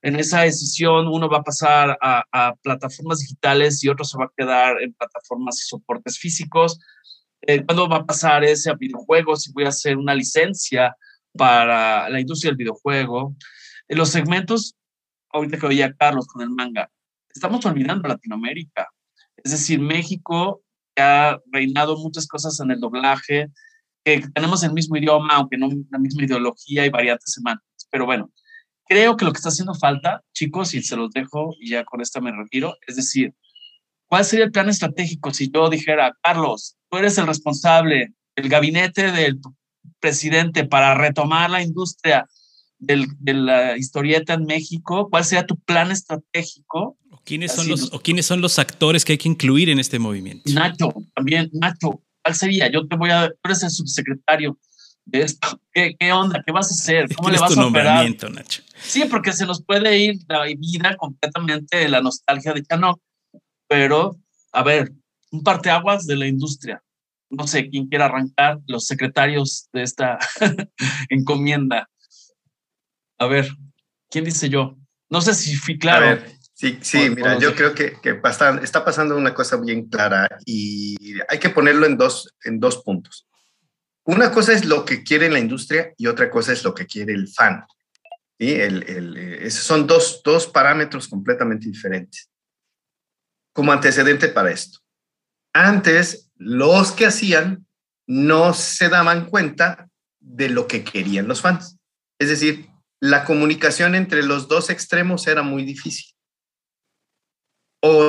en 0.06 0.14
esa 0.14 0.42
decisión 0.42 1.08
uno 1.08 1.28
va 1.28 1.38
a 1.38 1.42
pasar 1.42 1.98
a, 2.00 2.54
plataformas 2.62 3.18
digitales 3.18 3.82
y 3.82 3.88
otro 3.88 4.04
se 4.04 4.16
va 4.16 4.26
a 4.26 4.32
quedar 4.36 4.80
en 4.80 4.94
plataformas 4.94 5.58
y 5.58 5.66
soportes 5.66 6.16
físicos. 6.16 6.78
Eh, 7.42 7.64
¿Cuándo 7.66 7.88
va 7.88 7.96
a 7.96 8.06
pasar 8.06 8.44
ese 8.44 8.70
a 8.70 8.74
videojuegos? 8.74 9.42
Si 9.42 9.52
voy 9.52 9.64
a 9.64 9.70
hacer 9.70 9.96
una 9.96 10.14
licencia 10.14 10.96
para 11.36 12.08
la 12.08 12.20
industria 12.20 12.50
del 12.50 12.56
videojuego. 12.56 13.34
En 13.88 13.98
los 13.98 14.10
segmentos, 14.10 14.76
ahorita 15.30 15.58
que 15.58 15.66
oía 15.66 15.92
Carlos 15.98 16.28
con 16.28 16.40
el 16.42 16.50
manga, 16.50 16.88
estamos 17.28 17.66
olvidando 17.66 18.06
Latinoamérica. 18.06 18.88
Es 19.42 19.50
decir, 19.50 19.80
México 19.80 20.62
ha 20.96 21.40
reinado 21.50 21.96
muchas 21.96 22.28
cosas 22.28 22.60
en 22.60 22.70
el 22.70 22.78
doblaje, 22.78 23.50
tenemos 24.04 24.62
el 24.62 24.72
mismo 24.72 24.96
idioma, 24.96 25.34
aunque 25.34 25.58
no 25.58 25.68
la 25.90 25.98
misma 25.98 26.26
ideología 26.26 26.86
y 26.86 26.90
variantes 26.90 27.32
semánticas. 27.32 27.88
Pero 27.90 28.06
bueno, 28.06 28.30
creo 28.86 29.16
que 29.16 29.24
lo 29.24 29.32
que 29.32 29.38
está 29.38 29.48
haciendo 29.48 29.74
falta, 29.74 30.22
chicos, 30.32 30.74
y 30.74 30.82
se 30.82 30.96
los 30.96 31.10
dejo 31.10 31.54
y 31.60 31.70
ya 31.70 31.84
con 31.84 32.00
esto 32.00 32.20
me 32.20 32.32
retiro, 32.32 32.74
es 32.86 32.96
decir, 32.96 33.34
¿cuál 34.06 34.24
sería 34.24 34.46
el 34.46 34.52
plan 34.52 34.68
estratégico 34.68 35.32
si 35.32 35.50
yo 35.50 35.68
dijera, 35.68 36.16
Carlos, 36.22 36.76
tú 36.90 36.98
eres 36.98 37.18
el 37.18 37.26
responsable, 37.26 38.14
el 38.36 38.48
gabinete 38.48 39.12
del 39.12 39.40
presidente 40.00 40.64
para 40.64 40.94
retomar 40.94 41.50
la 41.50 41.62
industria 41.62 42.26
de 42.78 43.06
la 43.34 43.76
historieta 43.76 44.34
en 44.34 44.44
México? 44.44 45.08
¿Cuál 45.10 45.24
sería 45.24 45.46
tu 45.46 45.56
plan 45.56 45.90
estratégico? 45.90 46.96
¿O 47.10 47.20
quiénes, 47.24 47.52
son 47.52 47.68
los, 47.68 47.92
¿O 47.92 48.00
quiénes 48.00 48.26
son 48.26 48.40
los 48.40 48.58
actores 48.58 49.04
que 49.04 49.12
hay 49.12 49.18
que 49.18 49.28
incluir 49.28 49.68
en 49.70 49.78
este 49.78 49.98
movimiento? 49.98 50.50
Nacho, 50.52 50.94
también, 51.14 51.50
Nacho, 51.52 52.02
¿cuál 52.22 52.34
sería? 52.34 52.70
Yo 52.70 52.86
te 52.86 52.96
voy 52.96 53.10
a, 53.10 53.28
tú 53.28 53.36
eres 53.44 53.62
el 53.64 53.70
subsecretario 53.70 54.58
de 55.06 55.22
esto. 55.22 55.60
¿Qué, 55.72 55.96
qué 55.98 56.12
onda? 56.12 56.42
¿Qué 56.44 56.52
vas 56.52 56.70
a 56.70 56.74
hacer? 56.74 57.14
¿Cómo 57.14 57.30
le 57.30 57.38
vas 57.38 57.56
a 57.56 57.66
operar? 57.66 58.08
Nacho? 58.30 58.62
Sí, 58.78 59.04
porque 59.10 59.32
se 59.32 59.46
nos 59.46 59.64
puede 59.64 59.98
ir 59.98 60.16
la 60.28 60.44
vida 60.44 60.96
completamente 60.96 61.78
de 61.78 61.88
la 61.88 62.00
nostalgia 62.00 62.52
de 62.52 62.62
Chanok, 62.62 63.00
pero 63.68 64.16
a 64.52 64.62
ver, 64.62 64.92
un 65.30 65.42
parteaguas 65.42 66.06
de 66.06 66.16
la 66.16 66.26
industria. 66.26 66.82
No 67.28 67.46
sé 67.46 67.68
quién 67.68 67.88
quiera 67.88 68.06
arrancar, 68.06 68.58
los 68.66 68.86
secretarios 68.86 69.68
de 69.72 69.82
esta 69.82 70.18
encomienda. 71.08 71.88
A 73.18 73.26
ver, 73.26 73.48
¿quién 74.10 74.24
dice 74.24 74.48
yo? 74.48 74.76
No 75.08 75.20
sé 75.20 75.34
si 75.34 75.56
fui 75.56 75.78
claro. 75.78 76.20
sí, 76.54 76.78
sí, 76.80 77.10
mira, 77.10 77.38
yo 77.38 77.54
creo 77.54 77.74
que, 77.74 77.98
que 78.00 78.20
está 78.62 78.84
pasando 78.84 79.16
una 79.16 79.34
cosa 79.34 79.56
bien 79.56 79.88
clara 79.88 80.28
y 80.44 80.96
hay 81.28 81.38
que 81.38 81.50
ponerlo 81.50 81.86
en 81.86 81.96
dos, 81.96 82.34
en 82.44 82.60
dos 82.60 82.82
puntos. 82.82 83.26
Una 84.04 84.30
cosa 84.30 84.52
es 84.52 84.64
lo 84.64 84.84
que 84.84 85.02
quiere 85.02 85.28
la 85.28 85.40
industria 85.40 85.92
y 85.96 86.06
otra 86.06 86.30
cosa 86.30 86.52
es 86.52 86.62
lo 86.62 86.74
que 86.74 86.86
quiere 86.86 87.12
el 87.12 87.28
fan. 87.28 87.64
¿Sí? 88.38 88.52
El, 88.52 88.82
el, 88.84 89.50
son 89.50 89.86
dos, 89.86 90.22
dos 90.24 90.46
parámetros 90.46 91.08
completamente 91.08 91.66
diferentes. 91.66 92.30
Como 93.54 93.72
antecedente 93.72 94.28
para 94.28 94.50
esto. 94.50 94.80
Antes, 95.52 96.30
los 96.36 96.92
que 96.92 97.06
hacían 97.06 97.66
no 98.06 98.52
se 98.54 98.88
daban 98.88 99.26
cuenta 99.26 99.88
de 100.20 100.48
lo 100.48 100.66
que 100.66 100.84
querían 100.84 101.28
los 101.28 101.40
fans. 101.40 101.78
Es 102.18 102.28
decir, 102.28 102.68
la 103.00 103.24
comunicación 103.24 103.94
entre 103.94 104.22
los 104.22 104.48
dos 104.48 104.70
extremos 104.70 105.26
era 105.26 105.42
muy 105.42 105.64
difícil. 105.64 106.14
O 107.82 108.02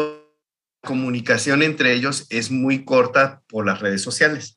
la 0.84 0.88
comunicación 0.88 1.62
entre 1.64 1.94
ellos 1.94 2.26
es 2.30 2.52
muy 2.52 2.86
corta 2.86 3.44
por 3.48 3.66
las 3.66 3.80
redes 3.80 4.02
sociales. 4.02 4.57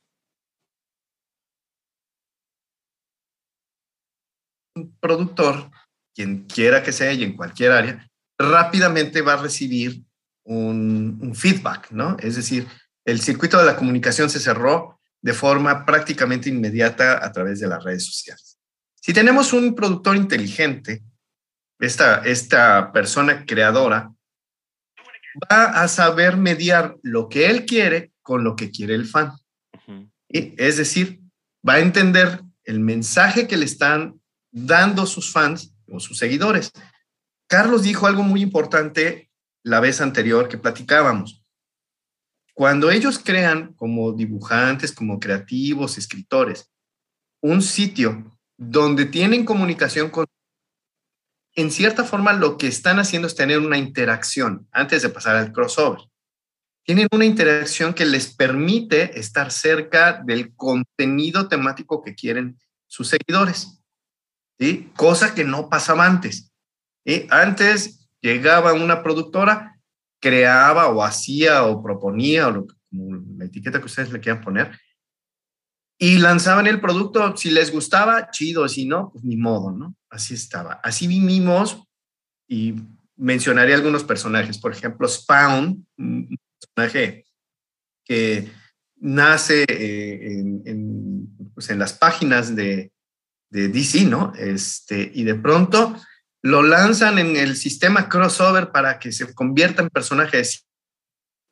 Productor, 5.01 5.71
quien 6.15 6.47
quiera 6.47 6.83
que 6.83 6.93
sea 6.93 7.13
y 7.13 7.23
en 7.23 7.37
cualquier 7.37 7.73
área, 7.73 8.09
rápidamente 8.39 9.23
va 9.23 9.35
a 9.35 9.43
recibir 9.43 10.03
un, 10.45 11.19
un 11.21 11.35
feedback, 11.35 11.91
¿no? 11.91 12.17
Es 12.21 12.37
decir, 12.37 12.67
el 13.05 13.21
circuito 13.21 13.59
de 13.59 13.67
la 13.67 13.77
comunicación 13.77 14.31
se 14.31 14.41
cerró 14.41 15.01
de 15.23 15.35
forma 15.35 15.85
prácticamente 15.85 16.49
inmediata 16.49 17.25
a 17.25 17.31
través 17.33 17.61
de 17.61 17.69
las 17.69 17.85
redes 17.85 18.07
sociales. 18.07 18.59
Si 18.95 19.13
tenemos 19.13 19.53
un 19.53 19.75
productor 19.75 20.17
inteligente, 20.17 21.03
esta, 21.79 22.19
esta 22.19 22.93
persona 22.93 23.45
creadora 23.47 24.13
va 25.51 25.83
a 25.83 25.89
saber 25.89 26.37
mediar 26.37 26.97
lo 27.03 27.29
que 27.29 27.49
él 27.49 27.65
quiere 27.65 28.13
con 28.23 28.45
lo 28.45 28.57
que 28.57 28.71
quiere 28.71 28.95
el 28.95 29.07
fan. 29.07 29.33
y, 30.29 30.55
es 30.63 30.77
decir, 30.77 31.21
va 31.67 31.75
a 31.75 31.81
entender 31.81 32.43
el 32.65 32.81
mensaje 32.81 33.49
que 33.49 33.57
le 33.57 33.65
están 33.65 34.20
dando 34.51 35.07
sus 35.07 35.33
fans 35.33 35.75
o 35.89 36.01
sus 36.01 36.19
seguidores. 36.19 36.73
Carlos 37.49 37.83
dijo 37.83 38.07
algo 38.07 38.23
muy 38.23 38.43
importante 38.43 39.31
la 39.63 39.81
vez 39.81 40.01
anterior 40.01 40.49
que 40.49 40.59
platicábamos. 40.59 41.45
Cuando 42.55 42.91
ellos 42.91 43.19
crean 43.19 43.73
como 43.75 44.13
dibujantes, 44.13 44.93
como 44.93 45.19
creativos, 45.19 45.99
escritores, 45.99 46.71
un 47.41 47.63
sitio 47.63 48.39
donde 48.57 49.07
tienen 49.07 49.45
comunicación 49.45 50.11
con... 50.11 50.27
En 51.55 51.71
cierta 51.71 52.05
forma, 52.05 52.33
lo 52.33 52.59
que 52.59 52.69
están 52.69 52.99
haciendo 52.99 53.27
es 53.27 53.35
tener 53.35 53.59
una 53.59 53.79
interacción 53.79 54.69
antes 54.71 55.03
de 55.03 55.09
pasar 55.09 55.37
al 55.37 55.53
crossover. 55.53 56.01
Tienen 56.85 57.09
una 57.13 57.25
interacción 57.25 57.95
que 57.95 58.05
les 58.05 58.35
permite 58.35 59.19
estar 59.19 59.51
cerca 59.51 60.23
del 60.25 60.55
contenido 60.55 61.49
temático 61.49 62.03
que 62.03 62.15
quieren 62.15 62.59
sus 62.87 63.09
seguidores. 63.09 63.80
¿Sí? 64.61 64.93
Cosa 64.95 65.35
que 65.35 65.45
no 65.45 65.69
pasaba 65.69 66.07
antes. 66.07 66.53
Antes 67.31 68.09
llegaba 68.21 68.75
una 68.75 69.03
productora, 69.03 69.81
creaba 70.21 70.89
o 70.89 71.03
hacía 71.03 71.65
o 71.65 71.83
proponía, 71.83 72.49
o 72.49 72.51
lo, 72.51 72.67
la 72.91 73.47
etiqueta 73.47 73.81
que 73.81 73.87
ustedes 73.87 74.13
le 74.13 74.21
quieran 74.21 74.43
poner, 74.43 74.79
y 75.99 76.19
lanzaban 76.19 76.67
el 76.67 76.81
producto, 76.81 77.37
si 77.37 77.51
les 77.51 77.73
gustaba, 77.73 78.31
chido, 78.31 78.69
si 78.69 78.87
no, 78.87 79.11
pues 79.13 79.25
ni 79.25 79.37
modo, 79.37 79.73
¿no? 79.73 79.97
Así 80.09 80.35
estaba. 80.35 80.81
Así 80.83 81.07
vivimos 81.07 81.83
y 82.49 82.75
mencionaré 83.17 83.75
algunos 83.75 84.05
personajes, 84.05 84.59
por 84.59 84.73
ejemplo, 84.73 85.07
Spawn, 85.07 85.87
un 85.99 86.39
personaje 86.59 87.27
que 88.05 88.51
nace 88.97 89.65
eh, 89.69 90.41
en, 90.65 91.29
pues 91.55 91.69
en, 91.69 91.79
las 91.79 91.93
páginas 91.93 92.57
de, 92.57 92.93
de, 93.51 93.69
DC, 93.69 94.05
¿no? 94.05 94.33
Este, 94.37 95.11
y 95.15 95.25
de 95.25 95.35
pronto 95.35 95.97
lo 96.43 96.63
lanzan 96.63 97.19
en 97.19 97.37
el 97.37 97.57
sistema 97.57 98.09
crossover 98.09 98.73
para 98.73 98.99
que 98.99 99.13
se 99.13 99.35
convierta 99.35 99.83
en 99.83 99.91
personaje 99.91 100.43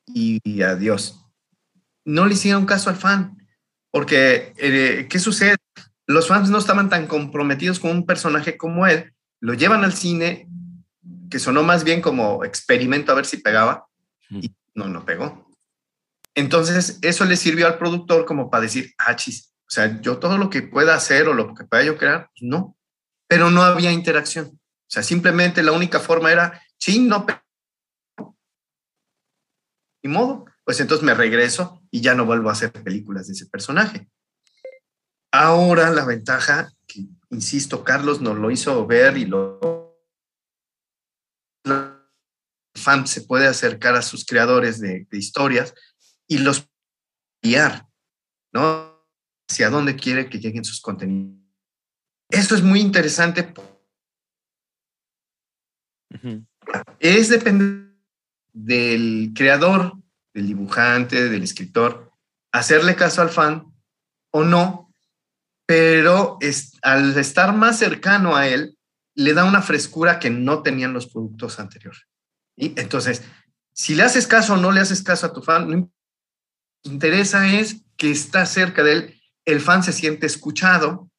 y, 0.07 0.39
y 0.43 0.61
adiós. 0.63 1.25
No 2.05 2.25
le 2.25 2.33
hicieron 2.33 2.65
caso 2.65 2.89
al 2.89 2.95
fan 2.95 3.37
porque, 3.91 4.53
eh, 4.57 5.07
¿qué 5.09 5.19
sucede? 5.19 5.57
Los 6.07 6.27
fans 6.27 6.49
no 6.49 6.57
estaban 6.57 6.89
tan 6.89 7.07
comprometidos 7.07 7.79
con 7.79 7.91
un 7.91 8.05
personaje 8.05 8.57
como 8.57 8.87
él, 8.87 9.13
lo 9.41 9.53
llevan 9.53 9.83
al 9.83 9.93
cine, 9.93 10.47
que 11.29 11.39
sonó 11.39 11.63
más 11.63 11.83
bien 11.83 12.01
como 12.01 12.43
experimento 12.43 13.11
a 13.11 13.15
ver 13.15 13.25
si 13.25 13.37
pegaba, 13.37 13.87
y 14.29 14.53
no, 14.73 14.87
no 14.87 15.05
pegó. 15.05 15.49
Entonces, 16.35 16.99
eso 17.01 17.25
le 17.25 17.35
sirvió 17.35 17.67
al 17.67 17.77
productor 17.77 18.25
como 18.25 18.49
para 18.49 18.63
decir, 18.63 18.93
ah, 18.97 19.15
chis, 19.15 19.53
o 19.69 19.71
sea, 19.71 20.01
yo 20.01 20.17
todo 20.17 20.39
lo 20.39 20.49
que 20.49 20.63
pueda 20.63 20.95
hacer 20.95 21.27
o 21.27 21.35
lo 21.35 21.53
que 21.53 21.63
pueda 21.63 21.83
yo 21.83 21.95
crear, 21.95 22.31
pues 22.31 22.41
no, 22.41 22.75
pero 23.27 23.51
no 23.51 23.61
había 23.61 23.91
interacción. 23.91 24.47
O 24.47 24.91
sea, 24.91 25.03
simplemente 25.03 25.61
la 25.61 25.73
única 25.73 25.99
forma 25.99 26.31
era, 26.31 26.59
ching, 26.79 27.07
no. 27.07 27.27
Ni 30.01 30.11
modo, 30.11 30.45
pues 30.65 30.79
entonces 30.79 31.05
me 31.05 31.13
regreso 31.13 31.83
y 31.91 32.01
ya 32.01 32.15
no 32.15 32.25
vuelvo 32.25 32.49
a 32.49 32.53
hacer 32.53 32.71
películas 32.71 33.27
de 33.27 33.33
ese 33.33 33.45
personaje. 33.45 34.09
Ahora 35.31 35.91
la 35.91 36.03
ventaja, 36.03 36.71
que 36.87 37.05
insisto, 37.29 37.83
Carlos 37.83 38.21
nos 38.21 38.39
lo 38.39 38.49
hizo 38.49 38.87
ver 38.87 39.17
y 39.17 39.25
lo... 39.25 39.99
El 41.63 42.81
fan 42.81 43.05
se 43.05 43.21
puede 43.21 43.45
acercar 43.45 43.93
a 43.93 44.01
sus 44.01 44.25
creadores 44.25 44.79
de, 44.79 45.05
historias 45.11 45.75
y 46.27 46.39
los 46.39 46.67
guiar, 47.43 47.87
¿no? 48.51 48.88
Hacia 49.49 49.69
dónde 49.69 49.95
quiere 49.95 50.29
que 50.29 50.39
lleguen 50.39 50.63
sus 50.63 50.79
contenidos. 50.79 51.39
Esto 52.29 52.55
es 52.55 52.61
muy 52.61 52.79
interesante. 52.81 53.51
Es 56.99 57.29
depende 57.29 57.89
del 58.53 59.31
creador 59.33 59.93
del 60.33 60.47
dibujante, 60.47 61.29
del 61.29 61.43
escritor, 61.43 62.11
hacerle 62.51 62.95
caso 62.95 63.21
al 63.21 63.29
fan 63.29 63.65
o 64.31 64.43
no, 64.43 64.93
pero 65.65 66.37
es, 66.41 66.77
al 66.81 67.17
estar 67.17 67.55
más 67.55 67.77
cercano 67.77 68.35
a 68.35 68.47
él, 68.47 68.77
le 69.15 69.33
da 69.33 69.43
una 69.43 69.61
frescura 69.61 70.19
que 70.19 70.29
no 70.29 70.61
tenían 70.61 70.93
los 70.93 71.07
productos 71.07 71.59
anteriores. 71.59 72.07
Y 72.55 72.79
entonces, 72.79 73.23
si 73.73 73.95
le 73.95 74.03
haces 74.03 74.27
caso 74.27 74.53
o 74.53 74.57
no 74.57 74.71
le 74.71 74.81
haces 74.81 75.03
caso 75.03 75.25
a 75.25 75.33
tu 75.33 75.41
fan, 75.41 75.69
lo 75.69 75.89
que 76.83 76.89
interesa 76.89 77.47
es 77.47 77.83
que 77.97 78.11
está 78.11 78.45
cerca 78.45 78.83
de 78.83 78.93
él, 78.93 79.18
el 79.51 79.61
fan 79.61 79.83
se 79.83 79.93
siente 79.93 80.25
escuchado 80.25 81.09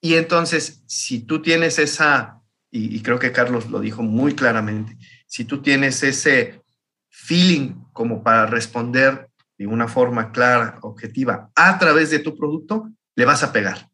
y 0.00 0.14
entonces, 0.14 0.82
si 0.86 1.20
tú 1.20 1.42
tienes 1.42 1.78
esa, 1.78 2.40
y, 2.70 3.02
creo 3.02 3.18
que 3.18 3.32
Carlos 3.32 3.68
lo 3.70 3.80
dijo 3.80 4.02
muy 4.02 4.34
claramente, 4.34 4.96
si 5.26 5.44
tú 5.44 5.60
tienes 5.60 6.02
ese 6.02 6.62
feeling 7.08 7.74
como 7.92 8.22
para 8.22 8.46
responder 8.46 9.28
de 9.58 9.66
una 9.66 9.88
forma 9.88 10.32
clara, 10.32 10.78
objetiva, 10.82 11.50
a 11.54 11.78
través 11.78 12.10
de 12.10 12.20
tu 12.20 12.36
producto, 12.36 12.90
le 13.14 13.26
vas 13.26 13.42
a 13.42 13.52
pegar. 13.52 13.90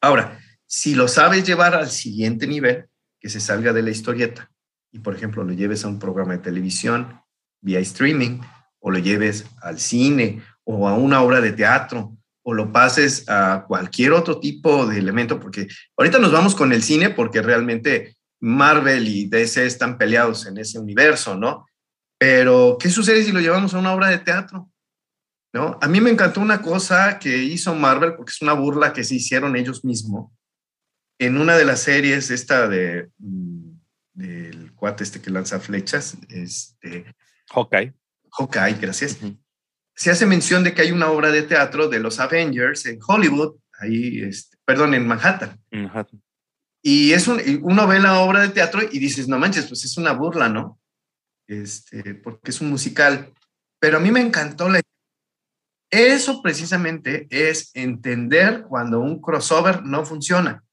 Ahora, 0.00 0.40
si 0.66 0.94
lo 0.94 1.08
sabes 1.08 1.46
llevar 1.46 1.74
al 1.74 1.90
siguiente 1.90 2.46
nivel, 2.46 2.86
que 3.20 3.28
se 3.28 3.40
salga 3.40 3.72
de 3.72 3.82
la 3.82 3.90
historieta, 3.90 4.50
y 4.90 4.98
por 5.00 5.14
ejemplo 5.14 5.44
lo 5.44 5.52
lleves 5.52 5.84
a 5.84 5.88
un 5.88 5.98
programa 5.98 6.32
de 6.32 6.38
televisión 6.38 7.20
vía 7.60 7.80
streaming, 7.80 8.40
o 8.80 8.90
lo 8.90 8.98
lleves 8.98 9.46
al 9.60 9.78
cine, 9.78 10.42
o 10.64 10.88
a 10.88 10.94
una 10.94 11.20
obra 11.20 11.40
de 11.40 11.52
teatro, 11.52 12.16
o 12.42 12.54
lo 12.54 12.72
pases 12.72 13.28
a 13.28 13.64
cualquier 13.66 14.12
otro 14.12 14.40
tipo 14.40 14.86
de 14.86 14.98
elemento, 14.98 15.38
porque 15.38 15.68
ahorita 15.96 16.18
nos 16.18 16.32
vamos 16.32 16.54
con 16.54 16.72
el 16.72 16.82
cine 16.82 17.10
porque 17.10 17.40
realmente 17.40 18.16
Marvel 18.40 19.06
y 19.06 19.28
DC 19.28 19.64
están 19.64 19.96
peleados 19.96 20.46
en 20.46 20.58
ese 20.58 20.78
universo, 20.78 21.36
¿no? 21.36 21.66
Pero, 22.18 22.76
¿qué 22.78 22.90
sucede 22.90 23.24
si 23.24 23.32
lo 23.32 23.40
llevamos 23.40 23.74
a 23.74 23.78
una 23.78 23.92
obra 23.92 24.08
de 24.08 24.18
teatro? 24.18 24.70
¿No? 25.52 25.78
A 25.82 25.88
mí 25.88 26.00
me 26.00 26.10
encantó 26.10 26.40
una 26.40 26.62
cosa 26.62 27.18
que 27.18 27.36
hizo 27.36 27.74
Marvel, 27.74 28.14
porque 28.14 28.30
es 28.30 28.42
una 28.42 28.54
burla 28.54 28.92
que 28.92 29.04
se 29.04 29.16
hicieron 29.16 29.56
ellos 29.56 29.84
mismos. 29.84 30.32
En 31.18 31.36
una 31.36 31.56
de 31.56 31.64
las 31.64 31.80
series, 31.80 32.30
esta 32.30 32.68
de 32.68 33.10
mm, 33.18 33.72
del 34.14 34.72
cuate 34.74 35.04
este 35.04 35.20
que 35.20 35.30
lanza 35.30 35.60
flechas, 35.60 36.16
este... 36.28 37.14
Hawkeye. 37.50 37.92
Hawkeye, 38.30 38.78
gracias. 38.80 39.18
Se 39.94 40.10
hace 40.10 40.26
mención 40.26 40.64
de 40.64 40.74
que 40.74 40.82
hay 40.82 40.92
una 40.92 41.10
obra 41.10 41.30
de 41.30 41.42
teatro 41.42 41.88
de 41.88 42.00
los 42.00 42.18
Avengers 42.20 42.86
en 42.86 42.98
Hollywood, 43.06 43.56
ahí, 43.78 44.20
este, 44.20 44.56
perdón, 44.64 44.94
en 44.94 45.06
Manhattan. 45.06 45.58
Manhattan. 45.70 46.22
Y 46.82 47.12
es 47.12 47.28
un, 47.28 47.40
uno 47.62 47.86
ve 47.86 48.00
la 48.00 48.20
obra 48.20 48.40
de 48.40 48.48
teatro 48.48 48.80
y 48.90 48.98
dices, 48.98 49.28
no 49.28 49.38
manches, 49.38 49.66
pues 49.66 49.84
es 49.84 49.96
una 49.96 50.12
burla, 50.12 50.48
¿no? 50.48 50.80
este, 51.46 52.14
porque 52.14 52.50
es 52.50 52.60
un 52.60 52.70
musical. 52.70 53.32
pero 53.78 53.98
a 53.98 54.00
mí 54.00 54.10
me 54.10 54.20
encantó 54.20 54.68
la 54.68 54.80
eso 55.90 56.40
precisamente 56.40 57.26
es 57.30 57.70
entender 57.74 58.62
cuando 58.62 59.00
un 59.00 59.20
crossover 59.20 59.82
no 59.84 60.06
funciona. 60.06 60.64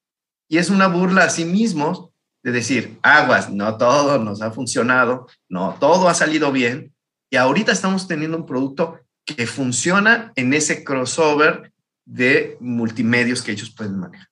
Y 0.47 0.59
es 0.59 0.69
una 0.69 0.87
burla 0.87 1.25
a 1.25 1.29
sí 1.29 1.43
mismos 1.43 2.09
de 2.41 2.53
decir, 2.53 2.97
aguas, 3.01 3.51
no 3.51 3.77
todo 3.77 4.17
nos 4.17 4.41
ha 4.41 4.51
funcionado, 4.51 5.27
no 5.49 5.75
todo 5.77 6.07
ha 6.07 6.13
salido 6.13 6.53
bien. 6.53 6.95
Y 7.29 7.35
ahorita 7.35 7.73
estamos 7.73 8.07
teniendo 8.07 8.37
un 8.37 8.45
producto 8.45 9.01
que 9.35 9.47
funciona 9.47 10.31
en 10.35 10.53
ese 10.53 10.83
crossover 10.83 11.71
de 12.05 12.57
multimedios 12.59 13.41
que 13.41 13.51
ellos 13.51 13.69
pueden 13.71 13.97
manejar. 13.97 14.27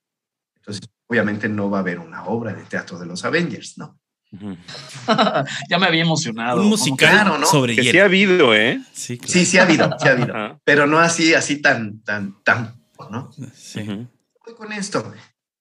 Entonces, 0.56 0.88
obviamente 1.06 1.48
no 1.48 1.70
va 1.70 1.78
a 1.78 1.80
haber 1.80 1.98
una 1.98 2.24
obra 2.24 2.52
de 2.52 2.64
teatro 2.64 2.98
de 2.98 3.06
los 3.06 3.24
Avengers, 3.24 3.78
¿no? 3.78 3.98
ya 5.70 5.78
me 5.78 5.86
había 5.86 6.02
emocionado. 6.02 6.60
Un 6.60 6.68
musical 6.68 7.44
sobre 7.46 7.74
que 7.74 7.82
Sí 7.82 7.98
ha 7.98 8.04
habido, 8.04 8.54
¿eh? 8.54 8.82
Sí, 8.92 9.18
sí, 9.24 9.46
sí 9.46 9.58
ha 9.58 9.62
habido, 9.62 9.90
sí 9.98 10.08
ha 10.08 10.12
habido. 10.12 10.60
pero 10.64 10.86
no 10.86 10.98
así, 10.98 11.32
así 11.34 11.62
tan, 11.62 12.00
tan, 12.00 12.42
tan, 12.42 12.78
¿no? 13.10 13.30
Sí. 13.54 13.80
Voy 13.82 14.54
con 14.54 14.72
esto, 14.72 15.12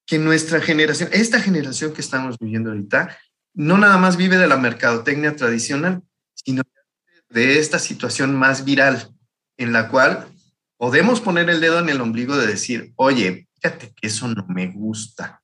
que 0.06 0.20
nuestra 0.20 0.60
generación, 0.60 1.10
esta 1.14 1.40
generación 1.40 1.94
que 1.94 2.02
estamos 2.02 2.38
viviendo 2.40 2.72
ahorita, 2.72 3.18
no 3.54 3.78
nada 3.78 3.98
más 3.98 4.18
vive 4.18 4.38
de 4.38 4.48
la 4.48 4.58
mercadotecnia 4.58 5.36
tradicional, 5.36 6.02
sino 6.34 6.64
de 7.30 7.60
esta 7.60 7.80
situación 7.80 8.36
más 8.36 8.66
viral, 8.66 9.14
en 9.58 9.74
la 9.74 9.90
cual 9.90 10.28
podemos 10.78 11.22
poner 11.22 11.50
el 11.50 11.60
dedo 11.60 11.80
en 11.80 11.90
el 11.90 12.02
ombligo 12.02 12.38
de 12.38 12.48
decir, 12.48 12.94
oye, 12.96 13.48
fíjate 13.56 13.94
que 13.96 14.08
eso 14.08 14.28
no 14.28 14.46
me 14.48 14.68
gusta 14.68 15.42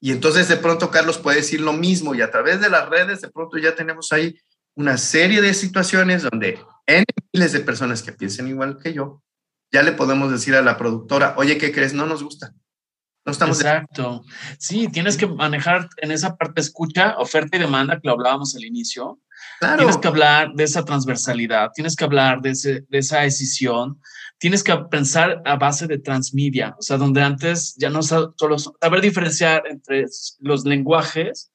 y 0.00 0.12
entonces 0.12 0.48
de 0.48 0.56
pronto 0.56 0.90
Carlos 0.90 1.18
puede 1.18 1.38
decir 1.38 1.60
lo 1.60 1.74
mismo 1.74 2.14
y 2.14 2.22
a 2.22 2.30
través 2.30 2.60
de 2.60 2.70
las 2.70 2.88
redes 2.88 3.20
de 3.20 3.28
pronto 3.28 3.58
ya 3.58 3.74
tenemos 3.74 4.10
ahí 4.12 4.40
una 4.74 4.96
serie 4.96 5.42
de 5.42 5.52
situaciones 5.52 6.22
donde 6.22 6.58
en 6.86 7.04
miles 7.32 7.52
de 7.52 7.60
personas 7.60 8.02
que 8.02 8.12
piensen 8.12 8.48
igual 8.48 8.78
que 8.82 8.94
yo, 8.94 9.22
ya 9.70 9.82
le 9.82 9.92
podemos 9.92 10.32
decir 10.32 10.54
a 10.54 10.62
la 10.62 10.78
productora, 10.78 11.34
oye, 11.36 11.58
¿qué 11.58 11.70
crees? 11.70 11.92
No 11.92 12.06
nos 12.06 12.22
gusta. 12.22 12.54
No 13.26 13.32
estamos 13.32 13.60
Exacto. 13.60 14.24
Sí, 14.58 14.88
tienes 14.88 15.18
que 15.18 15.26
manejar 15.26 15.88
en 15.98 16.10
esa 16.10 16.34
parte 16.36 16.62
escucha, 16.62 17.18
oferta 17.18 17.58
y 17.58 17.60
demanda 17.60 18.00
que 18.00 18.08
lo 18.08 18.12
hablábamos 18.12 18.56
al 18.56 18.64
inicio. 18.64 19.20
Claro. 19.60 19.76
Tienes 19.76 19.98
que 19.98 20.08
hablar 20.08 20.54
de 20.54 20.64
esa 20.64 20.86
transversalidad, 20.86 21.70
tienes 21.74 21.94
que 21.94 22.04
hablar 22.04 22.40
de, 22.40 22.50
ese, 22.50 22.86
de 22.88 22.98
esa 22.98 23.20
decisión, 23.20 24.00
tienes 24.38 24.64
que 24.64 24.74
pensar 24.90 25.42
a 25.44 25.56
base 25.56 25.86
de 25.86 25.98
transmedia, 25.98 26.74
o 26.78 26.82
sea, 26.82 26.96
donde 26.96 27.20
antes 27.20 27.74
ya 27.76 27.90
no 27.90 28.02
solo 28.02 28.34
saber 28.58 29.02
diferenciar 29.02 29.64
entre 29.68 30.06
los 30.38 30.64
lenguajes 30.64 31.52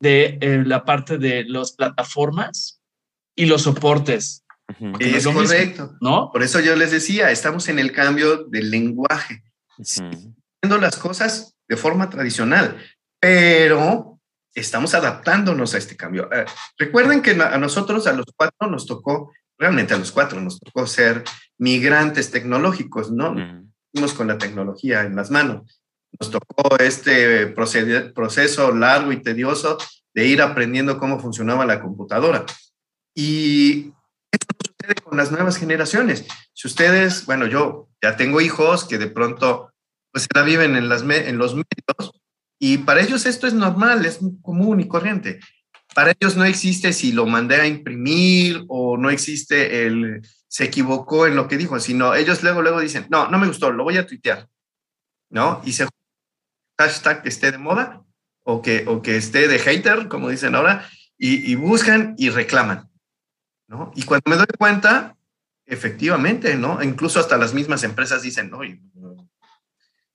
de 0.00 0.36
eh, 0.40 0.64
la 0.66 0.84
parte 0.84 1.16
de 1.16 1.44
las 1.44 1.72
plataformas 1.72 2.82
y 3.36 3.46
los 3.46 3.62
soportes. 3.62 4.44
Es, 4.98 5.24
correcto, 5.24 5.96
¿no? 6.00 6.30
Por 6.32 6.42
eso 6.42 6.58
yo 6.58 6.74
les 6.74 6.90
decía, 6.90 7.30
estamos 7.30 7.68
en 7.68 7.78
el 7.78 7.92
cambio 7.92 8.44
del 8.44 8.70
lenguaje, 8.70 9.44
haciendo 9.78 10.78
las 10.80 10.96
cosas 10.96 11.54
de 11.68 11.76
forma 11.76 12.10
tradicional, 12.10 12.78
pero 13.20 14.11
estamos 14.54 14.94
adaptándonos 14.94 15.74
a 15.74 15.78
este 15.78 15.96
cambio. 15.96 16.28
Eh, 16.32 16.44
recuerden 16.78 17.22
que 17.22 17.32
a 17.32 17.58
nosotros, 17.58 18.06
a 18.06 18.12
los 18.12 18.26
cuatro, 18.36 18.68
nos 18.68 18.86
tocó 18.86 19.32
realmente 19.62 19.94
a 19.94 19.98
los 19.98 20.10
cuatro 20.10 20.40
nos 20.40 20.58
tocó 20.58 20.86
ser 20.88 21.22
migrantes 21.56 22.32
tecnológicos, 22.32 23.12
¿no? 23.12 23.36
Fuimos 23.92 24.12
con 24.12 24.26
la 24.26 24.36
tecnología 24.36 25.02
en 25.02 25.14
las 25.14 25.30
manos. 25.30 25.80
Nos 26.18 26.30
tocó 26.32 26.76
este 26.78 27.46
proceso 27.46 28.74
largo 28.74 29.12
y 29.12 29.22
tedioso 29.22 29.78
de 30.14 30.26
ir 30.26 30.42
aprendiendo 30.42 30.98
cómo 30.98 31.20
funcionaba 31.20 31.64
la 31.64 31.80
computadora. 31.80 32.44
Y 33.14 33.92
esto 34.32 34.56
sucede 34.66 34.94
con 35.02 35.16
las 35.16 35.30
nuevas 35.30 35.56
generaciones. 35.56 36.26
Si 36.52 36.66
ustedes, 36.66 37.24
bueno, 37.26 37.46
yo 37.46 37.88
ya 38.02 38.16
tengo 38.16 38.40
hijos 38.40 38.84
que 38.84 38.98
de 38.98 39.08
pronto 39.08 39.72
pues 40.10 40.24
se 40.24 40.28
la 40.34 40.42
viven 40.42 40.76
en, 40.76 40.88
las 40.88 41.02
en 41.02 41.38
los 41.38 41.54
medios 41.54 42.11
y 42.62 42.78
para 42.78 43.00
ellos 43.00 43.26
esto 43.26 43.46
es 43.46 43.54
normal, 43.54 44.06
es 44.06 44.20
común 44.40 44.80
y 44.80 44.86
corriente 44.88 45.40
para 45.94 46.12
ellos 46.18 46.36
no 46.36 46.44
existe 46.44 46.92
si 46.92 47.12
lo 47.12 47.26
mandé 47.26 47.56
a 47.56 47.66
imprimir 47.66 48.64
o 48.68 48.96
no 48.96 49.10
existe 49.10 49.86
el 49.86 50.22
se 50.48 50.64
equivocó 50.64 51.26
en 51.26 51.34
lo 51.34 51.48
que 51.48 51.56
dijo, 51.56 51.80
sino 51.80 52.14
ellos 52.14 52.42
luego, 52.42 52.60
luego 52.60 52.80
dicen, 52.80 53.06
no, 53.10 53.28
no 53.28 53.38
me 53.38 53.46
gustó, 53.46 53.70
lo 53.70 53.84
voy 53.84 53.96
a 53.96 54.06
tuitear, 54.06 54.48
¿no? 55.30 55.62
Y 55.64 55.72
se 55.72 55.88
hashtag 56.78 57.22
que 57.22 57.30
esté 57.30 57.52
de 57.52 57.58
moda 57.58 58.02
o 58.44 58.60
que, 58.60 58.84
o 58.86 59.00
que 59.00 59.16
esté 59.16 59.48
de 59.48 59.58
hater, 59.58 60.08
como 60.08 60.28
dicen 60.28 60.54
ahora, 60.54 60.86
y, 61.16 61.54
buscan 61.54 62.14
y 62.18 62.28
reclaman, 62.28 62.90
¿no? 63.66 63.92
Y 63.94 64.02
cuando 64.02 64.28
me 64.28 64.36
doy 64.36 64.46
cuenta, 64.58 65.16
efectivamente, 65.64 66.56
¿no? 66.56 66.82
Incluso 66.82 67.20
hasta 67.20 67.38
las 67.38 67.54
mismas 67.54 67.82
empresas 67.84 68.20
dicen, 68.20 68.50
no, 68.50 68.60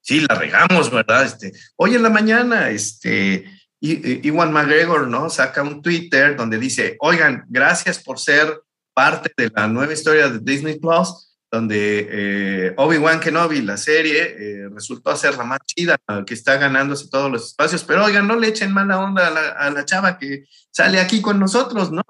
sí, 0.08 0.26
la 0.28 0.36
regamos, 0.36 0.90
¿verdad? 0.90 1.26
Este, 1.26 1.52
hoy 1.76 1.96
en 1.96 2.04
la 2.04 2.10
mañana, 2.10 2.70
este, 2.70 3.44
Iwan 3.82 4.54
McGregor, 4.54 5.08
¿no? 5.08 5.30
Saca 5.30 5.62
un 5.62 5.82
Twitter 5.82 6.38
donde 6.38 6.58
dice, 6.58 6.96
oigan, 7.02 7.44
gracias 7.50 8.00
por 8.00 8.18
ser 8.18 8.62
parte 8.94 9.32
de 9.36 9.52
la 9.54 9.68
nueva 9.68 9.92
historia 9.92 10.30
de 10.30 10.40
Disney 10.40 10.80
Plus, 10.80 11.38
donde 11.52 12.08
eh, 12.10 12.74
Obi-Wan 12.78 13.20
Kenobi, 13.20 13.62
la 13.62 13.76
serie, 13.76 14.36
eh, 14.40 14.70
resultó 14.74 15.16
ser 15.16 15.36
la 15.38 15.44
más 15.44 15.60
chida, 15.66 15.98
que 16.26 16.34
está 16.34 16.56
ganándose 16.56 17.10
todos 17.10 17.30
los 17.30 17.48
espacios, 17.48 17.84
pero 17.84 18.06
oigan, 18.06 18.28
no 18.28 18.38
le 18.38 18.48
echen 18.48 18.74
mala 18.74 19.00
onda 19.00 19.28
a 19.58 19.70
la, 19.70 19.86
chava 19.86 20.18
que 20.18 20.46
sale 20.72 21.00
aquí 21.00 21.22
con 21.22 21.38
nosotros, 21.38 21.92
¿no? 21.92 22.04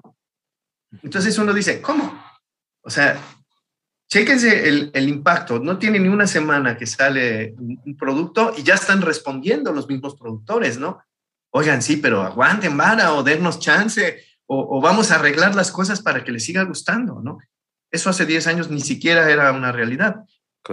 Entonces 1.02 1.38
uno 1.40 1.52
dice, 1.52 1.82
¿cómo? 1.82 2.24
O 2.82 2.90
sea, 2.90 3.20
chéquense 4.10 4.68
el, 4.68 4.92
el, 4.94 5.10
impacto. 5.10 5.60
No 5.60 5.78
tiene 5.78 6.00
ni 6.00 6.08
una 6.08 6.28
semana 6.28 6.78
que 6.78 6.86
sale 6.86 7.56
un 7.58 7.98
producto 7.98 8.54
y 8.58 8.64
ya 8.64 8.76
están 8.76 9.02
respondiendo 9.02 9.72
los 9.74 9.88
mismos 9.88 10.16
productores, 10.16 10.78
¿no? 10.78 11.00
oigan, 11.58 11.82
sí, 11.82 11.98
pero 11.98 12.22
aguanten 12.22 12.78
vara 12.78 13.14
o 13.14 13.24
dennos 13.24 13.60
chance 13.60 14.24
o, 14.46 14.80
vamos 14.80 15.12
a 15.12 15.16
arreglar 15.16 15.56
las 15.56 15.72
cosas 15.72 16.02
para 16.02 16.24
que 16.24 16.32
les 16.32 16.46
siga 16.46 16.64
gustando, 16.64 17.20
¿no? 17.22 17.38
Eso 17.92 18.10
hace 18.10 18.26
10 18.26 18.48
años 18.48 18.70
ni 18.70 18.80
siquiera 18.80 19.30
era 19.30 19.52
una 19.52 19.74
realidad. 19.74 20.24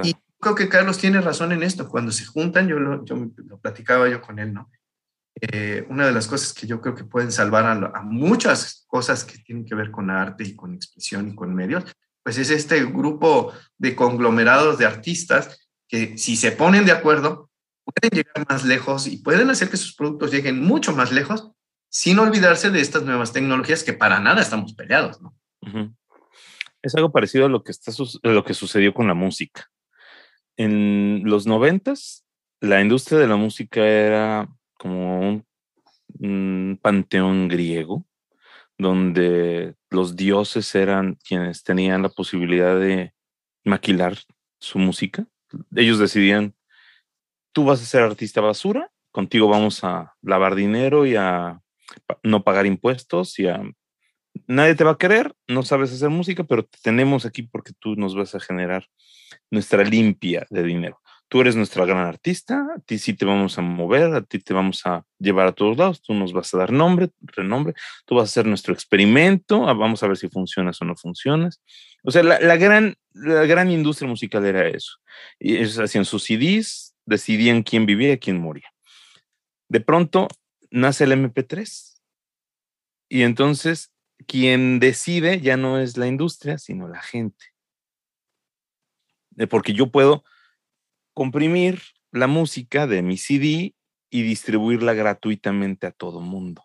Y 0.05 0.15
creo 0.39 0.55
que 0.55 0.69
Carlos 0.69 0.99
tiene 0.99 1.21
razón 1.21 1.51
en 1.51 1.65
esto. 1.65 1.89
Cuando 1.89 2.13
se 2.13 2.25
juntan, 2.25 2.69
yo 2.69 2.79
lo, 2.79 3.05
yo 3.05 3.17
lo 3.35 3.59
platicaba 3.59 4.09
yo 4.09 4.21
con 4.21 4.39
él, 4.39 4.55
¿no? 4.55 4.71
Eh, 5.41 5.85
una 5.89 6.07
de 6.07 6.13
las 6.13 6.29
cosas 6.29 6.53
que 6.53 6.69
yo 6.69 6.81
creo 6.81 6.95
que 6.95 7.03
pueden 7.03 7.33
salvar 7.33 7.67
a, 7.67 8.03
muchas 8.03 8.85
cosas 8.87 9.25
que 9.25 9.39
tienen 9.39 9.65
que 9.65 9.75
ver 9.75 9.91
con 9.91 10.09
arte 10.09 10.45
y 10.45 10.55
con 10.55 10.73
expresión 10.75 11.29
y 11.29 11.35
con 11.35 11.53
medios, 11.53 11.85
pues 12.25 12.39
es 12.39 12.51
este 12.51 12.85
grupo 12.87 13.53
de 13.79 13.95
conglomerados 13.95 14.79
de 14.79 14.87
artistas 14.87 15.69
que 15.87 16.19
si 16.19 16.37
se 16.37 16.51
ponen 16.51 16.87
de 16.87 16.93
acuerdo, 16.93 17.51
pueden 17.85 18.11
llegar 18.11 18.47
más 18.49 18.65
lejos 18.65 19.07
y 19.07 19.19
pueden 19.19 19.51
hacer 19.51 19.69
que 19.69 19.77
sus 19.77 19.95
productos 19.95 20.33
lleguen 20.33 20.61
mucho 20.61 20.97
más 20.97 21.13
lejos 21.13 21.53
sin 21.91 22.19
olvidarse 22.19 22.71
de 22.71 22.81
estas 22.81 23.05
nuevas 23.05 23.33
tecnologías 23.33 23.85
que 23.85 23.93
para 23.93 24.19
nada 24.19 24.41
estamos 24.41 24.75
peleados. 24.75 25.21
Es 26.83 26.95
algo 26.95 27.13
parecido 27.13 27.47
a 27.47 27.49
lo 27.49 27.63
que, 27.63 27.71
está, 27.71 27.93
lo 28.23 28.45
que 28.45 28.55
sucedió 28.55 28.93
con 28.95 29.07
la 29.07 29.15
música. 29.15 29.71
En 30.57 31.23
los 31.25 31.47
noventas, 31.47 32.25
la 32.61 32.81
industria 32.81 33.19
de 33.19 33.29
la 33.29 33.37
música 33.37 33.87
era 33.87 34.49
como 34.79 35.45
un 36.19 36.79
panteón 36.83 37.49
griego, 37.49 38.05
donde 38.79 39.75
los 39.95 40.17
dioses 40.17 40.75
eran 40.75 41.19
quienes 41.27 41.63
tenían 41.63 42.03
la 42.03 42.09
posibilidad 42.09 42.79
de 42.79 43.15
maquilar 43.65 44.19
su 44.59 44.79
música. 44.79 45.27
Ellos 45.75 45.99
decidían 45.99 46.55
tú 47.55 47.65
vas 47.65 47.81
a 47.81 47.87
ser 47.87 48.03
artista 48.03 48.43
basura, 48.43 48.91
contigo 49.13 49.49
vamos 49.49 49.83
a 49.85 50.15
lavar 50.21 50.57
dinero 50.57 51.07
y 51.07 51.17
a 51.17 51.63
no 52.23 52.45
pagar 52.45 52.67
impuestos 52.67 53.39
y 53.39 53.47
a... 53.47 53.63
Nadie 54.49 54.75
te 54.75 54.83
va 54.83 54.91
a 54.91 54.99
querer, 54.99 55.33
no 55.47 55.63
sabes 55.63 55.93
hacer 55.93 56.11
música, 56.11 56.43
pero 56.43 56.65
te 56.65 56.77
tenemos 56.83 57.25
aquí 57.25 57.43
porque 57.43 57.73
tú 57.79 57.95
nos 57.95 58.17
vas 58.17 58.35
a 58.35 58.41
generar 58.41 58.89
nuestra 59.49 59.85
limpia 59.85 60.45
de 60.51 60.65
dinero. 60.65 61.01
Tú 61.35 61.41
eres 61.41 61.57
nuestra 61.57 61.85
gran 61.85 62.07
artista, 62.07 62.65
a 62.77 62.79
ti 62.79 62.97
sí 62.97 63.13
te 63.13 63.25
vamos 63.25 63.59
a 63.59 63.61
mover, 63.61 64.15
a 64.15 64.23
ti 64.23 64.39
te 64.39 64.55
vamos 64.55 64.87
a 64.87 65.05
llevar 65.19 65.49
a 65.49 65.53
todos 65.53 65.77
lados, 65.77 66.01
tú 66.01 66.15
nos 66.15 66.33
vas 66.33 66.55
a 66.55 66.59
dar 66.59 66.71
nombre, 66.71 67.11
renombre, 67.23 67.75
tú 68.07 68.15
vas 68.15 68.23
a 68.23 68.31
hacer 68.31 68.47
nuestro 68.47 68.73
experimento, 68.73 69.69
ah, 69.69 69.73
vamos 69.73 70.01
a 70.05 70.07
ver 70.07 70.17
si 70.17 70.29
funcionas 70.29 70.81
o 70.81 70.85
no 70.85 70.95
funcionas. 70.95 71.61
O 72.05 72.13
sea, 72.13 72.23
la, 72.23 72.57
gran, 72.57 72.95
la 73.15 73.47
gran 73.47 73.69
industria 73.69 74.09
musical 74.09 74.47
era 74.47 74.69
eso. 74.69 74.99
Y 75.41 75.57
ellos 75.57 75.77
hacían 75.81 76.05
sus 76.05 76.23
CDs, 76.23 76.95
decidían 77.05 77.65
quién 77.65 77.85
vivía 77.85 78.13
y 78.13 78.19
quién 78.19 78.41
moría. 78.41 78.73
De 79.69 79.81
pronto 79.81 80.29
nace 80.71 81.03
el 81.03 81.15
MP3 81.15 82.01
y 83.09 83.23
entonces 83.23 83.91
quien 84.29 84.79
decide 84.79 85.41
ya 85.41 85.57
no 85.57 85.81
es 85.81 85.97
la 85.97 86.07
industria, 86.07 86.59
sino 86.59 86.87
la 86.87 87.03
gente. 87.03 87.47
Porque 89.51 89.73
yo 89.73 89.91
puedo 89.91 90.23
comprimir 91.15 91.81
la 92.11 92.27
música 92.27 92.87
de 92.87 93.03
mi 93.03 93.17
CD 93.17 93.75
y 94.11 94.23
distribuirla 94.23 94.95
gratuitamente 94.95 95.87
a 95.87 95.91
todo 95.93 96.21
mundo. 96.21 96.65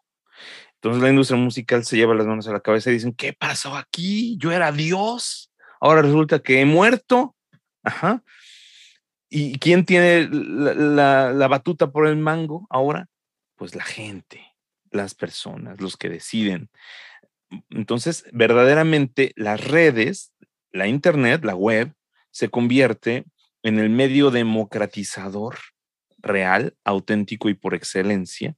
Entonces 0.76 1.02
la 1.02 1.10
industria 1.10 1.40
musical 1.40 1.84
se 1.84 1.98
lleva 1.98 2.16
las 2.16 2.28
manos 2.28 2.48
a 2.48 2.54
la 2.54 2.62
cabeza 2.62 2.90
y 2.90 2.94
dicen, 2.94 3.14
¿qué 3.14 3.34
pasó 3.34 3.76
aquí? 3.76 4.38
Yo 4.38 4.52
era 4.52 4.72
Dios, 4.72 5.52
ahora 5.82 6.02
resulta 6.02 6.40
que 6.40 6.62
he 6.62 6.66
muerto. 6.66 7.36
Ajá. 7.84 8.24
¿Y 9.30 9.58
quién 9.60 9.86
tiene 9.86 10.28
la, 10.32 11.34
la, 11.34 11.48
batuta 11.48 11.92
por 11.92 12.08
el 12.08 12.18
mango 12.18 12.66
ahora? 12.70 13.08
Pues 13.56 13.76
la 13.76 13.84
gente, 13.84 14.42
las 14.90 15.14
personas, 15.14 15.80
los 15.82 15.98
que 15.98 16.10
deciden. 16.10 16.70
Entonces, 17.70 18.26
verdaderamente 18.32 19.34
las 19.36 19.64
redes, 19.66 20.34
la 20.72 20.88
Internet, 20.88 21.44
la 21.44 21.56
web, 21.56 21.94
se 22.32 22.50
convierte 22.50 23.26
en 23.64 23.80
el 23.80 23.90
medio 23.90 24.32
democratizador 24.32 25.58
real, 26.18 26.76
auténtico 26.84 27.50
y 27.50 27.54
por 27.54 27.74
excelencia, 27.74 28.56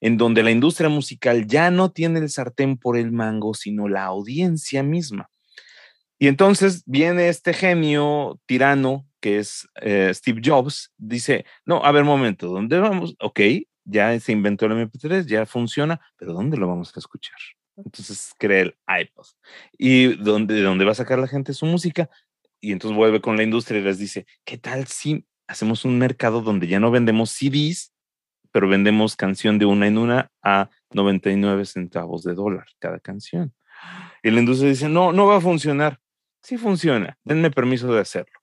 en 0.00 0.16
donde 0.16 0.42
la 0.42 0.50
industria 0.50 0.88
musical 0.88 1.46
ya 1.46 1.70
no 1.70 1.90
tiene 1.92 2.20
el 2.20 2.30
sartén 2.30 2.76
por 2.76 2.96
el 2.96 3.12
mango, 3.12 3.54
sino 3.54 3.88
la 3.88 4.04
audiencia 4.04 4.82
misma. 4.82 5.30
Y 6.18 6.28
entonces 6.28 6.82
viene 6.86 7.28
este 7.28 7.52
genio 7.52 8.40
tirano 8.46 9.06
que 9.24 9.38
es 9.38 9.66
eh, 9.80 10.10
Steve 10.12 10.42
Jobs, 10.44 10.92
dice, 10.98 11.46
no, 11.64 11.82
a 11.82 11.92
ver, 11.92 12.04
momento, 12.04 12.48
¿dónde 12.48 12.78
vamos? 12.78 13.16
Ok, 13.20 13.40
ya 13.84 14.20
se 14.20 14.32
inventó 14.32 14.66
el 14.66 14.72
MP3, 14.72 15.24
ya 15.24 15.46
funciona, 15.46 15.98
pero 16.18 16.34
¿dónde 16.34 16.58
lo 16.58 16.68
vamos 16.68 16.94
a 16.94 17.00
escuchar? 17.00 17.38
Entonces 17.74 18.34
crea 18.38 18.60
el 18.60 18.76
iPod. 18.86 19.24
¿Y 19.78 20.16
dónde, 20.16 20.60
dónde 20.60 20.84
va 20.84 20.92
a 20.92 20.96
sacar 20.96 21.18
la 21.18 21.26
gente 21.26 21.54
su 21.54 21.64
música? 21.64 22.10
Y 22.64 22.72
entonces 22.72 22.96
vuelve 22.96 23.20
con 23.20 23.36
la 23.36 23.42
industria 23.42 23.78
y 23.78 23.82
les 23.82 23.98
dice, 23.98 24.24
¿qué 24.42 24.56
tal 24.56 24.86
si 24.86 25.26
hacemos 25.46 25.84
un 25.84 25.98
mercado 25.98 26.40
donde 26.40 26.66
ya 26.66 26.80
no 26.80 26.90
vendemos 26.90 27.28
CDs, 27.28 27.92
pero 28.52 28.68
vendemos 28.68 29.16
canción 29.16 29.58
de 29.58 29.66
una 29.66 29.86
en 29.86 29.98
una 29.98 30.30
a 30.42 30.70
99 30.94 31.66
centavos 31.66 32.22
de 32.22 32.32
dólar 32.32 32.64
cada 32.78 33.00
canción? 33.00 33.54
Y 34.22 34.30
la 34.30 34.40
industria 34.40 34.70
dice, 34.70 34.88
no, 34.88 35.12
no 35.12 35.26
va 35.26 35.36
a 35.36 35.40
funcionar. 35.42 36.00
Sí 36.42 36.56
funciona, 36.56 37.18
denme 37.22 37.50
permiso 37.50 37.92
de 37.92 38.00
hacerlo. 38.00 38.40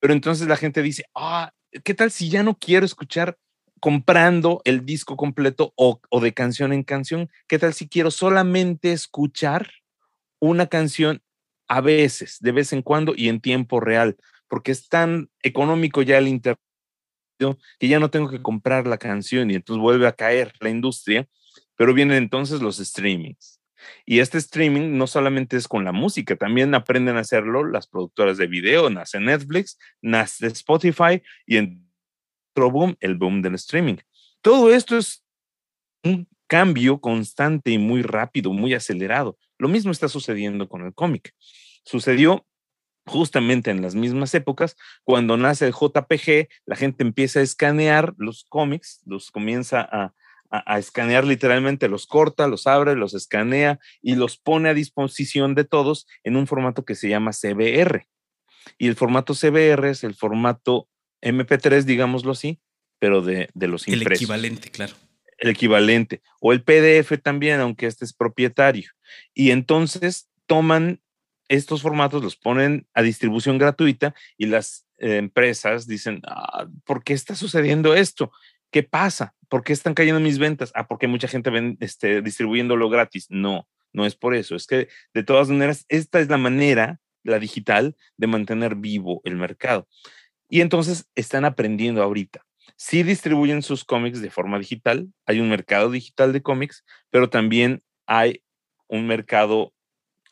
Pero 0.00 0.14
entonces 0.14 0.48
la 0.48 0.56
gente 0.56 0.80
dice, 0.80 1.04
ah, 1.14 1.52
¿qué 1.84 1.92
tal 1.92 2.10
si 2.10 2.30
ya 2.30 2.42
no 2.42 2.56
quiero 2.56 2.86
escuchar 2.86 3.36
comprando 3.78 4.62
el 4.64 4.86
disco 4.86 5.18
completo 5.18 5.74
o, 5.76 6.00
de 6.18 6.32
canción 6.32 6.72
en 6.72 6.82
canción? 6.82 7.28
¿Qué 7.46 7.58
tal 7.58 7.74
si 7.74 7.90
quiero 7.90 8.10
solamente 8.10 8.92
escuchar 8.92 9.68
una 10.40 10.66
canción 10.66 11.22
a 11.68 11.80
veces, 11.80 12.38
de 12.40 12.52
vez 12.52 12.72
en 12.72 12.82
cuando 12.82 13.14
y 13.16 13.28
en 13.28 13.40
tiempo 13.40 13.80
real? 13.80 14.16
Porque 14.48 14.72
es 14.72 14.88
tan 14.88 15.30
económico 15.42 16.02
ya 16.02 16.18
el 16.18 16.28
internet 16.28 16.60
que 17.78 17.86
ya 17.88 18.00
no 18.00 18.10
tengo 18.10 18.28
que 18.28 18.42
comprar 18.42 18.86
la 18.86 18.98
canción 18.98 19.50
y 19.50 19.54
entonces 19.54 19.80
vuelve 19.80 20.08
a 20.08 20.12
caer 20.12 20.52
la 20.58 20.70
industria, 20.70 21.28
pero 21.76 21.94
vienen 21.94 22.16
entonces 22.16 22.60
los 22.60 22.78
streamings 22.78 23.58
y 24.04 24.20
este 24.20 24.38
streaming 24.38 24.96
no 24.96 25.06
solamente 25.06 25.56
es 25.56 25.68
con 25.68 25.84
la 25.84 25.92
música, 25.92 26.36
también 26.36 26.74
aprenden 26.74 27.16
a 27.16 27.20
hacerlo 27.20 27.64
las 27.64 27.86
productoras 27.86 28.36
de 28.36 28.46
video, 28.46 28.90
nace 28.90 29.20
Netflix, 29.20 29.78
nace 30.00 30.46
Spotify 30.48 31.22
y 31.46 31.56
en 31.56 31.88
otro 32.52 32.70
boom, 32.70 32.96
el 33.00 33.16
boom 33.16 33.42
del 33.42 33.54
streaming. 33.54 33.96
Todo 34.42 34.72
esto 34.72 34.96
es 34.96 35.24
un 36.02 36.28
cambio 36.46 37.00
constante 37.00 37.70
y 37.70 37.78
muy 37.78 38.02
rápido, 38.02 38.52
muy 38.52 38.74
acelerado. 38.74 39.38
Lo 39.58 39.68
mismo 39.68 39.90
está 39.90 40.08
sucediendo 40.08 40.68
con 40.68 40.84
el 40.84 40.94
cómic. 40.94 41.34
Sucedió 41.84 42.46
justamente 43.06 43.70
en 43.70 43.82
las 43.82 43.94
mismas 43.94 44.34
épocas, 44.34 44.76
cuando 45.02 45.36
nace 45.36 45.66
el 45.66 45.72
JPG, 45.72 46.48
la 46.66 46.76
gente 46.76 47.02
empieza 47.02 47.40
a 47.40 47.42
escanear 47.42 48.14
los 48.18 48.44
cómics, 48.44 49.00
los 49.06 49.30
comienza 49.30 49.80
a, 49.80 50.14
a, 50.50 50.78
escanear 50.78 51.24
literalmente, 51.24 51.88
los 51.88 52.06
corta, 52.06 52.46
los 52.46 52.66
abre, 52.66 52.94
los 52.94 53.14
escanea 53.14 53.78
y 54.00 54.14
los 54.14 54.38
pone 54.38 54.68
a 54.68 54.74
disposición 54.74 55.54
de 55.54 55.64
todos 55.64 56.06
en 56.24 56.36
un 56.36 56.46
formato 56.46 56.84
que 56.84 56.94
se 56.94 57.08
llama 57.08 57.32
CBR. 57.32 58.06
Y 58.78 58.88
el 58.88 58.96
formato 58.96 59.34
CBR 59.34 59.88
es 59.88 60.04
el 60.04 60.14
formato 60.14 60.88
MP3, 61.22 61.82
digámoslo 61.82 62.32
así, 62.32 62.60
pero 62.98 63.22
de, 63.22 63.48
los 63.54 63.88
impresos. 63.88 64.06
El 64.06 64.12
equivalente, 64.12 64.70
claro. 64.70 64.94
El 65.38 65.50
equivalente. 65.50 66.22
O 66.40 66.52
el 66.52 66.62
PDF 66.62 67.20
también, 67.22 67.60
aunque 67.60 67.86
este 67.86 68.04
es 68.04 68.12
propietario. 68.12 68.90
Y 69.34 69.50
entonces 69.50 70.28
toman 70.46 71.00
estos 71.48 71.82
formatos, 71.82 72.22
los 72.22 72.36
ponen 72.36 72.86
a 72.92 73.02
distribución 73.02 73.58
gratuita 73.58 74.14
y 74.36 74.46
las 74.46 74.86
eh, 74.98 75.16
empresas 75.16 75.86
dicen, 75.86 76.20
ah, 76.26 76.66
¿por 76.84 77.02
qué 77.02 77.14
está 77.14 77.34
sucediendo 77.34 77.94
esto? 77.94 78.32
¿Qué 78.70 78.82
pasa? 78.82 79.34
¿Por 79.48 79.64
qué 79.64 79.72
están 79.72 79.94
cayendo 79.94 80.20
mis 80.20 80.38
ventas? 80.38 80.72
Ah, 80.74 80.86
porque 80.86 81.08
mucha 81.08 81.28
gente 81.28 81.50
ven, 81.50 81.78
este, 81.80 82.20
distribuyéndolo 82.20 82.90
gratis. 82.90 83.26
No, 83.30 83.66
no 83.92 84.04
es 84.04 84.14
por 84.14 84.34
eso. 84.34 84.56
Es 84.56 84.66
que 84.66 84.88
de 85.14 85.22
todas 85.22 85.48
maneras, 85.48 85.86
esta 85.88 86.20
es 86.20 86.28
la 86.28 86.36
manera, 86.36 87.00
la 87.22 87.38
digital, 87.38 87.96
de 88.16 88.26
mantener 88.26 88.74
vivo 88.74 89.22
el 89.24 89.36
mercado. 89.36 89.88
Y 90.50 90.60
entonces 90.60 91.08
están 91.14 91.44
aprendiendo 91.44 92.02
ahorita. 92.02 92.44
Sí 92.76 93.02
distribuyen 93.02 93.62
sus 93.62 93.84
cómics 93.84 94.20
de 94.20 94.30
forma 94.30 94.58
digital, 94.58 95.08
hay 95.26 95.40
un 95.40 95.48
mercado 95.48 95.90
digital 95.90 96.32
de 96.32 96.42
cómics, 96.42 96.84
pero 97.10 97.30
también 97.30 97.82
hay 98.06 98.42
un 98.88 99.06
mercado 99.06 99.72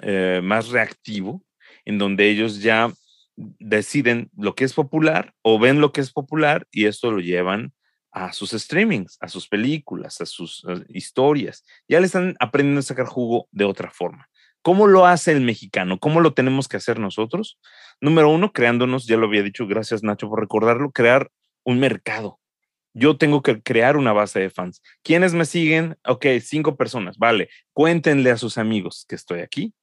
eh, 0.01 0.41
más 0.43 0.69
reactivo 0.69 1.43
en 1.85 1.99
donde 1.99 2.29
ellos 2.29 2.61
ya 2.61 2.93
deciden 3.37 4.31
lo 4.37 4.55
que 4.55 4.65
es 4.65 4.75
popular 4.75 5.35
o 5.43 5.59
ven 5.59 5.81
lo 5.81 5.93
que 5.93 6.01
es 6.01 6.13
popular 6.13 6.67
y 6.71 6.87
esto 6.87 7.11
lo 7.11 7.21
llevan 7.21 7.73
a 8.11 8.33
sus 8.33 8.53
streamings, 8.53 9.19
a 9.21 9.29
sus 9.29 9.47
películas, 9.47 10.21
a 10.23 10.27
sus 10.27 10.65
historias. 10.89 11.65
Ya 11.87 12.01
le 12.01 12.07
están 12.07 12.35
aprendiendo 12.41 12.81
a 12.81 12.83
sacar 12.83 13.05
jugo 13.05 13.47
de 13.53 13.67
otra 13.67 13.91
forma. 13.91 14.29
¿Cómo 14.63 14.87
lo 14.87 15.07
hace 15.07 15.33
el 15.33 15.43
mexicano? 15.43 16.01
¿Cómo 16.01 16.21
lo 16.21 16.33
tenemos 16.33 16.67
que 16.67 16.79
hacer 16.79 16.99
nosotros? 16.99 17.59
Número 18.01 18.31
uno, 18.31 18.53
creándonos, 18.53 19.07
ya 19.07 19.17
lo 19.17 19.27
había 19.27 19.43
dicho, 19.43 19.67
gracias 19.67 20.03
Nacho 20.03 20.29
por 20.29 20.41
recordarlo, 20.41 20.91
crear 20.91 21.31
un 21.67 21.81
mercado. 21.81 22.41
Yo 22.95 23.19
tengo 23.19 23.43
que 23.43 23.61
crear 23.61 23.99
una 23.99 24.15
base 24.15 24.41
de 24.41 24.49
fans. 24.49 24.81
¿Quiénes 25.03 25.35
me 25.35 25.45
siguen? 25.45 25.99
Ok, 26.07 26.25
cinco 26.41 26.77
personas, 26.77 27.19
vale. 27.19 27.51
Cuéntenle 27.75 28.31
a 28.31 28.39
sus 28.39 28.57
amigos 28.57 29.05
que 29.07 29.17
estoy 29.17 29.41
aquí. 29.41 29.75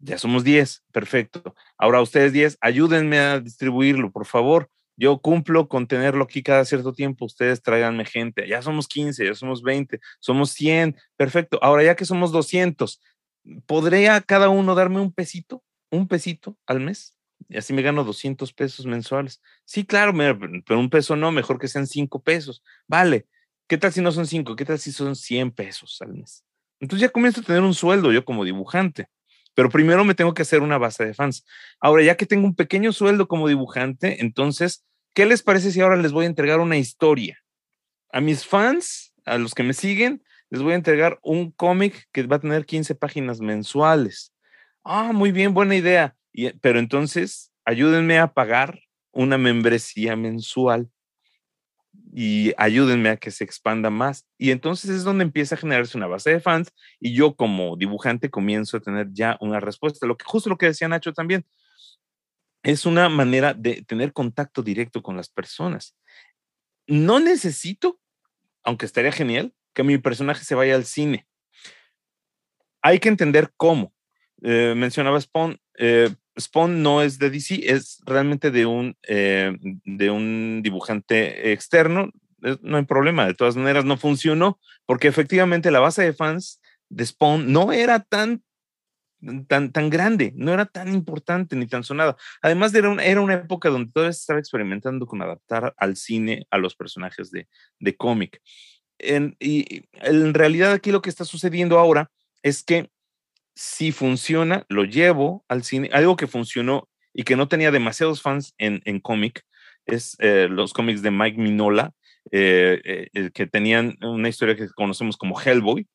Ya 0.00 0.18
somos 0.18 0.44
diez, 0.44 0.82
perfecto. 0.92 1.54
Ahora 1.78 2.02
ustedes 2.02 2.32
diez, 2.34 2.58
ayúdenme 2.60 3.18
a 3.18 3.40
distribuirlo, 3.40 4.12
por 4.12 4.26
favor. 4.26 4.68
Yo 4.96 5.18
cumplo 5.20 5.68
con 5.68 5.86
tenerlo 5.86 6.24
aquí 6.24 6.42
cada 6.42 6.64
cierto 6.64 6.92
tiempo. 6.92 7.24
Ustedes 7.24 7.62
tráiganme 7.62 8.04
gente. 8.04 8.46
Ya 8.48 8.60
somos 8.60 8.88
15, 8.88 9.24
ya 9.24 9.34
somos 9.34 9.62
20, 9.62 10.00
somos 10.18 10.50
100. 10.50 10.96
Perfecto. 11.16 11.58
Ahora, 11.62 11.84
ya 11.84 11.94
que 11.94 12.04
somos 12.04 12.32
200, 12.32 13.00
¿podría 13.66 14.20
cada 14.20 14.48
uno 14.48 14.74
darme 14.74 15.00
un 15.00 15.12
pesito? 15.12 15.62
¿Un 15.90 16.08
pesito 16.08 16.58
al 16.66 16.80
mes? 16.80 17.17
Y 17.48 17.56
así 17.56 17.72
me 17.72 17.82
gano 17.82 18.04
200 18.04 18.52
pesos 18.52 18.86
mensuales. 18.86 19.40
Sí, 19.64 19.84
claro, 19.84 20.12
pero 20.66 20.78
un 20.78 20.90
peso 20.90 21.16
no, 21.16 21.32
mejor 21.32 21.58
que 21.58 21.68
sean 21.68 21.86
5 21.86 22.22
pesos. 22.22 22.62
Vale. 22.86 23.26
¿Qué 23.66 23.78
tal 23.78 23.92
si 23.92 24.00
no 24.00 24.12
son 24.12 24.26
5? 24.26 24.56
¿Qué 24.56 24.64
tal 24.64 24.78
si 24.78 24.92
son 24.92 25.16
100 25.16 25.50
pesos 25.52 25.98
al 26.00 26.14
mes? 26.14 26.44
Entonces 26.80 27.08
ya 27.08 27.12
comienzo 27.12 27.40
a 27.40 27.44
tener 27.44 27.62
un 27.62 27.74
sueldo 27.74 28.12
yo 28.12 28.24
como 28.24 28.44
dibujante. 28.44 29.08
Pero 29.54 29.70
primero 29.70 30.04
me 30.04 30.14
tengo 30.14 30.34
que 30.34 30.42
hacer 30.42 30.62
una 30.62 30.78
base 30.78 31.04
de 31.04 31.14
fans. 31.14 31.44
Ahora, 31.80 32.02
ya 32.02 32.16
que 32.16 32.26
tengo 32.26 32.46
un 32.46 32.54
pequeño 32.54 32.92
sueldo 32.92 33.28
como 33.28 33.48
dibujante, 33.48 34.22
entonces 34.22 34.84
¿Qué 35.18 35.26
les 35.26 35.42
parece 35.42 35.72
si 35.72 35.80
ahora 35.80 35.96
les 35.96 36.12
voy 36.12 36.26
a 36.26 36.28
entregar 36.28 36.60
una 36.60 36.76
historia? 36.76 37.42
A 38.12 38.20
mis 38.20 38.46
fans, 38.46 39.12
a 39.24 39.36
los 39.36 39.52
que 39.52 39.64
me 39.64 39.74
siguen, 39.74 40.22
les 40.48 40.62
voy 40.62 40.74
a 40.74 40.76
entregar 40.76 41.18
un 41.24 41.50
cómic 41.50 42.08
que 42.12 42.22
va 42.22 42.36
a 42.36 42.40
tener 42.40 42.64
15 42.64 42.94
páginas 42.94 43.40
mensuales. 43.40 44.32
Ah, 44.84 45.12
muy 45.12 45.32
bien, 45.32 45.54
buena 45.54 45.74
idea. 45.74 46.16
Pero 46.60 46.78
entonces, 46.78 47.52
ayúdenme 47.64 48.18
a 48.18 48.32
pagar 48.32 48.80
una 49.12 49.38
membresía 49.38 50.16
mensual 50.16 50.90
y 52.14 52.52
ayúdenme 52.56 53.10
a 53.10 53.16
que 53.16 53.30
se 53.30 53.44
expanda 53.44 53.90
más. 53.90 54.26
Y 54.38 54.50
entonces 54.50 54.90
es 54.90 55.04
donde 55.04 55.24
empieza 55.24 55.54
a 55.54 55.58
generarse 55.58 55.96
una 55.96 56.06
base 56.06 56.30
de 56.30 56.40
fans 56.40 56.72
y 57.00 57.14
yo 57.14 57.34
como 57.34 57.76
dibujante 57.76 58.30
comienzo 58.30 58.76
a 58.76 58.80
tener 58.80 59.08
ya 59.12 59.36
una 59.40 59.60
respuesta. 59.60 60.06
Lo 60.06 60.16
que 60.16 60.24
justo 60.24 60.48
lo 60.48 60.56
que 60.58 60.66
decía 60.66 60.88
Nacho 60.88 61.12
también, 61.12 61.44
es 62.62 62.86
una 62.86 63.08
manera 63.08 63.54
de 63.54 63.82
tener 63.82 64.12
contacto 64.12 64.62
directo 64.62 65.02
con 65.02 65.16
las 65.16 65.28
personas. 65.28 65.96
No 66.86 67.20
necesito, 67.20 68.00
aunque 68.62 68.86
estaría 68.86 69.12
genial, 69.12 69.54
que 69.74 69.82
mi 69.82 69.98
personaje 69.98 70.44
se 70.44 70.54
vaya 70.54 70.74
al 70.74 70.84
cine. 70.84 71.26
Hay 72.82 72.98
que 72.98 73.08
entender 73.08 73.52
cómo. 73.56 73.94
Eh, 74.42 74.74
mencionaba 74.76 75.20
Spawn. 75.20 75.58
Eh, 75.78 76.14
Spawn 76.38 76.82
no 76.82 77.02
es 77.02 77.18
de 77.18 77.30
DC, 77.30 77.60
es 77.64 78.00
realmente 78.06 78.50
de 78.50 78.66
un, 78.66 78.96
eh, 79.06 79.56
de 79.60 80.10
un 80.10 80.60
dibujante 80.62 81.52
externo. 81.52 82.10
No 82.62 82.76
hay 82.76 82.84
problema, 82.84 83.26
de 83.26 83.34
todas 83.34 83.56
maneras 83.56 83.84
no 83.84 83.96
funcionó 83.96 84.60
porque 84.86 85.08
efectivamente 85.08 85.70
la 85.70 85.80
base 85.80 86.02
de 86.02 86.12
fans 86.12 86.60
de 86.88 87.04
Spawn 87.04 87.52
no 87.52 87.72
era 87.72 88.00
tan 88.00 88.42
tan, 89.48 89.72
tan 89.72 89.90
grande, 89.90 90.32
no 90.36 90.52
era 90.52 90.66
tan 90.66 90.94
importante 90.94 91.56
ni 91.56 91.66
tan 91.66 91.82
sonado. 91.82 92.16
Además, 92.40 92.72
era 92.74 92.88
una, 92.88 93.04
era 93.04 93.20
una 93.20 93.34
época 93.34 93.68
donde 93.68 93.90
todavía 93.90 94.10
estaba 94.10 94.38
experimentando 94.38 95.06
con 95.06 95.20
adaptar 95.22 95.74
al 95.76 95.96
cine 95.96 96.46
a 96.50 96.58
los 96.58 96.76
personajes 96.76 97.30
de, 97.32 97.48
de 97.80 97.96
cómic. 97.96 98.40
y 99.00 99.84
en 99.94 100.34
realidad 100.34 100.72
aquí 100.72 100.92
lo 100.92 101.02
que 101.02 101.10
está 101.10 101.24
sucediendo 101.24 101.78
ahora 101.78 102.10
es 102.42 102.62
que 102.62 102.90
si 103.58 103.90
funciona, 103.90 104.64
lo 104.68 104.84
llevo 104.84 105.44
al 105.48 105.64
cine. 105.64 105.90
Algo 105.92 106.14
que 106.14 106.28
funcionó 106.28 106.88
y 107.12 107.24
que 107.24 107.34
no 107.34 107.48
tenía 107.48 107.72
demasiados 107.72 108.22
fans 108.22 108.54
en, 108.56 108.82
en 108.84 109.00
cómic 109.00 109.44
es 109.84 110.16
eh, 110.20 110.46
los 110.48 110.72
cómics 110.72 111.02
de 111.02 111.10
Mike 111.10 111.40
Minola, 111.40 111.92
eh, 112.30 113.08
eh, 113.12 113.30
que 113.34 113.48
tenían 113.48 113.96
una 114.00 114.28
historia 114.28 114.54
que 114.54 114.68
conocemos 114.68 115.16
como 115.16 115.40
Hellboy. 115.40 115.88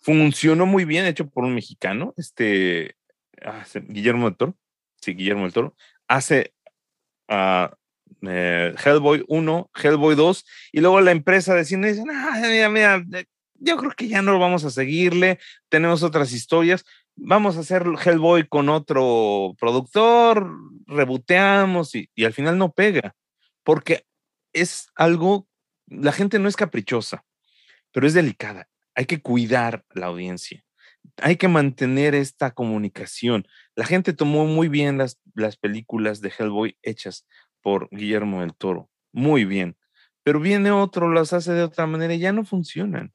Funcionó 0.00 0.66
muy 0.66 0.84
bien, 0.84 1.06
hecho 1.06 1.30
por 1.30 1.44
un 1.44 1.54
mexicano, 1.54 2.12
este 2.16 2.96
ah, 3.44 3.64
Guillermo 3.86 4.28
del 4.28 4.36
Toro. 4.36 4.56
Sí, 5.00 5.14
Guillermo 5.14 5.44
del 5.44 5.52
Toro. 5.52 5.76
Hace 6.08 6.52
uh, 7.28 7.68
Hellboy 8.22 9.24
1, 9.28 9.70
Hellboy 9.72 10.16
2, 10.16 10.44
y 10.72 10.80
luego 10.80 11.00
la 11.00 11.12
empresa 11.12 11.54
de 11.54 11.64
cine 11.64 11.92
dice, 11.92 12.02
ah, 12.12 12.42
mira, 12.42 12.68
mira, 12.68 13.04
yo 13.58 13.76
creo 13.76 13.92
que 13.92 14.08
ya 14.08 14.22
no 14.22 14.38
vamos 14.38 14.64
a 14.64 14.70
seguirle, 14.70 15.38
tenemos 15.68 16.02
otras 16.02 16.32
historias, 16.32 16.84
vamos 17.14 17.56
a 17.56 17.60
hacer 17.60 17.84
Hellboy 18.04 18.48
con 18.48 18.68
otro 18.68 19.54
productor, 19.58 20.50
reboteamos 20.86 21.94
y, 21.94 22.08
al 22.24 22.32
final 22.32 22.58
no 22.58 22.72
pega, 22.72 23.14
porque 23.64 24.06
es 24.52 24.88
algo, 24.94 25.48
la 25.86 26.12
gente 26.12 26.38
no 26.38 26.48
es 26.48 26.56
caprichosa, 26.56 27.24
pero 27.92 28.06
es 28.06 28.14
delicada, 28.14 28.68
hay 28.94 29.06
que 29.06 29.20
cuidar 29.20 29.84
la 29.94 30.06
audiencia. 30.06 30.62
Hay 31.18 31.36
que 31.36 31.46
mantener 31.46 32.16
esta 32.16 32.50
comunicación. 32.50 33.46
La 33.76 33.86
gente 33.86 34.12
tomó 34.12 34.44
muy 34.44 34.68
bien 34.68 34.98
las, 34.98 35.20
las 35.34 35.56
películas 35.56 36.20
de 36.20 36.32
Hellboy 36.36 36.76
hechas 36.82 37.26
por 37.62 37.88
Guillermo 37.92 38.40
del 38.40 38.54
Toro. 38.54 38.90
Muy 39.12 39.44
bien. 39.44 39.76
Pero 40.24 40.40
viene 40.40 40.72
otro, 40.72 41.12
las 41.12 41.32
hace 41.32 41.52
de 41.52 41.62
otra 41.62 41.86
manera 41.86 42.12
y 42.12 42.18
ya 42.18 42.32
no 42.32 42.44
funcionan. 42.44 43.14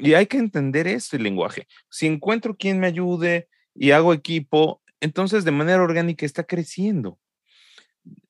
Y 0.00 0.14
hay 0.14 0.26
que 0.26 0.38
entender 0.38 0.86
este 0.86 1.18
lenguaje. 1.18 1.66
Si 1.90 2.06
encuentro 2.06 2.56
quien 2.56 2.80
me 2.80 2.86
ayude 2.86 3.48
y 3.74 3.90
hago 3.90 4.12
equipo, 4.12 4.82
entonces 5.00 5.44
de 5.44 5.50
manera 5.50 5.82
orgánica 5.82 6.24
está 6.24 6.44
creciendo. 6.44 7.18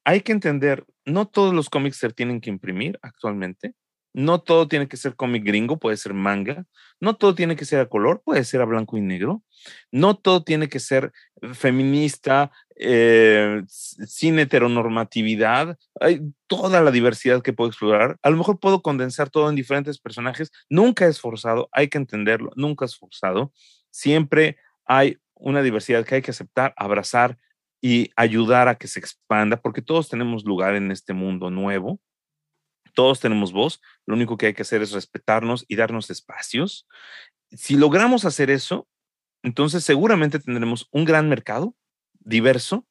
Hay 0.05 0.23
que 0.23 0.33
entender, 0.33 0.85
no 1.05 1.29
todos 1.29 1.55
los 1.55 1.71
cómics 1.71 1.99
se 1.99 2.11
tienen 2.11 2.41
que 2.41 2.51
imprimir 2.51 2.99
actualmente. 3.03 3.75
No 4.13 4.41
todo 4.41 4.67
tiene 4.67 4.89
que 4.89 4.97
ser 4.97 5.15
cómic 5.15 5.45
gringo, 5.45 5.79
puede 5.79 5.97
ser 5.97 6.15
manga. 6.15 6.67
No 6.99 7.15
todo 7.15 7.37
tiene 7.37 7.55
que 7.55 7.65
ser 7.65 7.79
a 7.79 7.89
color, 7.89 8.23
puede 8.25 8.43
ser 8.43 8.61
a 8.61 8.65
blanco 8.65 8.99
y 8.99 9.01
negro. 9.01 9.45
No 9.93 10.17
todo 10.17 10.43
tiene 10.43 10.69
que 10.69 10.81
ser 10.81 11.13
feminista, 11.53 12.51
eh, 12.81 13.63
sin 13.69 14.39
heteronormatividad. 14.39 15.79
Hay 16.01 16.21
toda 16.47 16.81
la 16.81 16.91
diversidad 16.91 17.43
que 17.43 17.53
puedo 17.53 17.69
explorar. 17.69 18.19
A 18.23 18.31
lo 18.31 18.37
mejor 18.37 18.59
puedo 18.59 18.83
condensar 18.83 19.31
todo 19.31 19.49
en 19.51 19.57
diferentes 19.57 19.99
personajes. 19.99 20.51
Nunca 20.69 21.07
es 21.07 21.21
forzado, 21.21 21.69
hay 21.73 21.89
que 21.89 21.99
entenderlo, 21.99 22.51
nunca 22.57 22.85
es 22.85 22.97
forzado. 22.97 23.53
Siempre 23.91 24.57
hay 24.87 25.19
una 25.35 25.63
diversidad 25.63 26.05
que 26.05 26.17
hay 26.17 26.23
que 26.23 26.31
aceptar, 26.31 26.75
abrazar 26.77 27.39
y 27.83 28.11
ayudar 28.17 28.69
a 28.69 28.75
que 28.75 28.89
se 28.89 29.01
expanda, 29.01 29.57
porque 29.61 29.83
todos 29.83 30.09
tenemos 30.09 30.45
lugar 30.45 30.75
en 30.75 30.91
este 30.91 31.15
mundo 31.15 31.51
nuevo 31.51 32.01
todos 32.95 33.21
tenemos 33.21 33.53
voz, 33.53 33.81
lo 34.07 34.15
único 34.15 34.37
que 34.37 34.47
hay 34.47 34.55
que 34.55 34.63
hacer 34.63 34.83
es 34.83 34.93
respetarnos 34.93 35.65
y 35.69 35.77
darnos 35.77 36.11
espacios. 36.11 36.87
Si 37.51 37.77
logramos 37.77 38.25
hacer 38.25 38.51
eso, 38.51 38.89
entonces 39.43 39.85
seguramente 39.85 40.39
tendremos 40.39 40.89
un 40.91 41.05
gran 41.05 41.29
mercado 41.29 41.75
diverso 42.21 42.87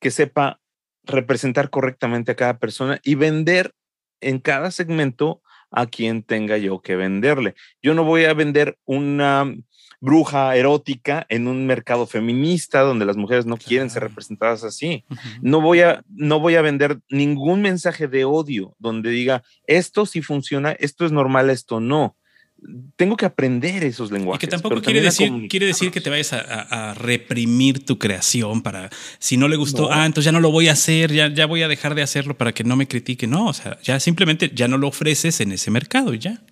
que 0.00 0.10
sepa 0.10 0.60
representar 1.04 1.70
correctamente 1.70 2.32
a 2.32 2.36
cada 2.36 2.58
persona 2.58 3.00
y 3.02 3.14
vender 3.14 3.74
en 4.20 4.38
cada 4.38 4.70
segmento 4.70 5.42
a 5.70 5.86
quien 5.86 6.22
tenga 6.22 6.56
yo 6.58 6.80
que 6.80 6.96
venderle. 6.96 7.54
Yo 7.82 7.94
no 7.94 8.04
voy 8.04 8.24
a 8.24 8.34
vender 8.34 8.78
una 8.84 9.54
bruja 10.00 10.54
erótica 10.56 11.26
en 11.28 11.48
un 11.48 11.66
mercado 11.66 12.06
feminista 12.06 12.80
donde 12.80 13.04
las 13.04 13.16
mujeres 13.16 13.46
no 13.46 13.56
quieren 13.56 13.90
ser 13.90 14.04
representadas 14.04 14.64
así. 14.64 15.04
No 15.42 15.60
voy 15.60 15.80
a 15.80 16.02
no 16.08 16.40
voy 16.40 16.54
a 16.54 16.62
vender 16.62 17.00
ningún 17.10 17.62
mensaje 17.62 18.06
de 18.06 18.24
odio 18.24 18.76
donde 18.78 19.10
diga 19.10 19.42
esto 19.64 20.06
sí 20.06 20.22
funciona, 20.22 20.72
esto 20.72 21.04
es 21.04 21.12
normal, 21.12 21.50
esto 21.50 21.80
no. 21.80 22.16
Tengo 22.96 23.16
que 23.16 23.24
aprender 23.24 23.84
esos 23.84 24.10
lenguajes. 24.10 24.42
Y 24.42 24.46
que 24.46 24.50
tampoco 24.50 24.82
quiere 24.82 25.00
decir, 25.00 25.30
quiere 25.48 25.66
decir 25.66 25.92
que 25.92 26.00
te 26.00 26.10
vayas 26.10 26.32
a, 26.32 26.94
reprimir 26.94 27.84
tu 27.84 27.98
creación 27.98 28.62
para, 28.62 28.90
si 29.18 29.36
no 29.36 29.46
le 29.46 29.56
gustó, 29.56 29.92
ah, 29.92 30.06
entonces 30.06 30.26
ya 30.26 30.32
no 30.32 30.40
lo 30.40 30.50
voy 30.50 30.68
a 30.68 30.72
hacer, 30.72 31.12
ya, 31.12 31.32
ya 31.32 31.46
voy 31.46 31.62
a 31.62 31.68
dejar 31.68 31.94
de 31.94 32.02
hacerlo 32.02 32.36
para 32.36 32.52
que 32.52 32.64
no 32.64 32.74
me 32.76 32.88
critique. 32.88 33.26
No, 33.26 33.46
o 33.46 33.52
sea, 33.52 33.78
ya 33.82 34.00
simplemente 34.00 34.50
ya 34.52 34.66
no 34.66 34.76
lo 34.76 34.88
ofreces 34.88 35.40
en 35.40 35.52
ese 35.52 35.70
mercado 35.70 36.12
y 36.14 36.18
ya. 36.18 36.42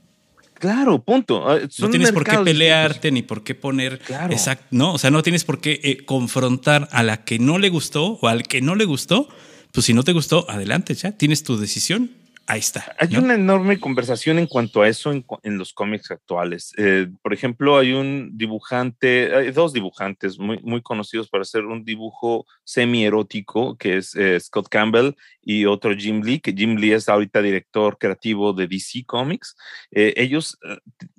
Claro, 0.55 1.03
punto. 1.03 1.49
Ah, 1.49 1.59
no 1.79 1.91
tienes 1.91 2.13
por 2.13 2.25
qué 2.25 2.39
pelearte 2.39 3.11
ni 3.11 3.23
por 3.23 3.43
qué 3.43 3.55
poner. 3.55 3.99
Claro. 3.99 4.33
Exacto, 4.33 4.67
no, 4.71 4.95
o 4.95 4.99
sea, 4.99 5.11
no 5.11 5.23
tienes 5.23 5.45
por 5.45 5.61
qué 5.61 5.81
eh, 5.83 6.05
confrontar 6.05 6.89
a 6.93 7.03
la 7.03 7.25
que 7.25 7.39
no 7.39 7.59
le 7.59 7.69
gustó 7.69 8.19
o 8.23 8.29
al 8.29 8.45
que 8.45 8.61
no 8.61 8.75
le 8.75 8.85
gustó. 8.85 9.29
Pues 9.73 9.87
si 9.87 9.93
no 9.93 10.05
te 10.05 10.13
gustó, 10.13 10.49
adelante, 10.49 10.95
ya 10.95 11.13
tienes 11.13 11.43
tu 11.43 11.59
decisión 11.59 12.11
Ahí 12.49 12.61
está. 12.61 12.95
Hay 13.01 13.17
una 13.17 13.35
enorme 13.35 13.81
conversación 13.81 14.39
en 14.39 14.47
cuanto 14.47 14.83
a 14.83 14.89
eso 14.89 15.11
en, 15.11 15.59
los 15.59 15.73
cómics 15.73 16.13
actuales. 16.13 16.73
Eh, 16.77 17.09
por 17.21 17.33
ejemplo, 17.33 17.77
hay 17.77 17.93
un 17.93 18.39
dibujante, 18.39 19.35
hay 19.35 19.51
dos 19.51 19.73
dibujantes 19.73 20.39
muy, 20.39 20.61
muy 20.63 20.81
conocidos 20.81 21.29
para 21.29 21.43
hacer 21.43 21.65
un 21.65 21.85
dibujo 21.85 22.47
semi-erótico, 22.63 23.77
que 23.77 23.97
es 23.97 24.15
eh, 24.15 24.39
Scott 24.39 24.69
Campbell 24.69 25.17
y 25.43 25.65
otro 25.65 25.93
Jim 25.97 26.23
Lee, 26.23 26.39
que 26.39 26.53
Jim 26.53 26.77
Lee 26.77 26.93
es 26.93 27.09
ahorita 27.09 27.43
director 27.43 27.99
creativo 27.99 28.53
de 28.53 28.69
DC 28.69 29.05
Comics. 29.07 29.57
Eh, 29.91 30.15
ellos 30.17 30.57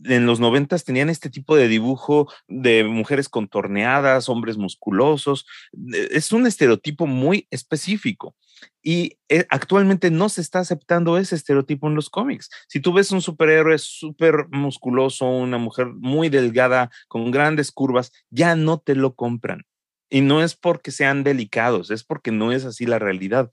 en 0.06 0.26
los 0.26 0.40
noventas 0.40 0.86
tenían 0.86 1.10
este 1.10 1.30
tipo 1.30 1.58
de 1.58 1.68
dibujo 1.68 2.32
de 2.48 2.86
mujeres 2.86 3.28
contorneadas, 3.28 4.30
hombres 4.30 4.56
musculosos. 4.56 5.46
Es 5.92 6.32
un 6.32 6.48
estereotipo 6.48 7.06
muy 7.06 7.48
específico. 7.52 8.34
Y 8.82 9.18
eh, 9.30 9.46
actualmente 9.50 10.12
no 10.12 10.30
se 10.30 10.42
está 10.42 10.60
aceptando 10.60 11.18
ese 11.18 11.36
estereotipo 11.36 11.88
en 11.88 11.96
los 11.96 12.10
cómics. 12.10 12.50
Si 12.68 12.80
tú 12.80 12.94
ves 12.94 13.12
un 13.12 13.22
superhéroe 13.22 13.78
súper 13.78 14.48
musculoso, 14.50 15.26
una 15.26 15.58
mujer 15.58 15.88
muy 15.88 16.30
delgada, 16.30 16.90
con 17.08 17.32
grandes 17.32 17.72
curvas, 17.72 18.12
ya 18.30 18.56
no 18.56 18.80
te 18.80 18.96
lo 18.96 19.14
compran. 19.16 19.66
Y 20.10 20.22
no 20.22 20.42
es 20.42 20.56
porque 20.56 20.92
sean 20.92 21.26
delicados, 21.26 21.92
es 21.92 22.06
porque 22.06 22.32
no 22.32 22.54
es 22.54 22.64
así 22.64 22.86
la 22.86 22.98
realidad. 22.98 23.52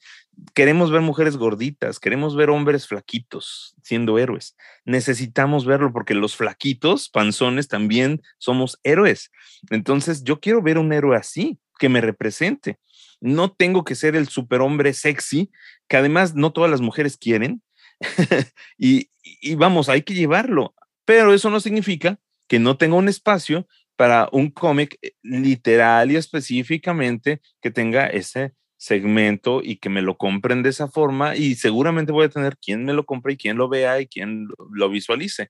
Queremos 0.55 0.93
ver 0.93 1.01
mujeres 1.01 1.37
gorditas, 1.37 1.99
queremos 1.99 2.37
ver 2.37 2.51
hombres 2.51 2.87
flaquitos 2.87 3.75
siendo 3.83 4.19
héroes. 4.21 4.57
Necesitamos 4.85 5.67
verlo 5.67 5.93
porque 5.93 6.15
los 6.15 6.37
flaquitos, 6.37 7.09
panzones, 7.09 7.67
también 7.67 8.23
somos 8.39 8.79
héroes. 8.85 9.33
Entonces 9.71 10.23
yo 10.23 10.39
quiero 10.39 10.63
ver 10.63 10.79
un 10.79 10.93
héroe 10.93 11.17
así, 11.17 11.59
que 11.79 11.89
me 11.89 12.01
represente. 12.01 12.79
No 13.25 13.51
tengo 13.51 13.85
que 13.85 13.95
ser 13.95 14.17
el 14.17 14.29
superhombre 14.29 14.93
sexy, 14.93 15.51
que 15.89 15.97
además 15.97 16.35
no 16.35 16.53
todas 16.53 16.71
las 16.71 16.83
mujeres 16.83 17.17
quieren. 17.17 17.63
y, 18.77 19.09
vamos, 19.55 19.89
hay 19.89 20.03
que 20.03 20.13
llevarlo. 20.13 20.75
Pero 21.07 21.33
eso 21.33 21.49
no 21.49 21.59
significa 21.59 22.19
que 22.49 22.59
no 22.59 22.77
tenga 22.77 22.97
un 22.97 23.09
espacio 23.09 23.67
para 23.97 24.29
un 24.31 24.51
cómic 24.51 24.99
eh, 25.01 25.13
literal 25.23 26.11
y 26.13 26.17
específicamente 26.17 27.41
que 27.63 27.71
tenga 27.71 28.09
ese 28.09 28.53
segmento 28.77 29.63
y 29.63 29.77
que 29.77 29.89
me 29.89 30.03
lo 30.03 30.19
compren 30.19 30.63
de 30.63 30.69
esa 30.69 30.89
forma 30.89 31.35
y 31.35 31.55
seguramente 31.55 32.13
voy 32.13 32.27
a 32.27 32.29
tener 32.29 32.59
quien 32.59 32.85
me 32.85 32.93
lo 32.93 33.07
compre 33.07 33.33
y 33.33 33.37
quien 33.39 33.57
lo 33.57 33.71
vea 33.71 34.03
y 34.03 34.07
quien 34.07 34.49
lo 34.71 34.91
visualice. 34.91 35.49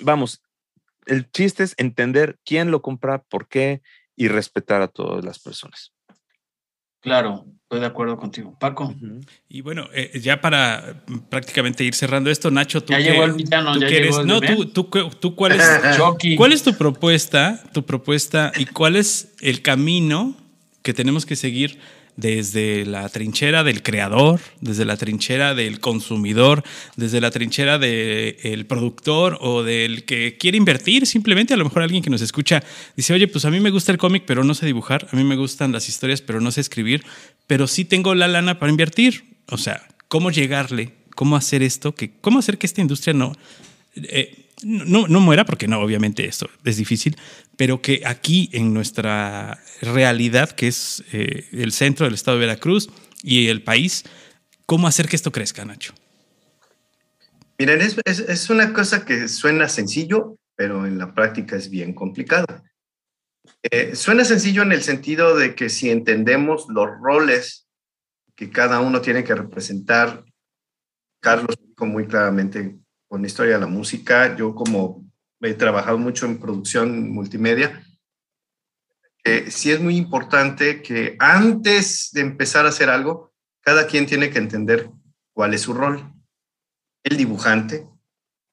Vamos, 0.00 0.42
el 1.06 1.30
chiste 1.30 1.62
es 1.62 1.76
entender 1.78 2.40
quién 2.44 2.72
lo 2.72 2.82
compra, 2.82 3.22
por 3.22 3.46
qué 3.46 3.80
y 4.16 4.26
respetar 4.26 4.82
a 4.82 4.88
todas 4.88 5.24
las 5.24 5.38
personas. 5.38 5.92
Claro, 7.00 7.46
estoy 7.62 7.80
de 7.80 7.86
acuerdo 7.86 8.16
contigo. 8.18 8.56
Paco. 8.58 8.94
Y 9.48 9.60
bueno, 9.62 9.88
eh, 9.94 10.18
ya 10.20 10.40
para 10.40 11.02
prácticamente 11.28 11.84
ir 11.84 11.94
cerrando 11.94 12.30
esto, 12.30 12.50
Nacho, 12.50 12.82
tú 12.82 12.92
ya 12.92 12.98
llegó 12.98 13.24
el 13.24 13.32
villano, 13.32 13.78
ya 13.78 13.88
llegó 13.88 14.24
no, 14.24 14.40
tú, 14.40 14.90
tú, 14.94 15.34
cuál 15.34 15.52
es, 15.52 15.62
cuál 16.36 16.52
es 16.52 16.62
tu 16.62 16.74
propuesta, 16.74 17.62
tu 17.72 17.84
propuesta 17.84 18.52
y 18.56 18.66
cuál 18.66 18.96
es 18.96 19.34
el 19.40 19.62
camino 19.62 20.34
que 20.82 20.92
tenemos 20.92 21.26
que 21.26 21.36
seguir 21.36 21.78
desde 22.16 22.84
la 22.86 23.08
trinchera 23.08 23.64
del 23.64 23.82
creador, 23.82 24.40
desde 24.60 24.84
la 24.84 24.96
trinchera 24.96 25.54
del 25.54 25.80
consumidor, 25.80 26.62
desde 26.96 27.20
la 27.20 27.30
trinchera 27.30 27.78
del 27.78 28.66
productor 28.66 29.38
o 29.40 29.62
del 29.62 30.04
que 30.04 30.36
quiere 30.38 30.56
invertir, 30.56 31.06
simplemente 31.06 31.54
a 31.54 31.56
lo 31.56 31.64
mejor 31.64 31.82
alguien 31.82 32.02
que 32.02 32.10
nos 32.10 32.22
escucha 32.22 32.62
dice, 32.96 33.14
oye, 33.14 33.28
pues 33.28 33.44
a 33.44 33.50
mí 33.50 33.60
me 33.60 33.70
gusta 33.70 33.92
el 33.92 33.98
cómic, 33.98 34.24
pero 34.26 34.44
no 34.44 34.54
sé 34.54 34.66
dibujar, 34.66 35.08
a 35.12 35.16
mí 35.16 35.24
me 35.24 35.36
gustan 35.36 35.72
las 35.72 35.88
historias, 35.88 36.22
pero 36.22 36.40
no 36.40 36.50
sé 36.50 36.60
escribir, 36.60 37.04
pero 37.46 37.66
sí 37.66 37.84
tengo 37.84 38.14
la 38.14 38.28
lana 38.28 38.58
para 38.58 38.70
invertir. 38.70 39.24
O 39.48 39.58
sea, 39.58 39.86
¿cómo 40.08 40.30
llegarle? 40.30 40.94
¿Cómo 41.14 41.36
hacer 41.36 41.62
esto? 41.62 41.94
¿Cómo 42.20 42.38
hacer 42.38 42.58
que 42.58 42.66
esta 42.66 42.80
industria 42.80 43.14
no... 43.14 43.32
Eh, 43.96 44.39
no, 44.64 45.08
no 45.08 45.20
muera, 45.20 45.44
porque 45.44 45.68
no, 45.68 45.80
obviamente 45.80 46.26
esto 46.26 46.48
es 46.64 46.76
difícil, 46.76 47.16
pero 47.56 47.80
que 47.82 48.02
aquí 48.06 48.50
en 48.52 48.74
nuestra 48.74 49.58
realidad, 49.80 50.50
que 50.50 50.68
es 50.68 51.04
eh, 51.12 51.48
el 51.52 51.72
centro 51.72 52.06
del 52.06 52.14
estado 52.14 52.38
de 52.38 52.46
Veracruz 52.46 52.90
y 53.22 53.48
el 53.48 53.62
país, 53.62 54.04
¿cómo 54.66 54.88
hacer 54.88 55.08
que 55.08 55.16
esto 55.16 55.32
crezca, 55.32 55.64
Nacho? 55.64 55.94
Miren, 57.58 57.80
es, 57.82 57.98
es, 58.06 58.48
una 58.48 58.72
cosa 58.72 59.04
que 59.04 59.28
suena 59.28 59.68
sencillo, 59.68 60.36
pero 60.56 60.86
en 60.86 60.98
la 60.98 61.14
práctica 61.14 61.56
es 61.56 61.68
bien 61.68 61.92
complicada. 61.92 62.62
Eh, 63.70 63.94
suena 63.94 64.24
sencillo 64.24 64.62
en 64.62 64.72
el 64.72 64.82
sentido 64.82 65.36
de 65.36 65.54
que 65.54 65.68
si 65.68 65.90
entendemos 65.90 66.66
los 66.70 66.88
roles 67.02 67.66
que 68.34 68.50
cada 68.50 68.80
uno 68.80 69.02
tiene 69.02 69.24
que 69.24 69.34
representar, 69.34 70.24
Carlos 71.20 71.56
dijo 71.62 71.84
muy 71.84 72.06
claramente 72.06 72.79
con 73.10 73.22
la 73.22 73.26
historia 73.26 73.54
de 73.54 73.60
la 73.60 73.66
música, 73.66 74.36
yo 74.36 74.54
como 74.54 75.04
he 75.40 75.54
trabajado 75.54 75.98
mucho 75.98 76.26
en 76.26 76.38
producción 76.38 77.10
multimedia, 77.10 77.84
eh, 79.24 79.50
sí 79.50 79.72
es 79.72 79.80
muy 79.80 79.96
importante 79.96 80.80
que 80.80 81.16
antes 81.18 82.10
de 82.12 82.20
empezar 82.20 82.66
a 82.66 82.68
hacer 82.68 82.88
algo, 82.88 83.32
cada 83.62 83.88
quien 83.88 84.06
tiene 84.06 84.30
que 84.30 84.38
entender 84.38 84.90
cuál 85.34 85.54
es 85.54 85.62
su 85.62 85.74
rol 85.74 86.14
el 87.02 87.16
dibujante, 87.16 87.88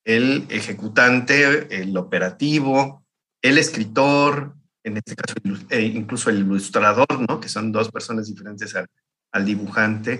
el 0.05 0.47
ejecutante, 0.49 1.81
el 1.81 1.95
operativo, 1.95 3.05
el 3.41 3.57
escritor, 3.57 4.55
en 4.84 4.97
este 4.97 5.15
caso 5.15 5.35
eh, 5.69 5.81
incluso 5.81 6.29
el 6.29 6.39
ilustrador, 6.39 7.07
¿no? 7.27 7.39
que 7.39 7.49
son 7.49 7.71
dos 7.71 7.91
personas 7.91 8.27
diferentes 8.27 8.73
al, 8.75 9.45
dibujante. 9.45 10.19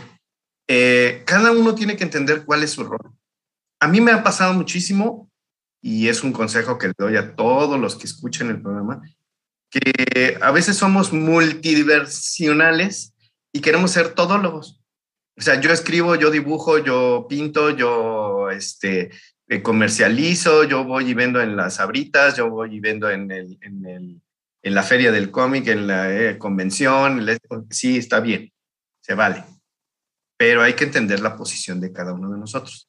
Eh, 0.68 1.23
cada 1.26 1.51
uno 1.51 1.73
tiene 1.73 1.95
que 1.95 2.03
entender 2.03 2.45
cuál 2.45 2.64
es 2.64 2.72
su 2.72 2.84
rol. 2.84 3.18
A 3.79 3.87
mí 3.87 4.01
me 4.01 4.11
ha 4.11 4.23
pasado 4.23 4.53
muchísimo, 4.53 5.29
y 5.81 6.07
es 6.07 6.23
un 6.23 6.33
consejo 6.33 6.77
que 6.77 6.87
le 6.87 6.93
doy 6.97 7.15
a 7.15 7.35
todos 7.35 7.79
los 7.79 7.95
que 7.95 8.05
escuchen 8.05 8.49
el 8.49 8.61
programa, 8.61 9.01
que 9.69 10.37
a 10.41 10.51
veces 10.51 10.77
somos 10.77 11.13
multidiversionales 11.13 13.13
y 13.53 13.61
queremos 13.61 13.91
ser 13.91 14.13
todólogos. 14.13 14.81
O 15.37 15.41
sea, 15.41 15.61
yo 15.61 15.71
escribo, 15.71 16.15
yo 16.15 16.31
dibujo, 16.31 16.79
yo 16.79 17.27
pinto, 17.29 17.69
yo 17.69 18.49
este, 18.49 19.11
eh, 19.47 19.61
comercializo, 19.61 20.63
yo 20.63 20.83
voy 20.83 21.11
y 21.11 21.13
vendo 21.13 21.41
en 21.41 21.55
las 21.55 21.79
abritas, 21.79 22.35
yo 22.35 22.49
voy 22.49 22.75
y 22.75 22.79
vendo 22.79 23.09
en, 23.09 23.31
el, 23.31 23.57
en, 23.61 23.85
el, 23.85 24.21
en 24.63 24.73
la 24.73 24.83
feria 24.83 25.11
del 25.11 25.29
cómic, 25.29 25.67
en 25.67 25.87
la 25.87 26.11
eh, 26.11 26.37
convención. 26.37 27.25
Sí, 27.69 27.97
está 27.97 28.19
bien, 28.19 28.51
se 28.99 29.13
vale. 29.13 29.43
Pero 30.37 30.63
hay 30.63 30.73
que 30.73 30.85
entender 30.85 31.19
la 31.19 31.37
posición 31.37 31.79
de 31.79 31.93
cada 31.93 32.13
uno 32.13 32.31
de 32.31 32.39
nosotros. 32.39 32.86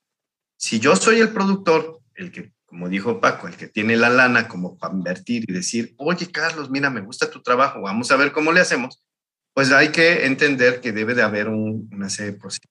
Si 0.59 0.79
yo 0.81 0.95
soy 0.97 1.21
el 1.21 1.31
productor, 1.31 2.01
el 2.15 2.31
que, 2.31 2.53
como 2.67 2.91
dijo 2.91 3.21
Paco, 3.21 3.49
el 3.49 3.57
que 3.57 3.69
tiene 3.69 3.97
la 3.97 4.11
lana 4.11 4.49
como 4.49 4.77
para 4.77 4.93
invertir 4.93 5.45
y 5.49 5.53
decir, 5.55 5.95
oye, 5.97 6.31
Carlos, 6.31 6.69
mira, 6.69 6.91
me 6.91 7.01
gusta 7.01 7.31
tu 7.31 7.41
trabajo, 7.41 7.81
vamos 7.81 8.11
a 8.11 8.17
ver 8.17 8.33
cómo 8.33 8.53
le 8.53 8.61
hacemos 8.61 9.03
pues 9.59 9.73
hay 9.73 9.89
que 9.89 10.25
entender 10.25 10.81
que 10.81 10.93
debe 10.93 11.17
de 11.17 11.23
haber 11.25 11.49
una 11.49 12.09
serie 12.09 12.31
de 12.31 12.39
procesos. 12.39 12.71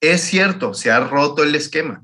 Es 0.00 0.22
cierto, 0.22 0.72
se 0.72 0.90
ha 0.90 1.00
roto 1.00 1.42
el 1.42 1.54
esquema. 1.54 2.02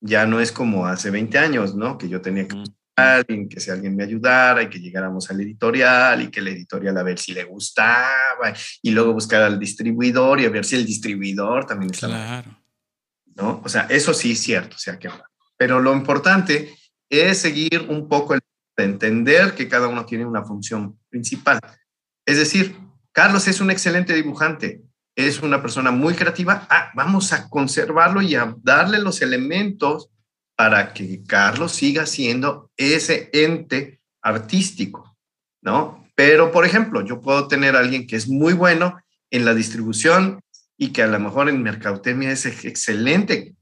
Ya 0.00 0.26
no 0.26 0.40
es 0.40 0.50
como 0.50 0.86
hace 0.86 1.12
20 1.12 1.38
años, 1.38 1.76
¿no? 1.76 1.98
Que 1.98 2.08
yo 2.08 2.20
tenía 2.20 2.48
que 2.48 2.60
alguien, 2.96 3.48
que 3.48 3.60
si 3.60 3.70
alguien 3.70 3.94
me 3.94 4.02
ayudara 4.02 4.64
y 4.64 4.68
que 4.68 4.80
llegáramos 4.80 5.30
al 5.30 5.40
editorial 5.40 6.20
y 6.20 6.32
que 6.32 6.40
el 6.40 6.48
editorial 6.48 6.98
a 6.98 7.04
ver 7.04 7.20
si 7.20 7.32
le 7.32 7.44
gustaba 7.44 8.52
y 8.82 8.90
luego 8.90 9.12
buscar 9.12 9.42
al 9.42 9.60
distribuidor 9.60 10.40
y 10.40 10.44
a 10.44 10.50
ver 10.50 10.64
si 10.64 10.74
el 10.74 10.84
distribuidor 10.84 11.64
también 11.64 11.92
estaba. 11.92 12.14
Claro. 12.14 12.57
¿No? 13.38 13.62
O 13.64 13.68
sea, 13.68 13.82
eso 13.88 14.12
sí 14.12 14.32
es 14.32 14.40
cierto, 14.40 14.76
o 14.76 14.78
sea 14.78 14.98
que 14.98 15.08
Pero 15.56 15.80
lo 15.80 15.94
importante 15.94 16.76
es 17.08 17.38
seguir 17.38 17.86
un 17.88 18.08
poco 18.08 18.34
el 18.34 18.40
de 18.76 18.84
entender 18.84 19.54
que 19.54 19.68
cada 19.68 19.88
uno 19.88 20.04
tiene 20.04 20.24
una 20.24 20.44
función 20.44 20.98
principal. 21.08 21.58
Es 22.26 22.36
decir, 22.36 22.76
Carlos 23.12 23.48
es 23.48 23.60
un 23.60 23.70
excelente 23.70 24.14
dibujante, 24.14 24.82
es 25.16 25.42
una 25.42 25.60
persona 25.60 25.90
muy 25.90 26.14
creativa. 26.14 26.66
Ah, 26.70 26.92
vamos 26.94 27.32
a 27.32 27.48
conservarlo 27.48 28.22
y 28.22 28.36
a 28.36 28.54
darle 28.62 29.00
los 29.00 29.20
elementos 29.20 30.10
para 30.56 30.92
que 30.92 31.24
Carlos 31.24 31.72
siga 31.72 32.06
siendo 32.06 32.70
ese 32.76 33.30
ente 33.32 34.00
artístico, 34.22 35.16
¿no? 35.62 36.06
Pero, 36.14 36.52
por 36.52 36.64
ejemplo, 36.64 37.04
yo 37.04 37.20
puedo 37.20 37.48
tener 37.48 37.74
a 37.74 37.80
alguien 37.80 38.06
que 38.06 38.16
es 38.16 38.28
muy 38.28 38.52
bueno 38.52 39.00
en 39.30 39.44
la 39.44 39.54
distribución 39.54 40.40
y 40.78 40.92
que 40.92 41.02
a 41.02 41.08
lo 41.08 41.18
mejor 41.18 41.48
en 41.48 41.62
mercadotecnia 41.62 42.30
es 42.30 42.46
excelente 42.46 43.54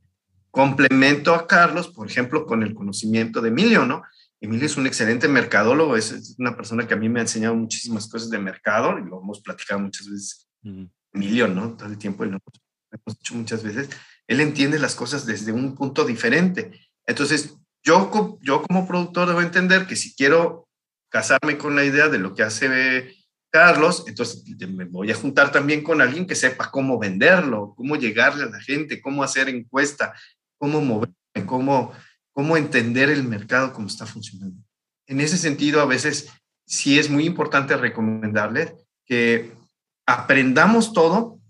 complemento 0.56 1.34
a 1.34 1.47
Carlos, 1.47 1.88
por 1.88 2.09
ejemplo, 2.09 2.47
con 2.47 2.62
el 2.62 2.74
conocimiento 2.74 3.40
de 3.40 3.48
Emilio, 3.48 3.84
¿no? 3.84 4.02
Emilio 4.40 4.66
es 4.66 4.76
un 4.76 4.86
excelente 4.86 5.28
mercadólogo, 5.28 5.97
es, 5.97 6.34
una 6.38 6.56
persona 6.56 6.86
que 6.86 6.94
a 6.94 6.97
mí 6.97 7.09
me 7.09 7.20
ha 7.20 7.22
enseñado 7.22 7.55
muchísimas 7.55 8.09
cosas 8.09 8.30
de 8.30 8.38
mercado 8.38 8.98
y 8.98 9.05
lo 9.05 9.20
hemos 9.20 9.40
platicado 9.40 9.80
muchas 9.80 10.09
veces. 10.09 10.48
Emilio, 11.12 11.48
¿no? 11.48 11.76
Todo 11.76 11.88
el 11.88 11.98
tiempo 11.98 12.24
y 12.24 12.30
lo 12.30 12.38
hemos 12.90 13.18
dicho 13.18 13.34
muchas 13.34 13.62
veces. 13.62 13.90
Él 14.26 14.40
entiende 14.40 14.78
las 14.78 14.94
cosas 14.94 15.26
desde 15.26 15.52
un 15.52 15.74
punto 15.74 16.05
diferente. 16.05 16.70
Entonces, 17.06 17.56
yo, 17.82 18.38
yo 18.43 18.62
como 18.62 18.86
productor 18.86 19.28
debo 19.28 19.43
entender 19.43 19.86
que 19.86 19.97
si 19.97 20.14
quiero 20.14 20.68
casarme 21.10 21.59
con 21.59 21.76
la 21.76 21.84
idea 21.84 22.09
de 22.09 22.18
lo 22.18 22.34
que 22.34 22.43
hace 22.43 23.14
Carlos, 23.51 24.05
entonces 24.06 24.44
me 24.68 24.85
voy 24.85 25.10
a 25.10 25.14
juntar 25.14 25.51
también 25.51 25.82
con 25.82 26.01
alguien 26.01 26.27
que 26.27 26.35
sepa 26.35 26.70
cómo 26.70 26.98
venderlo, 26.98 27.74
cómo 27.77 27.97
llegarle 27.97 28.44
a 28.44 28.51
la 28.51 28.60
gente, 28.60 29.01
cómo 29.01 29.23
hacer 29.23 29.48
encuesta, 29.48 30.14
cómo 30.59 30.81
moverme, 30.81 31.14
cómo 31.47 31.93
cómo 32.36 32.59
entender 32.59 33.09
el 33.09 33.24
mercado, 33.24 33.73
cómo 33.73 33.86
está 33.86 34.05
funcionando. 34.05 34.62
En 35.06 35.20
ese 35.23 35.39
sentido, 35.39 35.81
a 35.81 35.86
veces 35.86 36.28
sí 36.66 36.98
es 36.98 37.09
muy 37.09 37.24
importante 37.24 37.74
recomendarles 37.78 38.74
que 39.06 39.55
aprendamos 40.06 40.93
todo, 40.93 41.40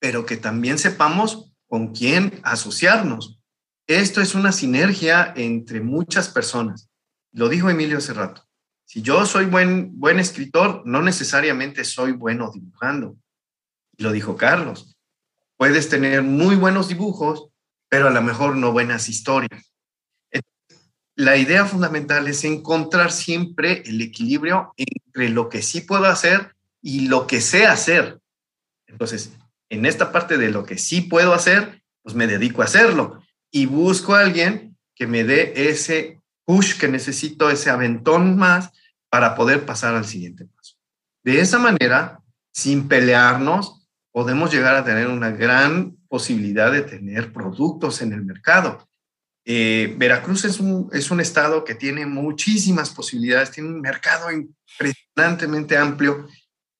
pero 0.00 0.24
que 0.24 0.38
también 0.38 0.78
sepamos 0.78 1.52
con 1.68 1.92
quién 1.92 2.40
asociarnos. 2.44 3.40
Esto 3.86 4.22
es 4.22 4.34
una 4.34 4.52
sinergia 4.52 5.34
entre 5.36 5.82
muchas 5.82 6.30
personas. 6.30 6.88
Lo 7.30 7.50
dijo 7.50 7.68
Emilio 7.68 7.98
hace 7.98 8.14
rato. 8.14 8.48
Si 8.92 9.00
yo 9.00 9.24
soy 9.24 9.46
buen, 9.46 9.98
buen 9.98 10.18
escritor, 10.18 10.82
no 10.84 11.00
necesariamente 11.00 11.82
soy 11.84 12.12
bueno 12.12 12.50
dibujando. 12.52 13.16
Lo 13.96 14.12
dijo 14.12 14.36
Carlos. 14.36 14.94
Puedes 15.56 15.88
tener 15.88 16.22
muy 16.22 16.56
buenos 16.56 16.88
dibujos, 16.88 17.48
pero 17.88 18.08
a 18.08 18.10
lo 18.10 18.20
mejor 18.20 18.54
no 18.56 18.70
buenas 18.70 19.08
historias 19.08 19.72
la 21.14 21.36
idea 21.36 21.66
fundamental 21.66 22.26
es 22.26 22.44
encontrar 22.44 23.12
siempre 23.12 23.82
el 23.86 24.00
equilibrio 24.00 24.72
entre 24.76 25.28
lo 25.28 25.48
que 25.48 25.62
sí 25.62 25.82
puedo 25.82 26.06
hacer 26.06 26.54
y 26.80 27.08
lo 27.08 27.26
que 27.26 27.40
sé 27.40 27.66
hacer. 27.66 28.18
Entonces, 28.86 29.32
en 29.68 29.86
esta 29.86 30.10
parte 30.10 30.38
de 30.38 30.50
lo 30.50 30.64
que 30.64 30.78
sí 30.78 31.02
puedo 31.02 31.34
hacer, 31.34 31.82
pues 32.02 32.14
me 32.14 32.26
dedico 32.26 32.62
a 32.62 32.66
hacerlo 32.66 33.22
y 33.50 33.66
busco 33.66 34.14
a 34.14 34.20
alguien 34.20 34.76
que 34.94 35.06
me 35.06 35.24
dé 35.24 35.52
ese 35.68 36.20
push 36.44 36.78
que 36.78 36.88
necesito, 36.88 37.50
ese 37.50 37.70
aventón 37.70 38.36
más 38.36 38.70
para 39.12 39.34
poder 39.34 39.66
pasar 39.66 39.94
al 39.94 40.06
siguiente 40.06 40.46
paso. 40.46 40.76
De 41.22 41.40
esa 41.40 41.58
manera, 41.58 42.20
sin 42.50 42.88
pelearnos, 42.88 43.86
podemos 44.10 44.50
llegar 44.50 44.74
a 44.74 44.84
tener 44.84 45.08
una 45.08 45.30
gran 45.30 45.98
posibilidad 46.08 46.72
de 46.72 46.80
tener 46.80 47.30
productos 47.30 48.00
en 48.00 48.14
el 48.14 48.24
mercado 48.24 48.88
eh, 49.44 49.94
Veracruz 49.98 50.44
es 50.44 50.60
un, 50.60 50.88
es 50.92 51.10
un 51.10 51.20
estado 51.20 51.64
que 51.64 51.74
tiene 51.74 52.06
muchísimas 52.06 52.90
posibilidades, 52.90 53.50
tiene 53.50 53.70
un 53.70 53.80
mercado 53.80 54.28
impresionantemente 54.30 55.76
amplio, 55.76 56.28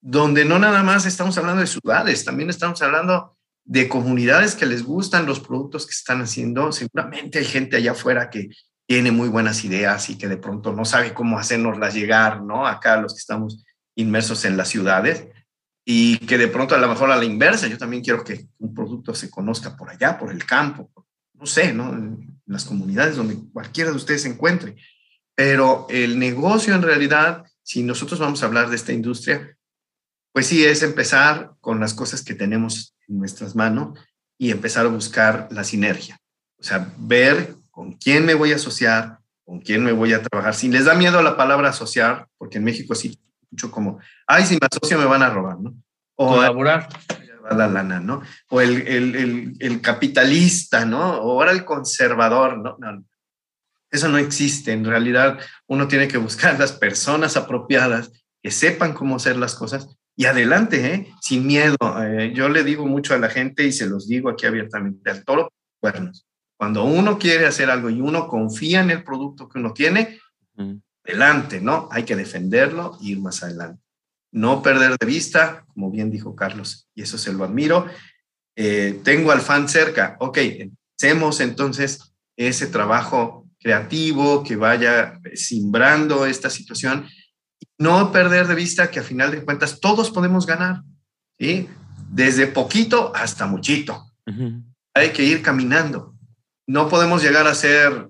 donde 0.01 0.45
no 0.45 0.59
nada 0.59 0.83
más 0.83 1.05
estamos 1.07 1.37
hablando 1.39 1.61
de 1.61 1.67
ciudades, 1.67 2.25
también 2.25 2.51
estamos 2.51 2.81
hablando 2.83 3.37
de 3.65 3.89
comunidades 3.89 4.55
que 4.55 4.67
les 4.67 4.83
gustan 4.85 5.27
los 5.27 5.41
productos 5.41 5.87
que 5.87 5.93
están 5.93 6.21
haciendo. 6.21 6.73
Seguramente 6.73 7.39
hay 7.39 7.45
gente 7.45 7.77
allá 7.77 7.93
afuera 7.93 8.31
que 8.31 8.49
tiene 8.93 9.11
muy 9.11 9.31
buenas 9.31 9.65
ideas 9.65 10.11
y 10.11 10.19
que 10.19 10.29
de 10.29 10.37
pronto 10.37 10.75
no 10.75 10.85
sabe 10.85 11.15
cómo 11.15 11.39
hacernoslas 11.39 11.95
llegar, 11.95 12.43
¿no? 12.43 12.67
Acá 12.67 13.01
los 13.01 13.15
que 13.15 13.21
estamos 13.21 13.65
inmersos 13.95 14.45
en 14.45 14.59
las 14.59 14.69
ciudades 14.69 15.29
y 15.83 16.19
que 16.19 16.37
de 16.37 16.49
pronto 16.49 16.75
a 16.75 16.79
lo 16.79 16.89
mejor 16.89 17.11
a 17.11 17.17
la 17.17 17.25
inversa, 17.25 17.69
yo 17.69 17.79
también 17.79 18.03
quiero 18.03 18.23
que 18.23 18.49
un 18.59 18.75
producto 18.75 19.15
se 19.15 19.31
conozca 19.31 19.79
por 19.79 19.89
allá, 19.89 20.19
por 20.19 20.31
el 20.31 20.45
campo, 20.45 20.91
no 21.33 21.47
sé, 21.47 21.73
¿no? 21.73 21.91
En 21.95 22.39
las 22.45 22.67
comunidades 22.67 23.17
donde 23.17 23.39
cualquiera 23.51 23.89
de 23.89 23.97
ustedes 23.97 24.21
se 24.21 24.29
encuentre. 24.29 24.77
Pero 25.35 25.87
el 25.89 26.19
negocio 26.19 26.75
en 26.75 26.83
realidad, 26.83 27.47
si 27.63 27.83
nosotros 27.83 28.21
vamos 28.21 28.43
a 28.43 28.47
hablar 28.47 28.69
de 28.69 28.77
esta 28.77 28.93
industria, 28.93 29.57
pues 30.35 30.49
sí 30.49 30.67
es 30.67 30.83
empezar 30.83 31.53
con 31.63 31.81
las 31.81 31.95
cosas 31.95 32.23
que 32.23 32.35
tenemos 32.35 32.95
en 33.09 33.21
nuestras 33.21 33.57
manos 33.57 33.99
y 34.37 34.51
empezar 34.51 34.85
a 34.85 34.91
buscar 34.91 35.49
la 35.51 35.65
sinergia. 35.65 36.21
O 36.59 36.63
sea, 36.63 36.93
ver 36.99 37.62
con 37.73 37.95
quién 37.95 38.25
me 38.25 38.35
voy 38.35 38.53
a 38.53 38.57
asociar, 38.57 39.19
con 39.45 39.61
quién 39.61 39.83
me 39.83 39.91
voy 39.91 40.13
a 40.13 40.23
trabajar. 40.23 40.55
Si 40.55 40.69
les 40.69 40.85
da 40.85 40.95
miedo 40.95 41.21
la 41.23 41.37
palabra 41.37 41.71
asociar, 41.71 42.29
porque 42.39 42.59
en 42.59 42.65
México 42.65 42.95
sí 42.95 43.19
mucho 43.51 43.71
como, 43.71 43.99
ay, 44.27 44.47
si 44.47 44.55
me 44.55 44.69
asocio 44.71 44.99
me 44.99 45.05
van 45.05 45.23
a 45.23 45.31
robar, 45.31 45.59
¿no? 45.59 45.75
O 46.15 46.29
colaborar 46.29 46.89
la 47.51 47.67
lana, 47.67 48.01
¿no? 48.01 48.23
O 48.49 48.61
el, 48.61 48.87
el, 48.87 49.57
el, 49.59 49.81
capitalista, 49.81 50.85
¿no? 50.85 51.19
O 51.21 51.33
ahora 51.33 51.53
el 51.53 51.65
conservador, 51.65 52.59
¿no? 52.59 52.77
¿no? 52.79 53.05
Eso 53.91 54.09
no 54.09 54.19
existe. 54.19 54.73
En 54.73 54.85
realidad, 54.85 55.39
uno 55.67 55.89
tiene 55.89 56.09
que 56.09 56.19
buscar 56.19 56.59
las 56.59 56.73
personas 56.73 57.37
apropiadas 57.37 58.13
que 58.43 58.51
sepan 58.51 58.95
cómo 58.95 59.17
hacer 59.17 59.37
las 59.37 59.55
cosas 59.55 59.89
y 60.17 60.27
adelante, 60.27 60.95
¿eh? 60.95 61.13
Sin 61.21 61.47
miedo. 61.47 61.77
Eh, 62.03 62.33
yo 62.35 62.49
le 62.49 62.65
digo 62.65 62.87
mucho 62.87 63.15
a 63.15 63.19
la 63.19 63.29
gente 63.29 63.65
y 63.65 63.73
se 63.73 63.87
los 63.87 64.09
digo 64.09 64.31
aquí 64.31 64.47
abiertamente, 64.47 65.11
al 65.11 65.25
toro 65.25 65.53
cuernos. 65.81 66.27
Cuando 66.63 66.85
uno 66.85 67.19
quiere 67.19 67.47
hacer 67.47 67.71
algo 67.71 67.91
y 67.91 68.01
uno 68.01 68.29
confía 68.29 68.83
en 68.83 68.91
el 68.93 69.03
producto 69.03 69.49
que 69.49 69.59
uno 69.59 69.73
tiene, 69.73 70.21
adelante, 71.05 71.61
¿no? 71.61 71.89
Hay 71.91 72.05
que 72.05 72.15
defenderlo 72.15 72.97
e 73.03 73.07
ir 73.07 73.19
más 73.19 73.43
adelante. 73.43 73.83
No 74.31 74.63
perder 74.63 74.97
de 74.97 75.05
vista, 75.05 75.65
como 75.75 75.91
bien 75.91 76.09
dijo 76.09 76.37
Carlos, 76.37 76.89
y 76.95 77.03
eso 77.03 77.19
se 77.19 77.33
lo 77.33 77.43
admiro. 77.43 77.87
Eh, 78.55 79.01
tengo 79.03 79.33
al 79.33 79.41
fan 79.41 79.69
cerca, 79.69 80.17
ok, 80.21 80.39
hacemos 80.97 81.41
entonces 81.41 82.15
ese 82.37 82.69
trabajo 82.69 83.51
creativo 83.59 84.45
que 84.45 84.55
vaya 84.55 85.19
simbrando 85.35 86.27
esta 86.27 86.49
situación. 86.49 87.09
No 87.77 88.13
perder 88.13 88.47
de 88.47 88.55
vista 88.55 88.89
que 88.89 89.01
a 89.01 89.03
final 89.03 89.33
de 89.33 89.45
cuentas 89.45 89.81
todos 89.81 90.13
podemos 90.13 90.47
ganar, 90.47 90.85
¿sí? 91.37 91.69
Desde 92.09 92.47
poquito 92.47 93.11
hasta 93.17 93.49
muchito. 93.49 94.13
Hay 94.95 95.11
que 95.11 95.25
ir 95.25 95.43
caminando. 95.43 96.12
No 96.67 96.89
podemos 96.89 97.23
llegar 97.23 97.47
a 97.47 97.55
ser, 97.55 98.09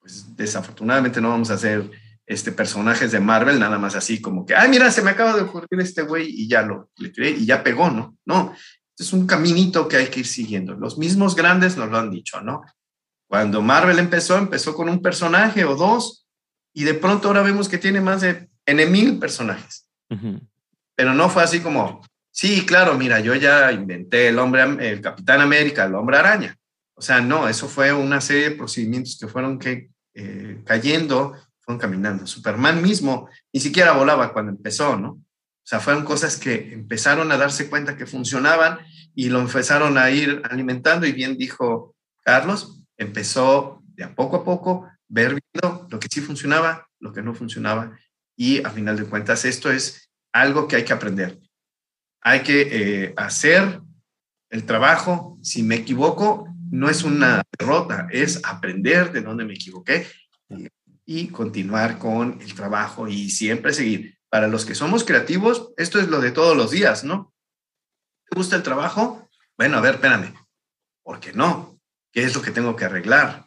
pues 0.00 0.36
desafortunadamente 0.36 1.20
no 1.20 1.30
vamos 1.30 1.50
a 1.50 1.58
ser 1.58 1.90
este, 2.26 2.52
personajes 2.52 3.12
de 3.12 3.20
Marvel, 3.20 3.60
nada 3.60 3.78
más 3.78 3.94
así 3.94 4.20
como 4.20 4.46
que, 4.46 4.54
ay, 4.54 4.70
mira, 4.70 4.90
se 4.90 5.02
me 5.02 5.10
acaba 5.10 5.34
de 5.34 5.42
ocurrir 5.42 5.80
este 5.80 6.02
güey 6.02 6.28
y 6.28 6.48
ya 6.48 6.62
lo 6.62 6.90
le 6.96 7.30
y 7.30 7.44
ya 7.44 7.62
pegó, 7.62 7.90
¿no? 7.90 8.16
No, 8.24 8.54
es 8.98 9.12
un 9.12 9.26
caminito 9.26 9.88
que 9.88 9.96
hay 9.96 10.06
que 10.06 10.20
ir 10.20 10.26
siguiendo. 10.26 10.74
Los 10.74 10.98
mismos 10.98 11.34
grandes 11.34 11.76
nos 11.76 11.90
lo 11.90 11.98
han 11.98 12.10
dicho, 12.10 12.40
¿no? 12.40 12.62
Cuando 13.28 13.62
Marvel 13.62 13.98
empezó, 13.98 14.38
empezó 14.38 14.74
con 14.74 14.88
un 14.88 15.02
personaje 15.02 15.64
o 15.64 15.74
dos 15.76 16.26
y 16.72 16.84
de 16.84 16.94
pronto 16.94 17.28
ahora 17.28 17.42
vemos 17.42 17.68
que 17.68 17.78
tiene 17.78 18.00
más 18.00 18.20
de 18.20 18.48
N 18.66 18.86
mil 18.86 19.18
personajes. 19.18 19.88
Pero 20.96 21.12
no 21.12 21.28
fue 21.28 21.42
así 21.42 21.60
como, 21.60 22.00
sí, 22.30 22.64
claro, 22.64 22.94
mira, 22.94 23.20
yo 23.20 23.34
ya 23.34 23.72
inventé 23.72 24.28
el 24.28 24.38
hombre, 24.38 24.62
el 24.88 25.00
Capitán 25.00 25.40
América, 25.40 25.84
el 25.84 25.94
hombre 25.94 26.18
araña. 26.18 26.56
O 26.94 27.02
sea, 27.02 27.20
no, 27.20 27.48
eso 27.48 27.68
fue 27.68 27.92
una 27.92 28.20
serie 28.20 28.50
de 28.50 28.56
procedimientos 28.56 29.18
que 29.18 29.28
fueron 29.28 29.58
que, 29.58 29.90
eh, 30.14 30.62
cayendo, 30.64 31.36
fueron 31.60 31.80
caminando. 31.80 32.26
Superman 32.26 32.82
mismo 32.82 33.28
ni 33.52 33.60
siquiera 33.60 33.92
volaba 33.92 34.32
cuando 34.32 34.52
empezó, 34.52 34.96
¿no? 34.96 35.10
O 35.10 35.66
sea, 35.66 35.80
fueron 35.80 36.04
cosas 36.04 36.36
que 36.36 36.74
empezaron 36.74 37.32
a 37.32 37.38
darse 37.38 37.70
cuenta 37.70 37.96
que 37.96 38.06
funcionaban 38.06 38.78
y 39.14 39.30
lo 39.30 39.40
empezaron 39.40 39.96
a 39.96 40.10
ir 40.10 40.42
alimentando. 40.44 41.06
Y 41.06 41.12
bien 41.12 41.38
dijo 41.38 41.96
Carlos, 42.22 42.84
empezó 42.98 43.82
de 43.94 44.04
a 44.04 44.14
poco 44.14 44.36
a 44.36 44.44
poco 44.44 44.86
ver 45.08 45.40
viendo 45.40 45.88
lo 45.90 45.98
que 45.98 46.08
sí 46.10 46.20
funcionaba, 46.20 46.88
lo 47.00 47.12
que 47.12 47.22
no 47.22 47.34
funcionaba. 47.34 47.98
Y 48.36 48.62
a 48.64 48.70
final 48.70 48.96
de 48.96 49.06
cuentas, 49.06 49.44
esto 49.44 49.70
es 49.70 50.10
algo 50.32 50.68
que 50.68 50.76
hay 50.76 50.84
que 50.84 50.92
aprender. 50.92 51.40
Hay 52.20 52.42
que 52.42 52.68
eh, 52.70 53.14
hacer 53.16 53.80
el 54.50 54.64
trabajo. 54.64 55.38
Si 55.42 55.62
me 55.62 55.76
equivoco, 55.76 56.53
no 56.74 56.90
es 56.90 57.04
una 57.04 57.44
derrota, 57.56 58.08
es 58.10 58.40
aprender 58.44 59.12
de 59.12 59.22
dónde 59.22 59.44
me 59.44 59.54
equivoqué 59.54 60.08
y 61.06 61.28
continuar 61.28 61.98
con 61.98 62.40
el 62.40 62.52
trabajo 62.54 63.06
y 63.06 63.30
siempre 63.30 63.72
seguir. 63.72 64.18
Para 64.28 64.48
los 64.48 64.64
que 64.64 64.74
somos 64.74 65.04
creativos, 65.04 65.72
esto 65.76 66.00
es 66.00 66.08
lo 66.08 66.20
de 66.20 66.32
todos 66.32 66.56
los 66.56 66.72
días, 66.72 67.04
¿no? 67.04 67.32
¿Te 68.28 68.36
gusta 68.36 68.56
el 68.56 68.64
trabajo? 68.64 69.28
Bueno, 69.56 69.78
a 69.78 69.80
ver, 69.80 69.94
espérame. 69.94 70.34
¿Por 71.04 71.20
qué 71.20 71.32
no? 71.32 71.78
¿Qué 72.10 72.24
es 72.24 72.34
lo 72.34 72.42
que 72.42 72.50
tengo 72.50 72.74
que 72.74 72.86
arreglar? 72.86 73.46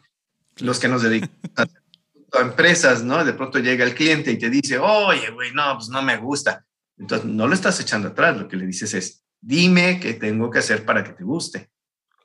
Los 0.60 0.78
que 0.78 0.88
nos 0.88 1.02
dedicamos 1.02 1.36
a, 2.32 2.40
empresas, 2.40 3.04
¿no? 3.04 3.22
De 3.26 3.34
pronto 3.34 3.58
llega 3.58 3.84
el 3.84 3.94
cliente 3.94 4.30
y 4.30 4.38
te 4.38 4.48
dice, 4.48 4.78
oye, 4.78 5.30
güey, 5.32 5.52
no, 5.52 5.74
pues 5.74 5.90
no 5.90 6.00
me 6.00 6.16
gusta. 6.16 6.64
Entonces, 6.96 7.28
no 7.28 7.46
lo 7.46 7.52
estás 7.52 7.78
echando 7.78 8.08
atrás, 8.08 8.38
lo 8.38 8.48
que 8.48 8.56
le 8.56 8.64
dices 8.64 8.94
es, 8.94 9.22
dime 9.38 10.00
qué 10.00 10.14
tengo 10.14 10.50
que 10.50 10.60
hacer 10.60 10.86
para 10.86 11.04
que 11.04 11.12
te 11.12 11.24
guste. 11.24 11.68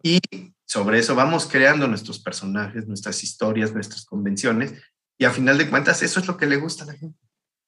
Y 0.03 0.19
sobre 0.65 0.99
eso 0.99 1.15
vamos 1.15 1.47
creando 1.47 1.88
nuestros 1.88 2.19
personajes, 2.19 2.88
nuestras 2.88 3.23
historias, 3.23 3.73
nuestras 3.73 4.05
convenciones, 4.05 4.73
y 5.17 5.25
a 5.25 5.31
final 5.31 5.57
de 5.57 5.69
cuentas 5.69 6.03
eso 6.03 6.19
es 6.19 6.27
lo 6.27 6.35
que 6.35 6.45
le 6.45 6.57
gusta 6.57 6.84
a 6.84 6.88
la 6.88 6.93
gente. 6.93 7.17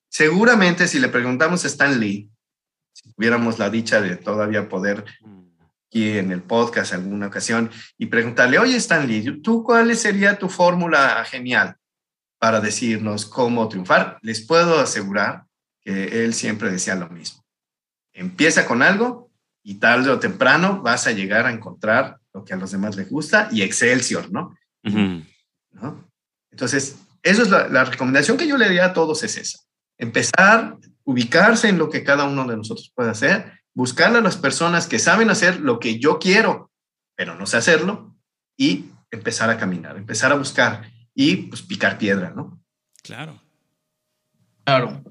Seguramente 0.09 0.87
si 0.87 0.99
le 0.99 1.07
preguntamos 1.07 1.63
a 1.63 1.67
Stan 1.67 1.99
Lee, 1.99 2.29
si 2.93 3.13
tuviéramos 3.13 3.57
la 3.57 3.69
dicha 3.69 4.01
de 4.01 4.17
todavía 4.17 4.67
poder 4.67 5.05
aquí 5.87 6.17
en 6.17 6.31
el 6.31 6.41
podcast 6.41 6.93
alguna 6.93 7.27
ocasión 7.27 7.71
y 7.97 8.07
preguntarle, 8.07 8.59
oye 8.59 8.75
Stan 8.77 9.07
Lee, 9.07 9.41
¿tú 9.41 9.63
cuál 9.63 9.95
sería 9.95 10.37
tu 10.37 10.49
fórmula 10.49 11.23
genial 11.25 11.77
para 12.37 12.59
decirnos 12.59 13.25
cómo 13.25 13.69
triunfar? 13.69 14.19
Les 14.21 14.45
puedo 14.45 14.79
asegurar 14.79 15.45
que 15.81 16.25
él 16.25 16.33
siempre 16.33 16.69
decía 16.71 16.95
lo 16.95 17.09
mismo. 17.09 17.45
Empieza 18.13 18.65
con 18.65 18.81
algo 18.81 19.31
y 19.63 19.75
tarde 19.75 20.09
o 20.09 20.19
temprano 20.19 20.81
vas 20.81 21.07
a 21.07 21.11
llegar 21.11 21.45
a 21.45 21.51
encontrar 21.51 22.19
lo 22.35 22.43
que 22.43 22.53
a 22.53 22.57
los 22.57 22.71
demás 22.71 22.97
les 22.97 23.09
gusta 23.09 23.47
y 23.49 23.61
Excelsior, 23.61 24.29
¿no? 24.29 24.57
¿No? 24.83 26.11
Entonces, 26.51 26.97
eso 27.23 27.43
es 27.43 27.49
la, 27.49 27.85
recomendación 27.85 28.37
que 28.37 28.47
yo 28.47 28.57
le 28.57 28.65
diría 28.65 28.87
a 28.87 28.93
todos 28.93 29.23
es 29.23 29.37
esa. 29.37 29.59
Empezar, 29.97 30.77
ubicarse 31.05 31.69
en 31.69 31.77
lo 31.77 31.89
que 31.89 32.03
cada 32.03 32.25
uno 32.25 32.45
de 32.45 32.57
nosotros 32.57 32.91
puede 32.93 33.09
hacer, 33.09 33.53
buscar 33.73 34.13
a 34.13 34.21
las 34.21 34.35
personas 34.35 34.85
que 34.85 34.99
saben 34.99 35.29
hacer 35.29 35.61
lo 35.61 35.79
que 35.79 35.97
yo 35.97 36.19
quiero, 36.19 36.71
pero 37.15 37.35
no 37.35 37.45
sé 37.45 37.55
hacerlo, 37.55 38.13
y 38.57 38.85
empezar 39.11 39.49
a 39.49 39.57
caminar, 39.57 39.95
empezar 39.95 40.33
a 40.33 40.35
buscar 40.35 40.91
y 41.13 41.37
pues 41.37 41.61
picar 41.61 41.97
piedra, 41.97 42.33
¿no? 42.35 42.61
Claro. 43.01 43.41
Claro. 44.65 45.03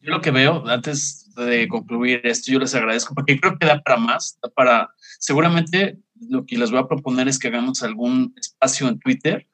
Yo 0.00 0.10
lo 0.10 0.22
que 0.22 0.30
veo, 0.30 0.66
antes 0.66 1.30
de 1.36 1.68
concluir 1.68 2.22
esto, 2.24 2.50
yo 2.50 2.58
les 2.58 2.74
agradezco 2.74 3.14
porque 3.14 3.38
creo 3.38 3.58
que 3.58 3.66
da 3.66 3.80
para 3.82 3.98
más, 3.98 4.38
da 4.42 4.48
para, 4.48 4.90
seguramente 5.18 5.98
lo 6.28 6.46
que 6.46 6.58
les 6.58 6.70
voy 6.70 6.80
a 6.80 6.88
proponer 6.88 7.28
es 7.28 7.38
que 7.38 7.48
hagamos 7.48 7.82
algún 7.82 8.34
espacio 8.36 8.88
en 8.88 8.98
Twitter 8.98 9.48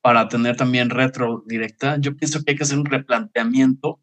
para 0.00 0.28
tener 0.28 0.56
también 0.56 0.90
retro 0.90 1.44
directa. 1.46 1.96
Yo 1.98 2.16
pienso 2.16 2.42
que 2.42 2.52
hay 2.52 2.56
que 2.56 2.64
hacer 2.64 2.78
un 2.78 2.86
replanteamiento 2.86 4.00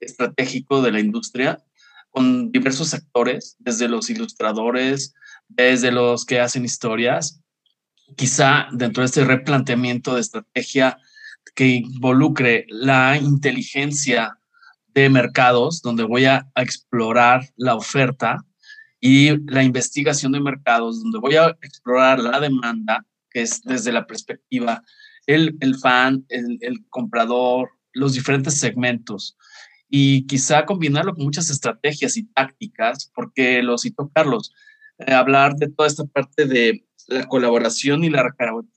estratégico 0.00 0.82
de 0.82 0.92
la 0.92 1.00
industria 1.00 1.62
con 2.10 2.50
diversos 2.50 2.88
sectores, 2.88 3.56
desde 3.58 3.88
los 3.88 4.10
ilustradores, 4.10 5.14
desde 5.48 5.92
los 5.92 6.24
que 6.24 6.40
hacen 6.40 6.64
historias. 6.64 7.40
Quizá 8.16 8.68
dentro 8.72 9.02
de 9.02 9.06
este 9.06 9.24
replanteamiento 9.24 10.14
de 10.14 10.20
estrategia 10.20 10.98
que 11.54 11.66
involucre 11.66 12.66
la 12.68 13.16
inteligencia 13.16 14.38
de 14.94 15.10
mercados, 15.10 15.82
donde 15.82 16.04
voy 16.04 16.24
a, 16.24 16.48
explorar 16.56 17.48
la 17.56 17.74
oferta 17.74 18.44
y 19.00 19.36
la 19.50 19.62
investigación 19.62 20.32
de 20.32 20.40
mercados, 20.40 21.02
donde 21.02 21.18
voy 21.18 21.36
a 21.36 21.56
explorar 21.62 22.18
la 22.18 22.40
demanda, 22.40 23.04
que 23.30 23.42
es 23.42 23.62
desde 23.62 23.92
la 23.92 24.06
perspectiva 24.06 24.82
el, 25.26 25.76
fan, 25.80 26.24
el, 26.28 26.86
comprador, 26.88 27.70
los 27.92 28.14
diferentes 28.14 28.58
segmentos 28.58 29.36
y 29.90 30.26
quizá 30.26 30.64
combinarlo 30.64 31.14
con 31.14 31.24
muchas 31.24 31.50
estrategias 31.50 32.16
y 32.16 32.24
tácticas, 32.24 33.10
porque 33.14 33.62
lo 33.62 33.78
citó 33.78 34.10
Carlos, 34.14 34.52
eh, 34.98 35.12
hablar 35.12 35.54
de 35.56 35.68
toda 35.68 35.86
esta 35.86 36.04
parte 36.04 36.46
de 36.46 36.84
la 37.06 37.26
colaboración 37.26 38.04
y 38.04 38.10
la 38.10 38.30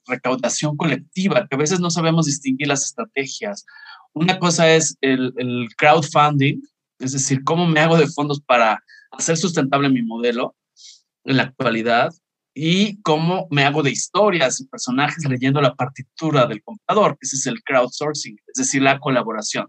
recaudación 0.06 0.76
colectiva, 0.76 1.46
que 1.48 1.54
a 1.54 1.58
veces 1.58 1.80
no 1.80 1.90
sabemos 1.90 2.26
distinguir 2.26 2.68
las 2.68 2.84
estrategias. 2.84 3.66
Una 4.14 4.38
cosa 4.38 4.72
es 4.72 4.96
el, 5.02 5.34
el 5.36 5.68
crowdfunding, 5.76 6.62
es 6.98 7.12
decir, 7.12 7.44
cómo 7.44 7.66
me 7.66 7.80
hago 7.80 7.98
de 7.98 8.06
fondos 8.06 8.40
para 8.40 8.82
hacer 9.12 9.36
sustentable 9.36 9.88
mi 9.88 10.02
modelo 10.02 10.56
en 11.24 11.36
la 11.36 11.44
actualidad, 11.44 12.12
y 12.54 13.00
cómo 13.02 13.46
me 13.50 13.64
hago 13.64 13.82
de 13.82 13.90
historias 13.90 14.60
y 14.60 14.66
personajes 14.66 15.24
leyendo 15.24 15.60
la 15.60 15.74
partitura 15.74 16.46
del 16.46 16.62
computador, 16.62 17.12
que 17.12 17.26
ese 17.26 17.36
es 17.36 17.46
el 17.46 17.62
crowdsourcing, 17.62 18.36
es 18.46 18.54
decir, 18.54 18.82
la 18.82 18.98
colaboración. 18.98 19.68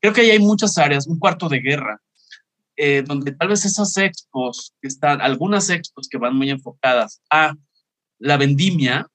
Creo 0.00 0.12
que 0.12 0.22
ahí 0.22 0.30
hay 0.30 0.38
muchas 0.38 0.78
áreas, 0.78 1.06
un 1.06 1.18
cuarto 1.18 1.48
de 1.48 1.60
guerra, 1.60 2.00
eh, 2.76 3.02
donde 3.02 3.32
tal 3.32 3.48
vez 3.48 3.64
esas 3.64 3.96
expos, 3.96 4.74
que 4.80 4.88
están, 4.88 5.20
algunas 5.20 5.68
expos 5.68 6.08
que 6.08 6.18
van 6.18 6.36
muy 6.36 6.50
enfocadas 6.50 7.20
a 7.30 7.54
la 8.18 8.36
vendimia 8.36 9.08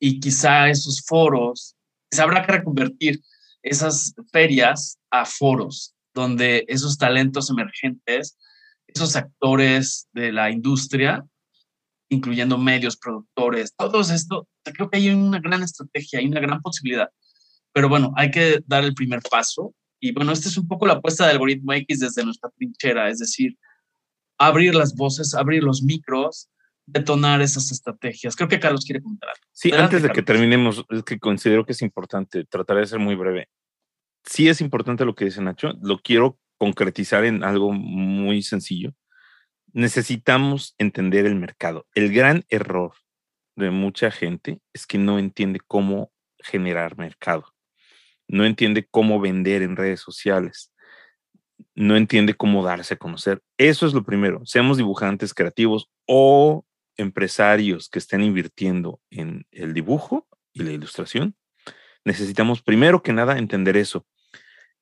y 0.00 0.20
quizá 0.20 0.68
esos 0.68 1.02
foros, 1.04 1.76
se 2.10 2.22
habrá 2.22 2.46
que 2.46 2.52
reconvertir 2.52 3.20
esas 3.62 4.14
ferias 4.32 4.98
a 5.10 5.26
foros, 5.26 5.94
donde 6.18 6.64
esos 6.68 6.98
talentos 6.98 7.50
emergentes, 7.50 8.36
esos 8.86 9.16
actores 9.16 10.08
de 10.12 10.32
la 10.32 10.50
industria 10.50 11.24
incluyendo 12.08 12.58
medios, 12.58 12.96
productores, 12.96 13.74
todo 13.76 14.00
esto, 14.00 14.48
creo 14.62 14.90
que 14.90 14.98
hay 14.98 15.10
una 15.10 15.40
gran 15.40 15.62
estrategia, 15.62 16.20
hay 16.20 16.26
una 16.26 16.40
gran 16.40 16.60
posibilidad. 16.62 17.08
Pero 17.72 17.88
bueno, 17.88 18.12
hay 18.16 18.30
que 18.30 18.60
dar 18.66 18.84
el 18.84 18.94
primer 18.94 19.20
paso. 19.30 19.74
Y 20.00 20.12
bueno, 20.12 20.32
esta 20.32 20.48
es 20.48 20.56
un 20.56 20.66
poco 20.66 20.86
la 20.86 20.94
apuesta 20.94 21.26
de 21.26 21.32
algoritmo 21.32 21.72
X 21.72 22.00
desde 22.00 22.24
nuestra 22.24 22.50
trinchera, 22.50 23.10
es 23.10 23.18
decir, 23.18 23.56
abrir 24.38 24.74
las 24.74 24.94
voces, 24.94 25.34
abrir 25.34 25.62
los 25.62 25.82
micros, 25.82 26.48
detonar 26.86 27.42
esas 27.42 27.70
estrategias. 27.70 28.36
Creo 28.36 28.48
que 28.48 28.60
Carlos 28.60 28.84
quiere 28.84 29.02
comentar 29.02 29.30
algo. 29.30 29.42
Sí, 29.52 29.72
antes 29.72 30.02
de 30.02 30.10
que 30.10 30.22
terminemos, 30.22 30.84
es 30.88 31.02
que 31.02 31.18
considero 31.18 31.66
que 31.66 31.72
es 31.72 31.82
importante, 31.82 32.44
trataré 32.44 32.80
de 32.80 32.86
ser 32.86 32.98
muy 33.00 33.16
breve. 33.16 33.48
Sí 34.30 34.48
es 34.48 34.60
importante 34.60 35.04
lo 35.04 35.14
que 35.14 35.24
dice 35.24 35.40
Nacho, 35.40 35.72
lo 35.80 35.98
quiero 35.98 36.38
concretizar 36.58 37.24
en 37.24 37.42
algo 37.42 37.72
muy 37.72 38.42
sencillo 38.42 38.94
necesitamos 39.72 40.74
entender 40.78 41.26
el 41.26 41.34
mercado. 41.34 41.86
El 41.94 42.12
gran 42.12 42.44
error 42.48 42.94
de 43.56 43.70
mucha 43.70 44.10
gente 44.10 44.60
es 44.72 44.86
que 44.86 44.98
no 44.98 45.18
entiende 45.18 45.60
cómo 45.66 46.12
generar 46.38 46.96
mercado, 46.96 47.54
no 48.28 48.44
entiende 48.44 48.86
cómo 48.90 49.20
vender 49.20 49.62
en 49.62 49.76
redes 49.76 50.00
sociales, 50.00 50.72
no 51.74 51.96
entiende 51.96 52.34
cómo 52.34 52.64
darse 52.64 52.94
a 52.94 52.98
conocer. 52.98 53.42
Eso 53.56 53.86
es 53.86 53.94
lo 53.94 54.04
primero. 54.04 54.42
Seamos 54.44 54.76
dibujantes 54.76 55.34
creativos 55.34 55.90
o 56.06 56.64
empresarios 56.96 57.88
que 57.88 57.98
estén 57.98 58.22
invirtiendo 58.22 59.00
en 59.10 59.46
el 59.50 59.74
dibujo 59.74 60.26
y 60.52 60.62
la 60.62 60.72
ilustración. 60.72 61.36
Necesitamos 62.04 62.62
primero 62.62 63.02
que 63.02 63.12
nada 63.12 63.38
entender 63.38 63.76
eso. 63.76 64.06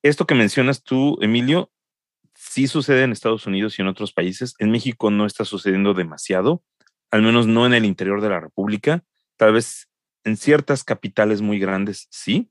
Esto 0.09 0.27
que 0.27 0.35
mencionas 0.37 0.85
tú, 0.85 1.19
Emilio, 1.21 1.73
sí 2.35 2.69
sucede 2.69 3.03
en 3.03 3.13
Estados 3.13 3.47
Unidos 3.47 3.77
y 3.77 3.83
en 3.83 3.89
otros 3.89 4.13
países. 4.13 4.55
En 4.59 4.71
México 4.71 5.11
no 5.11 5.27
está 5.27 5.45
sucediendo 5.45 5.95
demasiado, 5.95 6.63
al 7.11 7.23
menos 7.23 7.49
no 7.49 7.67
en 7.67 7.75
el 7.75 7.85
interior 7.85 8.21
de 8.21 8.29
la 8.29 8.39
República. 8.39 9.03
Tal 9.37 9.53
vez 9.53 9.89
en 10.25 10.37
ciertas 10.37 10.85
capitales 10.85 11.41
muy 11.41 11.59
grandes 11.59 12.07
sí. 12.11 12.51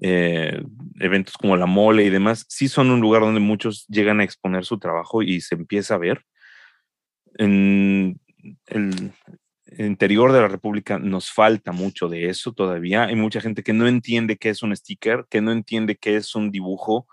Eh, 0.00 0.62
eventos 1.00 1.36
como 1.36 1.56
la 1.56 1.66
mole 1.66 2.04
y 2.04 2.10
demás, 2.10 2.44
sí 2.48 2.66
son 2.68 2.90
un 2.90 3.00
lugar 3.00 3.22
donde 3.22 3.40
muchos 3.40 3.86
llegan 3.88 4.20
a 4.20 4.24
exponer 4.24 4.64
su 4.64 4.78
trabajo 4.78 5.22
y 5.22 5.40
se 5.40 5.56
empieza 5.56 5.94
a 5.94 5.98
ver. 5.98 6.24
En 7.38 8.20
el 8.66 9.12
interior 9.78 10.32
de 10.32 10.40
la 10.40 10.48
República 10.48 10.98
nos 10.98 11.30
falta 11.30 11.72
mucho 11.72 12.08
de 12.08 12.28
eso 12.28 12.52
todavía. 12.52 13.04
Hay 13.04 13.16
mucha 13.16 13.40
gente 13.40 13.62
que 13.62 13.72
no 13.72 13.86
entiende 13.86 14.36
qué 14.36 14.50
es 14.50 14.62
un 14.62 14.74
sticker, 14.74 15.26
que 15.30 15.40
no 15.40 15.52
entiende 15.52 15.96
qué 15.96 16.16
es 16.16 16.34
un 16.34 16.50
dibujo, 16.50 17.06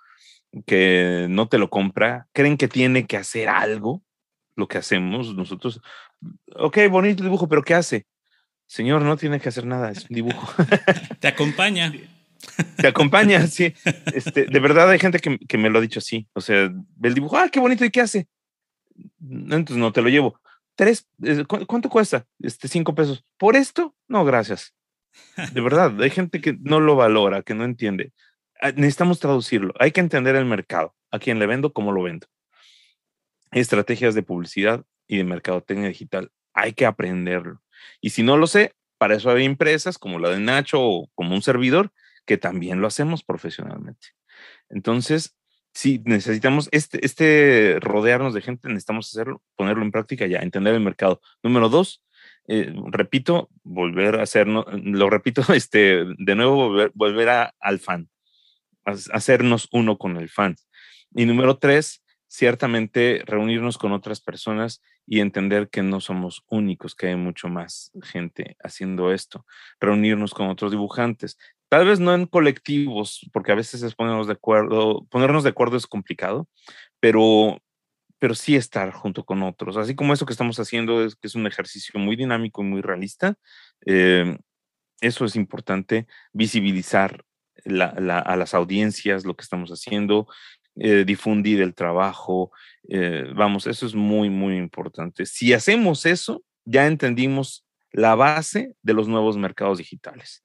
que 0.66 1.28
no 1.30 1.48
te 1.48 1.58
lo 1.58 1.70
compra, 1.70 2.28
creen 2.34 2.58
que 2.58 2.68
tiene 2.68 3.06
que 3.06 3.18
hacer 3.18 3.50
algo, 3.50 4.04
lo 4.56 4.68
que 4.68 4.78
hacemos 4.78 5.36
nosotros. 5.36 5.82
Ok, 6.56 6.78
bonito 6.90 7.24
dibujo, 7.24 7.48
pero 7.48 7.64
¿qué 7.64 7.74
hace? 7.74 8.06
Señor, 8.68 9.02
no 9.02 9.18
tiene 9.18 9.40
que 9.40 9.50
hacer 9.50 9.66
nada, 9.66 9.92
es 9.92 10.10
un 10.10 10.16
dibujo. 10.16 10.48
Te 11.20 11.28
acompaña. 11.28 11.94
Te 12.78 12.88
acompaña, 12.88 13.46
sí. 13.48 13.74
Este, 14.14 14.46
de 14.46 14.60
verdad 14.60 14.90
hay 14.90 15.00
gente 15.00 15.20
que, 15.20 15.58
me 15.58 15.70
lo 15.70 15.80
ha 15.80 15.82
dicho 15.82 16.00
así. 16.00 16.28
O 16.34 16.42
sea, 16.42 16.72
el 17.02 17.14
dibujo, 17.14 17.38
ah, 17.38 17.50
qué 17.52 17.60
bonito, 17.60 17.84
¿y 17.84 17.90
qué 17.90 18.02
hace? 18.02 18.28
Entonces 19.22 19.78
no 19.78 19.92
te 19.92 20.02
lo 20.02 20.10
llevo. 20.10 20.40
Tres, 20.80 21.10
eh, 21.24 21.44
¿cuánto 21.46 21.90
cuesta? 21.90 22.26
Este, 22.40 22.70
cinco 22.70 22.96
pesos. 22.96 23.26
¿Por 23.38 23.58
esto? 23.58 23.98
No, 24.08 24.24
gracias. 24.24 24.74
De 25.54 25.60
verdad, 25.60 26.02
hay 26.02 26.10
gente 26.10 26.40
que 26.40 26.56
no 26.62 26.80
lo 26.80 26.96
valora, 26.96 27.42
que 27.42 27.54
no 27.54 27.66
entiende. 27.66 28.14
Ah, 28.62 28.72
necesitamos 28.72 29.20
traducirlo. 29.20 29.74
Hay 29.78 29.92
que 29.92 30.00
entender 30.00 30.38
el 30.38 30.46
mercado, 30.46 30.96
a 31.12 31.20
quién 31.20 31.38
le 31.38 31.48
vendo, 31.48 31.74
cómo 31.74 31.92
lo 31.92 32.04
vendo. 32.04 32.28
Estrategias 33.52 34.16
de 34.16 34.24
publicidad 34.24 34.86
y 35.06 35.18
de 35.18 35.26
mercadotecnia 35.26 35.90
digital. 35.90 36.32
Hay 36.54 36.72
que 36.72 36.86
aprenderlo. 36.86 37.62
Y 38.00 38.12
si 38.12 38.24
no 38.24 38.38
lo 38.38 38.48
sé, 38.48 38.72
para 38.98 39.16
eso 39.16 39.30
hay 39.32 39.44
empresas 39.44 39.98
como 39.98 40.18
la 40.18 40.30
de 40.30 40.40
Nacho 40.40 40.80
o 40.82 41.10
como 41.14 41.36
un 41.36 41.42
servidor 41.42 41.92
que 42.26 42.38
también 42.38 42.80
lo 42.80 42.88
hacemos 42.88 43.22
profesionalmente. 43.22 44.08
Entonces, 44.70 45.36
si 45.74 46.02
necesitamos 46.06 46.70
este, 46.72 47.06
este 47.06 47.78
rodearnos 47.80 48.34
de 48.34 48.42
gente, 48.42 48.68
necesitamos 48.70 49.10
hacerlo, 49.10 49.42
ponerlo 49.56 49.84
en 49.84 49.92
práctica 49.92 50.28
ya, 50.28 50.40
entender 50.40 50.74
el 50.74 50.82
mercado. 50.82 51.22
Número 51.44 51.70
dos, 51.70 52.04
eh, 52.48 52.74
repito, 52.88 53.50
volver 53.64 54.20
a 54.20 54.24
hacernos, 54.24 54.66
lo 54.84 55.10
repito, 55.10 55.42
este, 55.54 56.06
de 56.18 56.36
nuevo, 56.36 56.56
volver, 56.56 56.92
volver 56.94 57.30
a, 57.30 57.54
al 57.60 57.80
fan 57.80 58.10
hacernos 59.12 59.68
uno 59.72 59.98
con 59.98 60.18
el 60.18 60.30
fan. 60.30 60.56
Y 61.14 61.26
número 61.26 61.58
tres, 61.58 62.04
ciertamente 62.28 63.24
reunirnos 63.26 63.78
con 63.78 63.92
otras 63.92 64.22
personas 64.22 64.82
y 65.06 65.20
entender 65.20 65.70
que 65.70 65.82
no 65.82 66.02
somos 66.02 66.44
únicos, 66.48 66.96
que 66.96 67.08
hay 67.08 67.16
mucho 67.16 67.50
más 67.50 67.92
gente 68.04 68.58
haciendo 68.64 69.12
esto. 69.12 69.46
Reunirnos 69.80 70.34
con 70.34 70.48
otros 70.50 70.72
dibujantes. 70.72 71.38
Tal 71.70 71.86
vez 71.86 72.00
no 72.00 72.16
en 72.16 72.26
colectivos, 72.26 73.30
porque 73.32 73.52
a 73.52 73.56
veces 73.56 73.84
es 73.84 73.94
ponernos 73.94 74.26
de 74.26 74.34
acuerdo, 74.34 75.06
ponernos 75.12 75.44
de 75.44 75.50
acuerdo 75.52 75.78
es 75.78 75.86
complicado, 75.86 76.48
pero, 77.00 77.60
pero 78.18 78.34
sí 78.34 78.56
estar 78.56 78.92
junto 78.92 79.24
con 79.24 79.44
otros. 79.44 79.78
Así 79.78 79.96
como 79.96 80.14
eso 80.14 80.26
que 80.26 80.34
estamos 80.34 80.60
haciendo 80.60 81.06
es 81.06 81.16
que 81.16 81.28
es 81.28 81.36
un 81.36 81.46
ejercicio 81.46 82.00
muy 82.00 82.16
dinámico 82.16 82.64
y 82.64 82.66
muy 82.66 82.82
realista. 82.82 83.36
Eh, 83.86 84.36
eso 85.00 85.26
es 85.26 85.36
importante, 85.36 86.08
visibilizar 86.34 87.24
a 87.66 88.36
las 88.36 88.54
audiencias 88.56 89.24
lo 89.24 89.36
que 89.36 89.44
estamos 89.44 89.70
haciendo, 89.70 90.28
eh, 90.76 91.04
difundir 91.06 91.62
el 91.62 91.76
trabajo. 91.76 92.52
Eh, 92.90 93.26
vamos, 93.36 93.68
eso 93.68 93.86
es 93.86 93.94
muy, 93.94 94.32
muy 94.32 94.58
importante. 94.58 95.28
Si 95.28 95.54
hacemos 95.54 96.08
eso, 96.08 96.44
ya 96.66 96.88
entendimos 96.88 97.64
la 97.92 98.16
base 98.16 98.76
de 98.82 98.94
los 98.94 99.08
nuevos 99.08 99.38
mercados 99.38 99.78
digitales 99.78 100.44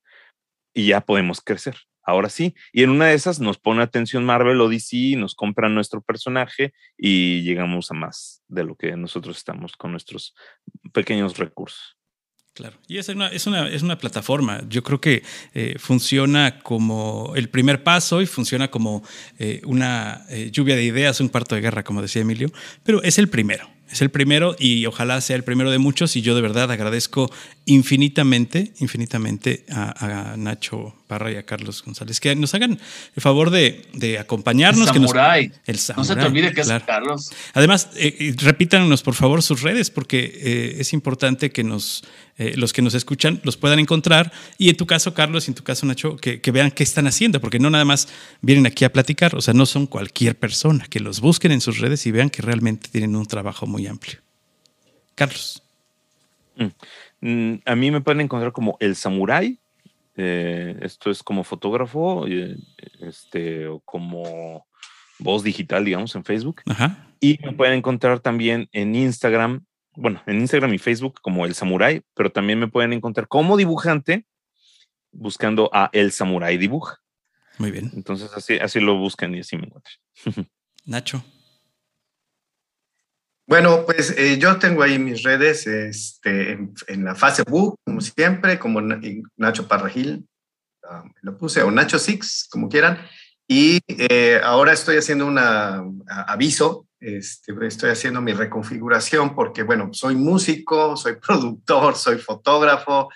y 0.74 0.88
ya 0.88 1.00
podemos 1.00 1.40
crecer. 1.40 1.76
Ahora 2.06 2.28
sí, 2.28 2.54
y 2.70 2.82
en 2.82 2.90
una 2.90 3.06
de 3.06 3.14
esas 3.14 3.40
nos 3.40 3.58
pone 3.58 3.82
atención 3.82 4.26
Marvel 4.26 4.60
o 4.60 4.68
DC, 4.68 5.16
nos 5.16 5.34
compran 5.34 5.74
nuestro 5.74 6.02
personaje 6.02 6.74
y 6.98 7.40
llegamos 7.42 7.90
a 7.90 7.94
más 7.94 8.42
de 8.46 8.64
lo 8.64 8.76
que 8.76 8.94
nosotros 8.94 9.38
estamos 9.38 9.72
con 9.72 9.92
nuestros 9.92 10.34
pequeños 10.92 11.38
recursos. 11.38 11.96
Claro, 12.52 12.76
y 12.86 12.98
es 12.98 13.08
una, 13.08 13.28
es 13.28 13.48
una, 13.48 13.68
es 13.68 13.82
una 13.82 13.98
plataforma. 13.98 14.62
Yo 14.68 14.84
creo 14.84 15.00
que 15.00 15.24
eh, 15.54 15.74
funciona 15.78 16.60
como 16.60 17.32
el 17.34 17.48
primer 17.48 17.82
paso 17.82 18.22
y 18.22 18.26
funciona 18.26 18.70
como 18.70 19.02
eh, 19.38 19.60
una 19.64 20.24
eh, 20.28 20.50
lluvia 20.52 20.76
de 20.76 20.84
ideas, 20.84 21.20
un 21.20 21.28
cuarto 21.28 21.56
de 21.56 21.62
guerra, 21.62 21.82
como 21.82 22.00
decía 22.00 22.22
Emilio, 22.22 22.52
pero 22.84 23.02
es 23.02 23.18
el 23.18 23.28
primero. 23.28 23.73
Es 23.90 24.02
el 24.02 24.10
primero 24.10 24.56
y 24.58 24.86
ojalá 24.86 25.20
sea 25.20 25.36
el 25.36 25.44
primero 25.44 25.70
de 25.70 25.78
muchos 25.78 26.16
y 26.16 26.22
yo 26.22 26.34
de 26.34 26.40
verdad 26.40 26.70
agradezco 26.70 27.30
infinitamente, 27.66 28.72
infinitamente 28.80 29.64
a, 29.70 30.34
Nacho 30.36 30.94
Parra 31.06 31.30
y 31.30 31.36
a 31.36 31.44
Carlos 31.44 31.82
González 31.84 32.18
que 32.18 32.34
nos 32.34 32.54
hagan 32.54 32.80
el 33.14 33.22
favor 33.22 33.50
de, 33.50 33.86
de 33.92 34.18
acompañarnos. 34.18 34.88
El 34.88 34.94
samurai. 34.94 35.52
el 35.66 35.78
No 35.96 36.04
se 36.04 36.16
te 36.16 36.24
olvide 36.24 36.52
que 36.52 36.62
es 36.62 36.72
Carlos. 36.86 37.30
Además, 37.52 37.90
eh, 37.96 38.34
repítanos 38.38 39.02
por 39.02 39.14
favor 39.14 39.42
sus 39.42 39.62
redes 39.62 39.90
porque 39.90 40.24
eh, 40.24 40.76
es 40.78 40.92
importante 40.92 41.50
que 41.50 41.62
nos, 41.62 42.04
eh, 42.38 42.54
los 42.56 42.72
que 42.72 42.82
nos 42.82 42.94
escuchan 42.94 43.40
los 43.44 43.56
puedan 43.56 43.78
encontrar 43.78 44.32
y 44.58 44.70
en 44.70 44.76
tu 44.76 44.86
caso, 44.86 45.14
Carlos, 45.14 45.46
y 45.46 45.50
en 45.50 45.54
tu 45.54 45.62
caso, 45.62 45.84
Nacho, 45.86 46.16
que, 46.16 46.40
que, 46.40 46.50
vean 46.50 46.70
qué 46.70 46.82
están 46.82 47.06
haciendo, 47.06 47.40
porque 47.40 47.58
no 47.58 47.70
nada 47.70 47.84
más 47.84 48.08
vienen 48.40 48.66
aquí 48.66 48.84
a 48.84 48.92
platicar, 48.92 49.34
o 49.34 49.40
sea, 49.40 49.54
no 49.54 49.66
son 49.66 49.86
cualquier 49.86 50.36
persona, 50.36 50.86
que 50.88 51.00
los 51.00 51.20
busquen 51.20 51.52
en 51.52 51.60
sus 51.60 51.78
redes 51.78 52.06
y 52.06 52.10
vean 52.10 52.30
que 52.30 52.42
realmente 52.42 52.88
tienen 52.90 53.14
un 53.16 53.26
trabajo 53.26 53.66
muy 53.66 53.86
amplio. 53.86 54.20
Carlos. 55.14 55.62
Mm. 56.56 56.66
Mm, 57.20 57.60
a 57.64 57.74
mí 57.74 57.90
me 57.90 58.00
pueden 58.00 58.20
encontrar 58.20 58.52
como 58.52 58.76
el 58.80 58.96
Samurai. 58.96 59.58
Eh, 60.16 60.78
esto 60.82 61.10
es 61.10 61.22
como 61.22 61.44
fotógrafo, 61.44 62.26
eh, 62.26 62.56
este, 63.00 63.66
o 63.66 63.80
como 63.80 64.66
voz 65.18 65.42
digital, 65.42 65.84
digamos, 65.84 66.14
en 66.14 66.24
Facebook. 66.24 66.62
Y 67.20 67.38
me 67.42 67.52
pueden 67.52 67.74
encontrar 67.74 68.20
también 68.20 68.68
en 68.72 68.94
Instagram, 68.94 69.64
bueno, 69.96 70.22
en 70.26 70.40
Instagram 70.40 70.74
y 70.74 70.78
Facebook 70.78 71.20
como 71.22 71.46
el 71.46 71.54
Samurai, 71.54 72.02
pero 72.14 72.30
también 72.30 72.58
me 72.58 72.68
pueden 72.68 72.92
encontrar 72.92 73.28
como 73.28 73.56
dibujante 73.56 74.26
buscando 75.12 75.70
a 75.72 75.90
El 75.92 76.12
Samurai 76.12 76.58
Dibuja. 76.58 76.98
Muy 77.58 77.70
bien. 77.70 77.90
Entonces 77.94 78.32
así, 78.34 78.58
así 78.58 78.80
lo 78.80 78.98
buscan 78.98 79.34
y 79.34 79.40
así 79.40 79.56
me 79.56 79.66
encuentran. 79.66 79.94
Nacho. 80.84 81.24
Bueno, 83.46 83.84
pues 83.84 84.14
eh, 84.16 84.38
yo 84.38 84.58
tengo 84.58 84.82
ahí 84.82 84.98
mis 84.98 85.22
redes 85.22 85.66
este, 85.66 86.52
en, 86.52 87.04
la 87.04 87.14
Facebook, 87.14 87.78
como 87.84 88.00
siempre, 88.00 88.58
como 88.58 88.80
Nacho 89.36 89.68
Parragil, 89.68 90.26
ah, 90.88 91.04
lo 91.20 91.36
puse, 91.36 91.62
o 91.62 91.70
Nacho 91.70 91.98
Six, 91.98 92.48
como 92.50 92.70
quieran. 92.70 92.98
Y 93.46 93.80
eh, 93.88 94.40
ahora 94.42 94.72
estoy 94.72 94.96
haciendo 94.96 95.26
un 95.26 95.38
aviso, 95.38 96.88
este, 96.98 97.52
estoy 97.66 97.90
haciendo 97.90 98.22
mi 98.22 98.32
reconfiguración 98.32 99.34
porque, 99.34 99.62
bueno, 99.62 99.90
soy 99.92 100.16
músico, 100.16 100.96
soy 100.96 101.16
productor, 101.20 101.96
soy 101.96 102.16
fotógrafo, 102.16 103.10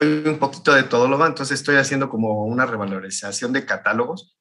soy 0.00 0.24
un 0.26 0.40
poquito 0.40 0.74
de 0.74 0.82
todo 0.82 1.06
lo 1.06 1.14
demás, 1.16 1.28
entonces 1.28 1.60
estoy 1.60 1.76
haciendo 1.76 2.08
como 2.08 2.46
una 2.46 2.66
revalorización 2.66 3.52
de 3.52 3.64
catálogos 3.64 4.37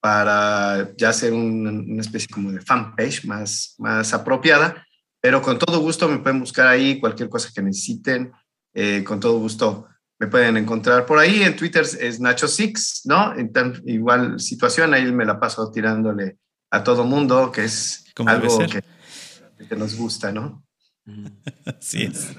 para 0.00 0.94
ya 0.96 1.08
hacer 1.08 1.32
una 1.32 2.00
especie 2.00 2.28
como 2.28 2.52
de 2.52 2.60
fanpage 2.60 3.24
más, 3.24 3.74
más 3.78 4.14
apropiada, 4.14 4.86
pero 5.20 5.42
con 5.42 5.58
todo 5.58 5.80
gusto 5.80 6.08
me 6.08 6.18
pueden 6.18 6.40
buscar 6.40 6.68
ahí 6.68 7.00
cualquier 7.00 7.28
cosa 7.28 7.50
que 7.54 7.62
necesiten, 7.62 8.32
eh, 8.74 9.02
con 9.04 9.18
todo 9.18 9.38
gusto 9.38 9.88
me 10.20 10.26
pueden 10.26 10.56
encontrar 10.56 11.06
por 11.06 11.18
ahí. 11.18 11.42
En 11.42 11.56
Twitter 11.56 11.82
es 11.82 12.20
Nacho 12.20 12.48
Six, 12.48 13.02
¿no? 13.04 13.34
En 13.34 13.50
igual 13.86 14.40
situación, 14.40 14.94
ahí 14.94 15.10
me 15.12 15.24
la 15.24 15.38
paso 15.38 15.70
tirándole 15.70 16.38
a 16.70 16.84
todo 16.84 17.04
mundo, 17.04 17.50
que 17.50 17.64
es 17.64 18.04
algo 18.26 18.58
que, 18.58 18.82
que, 19.68 19.76
nos 19.76 19.96
gusta, 19.96 20.32
¿no? 20.32 20.64
Así 21.64 22.02
es. 22.02 22.34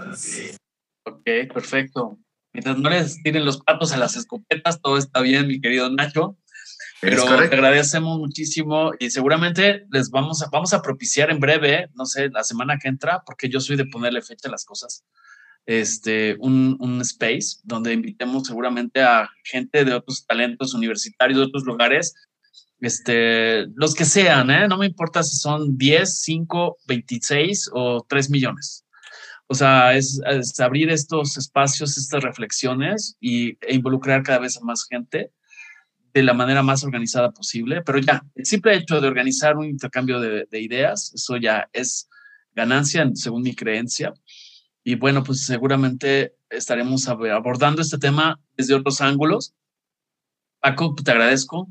Ok, 1.06 1.24
perfecto. 1.54 2.20
Mientras 2.54 2.78
no 2.78 2.90
les 2.90 3.22
tiren 3.24 3.46
los 3.46 3.62
patos 3.62 3.92
a 3.92 3.98
las 3.98 4.16
escopetas, 4.16 4.82
todo 4.82 4.98
está 4.98 5.22
bien, 5.22 5.48
mi 5.48 5.62
querido 5.62 5.90
Nacho. 5.90 6.38
Pero 7.02 7.26
te 7.26 7.56
agradecemos 7.56 8.20
muchísimo 8.20 8.92
y 9.00 9.10
seguramente 9.10 9.86
les 9.92 10.10
vamos 10.10 10.42
a, 10.42 10.50
vamos 10.52 10.74
a 10.74 10.82
propiciar 10.82 11.30
en 11.30 11.40
breve, 11.40 11.90
no 11.96 12.06
sé, 12.06 12.30
la 12.30 12.44
semana 12.44 12.78
que 12.78 12.90
entra, 12.90 13.24
porque 13.26 13.50
yo 13.50 13.60
soy 13.60 13.78
de 13.78 13.86
ponerle 13.86 14.22
fecha 14.22 14.48
a 14.50 14.52
las 14.52 14.66
cosas. 14.66 15.06
este, 15.66 16.36
un, 16.40 16.78
un, 16.80 17.00
space 17.02 17.60
donde 17.64 17.94
invitemos 17.94 18.48
seguramente 18.48 19.02
a 19.02 19.30
gente 19.44 19.86
de 19.86 19.94
otros 19.94 20.26
talentos 20.26 20.74
universitarios, 20.74 21.38
de 21.38 21.46
otros 21.46 21.64
lugares, 21.64 22.16
este, 22.82 23.68
los 23.76 23.94
que 23.94 24.06
sean, 24.06 24.50
¿eh? 24.50 24.68
no 24.68 24.78
me 24.78 24.86
importa 24.86 25.22
si 25.22 25.38
son 25.38 25.78
10, 25.78 26.22
5, 26.22 26.78
26 26.88 27.70
o 27.74 28.06
3 28.08 28.30
millones. 28.30 28.86
O 29.48 29.56
sea, 29.56 29.96
es, 29.96 30.22
abrir 30.60 30.90
estos 30.90 31.38
espacios, 31.38 31.98
estas 31.98 32.24
reflexiones 32.24 33.18
y, 33.20 33.58
e 33.66 33.76
involucrar 33.76 34.24
cada 34.24 34.40
vez 34.40 34.58
a 34.58 34.62
más 34.62 34.86
gente 34.88 35.32
de 36.14 36.24
la 36.24 36.34
manera 36.34 36.64
más 36.64 36.84
organizada 36.84 37.32
posible. 37.32 37.82
Pero 37.82 38.00
ya, 38.00 38.24
el 38.36 38.46
simple 38.46 38.76
hecho 38.76 39.00
de 39.02 39.08
organizar 39.08 39.58
un 39.58 39.66
intercambio 39.66 40.20
de, 40.20 40.46
de 40.50 40.62
ideas, 40.62 41.12
eso 41.14 41.38
ya 41.38 41.70
es 41.74 42.10
ganancia, 42.56 43.10
según 43.14 43.44
mi 43.44 43.56
creencia. 43.56 44.14
Y 44.84 44.96
bueno, 44.96 45.24
pues 45.24 45.46
seguramente 45.46 46.34
estaremos 46.50 47.08
abordando 47.08 47.82
este 47.82 47.98
tema 47.98 48.40
desde 48.58 48.74
otros 48.74 49.02
ángulos. 49.02 49.54
Paco, 50.60 50.96
te 50.96 51.12
agradezco. 51.12 51.70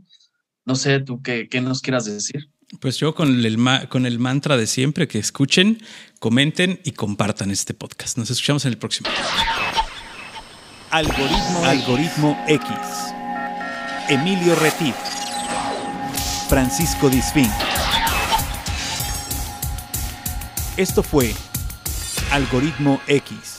No 0.65 0.75
sé, 0.75 1.01
tú 1.01 1.23
qué, 1.23 1.49
qué 1.49 1.61
nos 1.61 1.81
quieras 1.81 2.05
decir. 2.05 2.49
Pues 2.81 2.99
yo 2.99 3.15
con 3.15 3.45
el, 3.45 3.89
con 3.89 4.05
el 4.05 4.19
mantra 4.19 4.57
de 4.57 4.67
siempre, 4.67 5.09
que 5.09 5.19
escuchen, 5.19 5.83
comenten 6.21 6.81
y 6.85 6.93
compartan 6.93 7.51
este 7.51 7.73
podcast. 7.73 8.19
Nos 8.19 8.31
escuchamos 8.31 8.67
en 8.67 8.73
el 8.73 8.79
próximo. 8.79 9.09
Algoritmo, 10.91 11.65
Algoritmo 11.65 12.45
X. 12.47 13.18
Emilio 14.11 14.55
Retif. 14.55 14.95
Francisco 16.49 17.11
Disfín. 17.11 17.51
Esto 20.79 21.03
fue 21.03 21.35
Algoritmo 22.31 23.03
X. 23.07 23.58